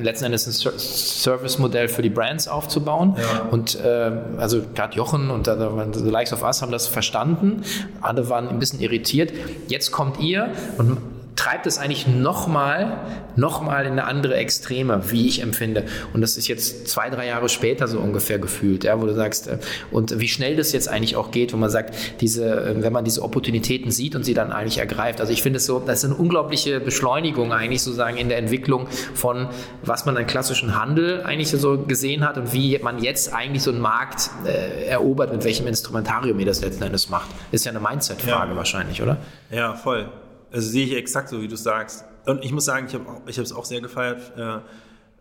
letzten 0.00 0.26
Endes 0.26 0.46
ein 0.46 0.78
Service-Modell 0.78 1.88
für 1.88 2.02
die 2.02 2.10
Brands 2.10 2.48
aufzubauen. 2.48 3.16
Ja. 3.16 3.48
Und 3.50 3.78
äh, 3.80 4.12
also 4.38 4.62
gerade 4.74 4.96
Jochen 4.96 5.30
und 5.30 5.46
The 5.46 6.10
Likes 6.10 6.32
of 6.32 6.42
Us 6.42 6.62
haben 6.62 6.72
das 6.72 6.86
verstanden. 6.86 7.62
Alle 8.00 8.28
waren 8.28 8.48
ein 8.48 8.58
bisschen 8.58 8.80
irritiert. 8.80 9.32
Jetzt 9.68 9.90
kommt 9.92 10.20
ihr 10.20 10.48
und 10.78 10.98
treibt 11.44 11.66
es 11.66 11.76
eigentlich 11.78 12.06
nochmal, 12.06 12.96
nochmal 13.36 13.84
in 13.84 13.92
eine 13.92 14.04
andere 14.04 14.34
Extreme, 14.36 15.10
wie 15.10 15.28
ich 15.28 15.42
empfinde. 15.42 15.84
Und 16.14 16.22
das 16.22 16.38
ist 16.38 16.48
jetzt 16.48 16.88
zwei, 16.88 17.10
drei 17.10 17.26
Jahre 17.26 17.50
später 17.50 17.86
so 17.86 17.98
ungefähr 17.98 18.38
gefühlt, 18.38 18.84
ja, 18.84 18.98
wo 19.00 19.04
du 19.04 19.12
sagst, 19.12 19.48
äh, 19.48 19.58
und 19.90 20.18
wie 20.18 20.28
schnell 20.28 20.56
das 20.56 20.72
jetzt 20.72 20.88
eigentlich 20.88 21.16
auch 21.16 21.30
geht, 21.30 21.52
wo 21.52 21.58
man 21.58 21.68
sagt, 21.68 21.94
diese, 22.22 22.46
äh, 22.46 22.82
wenn 22.82 22.94
man 22.94 23.04
diese 23.04 23.22
Opportunitäten 23.22 23.90
sieht 23.90 24.16
und 24.16 24.24
sie 24.24 24.32
dann 24.32 24.52
eigentlich 24.52 24.78
ergreift. 24.78 25.20
Also 25.20 25.34
ich 25.34 25.42
finde 25.42 25.58
es 25.58 25.66
so, 25.66 25.80
das 25.80 25.98
ist 25.98 26.06
eine 26.06 26.14
unglaubliche 26.14 26.80
Beschleunigung 26.80 27.52
eigentlich 27.52 27.82
sozusagen 27.82 28.16
in 28.16 28.30
der 28.30 28.38
Entwicklung 28.38 28.88
von, 29.12 29.48
was 29.82 30.06
man 30.06 30.16
an 30.16 30.26
klassischen 30.26 30.80
Handel 30.80 31.24
eigentlich 31.24 31.50
so 31.50 31.76
gesehen 31.76 32.26
hat 32.26 32.38
und 32.38 32.54
wie 32.54 32.78
man 32.82 33.02
jetzt 33.02 33.34
eigentlich 33.34 33.62
so 33.62 33.70
einen 33.70 33.80
Markt 33.80 34.30
äh, 34.46 34.86
erobert, 34.86 35.30
mit 35.30 35.44
welchem 35.44 35.66
Instrumentarium 35.66 36.40
ihr 36.40 36.46
das 36.46 36.62
letzten 36.62 36.84
Endes 36.84 37.10
macht. 37.10 37.28
Ist 37.52 37.66
ja 37.66 37.70
eine 37.70 37.80
Mindset-Frage 37.80 38.52
ja. 38.52 38.56
wahrscheinlich, 38.56 39.02
oder? 39.02 39.18
Ja, 39.50 39.74
voll. 39.74 40.08
Also 40.54 40.70
sehe 40.70 40.86
ich 40.86 40.94
exakt 40.94 41.30
so, 41.30 41.42
wie 41.42 41.48
du 41.48 41.56
sagst. 41.56 42.04
Und 42.26 42.44
ich 42.44 42.52
muss 42.52 42.64
sagen, 42.64 42.86
ich 42.86 42.94
habe 42.94 43.22
ich 43.26 43.36
es 43.36 43.52
auch 43.52 43.64
sehr 43.64 43.80
gefeiert. 43.80 44.38
Äh, 44.38 44.60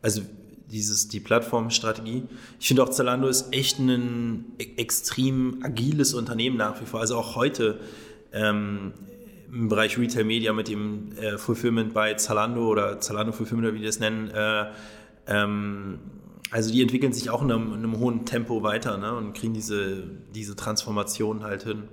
also 0.03 0.21
dieses, 0.69 1.07
die 1.07 1.19
Plattformstrategie. 1.19 2.23
Ich 2.59 2.67
finde 2.67 2.84
auch 2.84 2.89
Zalando 2.89 3.27
ist 3.27 3.51
echt 3.51 3.79
ein 3.79 4.45
e-, 4.59 4.77
extrem 4.77 5.59
agiles 5.63 6.13
Unternehmen 6.13 6.55
nach 6.55 6.79
wie 6.79 6.86
vor. 6.86 6.99
Also 6.99 7.17
auch 7.17 7.36
heute 7.36 7.79
ähm, 8.31 8.93
im 9.51 9.69
Bereich 9.69 9.97
Retail 9.97 10.23
Media 10.23 10.53
mit 10.53 10.67
dem 10.67 11.17
äh, 11.17 11.39
Fulfillment 11.39 11.95
bei 11.95 12.13
Zalando 12.13 12.67
oder 12.67 12.99
Zalando 13.01 13.31
Fulfillment 13.31 13.67
oder 13.67 13.75
wie 13.75 13.79
die 13.79 13.88
das 13.88 13.99
nennen. 13.99 14.29
Äh, 14.29 14.65
ähm, 15.25 15.97
also 16.51 16.71
die 16.71 16.84
entwickeln 16.84 17.11
sich 17.11 17.31
auch 17.31 17.41
in 17.41 17.51
einem, 17.51 17.69
in 17.69 17.79
einem 17.79 17.97
hohen 17.97 18.25
Tempo 18.25 18.61
weiter 18.61 18.99
ne, 18.99 19.15
und 19.15 19.34
kriegen 19.34 19.55
diese, 19.55 20.03
diese 20.36 20.55
Transformation 20.55 21.43
halt 21.43 21.63
hin. 21.63 21.86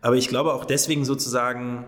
Aber 0.00 0.16
ich 0.16 0.26
glaube 0.26 0.52
auch 0.52 0.64
deswegen 0.64 1.04
sozusagen, 1.04 1.84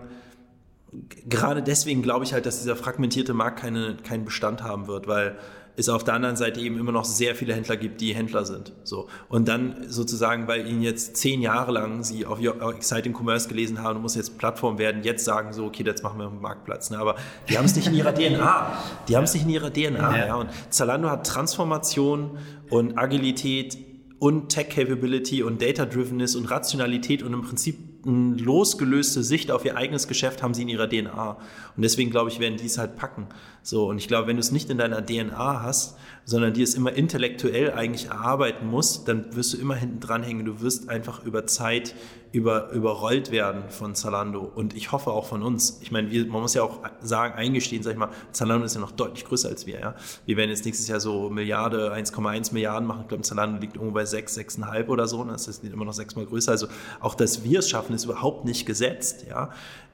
gerade 1.27 1.61
deswegen 1.61 2.01
glaube 2.01 2.25
ich 2.25 2.33
halt, 2.33 2.45
dass 2.45 2.59
dieser 2.59 2.75
fragmentierte 2.75 3.33
Markt 3.33 3.59
keine, 3.59 3.97
keinen 3.97 4.25
Bestand 4.25 4.63
haben 4.63 4.87
wird, 4.87 5.07
weil 5.07 5.37
es 5.77 5.89
auf 5.89 6.03
der 6.03 6.13
anderen 6.13 6.35
Seite 6.35 6.59
eben 6.61 6.77
immer 6.77 6.91
noch 6.91 7.05
sehr 7.05 7.35
viele 7.35 7.53
Händler 7.53 7.75
gibt, 7.75 7.99
die 7.99 8.15
Händler 8.15 8.45
sind. 8.45 8.71
So. 8.83 9.07
Und 9.27 9.47
dann 9.47 9.85
sozusagen, 9.87 10.47
weil 10.47 10.67
ihnen 10.67 10.81
jetzt 10.81 11.17
zehn 11.17 11.41
Jahre 11.41 11.73
lang 11.73 12.03
sie 12.03 12.25
auf 12.25 12.39
Exciting 12.39 13.13
Commerce 13.13 13.49
gelesen 13.49 13.81
haben, 13.81 14.01
muss 14.01 14.15
jetzt 14.15 14.37
Plattform 14.37 14.77
werden, 14.77 15.03
jetzt 15.03 15.25
sagen 15.25 15.51
so, 15.53 15.65
okay, 15.65 15.83
jetzt 15.85 16.03
machen 16.03 16.19
wir 16.19 16.27
einen 16.27 16.41
Marktplatz. 16.41 16.91
Ne? 16.91 16.97
Aber 16.97 17.15
die 17.49 17.57
haben 17.57 17.65
es 17.65 17.75
nicht 17.75 17.87
in 17.87 17.93
ihrer 17.93 18.13
DNA. 18.13 18.77
Die 19.07 19.15
haben 19.15 19.25
es 19.25 19.33
nicht 19.33 19.43
in 19.43 19.49
ihrer 19.49 19.71
DNA. 19.71 20.17
Ja. 20.17 20.27
ja. 20.27 20.35
Und 20.35 20.49
Zalando 20.69 21.09
hat 21.09 21.27
Transformation 21.27 22.37
und 22.69 22.97
Agilität 22.97 23.77
und 24.19 24.49
Tech-Capability 24.49 25.43
und 25.43 25.61
Data-Drivenness 25.61 26.35
und 26.35 26.45
Rationalität 26.45 27.21
und 27.21 27.33
im 27.33 27.41
Prinzip 27.41 27.94
eine 28.05 28.35
losgelöste 28.35 29.23
Sicht 29.23 29.51
auf 29.51 29.65
ihr 29.65 29.77
eigenes 29.77 30.07
Geschäft 30.07 30.43
haben 30.43 30.53
sie 30.53 30.61
in 30.61 30.69
ihrer 30.69 30.87
DNA. 30.87 31.37
Und 31.75 31.83
deswegen 31.83 32.11
glaube 32.11 32.29
ich, 32.29 32.39
werden 32.39 32.57
die 32.57 32.65
es 32.65 32.77
halt 32.77 32.95
packen. 32.95 33.27
So, 33.63 33.89
und 33.89 33.97
ich 33.97 34.07
glaube, 34.07 34.27
wenn 34.27 34.35
du 34.35 34.41
es 34.41 34.51
nicht 34.51 34.69
in 34.69 34.77
deiner 34.77 35.03
DNA 35.05 35.63
hast, 35.63 35.97
sondern 36.23 36.53
die 36.53 36.61
es 36.61 36.75
immer 36.75 36.93
intellektuell 36.93 37.73
eigentlich 37.73 38.07
erarbeiten 38.07 38.67
musst, 38.67 39.07
dann 39.07 39.35
wirst 39.35 39.53
du 39.53 39.57
immer 39.57 39.75
hinten 39.75 39.99
dran 39.99 40.23
hängen. 40.23 40.45
Du 40.45 40.61
wirst 40.61 40.89
einfach 40.89 41.23
über 41.23 41.47
Zeit 41.47 41.95
über, 42.35 42.69
überrollt 42.71 43.31
werden 43.31 43.69
von 43.69 43.95
Zalando. 43.95 44.41
Und 44.41 44.75
ich 44.75 44.91
hoffe 44.91 45.09
auch 45.09 45.25
von 45.25 45.41
uns. 45.41 45.79
Ich 45.81 45.91
meine, 45.93 46.11
wir, 46.11 46.25
man 46.25 46.41
muss 46.41 46.53
ja 46.53 46.63
auch 46.63 46.79
sagen, 47.01 47.33
eingestehen, 47.33 47.81
sag 47.81 47.93
ich 47.93 47.97
mal, 47.97 48.09
Zalando 48.33 48.65
ist 48.65 48.75
ja 48.75 48.81
noch 48.81 48.91
deutlich 48.91 49.23
größer 49.23 49.47
als 49.47 49.65
wir. 49.65 49.79
Ja? 49.79 49.95
Wir 50.25 50.35
werden 50.35 50.49
jetzt 50.49 50.65
nächstes 50.65 50.89
Jahr 50.89 50.99
so 50.99 51.29
Milliarde, 51.29 51.93
1,1 51.93 52.53
Milliarden 52.53 52.85
machen. 52.87 53.03
Ich 53.03 53.07
glaube, 53.07 53.23
Zalando 53.23 53.61
liegt 53.61 53.75
irgendwo 53.75 53.93
bei 53.93 54.03
6, 54.03 54.37
6,5 54.37 54.87
oder 54.87 55.07
so. 55.07 55.23
Das 55.23 55.47
ist 55.47 55.63
immer 55.63 55.85
noch 55.85 55.93
sechsmal 55.93 56.25
größer. 56.25 56.51
Also 56.51 56.67
auch, 56.99 57.15
dass 57.15 57.45
wir 57.45 57.59
es 57.59 57.69
schaffen, 57.69 57.95
ist 57.95 58.03
überhaupt 58.03 58.43
nicht 58.43 58.65
gesetzt. 58.65 59.25
Ja? 59.29 59.51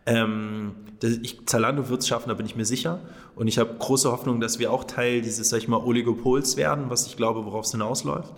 Ähm, 0.08 0.74
ich, 1.22 1.46
Zalando 1.46 1.90
wird 1.90 2.02
es 2.02 2.08
schaffen, 2.08 2.30
da 2.30 2.34
bin 2.34 2.48
ich 2.48 2.56
mir 2.56 2.66
sicher. 2.66 3.02
Und 3.36 3.50
ich 3.50 3.60
habe 3.60 3.76
große 3.78 4.12
Hoffnung, 4.12 4.42
dass 4.42 4.58
wir 4.58 4.72
auch 4.72 4.86
Teil 4.86 5.22
dieses, 5.22 5.50
sag 5.50 5.60
ich 5.60 5.68
mal, 5.68 5.78
Oligopols 5.78 6.58
werden, 6.58 6.86
was 6.90 7.06
ich 7.06 7.18
glaube, 7.18 7.46
worauf 7.46 7.66
es 7.66 7.72
hinausläuft. 7.72 8.34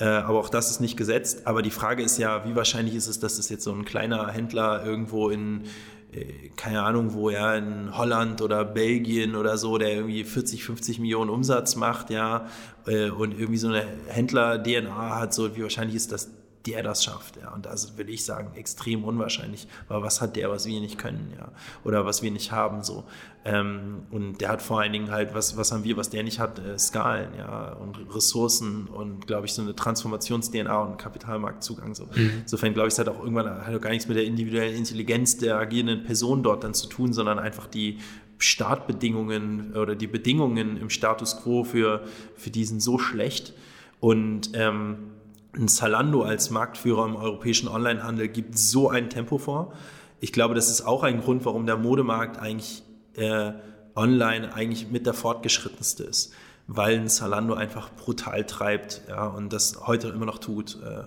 Äh, 0.00 0.04
aber 0.04 0.38
auch 0.38 0.48
das 0.48 0.70
ist 0.70 0.80
nicht 0.80 0.96
gesetzt. 0.96 1.42
Aber 1.46 1.62
die 1.62 1.70
Frage 1.70 2.02
ist 2.02 2.18
ja, 2.18 2.44
wie 2.46 2.56
wahrscheinlich 2.56 2.94
ist 2.94 3.06
es, 3.06 3.20
dass 3.20 3.36
das 3.36 3.48
jetzt 3.50 3.64
so 3.64 3.72
ein 3.72 3.84
kleiner 3.84 4.28
Händler 4.28 4.84
irgendwo 4.84 5.28
in, 5.28 5.64
äh, 6.12 6.48
keine 6.56 6.82
Ahnung 6.82 7.12
wo, 7.12 7.28
ja, 7.28 7.54
in 7.54 7.96
Holland 7.96 8.40
oder 8.40 8.64
Belgien 8.64 9.36
oder 9.36 9.58
so, 9.58 9.76
der 9.76 9.92
irgendwie 9.92 10.24
40, 10.24 10.64
50 10.64 10.98
Millionen 11.00 11.30
Umsatz 11.30 11.76
macht, 11.76 12.08
ja, 12.10 12.46
äh, 12.86 13.10
und 13.10 13.38
irgendwie 13.38 13.58
so 13.58 13.68
eine 13.68 13.84
Händler-DNA 14.08 15.20
hat, 15.20 15.34
so 15.34 15.54
wie 15.54 15.62
wahrscheinlich 15.62 15.96
ist 15.96 16.12
das 16.12 16.30
der 16.66 16.82
das 16.82 17.04
schafft. 17.04 17.36
Ja. 17.36 17.52
Und 17.54 17.66
das 17.66 17.96
will 17.96 18.08
ich 18.10 18.24
sagen, 18.24 18.52
extrem 18.54 19.04
unwahrscheinlich. 19.04 19.66
Weil 19.88 20.02
was 20.02 20.20
hat 20.20 20.36
der, 20.36 20.50
was 20.50 20.66
wir 20.66 20.80
nicht 20.80 20.98
können, 20.98 21.32
ja. 21.36 21.52
Oder 21.84 22.04
was 22.04 22.22
wir 22.22 22.30
nicht 22.30 22.52
haben, 22.52 22.82
so. 22.82 23.04
Ähm, 23.44 24.02
und 24.10 24.40
der 24.42 24.50
hat 24.50 24.60
vor 24.60 24.80
allen 24.80 24.92
Dingen 24.92 25.10
halt, 25.10 25.34
was, 25.34 25.56
was 25.56 25.72
haben 25.72 25.84
wir, 25.84 25.96
was 25.96 26.10
der 26.10 26.22
nicht 26.22 26.38
hat, 26.38 26.58
äh, 26.58 26.78
Skalen, 26.78 27.30
ja, 27.38 27.72
und 27.72 27.96
Ressourcen 28.14 28.86
und, 28.88 29.26
glaube 29.26 29.46
ich, 29.46 29.54
so 29.54 29.62
eine 29.62 29.74
Transformations-DNA 29.74 30.82
und 30.82 30.98
Kapitalmarktzugang. 30.98 31.94
So. 31.94 32.04
Mhm. 32.14 32.42
Insofern, 32.42 32.74
glaube 32.74 32.88
ich, 32.88 32.94
es 32.94 32.98
hat 32.98 33.08
auch 33.08 33.20
irgendwann 33.20 33.66
hat 33.66 33.74
auch 33.74 33.80
gar 33.80 33.90
nichts 33.90 34.06
mit 34.08 34.18
der 34.18 34.24
individuellen 34.24 34.76
Intelligenz 34.76 35.38
der 35.38 35.56
agierenden 35.56 36.04
Person 36.04 36.42
dort 36.42 36.64
dann 36.64 36.74
zu 36.74 36.88
tun, 36.88 37.14
sondern 37.14 37.38
einfach 37.38 37.66
die 37.66 37.98
Startbedingungen 38.36 39.74
oder 39.74 39.94
die 39.94 40.06
Bedingungen 40.06 40.76
im 40.76 40.90
Status 40.90 41.40
quo 41.42 41.64
für, 41.64 42.04
für 42.36 42.50
diesen 42.50 42.80
so 42.80 42.98
schlecht. 42.98 43.54
Und 44.00 44.50
ähm, 44.54 45.09
ein 45.54 45.68
Zalando 45.68 46.22
als 46.22 46.50
Marktführer 46.50 47.04
im 47.04 47.16
europäischen 47.16 47.68
Onlinehandel 47.68 48.28
gibt 48.28 48.58
so 48.58 48.88
ein 48.88 49.10
Tempo 49.10 49.38
vor. 49.38 49.72
Ich 50.20 50.32
glaube, 50.32 50.54
das 50.54 50.70
ist 50.70 50.82
auch 50.82 51.02
ein 51.02 51.20
Grund, 51.20 51.44
warum 51.44 51.66
der 51.66 51.76
Modemarkt 51.76 52.38
eigentlich 52.38 52.82
äh, 53.16 53.52
online 53.96 54.54
eigentlich 54.54 54.90
mit 54.90 55.06
der 55.06 55.14
fortgeschrittenste 55.14 56.04
ist, 56.04 56.32
weil 56.66 56.98
ein 56.98 57.08
Zalando 57.08 57.54
einfach 57.54 57.90
brutal 57.94 58.44
treibt 58.44 59.02
ja, 59.08 59.26
und 59.26 59.52
das 59.52 59.86
heute 59.86 60.08
immer 60.08 60.26
noch 60.26 60.38
tut. 60.38 60.78
Äh, 60.82 61.04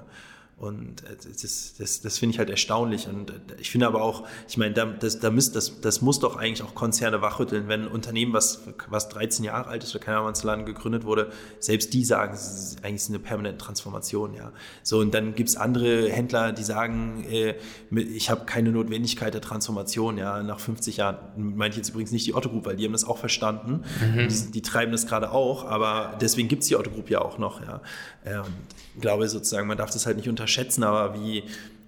und 0.64 1.03
äh, 1.03 1.18
das, 1.41 1.74
das, 1.78 2.01
das 2.01 2.18
finde 2.18 2.34
ich 2.34 2.39
halt 2.39 2.49
erstaunlich. 2.49 3.07
Und 3.09 3.32
äh, 3.32 3.34
ich 3.59 3.70
finde 3.70 3.86
aber 3.86 4.01
auch, 4.01 4.24
ich 4.47 4.55
meine, 4.57 4.74
da, 4.74 4.86
das, 4.86 5.20
da 5.20 5.30
müsst, 5.30 5.57
das, 5.57 5.82
das 5.82 6.01
muss 6.01 6.20
doch 6.20 6.38
eigentlich 6.38 6.64
auch 6.64 6.74
Konzerne 6.74 7.22
wachrütteln, 7.22 7.68
wenn 7.68 7.82
ein 7.82 7.88
Unternehmen, 7.89 8.32
was, 8.32 8.61
was 8.88 9.09
13 9.09 9.43
Jahre 9.43 9.68
alt 9.68 9.84
ist 9.84 9.93
oder 9.93 10.03
keine 10.03 10.20
Ahnung, 10.20 10.34
wann 10.43 10.66
gegründet 10.66 11.03
wurde, 11.03 11.32
selbst 11.59 11.93
die 11.93 12.05
sagen, 12.05 12.34
es 12.34 12.47
ist 12.47 12.86
eigentlich 12.86 13.09
eine 13.09 13.20
permanente 13.20 13.57
Transformation. 13.57 14.34
Ja. 14.36 14.53
So, 14.84 14.99
und 14.99 15.14
dann 15.14 15.36
gibt 15.36 15.49
es 15.49 15.57
andere 15.57 16.09
Händler, 16.09 16.53
die 16.53 16.64
sagen, 16.64 17.26
äh, 17.30 17.55
ich 17.91 18.30
habe 18.30 18.45
keine 18.45 18.72
Notwendigkeit 18.72 19.34
der 19.34 19.41
Transformation. 19.41 20.18
Ja. 20.18 20.43
Nach 20.43 20.61
50 20.61 20.95
Jahren 20.95 21.18
meine 21.36 21.72
ich 21.72 21.78
jetzt 21.78 21.89
übrigens 21.89 22.11
nicht 22.11 22.26
die 22.26 22.36
Otto 22.36 22.49
Group, 22.49 22.66
weil 22.68 22.78
die 22.78 22.86
haben 22.86 22.93
das 22.93 23.03
auch 23.03 23.18
verstanden. 23.18 23.84
Mhm. 23.99 24.30
Die, 24.30 24.51
die, 24.51 24.61
treiben 24.61 24.93
das 24.93 25.07
gerade 25.07 25.32
auch, 25.32 25.66
aber 25.66 26.18
deswegen 26.22 26.47
gibt 26.47 26.61
es 26.61 26.70
die 26.70 26.78
Otto 26.78 26.89
Group 26.89 27.09
ja 27.09 27.22
auch 27.22 27.38
noch. 27.38 27.59
Ja. 27.61 27.82
Und 28.43 28.53
ich 28.95 29.01
glaube 29.01 29.28
sozusagen, 29.28 29.68
man 29.68 29.78
darf 29.78 29.91
das 29.91 30.05
halt 30.05 30.16
nicht 30.16 30.30
unterschätzen, 30.30 30.53
aber 30.84 31.14
wie, 31.16 31.43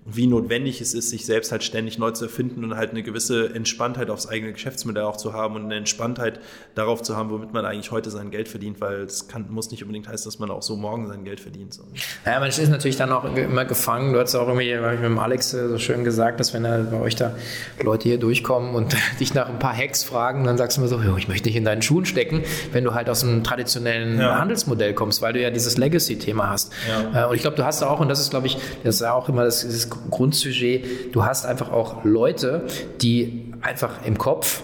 wie 0.08 0.28
notwendig 0.28 0.82
es 0.82 0.93
ist, 0.93 1.10
sich 1.10 1.26
selbst 1.26 1.51
halt 1.51 1.64
ständig 1.64 1.97
neu 1.97 2.12
zu 2.12 2.26
erfinden 2.26 2.64
und 2.64 2.76
halt 2.76 2.91
eine 2.91 3.01
gewisse 3.01 3.53
Entspanntheit 3.56 4.12
aufs 4.12 4.28
eigene 4.28 4.53
Geschäftsmodell 4.53 5.03
auch 5.03 5.18
zu 5.18 5.34
haben 5.34 5.56
und 5.56 5.66
eine 5.66 5.76
Entspanntheit 5.76 6.39
darauf 6.76 7.01
zu 7.01 7.18
haben, 7.18 7.32
womit 7.32 7.53
man 7.53 7.66
eigentlich 7.66 7.89
heute 7.89 8.12
sein 8.12 8.30
Geld 8.30 8.47
verdient, 8.47 8.80
weil 8.82 9.01
es 9.01 9.28
kann, 9.28 9.47
muss 9.49 9.72
nicht 9.72 9.82
unbedingt 9.82 10.08
heißen, 10.08 10.26
dass 10.26 10.38
man 10.38 10.51
auch 10.51 10.62
so 10.62 10.76
morgen 10.76 11.08
sein 11.08 11.24
Geld 11.24 11.39
verdient. 11.39 11.80
Ja, 12.24 12.39
man 12.39 12.49
ist 12.49 12.70
natürlich 12.70 12.97
dann 12.97 13.12
auch 13.12 13.26
immer 13.36 13.66
gefangen. 13.66 14.14
Du 14.14 14.20
hast 14.20 14.36
auch 14.36 14.47
irgendwie 14.47 14.76
mit 14.76 15.03
dem 15.03 15.18
Alex 15.18 15.53
äh, 15.56 15.70
so 15.70 15.80
schön 15.80 16.03
gesagt, 16.03 16.39
dass 16.39 16.53
wenn 16.53 16.64
da 16.64 16.86
bei 16.91 16.99
euch 16.99 17.16
da 17.16 17.36
Leute 17.82 18.08
hier 18.08 18.20
durchkommen 18.20 18.76
und 18.76 18.95
dich 19.20 19.34
nach 19.34 19.49
ein 19.49 19.58
paar 19.58 19.76
Hacks 19.76 20.03
fragen, 20.03 20.43
dann 20.43 20.58
sagst 20.58 20.78
du 20.78 20.82
immer 20.82 20.88
so, 20.88 21.18
ich 21.18 21.28
möchte 21.28 21.49
nicht 21.49 21.58
in 21.58 21.66
deinen 21.66 21.82
Schuhen 21.82 22.06
stecken, 22.06 22.43
wenn 22.72 22.84
du 22.84 22.93
halt 22.93 23.10
aus 23.10 23.24
einem 23.24 23.43
traditionellen 23.43 24.20
ja. 24.20 24.38
Handelsmodell 24.38 24.93
kommst, 24.93 25.24
weil 25.24 25.34
du 25.34 25.41
ja 25.41 25.49
dieses 25.49 25.78
Legacy-Thema 25.78 26.51
hast. 26.51 26.72
Ja. 26.88 27.24
Äh, 27.24 27.28
und 27.28 27.36
ich 27.36 27.41
glaube, 27.41 27.58
du 27.58 27.66
hast 27.66 27.82
auch, 27.82 27.99
und 27.99 28.08
das 28.08 28.20
ist, 28.20 28.30
glaube 28.30 28.45
ich, 28.45 28.58
das 28.84 28.95
ist 28.95 29.03
auch 29.03 29.30
immer 29.30 29.43
das, 29.43 29.66
das 29.66 29.89
Grundsujet, 30.10 31.14
du 31.16 31.24
hast 31.24 31.46
einfach 31.46 31.72
auch 31.72 32.04
Leute, 32.04 32.68
die 33.02 33.54
einfach 33.62 34.06
im 34.06 34.18
Kopf 34.18 34.64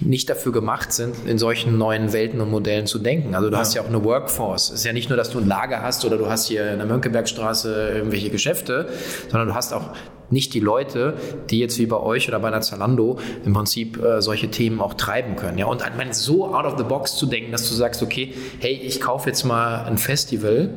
nicht 0.00 0.28
dafür 0.28 0.52
gemacht 0.52 0.92
sind, 0.92 1.14
in 1.26 1.38
solchen 1.38 1.78
neuen 1.78 2.12
Welten 2.12 2.40
und 2.40 2.50
Modellen 2.50 2.86
zu 2.86 2.98
denken. 2.98 3.34
Also 3.34 3.48
du 3.48 3.54
ja. 3.54 3.60
hast 3.60 3.74
ja 3.74 3.82
auch 3.82 3.88
eine 3.88 4.04
Workforce. 4.04 4.70
Es 4.70 4.80
ist 4.80 4.84
ja 4.84 4.92
nicht 4.92 5.08
nur, 5.08 5.16
dass 5.16 5.30
du 5.30 5.38
ein 5.38 5.46
Lager 5.46 5.82
hast 5.82 6.04
oder 6.04 6.18
du 6.18 6.28
hast 6.28 6.46
hier 6.46 6.70
in 6.70 6.78
der 6.78 6.86
Mönckebergstraße 6.86 7.92
irgendwelche 7.94 8.30
Geschäfte, 8.30 8.88
sondern 9.30 9.48
du 9.48 9.54
hast 9.54 9.72
auch 9.72 9.90
nicht 10.30 10.54
die 10.54 10.60
Leute, 10.60 11.14
die 11.50 11.58
jetzt 11.58 11.78
wie 11.78 11.86
bei 11.86 11.98
euch 11.98 12.28
oder 12.28 12.38
bei 12.38 12.48
einer 12.48 12.60
Zalando 12.60 13.18
im 13.44 13.52
Prinzip 13.52 14.02
äh, 14.02 14.20
solche 14.20 14.50
Themen 14.50 14.80
auch 14.80 14.94
treiben 14.94 15.36
können. 15.36 15.58
Ja? 15.58 15.66
Und 15.66 15.82
meine, 15.96 16.14
so 16.14 16.54
out 16.54 16.64
of 16.64 16.78
the 16.78 16.84
box 16.84 17.16
zu 17.16 17.26
denken, 17.26 17.52
dass 17.52 17.68
du 17.68 17.74
sagst, 17.74 18.02
okay, 18.02 18.34
hey, 18.60 18.72
ich 18.72 19.00
kaufe 19.00 19.28
jetzt 19.28 19.44
mal 19.44 19.84
ein 19.84 19.98
Festival 19.98 20.70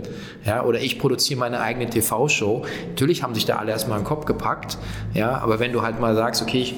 ja, 0.46 0.64
oder 0.64 0.80
ich 0.80 1.00
produziere 1.00 1.40
meine 1.40 1.60
eigene 1.62 1.90
TV-Show. 1.90 2.66
Natürlich 2.90 3.24
haben 3.24 3.36
sich 3.36 3.46
da 3.46 3.58
alle 3.58 3.72
erstmal 3.72 3.98
einen 3.98 4.08
Kopf 4.08 4.26
gepackt, 4.26 4.78
ja, 5.14 5.38
aber 5.38 5.60
wenn 5.60 5.74
du 5.74 5.82
halt 5.82 6.00
mal 6.00 6.16
sagst, 6.16 6.42
okay, 6.42 6.62
ich 6.62 6.76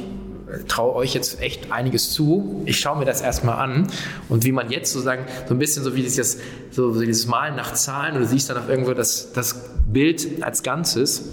traue 0.68 0.96
euch 0.96 1.14
jetzt 1.14 1.42
echt 1.42 1.72
einiges 1.72 2.12
zu. 2.12 2.62
Ich 2.66 2.80
schaue 2.80 3.00
mir 3.00 3.06
das 3.06 3.22
erstmal 3.22 3.58
an. 3.58 3.88
Und 4.30 4.44
wie 4.44 4.52
man 4.52 4.70
jetzt 4.70 4.94
sozusagen, 4.94 5.26
so 5.48 5.56
ein 5.56 5.60
bisschen 5.60 5.84
so 5.84 5.96
wie 5.96 6.02
dieses, 6.02 6.40
so, 6.72 7.00
dieses 7.00 7.28
Malen 7.28 7.56
nach 7.56 7.74
Zahlen, 7.74 8.16
du 8.16 8.26
siehst 8.26 8.50
dann 8.50 8.58
auch 8.58 8.70
irgendwo 8.70 8.94
das, 8.94 9.34
das 9.34 9.70
Bild 9.88 10.44
als 10.44 10.64
Ganzes. 10.64 11.24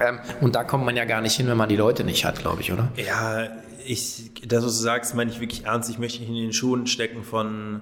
Ähm, 0.00 0.18
und 0.40 0.54
da 0.54 0.64
kommt 0.64 0.84
man 0.84 0.96
ja 0.96 1.04
gar 1.04 1.20
nicht 1.20 1.36
hin, 1.36 1.46
wenn 1.48 1.56
man 1.56 1.68
die 1.68 1.76
Leute 1.76 2.04
nicht 2.04 2.24
hat, 2.24 2.38
glaube 2.38 2.60
ich, 2.60 2.72
oder? 2.72 2.88
Ja, 2.96 3.48
ich, 3.84 4.30
das, 4.46 4.64
was 4.64 4.76
du 4.76 4.82
sagst, 4.82 5.14
meine 5.14 5.30
ich 5.30 5.40
wirklich 5.40 5.64
ernst. 5.64 5.90
Ich 5.90 5.98
möchte 5.98 6.20
nicht 6.20 6.28
in 6.28 6.34
den 6.36 6.52
Schuhen 6.52 6.86
stecken 6.86 7.22
von 7.22 7.80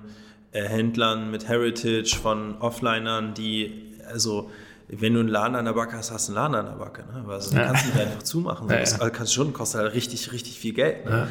äh, 0.53 0.63
Händlern 0.63 1.31
mit 1.31 1.49
Heritage, 1.49 2.17
von 2.21 2.59
Offlinern, 2.61 3.35
die, 3.35 3.95
also, 4.11 4.51
wenn 4.89 5.15
du 5.15 5.21
einen 5.21 5.29
Laden 5.29 5.57
an 5.57 5.65
der 5.65 5.73
Backe 5.73 5.97
hast, 5.97 6.11
hast 6.11 6.29
du 6.29 6.33
einen 6.33 6.53
Laden 6.53 6.55
an 6.55 6.79
der 6.79 6.85
Backe. 6.85 7.03
Ne? 7.03 7.25
Also, 7.29 7.57
ja. 7.57 7.65
kannst 7.65 7.85
du 7.85 7.89
nicht 7.89 8.01
einfach 8.01 8.23
zumachen. 8.23 8.69
So. 8.69 8.75
Ja, 8.75 8.81
das 8.81 8.99
kannst 9.13 9.35
schon, 9.35 9.53
kostet 9.53 9.81
halt 9.81 9.95
richtig, 9.95 10.33
richtig 10.33 10.59
viel 10.59 10.75
Geld. 10.75 11.07
Ne? 11.07 11.11
Ja. 11.11 11.29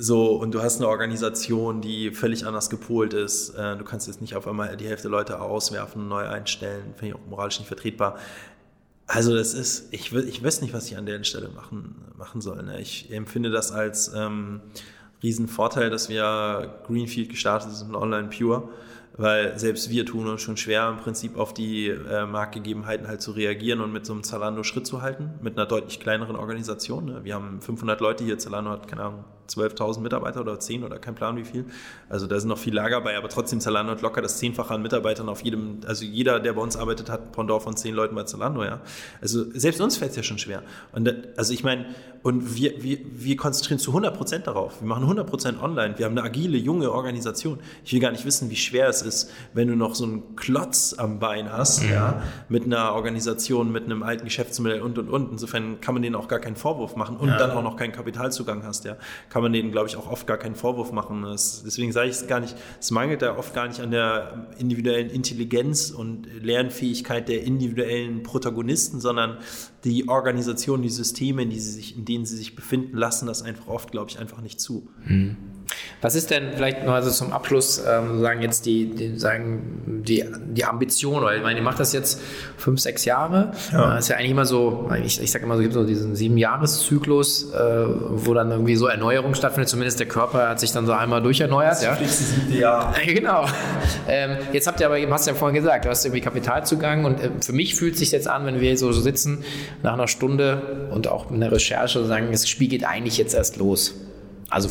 So, 0.00 0.36
und 0.36 0.54
du 0.54 0.62
hast 0.62 0.76
eine 0.76 0.86
Organisation, 0.86 1.80
die 1.80 2.12
völlig 2.12 2.46
anders 2.46 2.70
gepolt 2.70 3.14
ist. 3.14 3.50
Äh, 3.50 3.76
du 3.76 3.84
kannst 3.84 4.06
jetzt 4.06 4.20
nicht 4.20 4.36
auf 4.36 4.46
einmal 4.46 4.76
die 4.76 4.86
Hälfte 4.86 5.08
Leute 5.08 5.40
auswerfen 5.40 6.02
und 6.02 6.08
neu 6.08 6.24
einstellen. 6.24 6.94
Finde 6.96 7.06
ich 7.08 7.14
auch 7.14 7.28
moralisch 7.28 7.58
nicht 7.58 7.66
vertretbar. 7.66 8.16
Also 9.08 9.34
das 9.34 9.54
ist, 9.54 9.92
ich, 9.92 10.12
ich 10.12 10.44
weiß 10.44 10.60
nicht, 10.60 10.74
was 10.74 10.86
ich 10.86 10.98
an 10.98 11.06
der 11.06 11.24
Stelle 11.24 11.48
machen, 11.48 11.94
machen 12.18 12.42
soll. 12.42 12.62
Ne? 12.62 12.78
Ich 12.78 13.10
empfinde 13.10 13.50
das 13.50 13.72
als 13.72 14.12
ähm, 14.14 14.60
Riesenvorteil, 15.22 15.88
dass 15.88 16.10
wir 16.10 16.78
Greenfield 16.86 17.30
gestartet 17.30 17.72
sind, 17.72 17.96
online 17.96 18.28
pure, 18.28 18.68
weil 19.16 19.58
selbst 19.58 19.88
wir 19.88 20.04
tun 20.04 20.28
uns 20.28 20.42
schon 20.42 20.58
schwer, 20.58 20.90
im 20.90 20.98
Prinzip 20.98 21.38
auf 21.38 21.54
die 21.54 21.88
äh, 21.88 22.26
Marktgegebenheiten 22.26 23.08
halt 23.08 23.22
zu 23.22 23.32
reagieren 23.32 23.80
und 23.80 23.94
mit 23.94 24.04
so 24.04 24.12
einem 24.12 24.24
Zalando 24.24 24.62
Schritt 24.62 24.86
zu 24.86 25.00
halten, 25.00 25.30
mit 25.40 25.56
einer 25.56 25.64
deutlich 25.64 26.00
kleineren 26.00 26.36
Organisation. 26.36 27.06
Ne? 27.06 27.24
Wir 27.24 27.34
haben 27.34 27.62
500 27.62 28.02
Leute 28.02 28.24
hier, 28.24 28.38
Zalando 28.38 28.70
hat, 28.72 28.88
keine 28.88 29.04
Ahnung, 29.04 29.24
12.000 29.48 30.00
Mitarbeiter 30.00 30.40
oder 30.40 30.58
10 30.58 30.84
oder 30.84 30.98
kein 30.98 31.14
Plan 31.14 31.36
wie 31.36 31.44
viel. 31.44 31.64
Also 32.08 32.26
da 32.26 32.38
sind 32.38 32.48
noch 32.48 32.58
viel 32.58 32.74
Lager 32.74 33.00
bei, 33.00 33.16
aber 33.16 33.28
trotzdem 33.28 33.60
Zalando 33.60 33.92
hat 33.92 34.02
locker 34.02 34.22
das 34.22 34.38
Zehnfache 34.38 34.74
an 34.74 34.82
Mitarbeitern 34.82 35.28
auf 35.28 35.42
jedem, 35.42 35.80
also 35.86 36.04
jeder, 36.04 36.40
der 36.40 36.52
bei 36.52 36.62
uns 36.62 36.76
arbeitet, 36.76 37.10
hat 37.10 37.32
Pendant 37.32 37.62
von 37.62 37.76
10 37.76 37.94
Leuten 37.94 38.14
bei 38.14 38.24
Zalando, 38.24 38.64
ja. 38.64 38.80
Also 39.20 39.44
selbst 39.52 39.80
uns 39.80 39.96
fällt 39.96 40.10
es 40.10 40.16
ja 40.16 40.22
schon 40.22 40.38
schwer. 40.38 40.62
Und 40.92 41.06
da, 41.06 41.12
also 41.36 41.52
ich 41.52 41.64
meine, 41.64 41.86
und 42.22 42.56
wir, 42.56 42.82
wir, 42.82 42.98
wir 43.12 43.36
konzentrieren 43.36 43.78
zu 43.78 43.90
100 43.90 44.16
Prozent 44.16 44.46
darauf. 44.46 44.80
Wir 44.80 44.88
machen 44.88 45.02
100 45.02 45.26
Prozent 45.26 45.62
online. 45.62 45.98
Wir 45.98 46.06
haben 46.06 46.18
eine 46.18 46.26
agile, 46.26 46.58
junge 46.58 46.90
Organisation. 46.90 47.60
Ich 47.84 47.92
will 47.92 48.00
gar 48.00 48.10
nicht 48.10 48.24
wissen, 48.24 48.50
wie 48.50 48.56
schwer 48.56 48.88
es 48.88 49.02
ist, 49.02 49.30
wenn 49.54 49.68
du 49.68 49.76
noch 49.76 49.94
so 49.94 50.04
einen 50.04 50.36
Klotz 50.36 50.94
am 50.98 51.20
Bein 51.20 51.52
hast, 51.52 51.82
ja, 51.84 51.90
ja 51.90 52.22
mit 52.48 52.64
einer 52.64 52.92
Organisation, 52.94 53.70
mit 53.70 53.84
einem 53.84 54.02
alten 54.02 54.24
Geschäftsmodell 54.24 54.82
und, 54.82 54.98
und, 54.98 55.08
und. 55.08 55.32
Insofern 55.32 55.80
kann 55.80 55.94
man 55.94 56.02
denen 56.02 56.16
auch 56.16 56.28
gar 56.28 56.40
keinen 56.40 56.56
Vorwurf 56.56 56.96
machen 56.96 57.16
und 57.16 57.28
ja. 57.28 57.38
dann 57.38 57.52
auch 57.52 57.62
noch 57.62 57.76
keinen 57.76 57.92
Kapitalzugang 57.92 58.64
hast, 58.64 58.84
ja, 58.84 58.96
kann 59.30 59.37
man 59.42 59.52
denen, 59.52 59.70
glaube 59.70 59.88
ich, 59.88 59.96
auch 59.96 60.10
oft 60.10 60.26
gar 60.26 60.38
keinen 60.38 60.54
Vorwurf 60.54 60.92
machen. 60.92 61.22
Das, 61.22 61.62
deswegen 61.64 61.92
sage 61.92 62.08
ich 62.08 62.16
es 62.16 62.26
gar 62.26 62.40
nicht, 62.40 62.56
es 62.80 62.90
mangelt 62.90 63.22
da 63.22 63.36
oft 63.36 63.54
gar 63.54 63.68
nicht 63.68 63.80
an 63.80 63.90
der 63.90 64.48
individuellen 64.58 65.10
Intelligenz 65.10 65.90
und 65.90 66.26
Lernfähigkeit 66.42 67.28
der 67.28 67.42
individuellen 67.44 68.22
Protagonisten, 68.22 69.00
sondern 69.00 69.38
die 69.84 70.08
Organisation, 70.08 70.82
die 70.82 70.88
Systeme, 70.88 71.42
in, 71.42 71.50
die 71.50 71.60
sie 71.60 71.72
sich, 71.72 71.96
in 71.96 72.04
denen 72.04 72.26
sie 72.26 72.36
sich 72.36 72.56
befinden, 72.56 72.96
lassen 72.96 73.26
das 73.26 73.42
einfach 73.42 73.68
oft, 73.68 73.90
glaube 73.92 74.10
ich, 74.10 74.18
einfach 74.18 74.40
nicht 74.40 74.60
zu. 74.60 74.88
Hm. 75.04 75.36
Was 76.00 76.14
ist 76.14 76.30
denn 76.30 76.52
vielleicht 76.54 76.84
nur 76.84 76.94
also 76.94 77.10
zum 77.10 77.32
Abschluss 77.32 77.82
ähm, 77.86 78.20
sagen 78.20 78.40
jetzt 78.40 78.66
die, 78.66 78.94
die, 78.94 79.18
sagen 79.18 80.02
die, 80.06 80.24
die 80.46 80.64
Ambition, 80.64 81.22
weil 81.22 81.38
ich 81.38 81.42
meine, 81.42 81.58
ihr 81.58 81.64
macht 81.64 81.80
das 81.80 81.92
jetzt 81.92 82.20
fünf, 82.56 82.80
sechs 82.80 83.04
Jahre. 83.04 83.52
Ja. 83.72 83.96
Äh, 83.96 83.98
ist 83.98 84.08
ja 84.08 84.16
eigentlich 84.16 84.30
immer 84.30 84.46
so, 84.46 84.88
ich, 85.04 85.20
ich 85.20 85.32
sage 85.32 85.44
immer 85.44 85.56
so, 85.56 85.60
es 85.60 85.64
gibt 85.64 85.74
so 85.74 85.84
diesen 85.84 86.14
Sieben-Jahres-Zyklus, 86.14 87.52
äh, 87.52 87.86
wo 88.10 88.32
dann 88.32 88.50
irgendwie 88.50 88.76
so 88.76 88.86
Erneuerung 88.86 89.34
stattfindet, 89.34 89.68
zumindest 89.68 89.98
der 89.98 90.06
Körper 90.06 90.48
hat 90.48 90.60
sich 90.60 90.70
dann 90.70 90.86
so 90.86 90.92
einmal 90.92 91.20
durcherneuert. 91.20 91.72
Das 91.72 91.82
ja. 91.82 91.96
das 91.96 92.18
siebte 92.18 92.58
Jahr. 92.58 92.94
genau. 93.04 93.46
Ähm, 94.06 94.36
jetzt 94.52 94.68
habt 94.68 94.80
ihr 94.80 94.86
aber, 94.86 95.00
du 95.00 95.10
hast 95.10 95.26
ja 95.26 95.34
vorhin 95.34 95.56
gesagt, 95.56 95.84
du 95.84 95.88
hast 95.88 96.04
irgendwie 96.04 96.20
Kapitalzugang 96.20 97.04
und 97.04 97.20
äh, 97.20 97.30
für 97.44 97.52
mich 97.52 97.74
fühlt 97.74 97.94
es 97.94 97.98
sich 97.98 98.12
jetzt 98.12 98.28
an, 98.28 98.46
wenn 98.46 98.60
wir 98.60 98.78
so, 98.78 98.92
so 98.92 99.00
sitzen, 99.00 99.42
nach 99.82 99.94
einer 99.94 100.08
Stunde 100.08 100.88
und 100.92 101.08
auch 101.08 101.30
in 101.30 101.40
der 101.40 101.50
Recherche 101.50 102.04
sagen, 102.04 102.28
das 102.30 102.48
Spiel 102.48 102.68
geht 102.68 102.84
eigentlich 102.84 103.18
jetzt 103.18 103.34
erst 103.34 103.56
los. 103.56 103.94
Also 104.48 104.68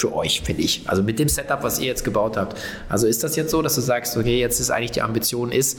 für 0.00 0.14
euch, 0.14 0.42
finde 0.42 0.62
ich. 0.62 0.88
Also 0.88 1.02
mit 1.02 1.18
dem 1.18 1.28
Setup, 1.28 1.62
was 1.62 1.78
ihr 1.78 1.86
jetzt 1.86 2.04
gebaut 2.04 2.36
habt. 2.36 2.58
Also 2.88 3.06
ist 3.06 3.24
das 3.24 3.36
jetzt 3.36 3.50
so, 3.50 3.62
dass 3.62 3.74
du 3.74 3.80
sagst, 3.80 4.16
okay, 4.16 4.38
jetzt 4.38 4.60
ist 4.60 4.70
eigentlich 4.70 4.92
die 4.92 5.02
Ambition 5.02 5.52
ist, 5.52 5.78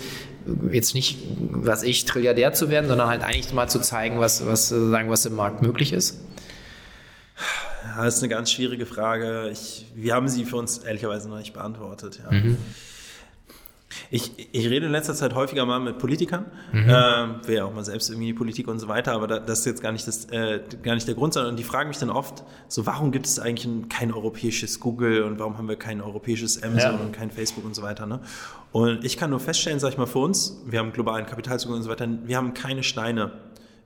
jetzt 0.72 0.93
nicht, 0.95 1.17
was 1.39 1.84
ich, 1.84 2.05
Trilliardär 2.05 2.53
zu 2.53 2.70
werden, 2.70 2.88
sondern 2.88 3.07
halt 3.07 3.24
eigentlich 3.24 3.53
mal 3.53 3.67
zu 3.67 3.80
zeigen, 3.80 4.20
was, 4.20 4.45
was, 4.45 4.70
sagen, 4.70 5.09
was 5.09 5.26
im 5.26 5.36
Markt 5.36 5.61
möglich 5.61 5.93
ist? 5.93 6.20
Das 7.97 8.15
ist 8.15 8.24
eine 8.24 8.30
ganz 8.30 8.51
schwierige 8.51 8.86
Frage. 8.86 9.49
Ich, 9.51 9.86
wir 9.95 10.13
haben 10.13 10.28
sie 10.28 10.45
für 10.45 10.57
uns 10.57 10.80
ehrlicherweise 10.80 11.30
noch 11.30 11.38
nicht 11.38 11.53
beantwortet. 11.53 12.20
Ja. 12.24 12.32
Mhm. 12.32 12.57
Ich, 14.12 14.49
ich 14.53 14.68
rede 14.70 14.88
in 14.88 14.91
letzter 14.91 15.14
Zeit 15.14 15.36
häufiger 15.36 15.66
mal 15.66 15.80
mit 15.80 15.99
Politikern, 15.99 16.45
mhm. 16.72 16.89
äh, 16.89 17.47
will 17.47 17.55
ja 17.57 17.66
auch 17.66 17.74
mal 17.74 17.86
selbst 17.86 18.10
irgendwie 18.10 18.28
die 18.28 18.34
Politik 18.34 18.68
und 18.68 18.80
so 18.80 18.88
weiter, 18.88 19.14
aber 19.14 19.28
da, 19.28 19.39
das 19.39 19.60
ist 19.60 19.66
jetzt 19.66 19.84
gar 19.84 19.91
nicht, 19.91 20.07
das, 20.07 20.26
äh, 20.26 20.62
gar 20.82 20.95
nicht 20.95 21.07
der 21.07 21.14
Grund, 21.14 21.36
sondern 21.36 21.55
die 21.55 21.64
fragen 21.64 21.89
mich 21.89 21.99
dann 21.99 22.10
oft, 22.10 22.43
so 22.68 22.88
warum 22.88 23.12
gibt 23.12 23.28
es 23.28 23.39
eigentlich 23.39 23.68
ein, 23.68 23.88
kein 23.88 24.12
europäisches 24.12 24.80
Google 24.80 25.24
und 25.24 25.38
warum 25.38 25.60
haben 25.60 25.70
wir 25.70 25.76
kein 25.76 26.01
europäisches 26.01 26.64
Amazon 26.64 26.93
ja. 26.93 26.99
und 26.99 27.12
kein 27.12 27.30
Facebook 27.30 27.66
und 27.66 27.76
so 27.76 27.84
weiter. 27.84 28.07
Ne? 28.07 28.20
Und 28.72 29.05
ich 29.05 29.18
kann 29.18 29.30
nur 29.30 29.39
feststellen, 29.39 29.80
sag 29.80 29.89
ich 29.91 29.97
mal, 29.97 30.07
für 30.07 30.20
uns, 30.20 30.60
wir 30.66 30.80
haben 30.80 30.91
globalen 30.91 31.28
Kapitalzugang 31.28 31.78
und 31.78 31.84
so 31.84 31.89
weiter, 31.89 32.07
wir 32.26 32.36
haben 32.36 32.55
keine 32.55 32.82
Steine 32.82 33.32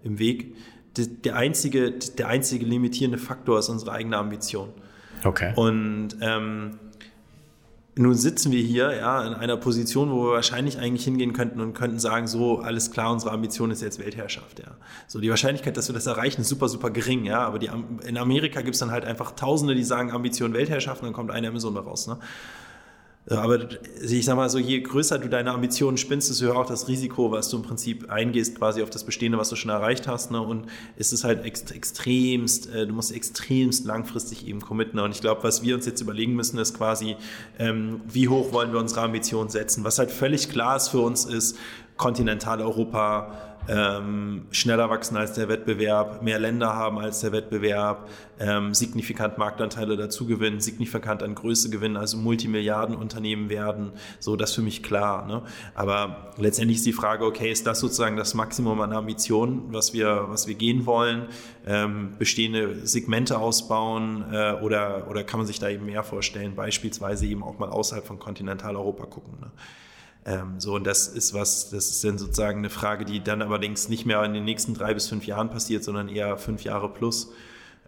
im 0.03 0.19
Weg. 0.19 0.55
Der, 0.95 1.05
der 1.05 1.35
einzige, 1.35 1.91
der 1.91 2.27
einzige 2.27 2.65
limitierende 2.65 3.17
Faktor 3.17 3.59
ist 3.59 3.67
unsere 3.67 3.91
eigene 3.91 4.17
Ambition. 4.17 4.69
Okay. 5.25 5.53
Und 5.55 6.09
ähm, 6.21 6.79
nun 7.95 8.15
sitzen 8.15 8.51
wir 8.51 8.61
hier 8.61 8.95
ja, 8.95 9.23
in 9.25 9.33
einer 9.33 9.55
Position, 9.55 10.11
wo 10.11 10.25
wir 10.25 10.31
wahrscheinlich 10.33 10.79
eigentlich 10.79 11.03
hingehen 11.03 11.33
könnten 11.33 11.61
und 11.61 11.73
könnten 11.73 11.99
sagen, 11.99 12.27
so, 12.27 12.59
alles 12.59 12.89
klar, 12.89 13.11
unsere 13.11 13.31
Ambition 13.31 13.69
ist 13.69 13.81
jetzt 13.81 13.99
Weltherrschaft. 13.99 14.59
Ja. 14.59 14.71
So, 15.07 15.19
die 15.19 15.29
Wahrscheinlichkeit, 15.29 15.77
dass 15.77 15.89
wir 15.89 15.93
das 15.93 16.07
erreichen, 16.07 16.41
ist 16.41 16.49
super, 16.49 16.69
super 16.69 16.89
gering. 16.89 17.25
Ja. 17.25 17.41
Aber 17.41 17.59
die, 17.59 17.69
in 18.05 18.17
Amerika 18.17 18.61
gibt 18.61 18.73
es 18.73 18.79
dann 18.79 18.91
halt 18.91 19.05
einfach 19.05 19.31
Tausende, 19.31 19.75
die 19.75 19.83
sagen 19.83 20.11
Ambition 20.11 20.53
Weltherrschaft 20.53 21.01
und 21.01 21.07
dann 21.07 21.13
kommt 21.13 21.29
eine 21.29 21.47
Amazon 21.47 21.75
daraus. 21.75 22.07
Ne? 22.07 22.17
Aber 23.29 23.57
ich 24.01 24.25
sag 24.25 24.35
mal 24.35 24.49
so, 24.49 24.59
je 24.59 24.81
größer 24.81 25.17
du 25.17 25.29
deine 25.29 25.51
Ambitionen 25.51 25.97
spinnst, 25.97 26.29
desto 26.29 26.45
höher 26.45 26.57
auch 26.57 26.65
das 26.65 26.89
Risiko, 26.89 27.31
was 27.31 27.47
du 27.47 27.57
im 27.57 27.63
Prinzip 27.63 28.11
eingehst, 28.11 28.57
quasi 28.57 28.83
auf 28.83 28.89
das 28.89 29.05
Bestehende, 29.05 29.37
was 29.37 29.47
du 29.47 29.55
schon 29.55 29.71
erreicht 29.71 30.09
hast. 30.09 30.29
Ne? 30.31 30.41
Und 30.41 30.65
es 30.97 31.13
ist 31.13 31.23
halt 31.23 31.45
ext 31.45 31.71
extremst, 31.71 32.69
äh, 32.69 32.85
du 32.85 32.93
musst 32.93 33.13
extremst 33.13 33.85
langfristig 33.85 34.45
eben 34.45 34.59
committen. 34.59 34.99
Und 34.99 35.11
ich 35.11 35.21
glaube, 35.21 35.41
was 35.43 35.63
wir 35.63 35.75
uns 35.75 35.85
jetzt 35.85 36.01
überlegen 36.01 36.33
müssen, 36.33 36.57
ist 36.57 36.73
quasi, 36.73 37.15
ähm, 37.59 38.01
wie 38.05 38.27
hoch 38.27 38.51
wollen 38.51 38.73
wir 38.73 38.79
unsere 38.79 39.01
Ambitionen 39.01 39.49
setzen? 39.49 39.85
Was 39.85 39.99
halt 39.99 40.11
völlig 40.11 40.49
klar 40.49 40.75
ist 40.75 40.89
für 40.89 40.99
uns 40.99 41.23
ist, 41.23 41.57
Kontinentaleuropa, 41.95 43.52
ähm, 43.67 44.45
schneller 44.51 44.89
wachsen 44.89 45.15
als 45.17 45.33
der 45.33 45.47
Wettbewerb, 45.47 46.21
mehr 46.21 46.39
Länder 46.39 46.75
haben 46.75 46.99
als 46.99 47.21
der 47.21 47.31
Wettbewerb, 47.31 48.09
ähm, 48.39 48.73
signifikant 48.73 49.37
Marktanteile 49.37 49.95
dazu 49.95 50.25
gewinnen, 50.25 50.59
signifikant 50.59 51.23
an 51.23 51.35
Größe 51.35 51.69
gewinnen, 51.69 51.95
also 51.95 52.17
Multimilliardenunternehmen 52.17 53.49
werden. 53.49 53.91
So, 54.19 54.35
das 54.35 54.49
ist 54.49 54.55
für 54.55 54.61
mich 54.61 54.83
klar. 54.83 55.25
Ne? 55.25 55.43
Aber 55.75 56.33
letztendlich 56.37 56.77
ist 56.77 56.85
die 56.85 56.93
Frage, 56.93 57.25
okay, 57.25 57.51
ist 57.51 57.65
das 57.65 57.79
sozusagen 57.79 58.17
das 58.17 58.33
Maximum 58.33 58.81
an 58.81 58.91
Ambitionen, 58.91 59.71
was 59.71 59.93
wir, 59.93 60.25
was 60.27 60.47
wir 60.47 60.55
gehen 60.55 60.85
wollen? 60.85 61.27
Ähm, 61.65 62.15
bestehende 62.19 62.85
Segmente 62.85 63.37
ausbauen 63.37 64.25
äh, 64.31 64.53
oder, 64.61 65.07
oder 65.09 65.23
kann 65.23 65.39
man 65.39 65.47
sich 65.47 65.59
da 65.59 65.69
eben 65.69 65.85
mehr 65.85 66.03
vorstellen? 66.03 66.55
Beispielsweise 66.55 67.25
eben 67.25 67.43
auch 67.43 67.59
mal 67.59 67.69
außerhalb 67.69 68.05
von 68.05 68.19
Kontinentaleuropa 68.19 69.05
gucken. 69.05 69.39
Ne? 69.39 69.51
Ähm, 70.25 70.59
so, 70.59 70.75
und 70.75 70.85
das 70.85 71.07
ist 71.07 71.33
was, 71.33 71.69
das 71.69 71.89
ist 71.89 72.03
dann 72.03 72.17
sozusagen 72.17 72.59
eine 72.59 72.69
Frage, 72.69 73.05
die 73.05 73.21
dann 73.21 73.41
allerdings 73.41 73.89
nicht 73.89 74.05
mehr 74.05 74.23
in 74.23 74.33
den 74.33 74.45
nächsten 74.45 74.73
drei 74.73 74.93
bis 74.93 75.07
fünf 75.07 75.25
Jahren 75.25 75.49
passiert, 75.49 75.83
sondern 75.83 76.07
eher 76.07 76.37
fünf 76.37 76.63
Jahre 76.63 76.89
plus. 76.89 77.31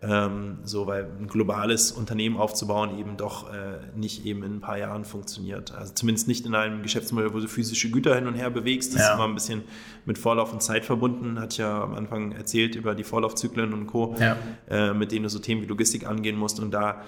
Ähm, 0.01 0.57
so, 0.63 0.87
weil 0.87 1.07
ein 1.19 1.27
globales 1.27 1.91
Unternehmen 1.91 2.35
aufzubauen 2.35 2.99
eben 2.99 3.15
doch 3.15 3.51
äh, 3.51 3.77
nicht 3.95 4.25
eben 4.25 4.43
in 4.43 4.57
ein 4.57 4.59
paar 4.61 4.77
Jahren 4.77 5.05
funktioniert. 5.05 5.73
Also 5.73 5.93
zumindest 5.93 6.27
nicht 6.27 6.45
in 6.45 6.53
einem 6.53 6.83
Geschäftsmodell, 6.83 7.33
wo 7.33 7.39
du 7.39 7.47
physische 7.47 7.89
Güter 7.89 8.13
hin 8.13 8.27
und 8.27 8.35
her 8.35 8.49
bewegst. 8.49 8.93
Das 8.93 9.01
ja. 9.01 9.07
ist 9.07 9.15
immer 9.15 9.27
ein 9.27 9.33
bisschen 9.33 9.63
mit 10.05 10.17
Vorlauf 10.17 10.51
und 10.51 10.61
Zeit 10.61 10.83
verbunden. 10.83 11.39
Hat 11.39 11.57
ja 11.57 11.81
am 11.81 11.95
Anfang 11.95 12.33
erzählt 12.33 12.75
über 12.75 12.93
die 12.93 13.05
Vorlaufzyklen 13.05 13.73
und 13.73 13.87
Co., 13.87 14.15
ja. 14.19 14.35
äh, 14.69 14.93
mit 14.93 15.13
denen 15.13 15.23
du 15.23 15.29
so 15.29 15.39
Themen 15.39 15.61
wie 15.61 15.65
Logistik 15.65 16.05
angehen 16.05 16.37
musst. 16.37 16.59
Und 16.59 16.71
da 16.71 17.01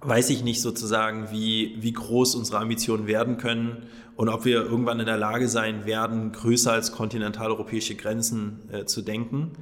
weiß 0.00 0.30
ich 0.30 0.44
nicht 0.44 0.62
sozusagen, 0.62 1.30
wie, 1.32 1.76
wie 1.80 1.92
groß 1.92 2.36
unsere 2.36 2.60
Ambitionen 2.60 3.08
werden 3.08 3.36
können 3.36 3.88
und 4.20 4.28
ob 4.28 4.44
wir 4.44 4.66
irgendwann 4.66 5.00
in 5.00 5.06
der 5.06 5.16
Lage 5.16 5.48
sein 5.48 5.86
werden, 5.86 6.32
größer 6.32 6.72
als 6.72 6.92
kontinentaleuropäische 6.92 7.94
Grenzen 7.94 8.58
äh, 8.70 8.84
zu 8.84 9.00
denken 9.00 9.52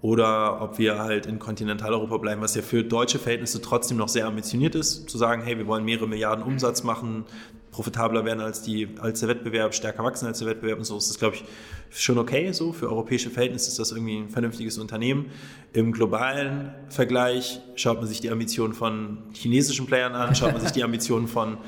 oder 0.00 0.62
ob 0.62 0.78
wir 0.78 0.98
halt 0.98 1.26
in 1.26 1.38
Kontinentaleuropa 1.38 2.16
bleiben, 2.16 2.40
was 2.40 2.54
ja 2.54 2.62
für 2.62 2.82
deutsche 2.82 3.18
Verhältnisse 3.18 3.60
trotzdem 3.60 3.98
noch 3.98 4.08
sehr 4.08 4.24
ambitioniert 4.24 4.74
ist, 4.74 5.10
zu 5.10 5.18
sagen, 5.18 5.42
hey, 5.42 5.58
wir 5.58 5.66
wollen 5.66 5.84
mehrere 5.84 6.08
Milliarden 6.08 6.42
Umsatz 6.42 6.84
machen, 6.84 7.26
profitabler 7.70 8.24
werden 8.24 8.40
als, 8.40 8.62
die, 8.62 8.88
als 8.98 9.20
der 9.20 9.28
Wettbewerb, 9.28 9.74
stärker 9.74 10.02
wachsen 10.04 10.26
als 10.26 10.38
der 10.38 10.48
Wettbewerb 10.48 10.78
und 10.78 10.84
so 10.84 10.96
ist 10.96 11.10
das, 11.10 11.18
glaube 11.18 11.34
ich, 11.34 11.44
schon 11.90 12.16
okay. 12.16 12.50
So 12.52 12.72
für 12.72 12.88
europäische 12.88 13.28
Verhältnisse 13.28 13.68
ist 13.68 13.78
das 13.78 13.92
irgendwie 13.92 14.16
ein 14.16 14.30
vernünftiges 14.30 14.78
Unternehmen. 14.78 15.26
Im 15.74 15.92
globalen 15.92 16.72
Vergleich 16.88 17.60
schaut 17.74 17.98
man 17.98 18.06
sich 18.06 18.22
die 18.22 18.30
Ambitionen 18.30 18.72
von 18.72 19.18
chinesischen 19.34 19.84
Playern 19.84 20.14
an, 20.14 20.34
schaut 20.34 20.52
man 20.52 20.62
sich 20.62 20.70
die 20.70 20.82
Ambitionen 20.82 21.28
von 21.28 21.58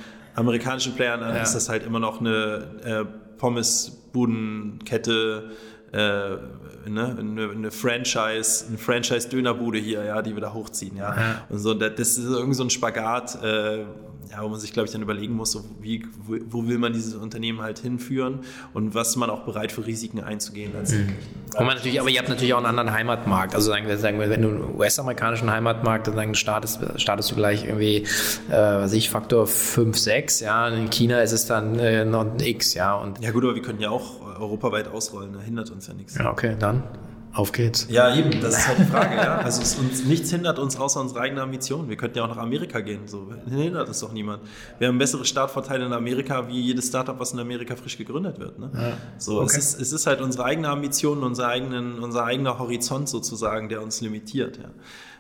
amerikanischen 0.41 0.95
Playern 0.95 1.22
an, 1.22 1.36
ja. 1.36 1.43
ist 1.43 1.55
das 1.55 1.68
halt 1.68 1.84
immer 1.84 2.01
noch 2.01 2.20
eine 2.20 2.64
äh, 2.84 3.05
Pommesbudenkette, 3.36 5.51
äh, 5.93 5.97
ne, 5.97 7.16
eine, 7.18 7.51
eine 7.51 7.70
Franchise, 7.70 8.64
eine 8.68 8.78
Franchise-Dönerbude 8.78 9.78
hier, 9.78 10.05
ja, 10.05 10.22
die 10.22 10.34
wir 10.34 10.41
da 10.41 10.53
hochziehen, 10.53 10.97
ja. 10.97 11.16
ja. 11.16 11.47
Und 11.49 11.59
so, 11.59 11.74
das 11.74 12.18
ist 12.18 12.24
irgendwie 12.24 12.55
so 12.55 12.64
ein 12.64 12.70
Spagat, 12.70 13.41
äh, 13.43 13.84
ja, 14.31 14.43
wo 14.43 14.49
man 14.49 14.61
sich, 14.61 14.72
glaube 14.72 14.87
ich, 14.87 14.93
dann 14.93 15.03
überlegen 15.03 15.35
muss, 15.35 15.53
so 15.53 15.64
wie, 15.81 16.07
wo, 16.26 16.37
wo, 16.49 16.68
will 16.68 16.78
man 16.78 16.93
dieses 16.93 17.14
Unternehmen 17.14 17.61
halt 17.61 17.81
hinführen 17.81 18.41
und 18.74 18.95
was 18.95 19.11
ist 19.11 19.16
man 19.16 19.28
auch 19.31 19.41
bereit 19.41 19.72
für 19.72 19.87
Risiken 19.87 20.20
einzugehen. 20.20 20.72
Mhm. 20.72 21.16
Und 21.59 21.66
man 21.66 21.76
natürlich, 21.76 22.01
aber 22.01 22.11
ihr 22.11 22.18
habt 22.18 22.28
natürlich 22.28 22.55
auch 22.55 22.59
einen 22.59 22.66
anderen 22.66 22.93
Heimatmarkt. 22.93 23.55
Also 23.55 23.70
sagen 23.70 23.89
wir, 23.89 23.99
sagen 23.99 24.20
wir 24.20 24.31
wenn 24.31 24.43
du 24.43 24.49
einen 24.49 24.74
US-amerikanischen 24.76 25.51
Heimatmarkt 25.51 26.07
dann 26.07 26.14
sagen, 26.14 26.35
startest, 26.35 26.81
startest 26.97 27.31
du 27.33 27.35
gleich 27.35 27.64
irgendwie, 27.64 28.07
äh, 28.49 28.53
was 28.53 28.93
ich, 28.93 29.11
Faktor 29.11 29.47
5, 29.47 29.99
6, 29.99 30.41
ja. 30.41 30.68
in 30.68 30.91
China 30.91 31.20
ist 31.20 31.33
es 31.33 31.47
dann 31.47 31.78
äh, 31.78 32.05
noch 32.05 32.24
ein 32.24 32.39
X, 32.39 32.74
ja. 32.74 32.95
Und 32.95 33.20
ja 33.20 33.33
gut, 33.33 33.43
aber 33.43 33.55
wir 33.55 33.62
können 33.62 33.81
ja 33.81 33.91
auch 33.91 34.20
europaweit 34.39 34.89
ausrollen, 34.89 35.33
da 35.33 35.41
hindert 35.41 35.70
uns 35.70 35.89
ja 35.89 35.95
nichts. 35.95 36.16
Ja, 36.16 36.31
okay, 36.31 36.55
dann. 36.59 36.85
Auf 37.33 37.53
geht's. 37.53 37.87
Ja, 37.89 38.14
eben, 38.14 38.41
das 38.41 38.59
ist 38.59 38.68
halt 38.68 38.78
die 38.81 38.85
Frage. 38.85 39.14
ja. 39.14 39.39
Also 39.39 39.62
es, 39.62 39.76
uns, 39.76 40.05
nichts 40.05 40.31
hindert 40.31 40.59
uns 40.59 40.76
außer 40.76 41.01
unsere 41.01 41.20
eigene 41.20 41.43
Ambition. 41.43 41.89
Wir 41.89 41.97
könnten 41.97 42.18
ja 42.18 42.24
auch 42.24 42.28
nach 42.28 42.39
Amerika 42.39 42.81
gehen. 42.81 43.07
So 43.07 43.33
hindert 43.49 43.89
es 43.89 44.01
doch 44.01 44.12
niemand. 44.12 44.43
Wir 44.78 44.89
haben 44.89 44.99
bessere 44.99 45.24
Startvorteile 45.24 45.87
in 45.87 45.93
Amerika 45.93 46.49
wie 46.49 46.61
jedes 46.61 46.89
Startup, 46.89 47.18
was 47.20 47.33
in 47.33 47.39
Amerika 47.39 47.76
frisch 47.76 47.97
gegründet 47.97 48.41
wird. 48.41 48.59
Ne? 48.59 48.70
Ja. 48.74 48.97
So, 49.18 49.41
okay. 49.41 49.57
es, 49.57 49.74
ist, 49.74 49.81
es 49.81 49.93
ist 49.93 50.07
halt 50.07 50.20
unsere 50.20 50.45
eigene 50.45 50.68
Ambition, 50.68 51.22
unser, 51.22 51.47
eigenen, 51.47 52.01
unser 52.01 52.24
eigener 52.24 52.59
Horizont 52.59 53.09
sozusagen, 53.09 53.68
der 53.68 53.83
uns 53.83 54.01
limitiert. 54.01 54.59
Ja. 54.59 54.70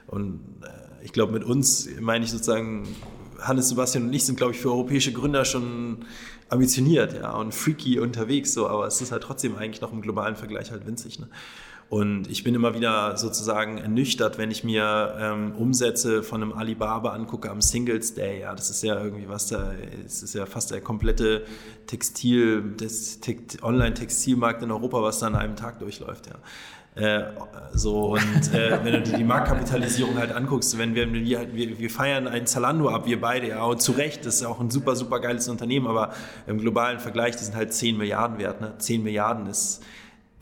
Und 0.08 0.40
äh, 0.62 1.04
ich 1.04 1.12
glaube, 1.12 1.32
mit 1.32 1.44
uns 1.44 1.88
meine 2.00 2.24
ich 2.24 2.32
sozusagen, 2.32 2.88
Hannes, 3.40 3.68
Sebastian 3.68 4.04
und 4.04 4.12
ich 4.12 4.26
sind, 4.26 4.36
glaube 4.36 4.52
ich, 4.52 4.60
für 4.60 4.70
europäische 4.70 5.12
Gründer 5.12 5.44
schon 5.44 6.04
ambitioniert 6.48 7.14
ja, 7.14 7.32
und 7.32 7.54
freaky 7.54 8.00
unterwegs, 8.00 8.52
so, 8.52 8.68
aber 8.68 8.86
es 8.86 9.00
ist 9.00 9.12
halt 9.12 9.22
trotzdem 9.22 9.56
eigentlich 9.56 9.80
noch 9.80 9.92
im 9.92 10.02
globalen 10.02 10.36
Vergleich 10.36 10.70
halt 10.70 10.86
winzig. 10.86 11.18
Ne? 11.20 11.28
Und 11.90 12.30
ich 12.30 12.44
bin 12.44 12.54
immer 12.54 12.76
wieder 12.76 13.16
sozusagen 13.16 13.78
ernüchtert, 13.78 14.38
wenn 14.38 14.52
ich 14.52 14.62
mir 14.62 15.16
ähm, 15.18 15.56
Umsätze 15.56 16.22
von 16.22 16.40
einem 16.40 16.52
Alibaba 16.52 17.10
angucke 17.10 17.50
am 17.50 17.60
Singles 17.60 18.14
Day. 18.14 18.42
Ja, 18.42 18.54
das 18.54 18.70
ist 18.70 18.84
ja 18.84 19.02
irgendwie 19.02 19.28
was 19.28 19.48
da, 19.48 19.72
es 20.06 20.22
ist 20.22 20.36
ja 20.36 20.46
fast 20.46 20.70
der 20.70 20.82
komplette 20.82 21.44
Textil, 21.88 22.76
das 22.76 23.18
Online-Textilmarkt 23.60 24.62
in 24.62 24.70
Europa, 24.70 25.02
was 25.02 25.18
da 25.18 25.26
an 25.26 25.34
einem 25.34 25.56
Tag 25.56 25.80
durchläuft. 25.80 26.28
Ja. 26.28 26.36
Äh, 26.94 27.32
so 27.72 28.12
und 28.12 28.54
äh, 28.54 28.78
wenn 28.84 28.92
du 28.92 29.02
dir 29.02 29.16
die 29.16 29.24
Marktkapitalisierung 29.24 30.16
halt 30.16 30.30
anguckst, 30.30 30.78
wenn 30.78 30.94
wir, 30.94 31.12
wir, 31.12 31.76
wir 31.76 31.90
feiern 31.90 32.28
ein 32.28 32.46
Zalando 32.46 32.88
ab, 32.88 33.06
wir 33.06 33.20
beide, 33.20 33.48
ja, 33.48 33.64
und 33.64 33.82
zu 33.82 33.90
Recht, 33.90 34.24
das 34.26 34.36
ist 34.36 34.44
auch 34.44 34.60
ein 34.60 34.70
super, 34.70 34.94
super 34.94 35.18
geiles 35.18 35.48
Unternehmen, 35.48 35.88
aber 35.88 36.12
im 36.46 36.58
globalen 36.58 37.00
Vergleich, 37.00 37.34
die 37.34 37.42
sind 37.42 37.56
halt 37.56 37.72
10 37.72 37.96
Milliarden 37.96 38.38
wert, 38.38 38.60
ne? 38.60 38.74
10 38.78 39.02
Milliarden 39.02 39.48
ist 39.48 39.82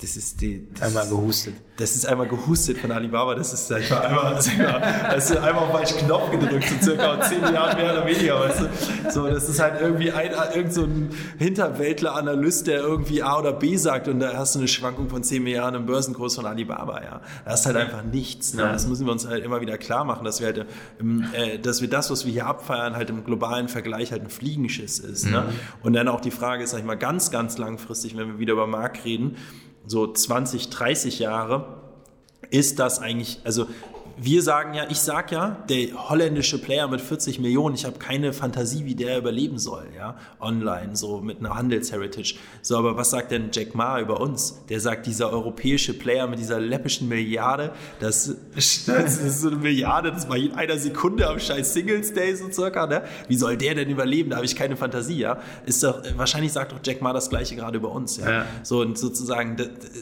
das 0.00 0.16
ist 0.16 0.40
die. 0.40 0.68
Das 0.74 0.82
einmal 0.88 1.08
gehustet. 1.08 1.54
Das 1.76 1.96
ist 1.96 2.06
einmal 2.06 2.28
gehustet 2.28 2.78
von 2.78 2.92
Alibaba. 2.92 3.34
Das 3.34 3.52
ist 3.52 3.70
einfach 3.72 4.00
einmal, 4.00 4.34
das 4.34 5.30
ist 5.30 5.36
einmal 5.36 5.64
auf 5.64 5.72
falschen 5.72 5.98
Knopf 5.98 6.30
gedrückt, 6.30 6.68
so 6.80 6.90
circa 6.90 7.20
10 7.20 7.40
Jahre 7.52 7.76
mehr 7.76 7.92
oder 7.92 8.06
weniger, 8.06 8.40
weißt 8.40 8.60
du? 8.60 9.10
So, 9.10 9.26
das 9.26 9.48
ist 9.48 9.58
halt 9.60 9.80
irgendwie 9.80 10.12
ein, 10.12 10.30
irgend 10.54 10.72
so 10.72 10.84
ein 10.84 11.10
Hinterwäldler-Analyst, 11.38 12.68
der 12.68 12.80
irgendwie 12.80 13.22
A 13.22 13.38
oder 13.38 13.52
B 13.52 13.76
sagt 13.76 14.06
und 14.06 14.20
da 14.20 14.34
hast 14.34 14.54
du 14.54 14.60
eine 14.60 14.68
Schwankung 14.68 15.08
von 15.08 15.24
10 15.24 15.42
Milliarden 15.42 15.80
im 15.80 15.86
Börsenkurs 15.86 16.36
von 16.36 16.46
Alibaba, 16.46 17.02
ja. 17.02 17.20
Das 17.44 17.60
ist 17.60 17.66
halt 17.66 17.76
einfach 17.76 18.04
nichts. 18.04 18.54
Ne? 18.54 18.62
Das 18.62 18.86
müssen 18.86 19.04
wir 19.04 19.12
uns 19.12 19.26
halt 19.26 19.44
immer 19.44 19.60
wieder 19.60 19.78
klar 19.78 20.04
machen, 20.04 20.24
dass 20.24 20.40
wir 20.40 20.46
halt, 20.46 20.66
äh, 21.32 21.58
dass 21.58 21.80
wir 21.80 21.88
das, 21.88 22.10
was 22.10 22.24
wir 22.24 22.32
hier 22.32 22.46
abfeiern, 22.46 22.94
halt 22.94 23.10
im 23.10 23.24
globalen 23.24 23.68
Vergleich 23.68 24.12
halt 24.12 24.22
ein 24.22 24.30
Fliegenschiss 24.30 25.00
ist. 25.00 25.24
Ne? 25.24 25.40
Mhm. 25.40 25.46
Ne? 25.46 25.52
Und 25.82 25.92
dann 25.94 26.06
auch 26.06 26.20
die 26.20 26.30
Frage 26.30 26.62
ist, 26.62 26.70
sag 26.70 26.78
ich 26.78 26.84
mal, 26.84 26.96
ganz, 26.96 27.30
ganz 27.30 27.58
langfristig, 27.58 28.16
wenn 28.16 28.28
wir 28.28 28.38
wieder 28.38 28.52
über 28.52 28.66
Markt 28.66 29.04
reden, 29.04 29.36
so 29.88 30.12
20, 30.12 30.70
30 30.70 31.18
Jahre, 31.18 31.78
ist 32.50 32.78
das 32.78 33.00
eigentlich, 33.00 33.40
also 33.44 33.66
wir 34.20 34.42
sagen 34.42 34.74
ja, 34.74 34.84
ich 34.90 34.98
sag 34.98 35.30
ja, 35.30 35.64
der 35.68 36.08
holländische 36.08 36.58
Player 36.58 36.88
mit 36.88 37.00
40 37.00 37.38
Millionen, 37.38 37.74
ich 37.74 37.84
habe 37.84 37.98
keine 37.98 38.32
Fantasie, 38.32 38.84
wie 38.84 38.94
der 38.94 39.18
überleben 39.18 39.58
soll, 39.58 39.86
ja, 39.96 40.16
online, 40.40 40.96
so 40.96 41.20
mit 41.20 41.38
einer 41.38 41.54
Handelsheritage. 41.54 42.34
So, 42.62 42.76
aber 42.76 42.96
was 42.96 43.10
sagt 43.10 43.30
denn 43.30 43.50
Jack 43.52 43.74
Ma 43.74 44.00
über 44.00 44.20
uns? 44.20 44.64
Der 44.68 44.80
sagt, 44.80 45.06
dieser 45.06 45.30
europäische 45.32 45.94
Player 45.94 46.26
mit 46.26 46.38
dieser 46.38 46.60
läppischen 46.60 47.08
Milliarde, 47.08 47.72
das, 48.00 48.34
das 48.54 48.86
ist 48.86 49.40
so 49.40 49.48
eine 49.48 49.56
Milliarde, 49.56 50.12
das 50.12 50.28
war 50.28 50.36
in 50.36 50.52
einer 50.52 50.78
Sekunde 50.78 51.28
am 51.28 51.38
scheiß 51.38 51.72
Singles 51.72 52.12
Day 52.12 52.34
so 52.34 52.50
circa, 52.50 52.86
ne? 52.86 53.02
Wie 53.28 53.36
soll 53.36 53.56
der 53.56 53.74
denn 53.74 53.88
überleben? 53.88 54.30
Da 54.30 54.36
habe 54.36 54.46
ich 54.46 54.56
keine 54.56 54.76
Fantasie, 54.76 55.18
ja. 55.18 55.38
Ist 55.64 55.82
doch, 55.84 56.02
wahrscheinlich 56.16 56.52
sagt 56.52 56.72
doch 56.72 56.80
Jack 56.82 57.02
Ma 57.02 57.12
das 57.12 57.30
Gleiche 57.30 57.54
gerade 57.56 57.78
über 57.78 57.92
uns, 57.92 58.16
ja. 58.16 58.30
ja. 58.30 58.46
So, 58.62 58.80
und 58.80 58.98
sozusagen, 58.98 59.56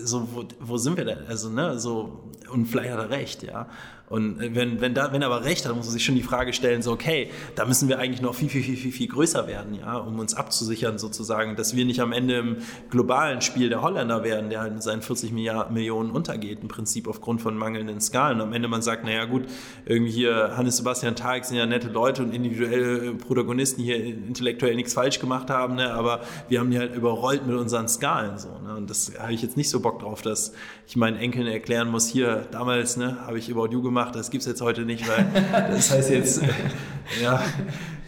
so, 0.04 0.28
wo, 0.32 0.44
wo 0.60 0.76
sind 0.78 0.96
wir 0.96 1.04
denn? 1.04 1.26
Also, 1.28 1.50
ne, 1.50 1.78
so, 1.78 2.30
und 2.50 2.66
vielleicht 2.66 2.92
hat 2.92 2.98
er 2.98 3.10
recht, 3.10 3.42
ja. 3.42 3.68
Und 4.08 4.38
wenn, 4.38 4.80
wenn, 4.80 4.94
da, 4.94 5.12
wenn 5.12 5.22
er 5.22 5.26
aber 5.26 5.44
recht 5.44 5.66
hat, 5.66 5.74
muss 5.74 5.86
man 5.86 5.92
sich 5.92 6.04
schon 6.04 6.14
die 6.14 6.22
Frage 6.22 6.52
stellen, 6.52 6.80
so, 6.82 6.92
okay, 6.92 7.30
da 7.56 7.64
müssen 7.64 7.88
wir 7.88 7.98
eigentlich 7.98 8.22
noch 8.22 8.34
viel, 8.34 8.48
viel, 8.48 8.62
viel, 8.62 8.76
viel, 8.76 8.92
viel 8.92 9.08
größer 9.08 9.48
werden, 9.48 9.74
ja, 9.74 9.96
um 9.96 10.18
uns 10.18 10.34
abzusichern 10.34 10.98
sozusagen, 10.98 11.56
dass 11.56 11.74
wir 11.74 11.84
nicht 11.84 12.00
am 12.00 12.12
Ende 12.12 12.38
im 12.38 12.56
globalen 12.88 13.40
Spiel 13.40 13.68
der 13.68 13.82
Holländer 13.82 14.22
werden, 14.22 14.48
der 14.48 14.60
halt 14.60 14.74
mit 14.74 14.82
seinen 14.82 15.02
40 15.02 15.32
Milliarden, 15.32 15.74
Millionen 15.74 16.10
untergeht, 16.10 16.60
im 16.62 16.68
Prinzip 16.68 17.08
aufgrund 17.08 17.42
von 17.42 17.56
mangelnden 17.56 18.00
Skalen. 18.00 18.40
Und 18.40 18.48
am 18.48 18.52
Ende 18.52 18.68
man 18.68 18.82
sagt, 18.82 19.04
naja 19.04 19.24
gut, 19.24 19.44
irgendwie 19.84 20.12
hier 20.12 20.56
Hannes 20.56 20.76
Sebastian 20.76 21.16
Tarek 21.16 21.44
sind 21.44 21.56
ja 21.56 21.66
nette 21.66 21.88
Leute 21.88 22.22
und 22.22 22.32
individuelle 22.32 23.14
Protagonisten, 23.14 23.80
die 23.80 23.86
hier 23.86 24.04
intellektuell 24.04 24.76
nichts 24.76 24.94
falsch 24.94 25.18
gemacht 25.18 25.50
haben, 25.50 25.74
ne, 25.74 25.92
aber 25.92 26.20
wir 26.48 26.60
haben 26.60 26.70
die 26.70 26.78
halt 26.78 26.94
überrollt 26.94 27.46
mit 27.46 27.56
unseren 27.56 27.88
Skalen, 27.88 28.38
so, 28.38 28.48
ne, 28.64 28.76
und 28.76 28.88
das 28.88 29.12
habe 29.18 29.32
ich 29.32 29.42
jetzt 29.42 29.56
nicht 29.56 29.68
so 29.68 29.80
Bock 29.80 29.98
drauf, 29.98 30.22
dass 30.22 30.52
ich 30.86 30.96
meinen 30.96 31.16
Enkeln 31.16 31.46
erklären 31.46 31.88
muss, 31.88 32.06
hier, 32.06 32.46
damals, 32.50 32.96
ne, 32.96 33.18
habe 33.26 33.38
ich 33.38 33.50
About 33.50 33.68
You 33.72 33.82
gemacht, 33.82 33.95
gemacht. 33.96 34.14
Das 34.14 34.30
gibt 34.30 34.42
es 34.42 34.48
jetzt 34.48 34.60
heute 34.60 34.82
nicht, 34.82 35.08
weil 35.08 35.26
das 35.70 35.90
heißt 35.90 36.10
jetzt, 36.10 36.42
ja, 37.22 37.42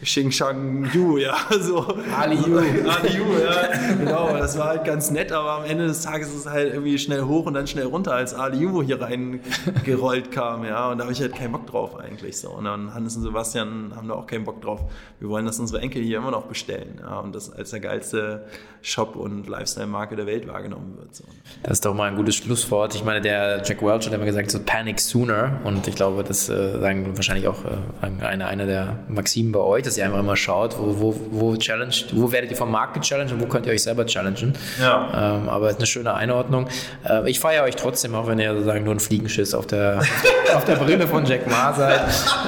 Xing 0.02 0.30
Shang 0.30 0.88
Yu, 0.92 1.18
ja, 1.18 1.36
so. 1.60 1.80
Ali 2.16 2.36
Yu. 2.36 2.58
Ali 2.58 3.16
Yu, 3.16 3.24
ja, 3.42 3.94
genau. 3.98 4.36
Das 4.36 4.56
war 4.56 4.68
halt 4.68 4.84
ganz 4.84 5.10
nett, 5.10 5.32
aber 5.32 5.52
am 5.52 5.64
Ende 5.64 5.86
des 5.86 6.02
Tages 6.02 6.28
ist 6.28 6.40
es 6.40 6.46
halt 6.46 6.72
irgendwie 6.72 6.98
schnell 6.98 7.22
hoch 7.22 7.46
und 7.46 7.54
dann 7.54 7.66
schnell 7.66 7.86
runter, 7.86 8.14
als 8.14 8.32
Ali 8.34 8.58
Yu 8.58 8.82
hier 8.82 9.00
reingerollt 9.00 10.30
kam, 10.30 10.64
ja. 10.64 10.90
Und 10.90 10.98
da 10.98 11.04
habe 11.04 11.12
ich 11.12 11.20
halt 11.20 11.34
keinen 11.34 11.52
Bock 11.52 11.66
drauf 11.66 11.98
eigentlich 11.98 12.38
so. 12.38 12.50
Und 12.50 12.64
dann 12.64 12.94
Hannes 12.94 13.16
und 13.16 13.22
Sebastian 13.22 13.92
haben 13.96 14.08
da 14.08 14.14
auch 14.14 14.26
keinen 14.26 14.44
Bock 14.44 14.60
drauf. 14.60 14.80
Wir 15.18 15.28
wollen, 15.28 15.46
dass 15.46 15.58
unsere 15.58 15.82
Enkel 15.82 16.02
hier 16.02 16.18
immer 16.18 16.30
noch 16.30 16.46
bestellen, 16.46 17.00
ja. 17.00 17.18
Und 17.18 17.34
das 17.34 17.52
als 17.52 17.70
der 17.70 17.80
geilste 17.80 18.46
Shop 18.82 19.16
und 19.16 19.48
Lifestyle-Marke 19.48 20.14
der 20.14 20.26
Welt 20.26 20.46
wahrgenommen 20.46 20.96
wird. 20.96 21.14
So. 21.14 21.24
Das 21.64 21.72
ist 21.74 21.84
doch 21.84 21.94
mal 21.94 22.08
ein 22.08 22.16
gutes 22.16 22.36
Schlusswort. 22.36 22.94
Ich 22.94 23.04
meine, 23.04 23.20
der 23.20 23.62
Jack 23.64 23.82
Welch 23.82 24.06
hat 24.06 24.12
immer 24.12 24.24
gesagt, 24.24 24.50
so 24.50 24.60
panic 24.64 25.00
sooner. 25.00 25.60
Und 25.64 25.88
ich 25.88 25.96
glaube, 25.96 26.22
das 26.22 26.48
äh, 26.48 26.78
sagen 26.78 27.16
wahrscheinlich 27.16 27.48
auch 27.48 27.64
äh, 27.64 28.06
eine, 28.06 28.46
eine 28.46 28.66
der 28.66 29.00
Maximen 29.08 29.50
bei 29.50 29.60
euch 29.60 29.87
dass 29.88 29.98
ihr 29.98 30.04
einfach 30.04 30.20
immer 30.20 30.36
schaut, 30.36 30.78
wo, 30.78 31.00
wo, 31.00 31.20
wo, 31.30 31.56
challenge, 31.56 31.94
wo 32.12 32.30
werdet 32.30 32.50
ihr 32.50 32.56
vom 32.56 32.70
Markt 32.70 32.94
gechallenged 32.94 33.32
und 33.32 33.40
wo 33.40 33.46
könnt 33.46 33.66
ihr 33.66 33.72
euch 33.72 33.82
selber 33.82 34.06
challengen. 34.06 34.52
Ja. 34.80 35.36
Ähm, 35.36 35.48
aber 35.48 35.66
es 35.66 35.72
ist 35.72 35.78
eine 35.78 35.86
schöne 35.86 36.14
Einordnung. 36.14 36.68
Äh, 37.08 37.28
ich 37.28 37.40
feiere 37.40 37.64
euch 37.64 37.76
trotzdem, 37.76 38.14
auch 38.14 38.26
wenn 38.26 38.38
ihr 38.38 38.52
sozusagen 38.52 38.84
nur 38.84 38.94
ein 38.94 39.00
Fliegenschiss 39.00 39.54
auf 39.54 39.66
der, 39.66 40.00
auf 40.54 40.64
der 40.64 40.76
Brille 40.76 41.06
von 41.06 41.24
Jack 41.24 41.50
Ma 41.50 41.72
seid. 41.72 42.00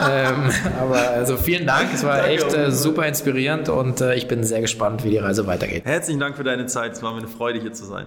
Ähm, 0.09 0.51
aber 0.81 1.11
also 1.11 1.37
vielen 1.37 1.67
Dank, 1.67 1.89
es 1.93 2.05
war 2.05 2.19
Danke 2.19 2.31
echt 2.31 2.55
äh, 2.55 2.71
super 2.71 3.07
inspirierend 3.07 3.69
und 3.69 4.01
äh, 4.01 4.15
ich 4.15 4.29
bin 4.29 4.45
sehr 4.45 4.61
gespannt, 4.61 5.05
wie 5.05 5.11
die 5.11 5.19
Reise 5.19 5.47
weitergeht. 5.47 5.85
Herzlichen 5.85 6.21
Dank 6.21 6.37
für 6.37 6.45
deine 6.45 6.67
Zeit, 6.67 6.93
es 6.93 7.03
war 7.03 7.13
mir 7.13 7.19
eine 7.19 7.29
Freude 7.29 7.61
hier 7.61 7.73
zu 7.73 7.85
sein. 7.85 8.07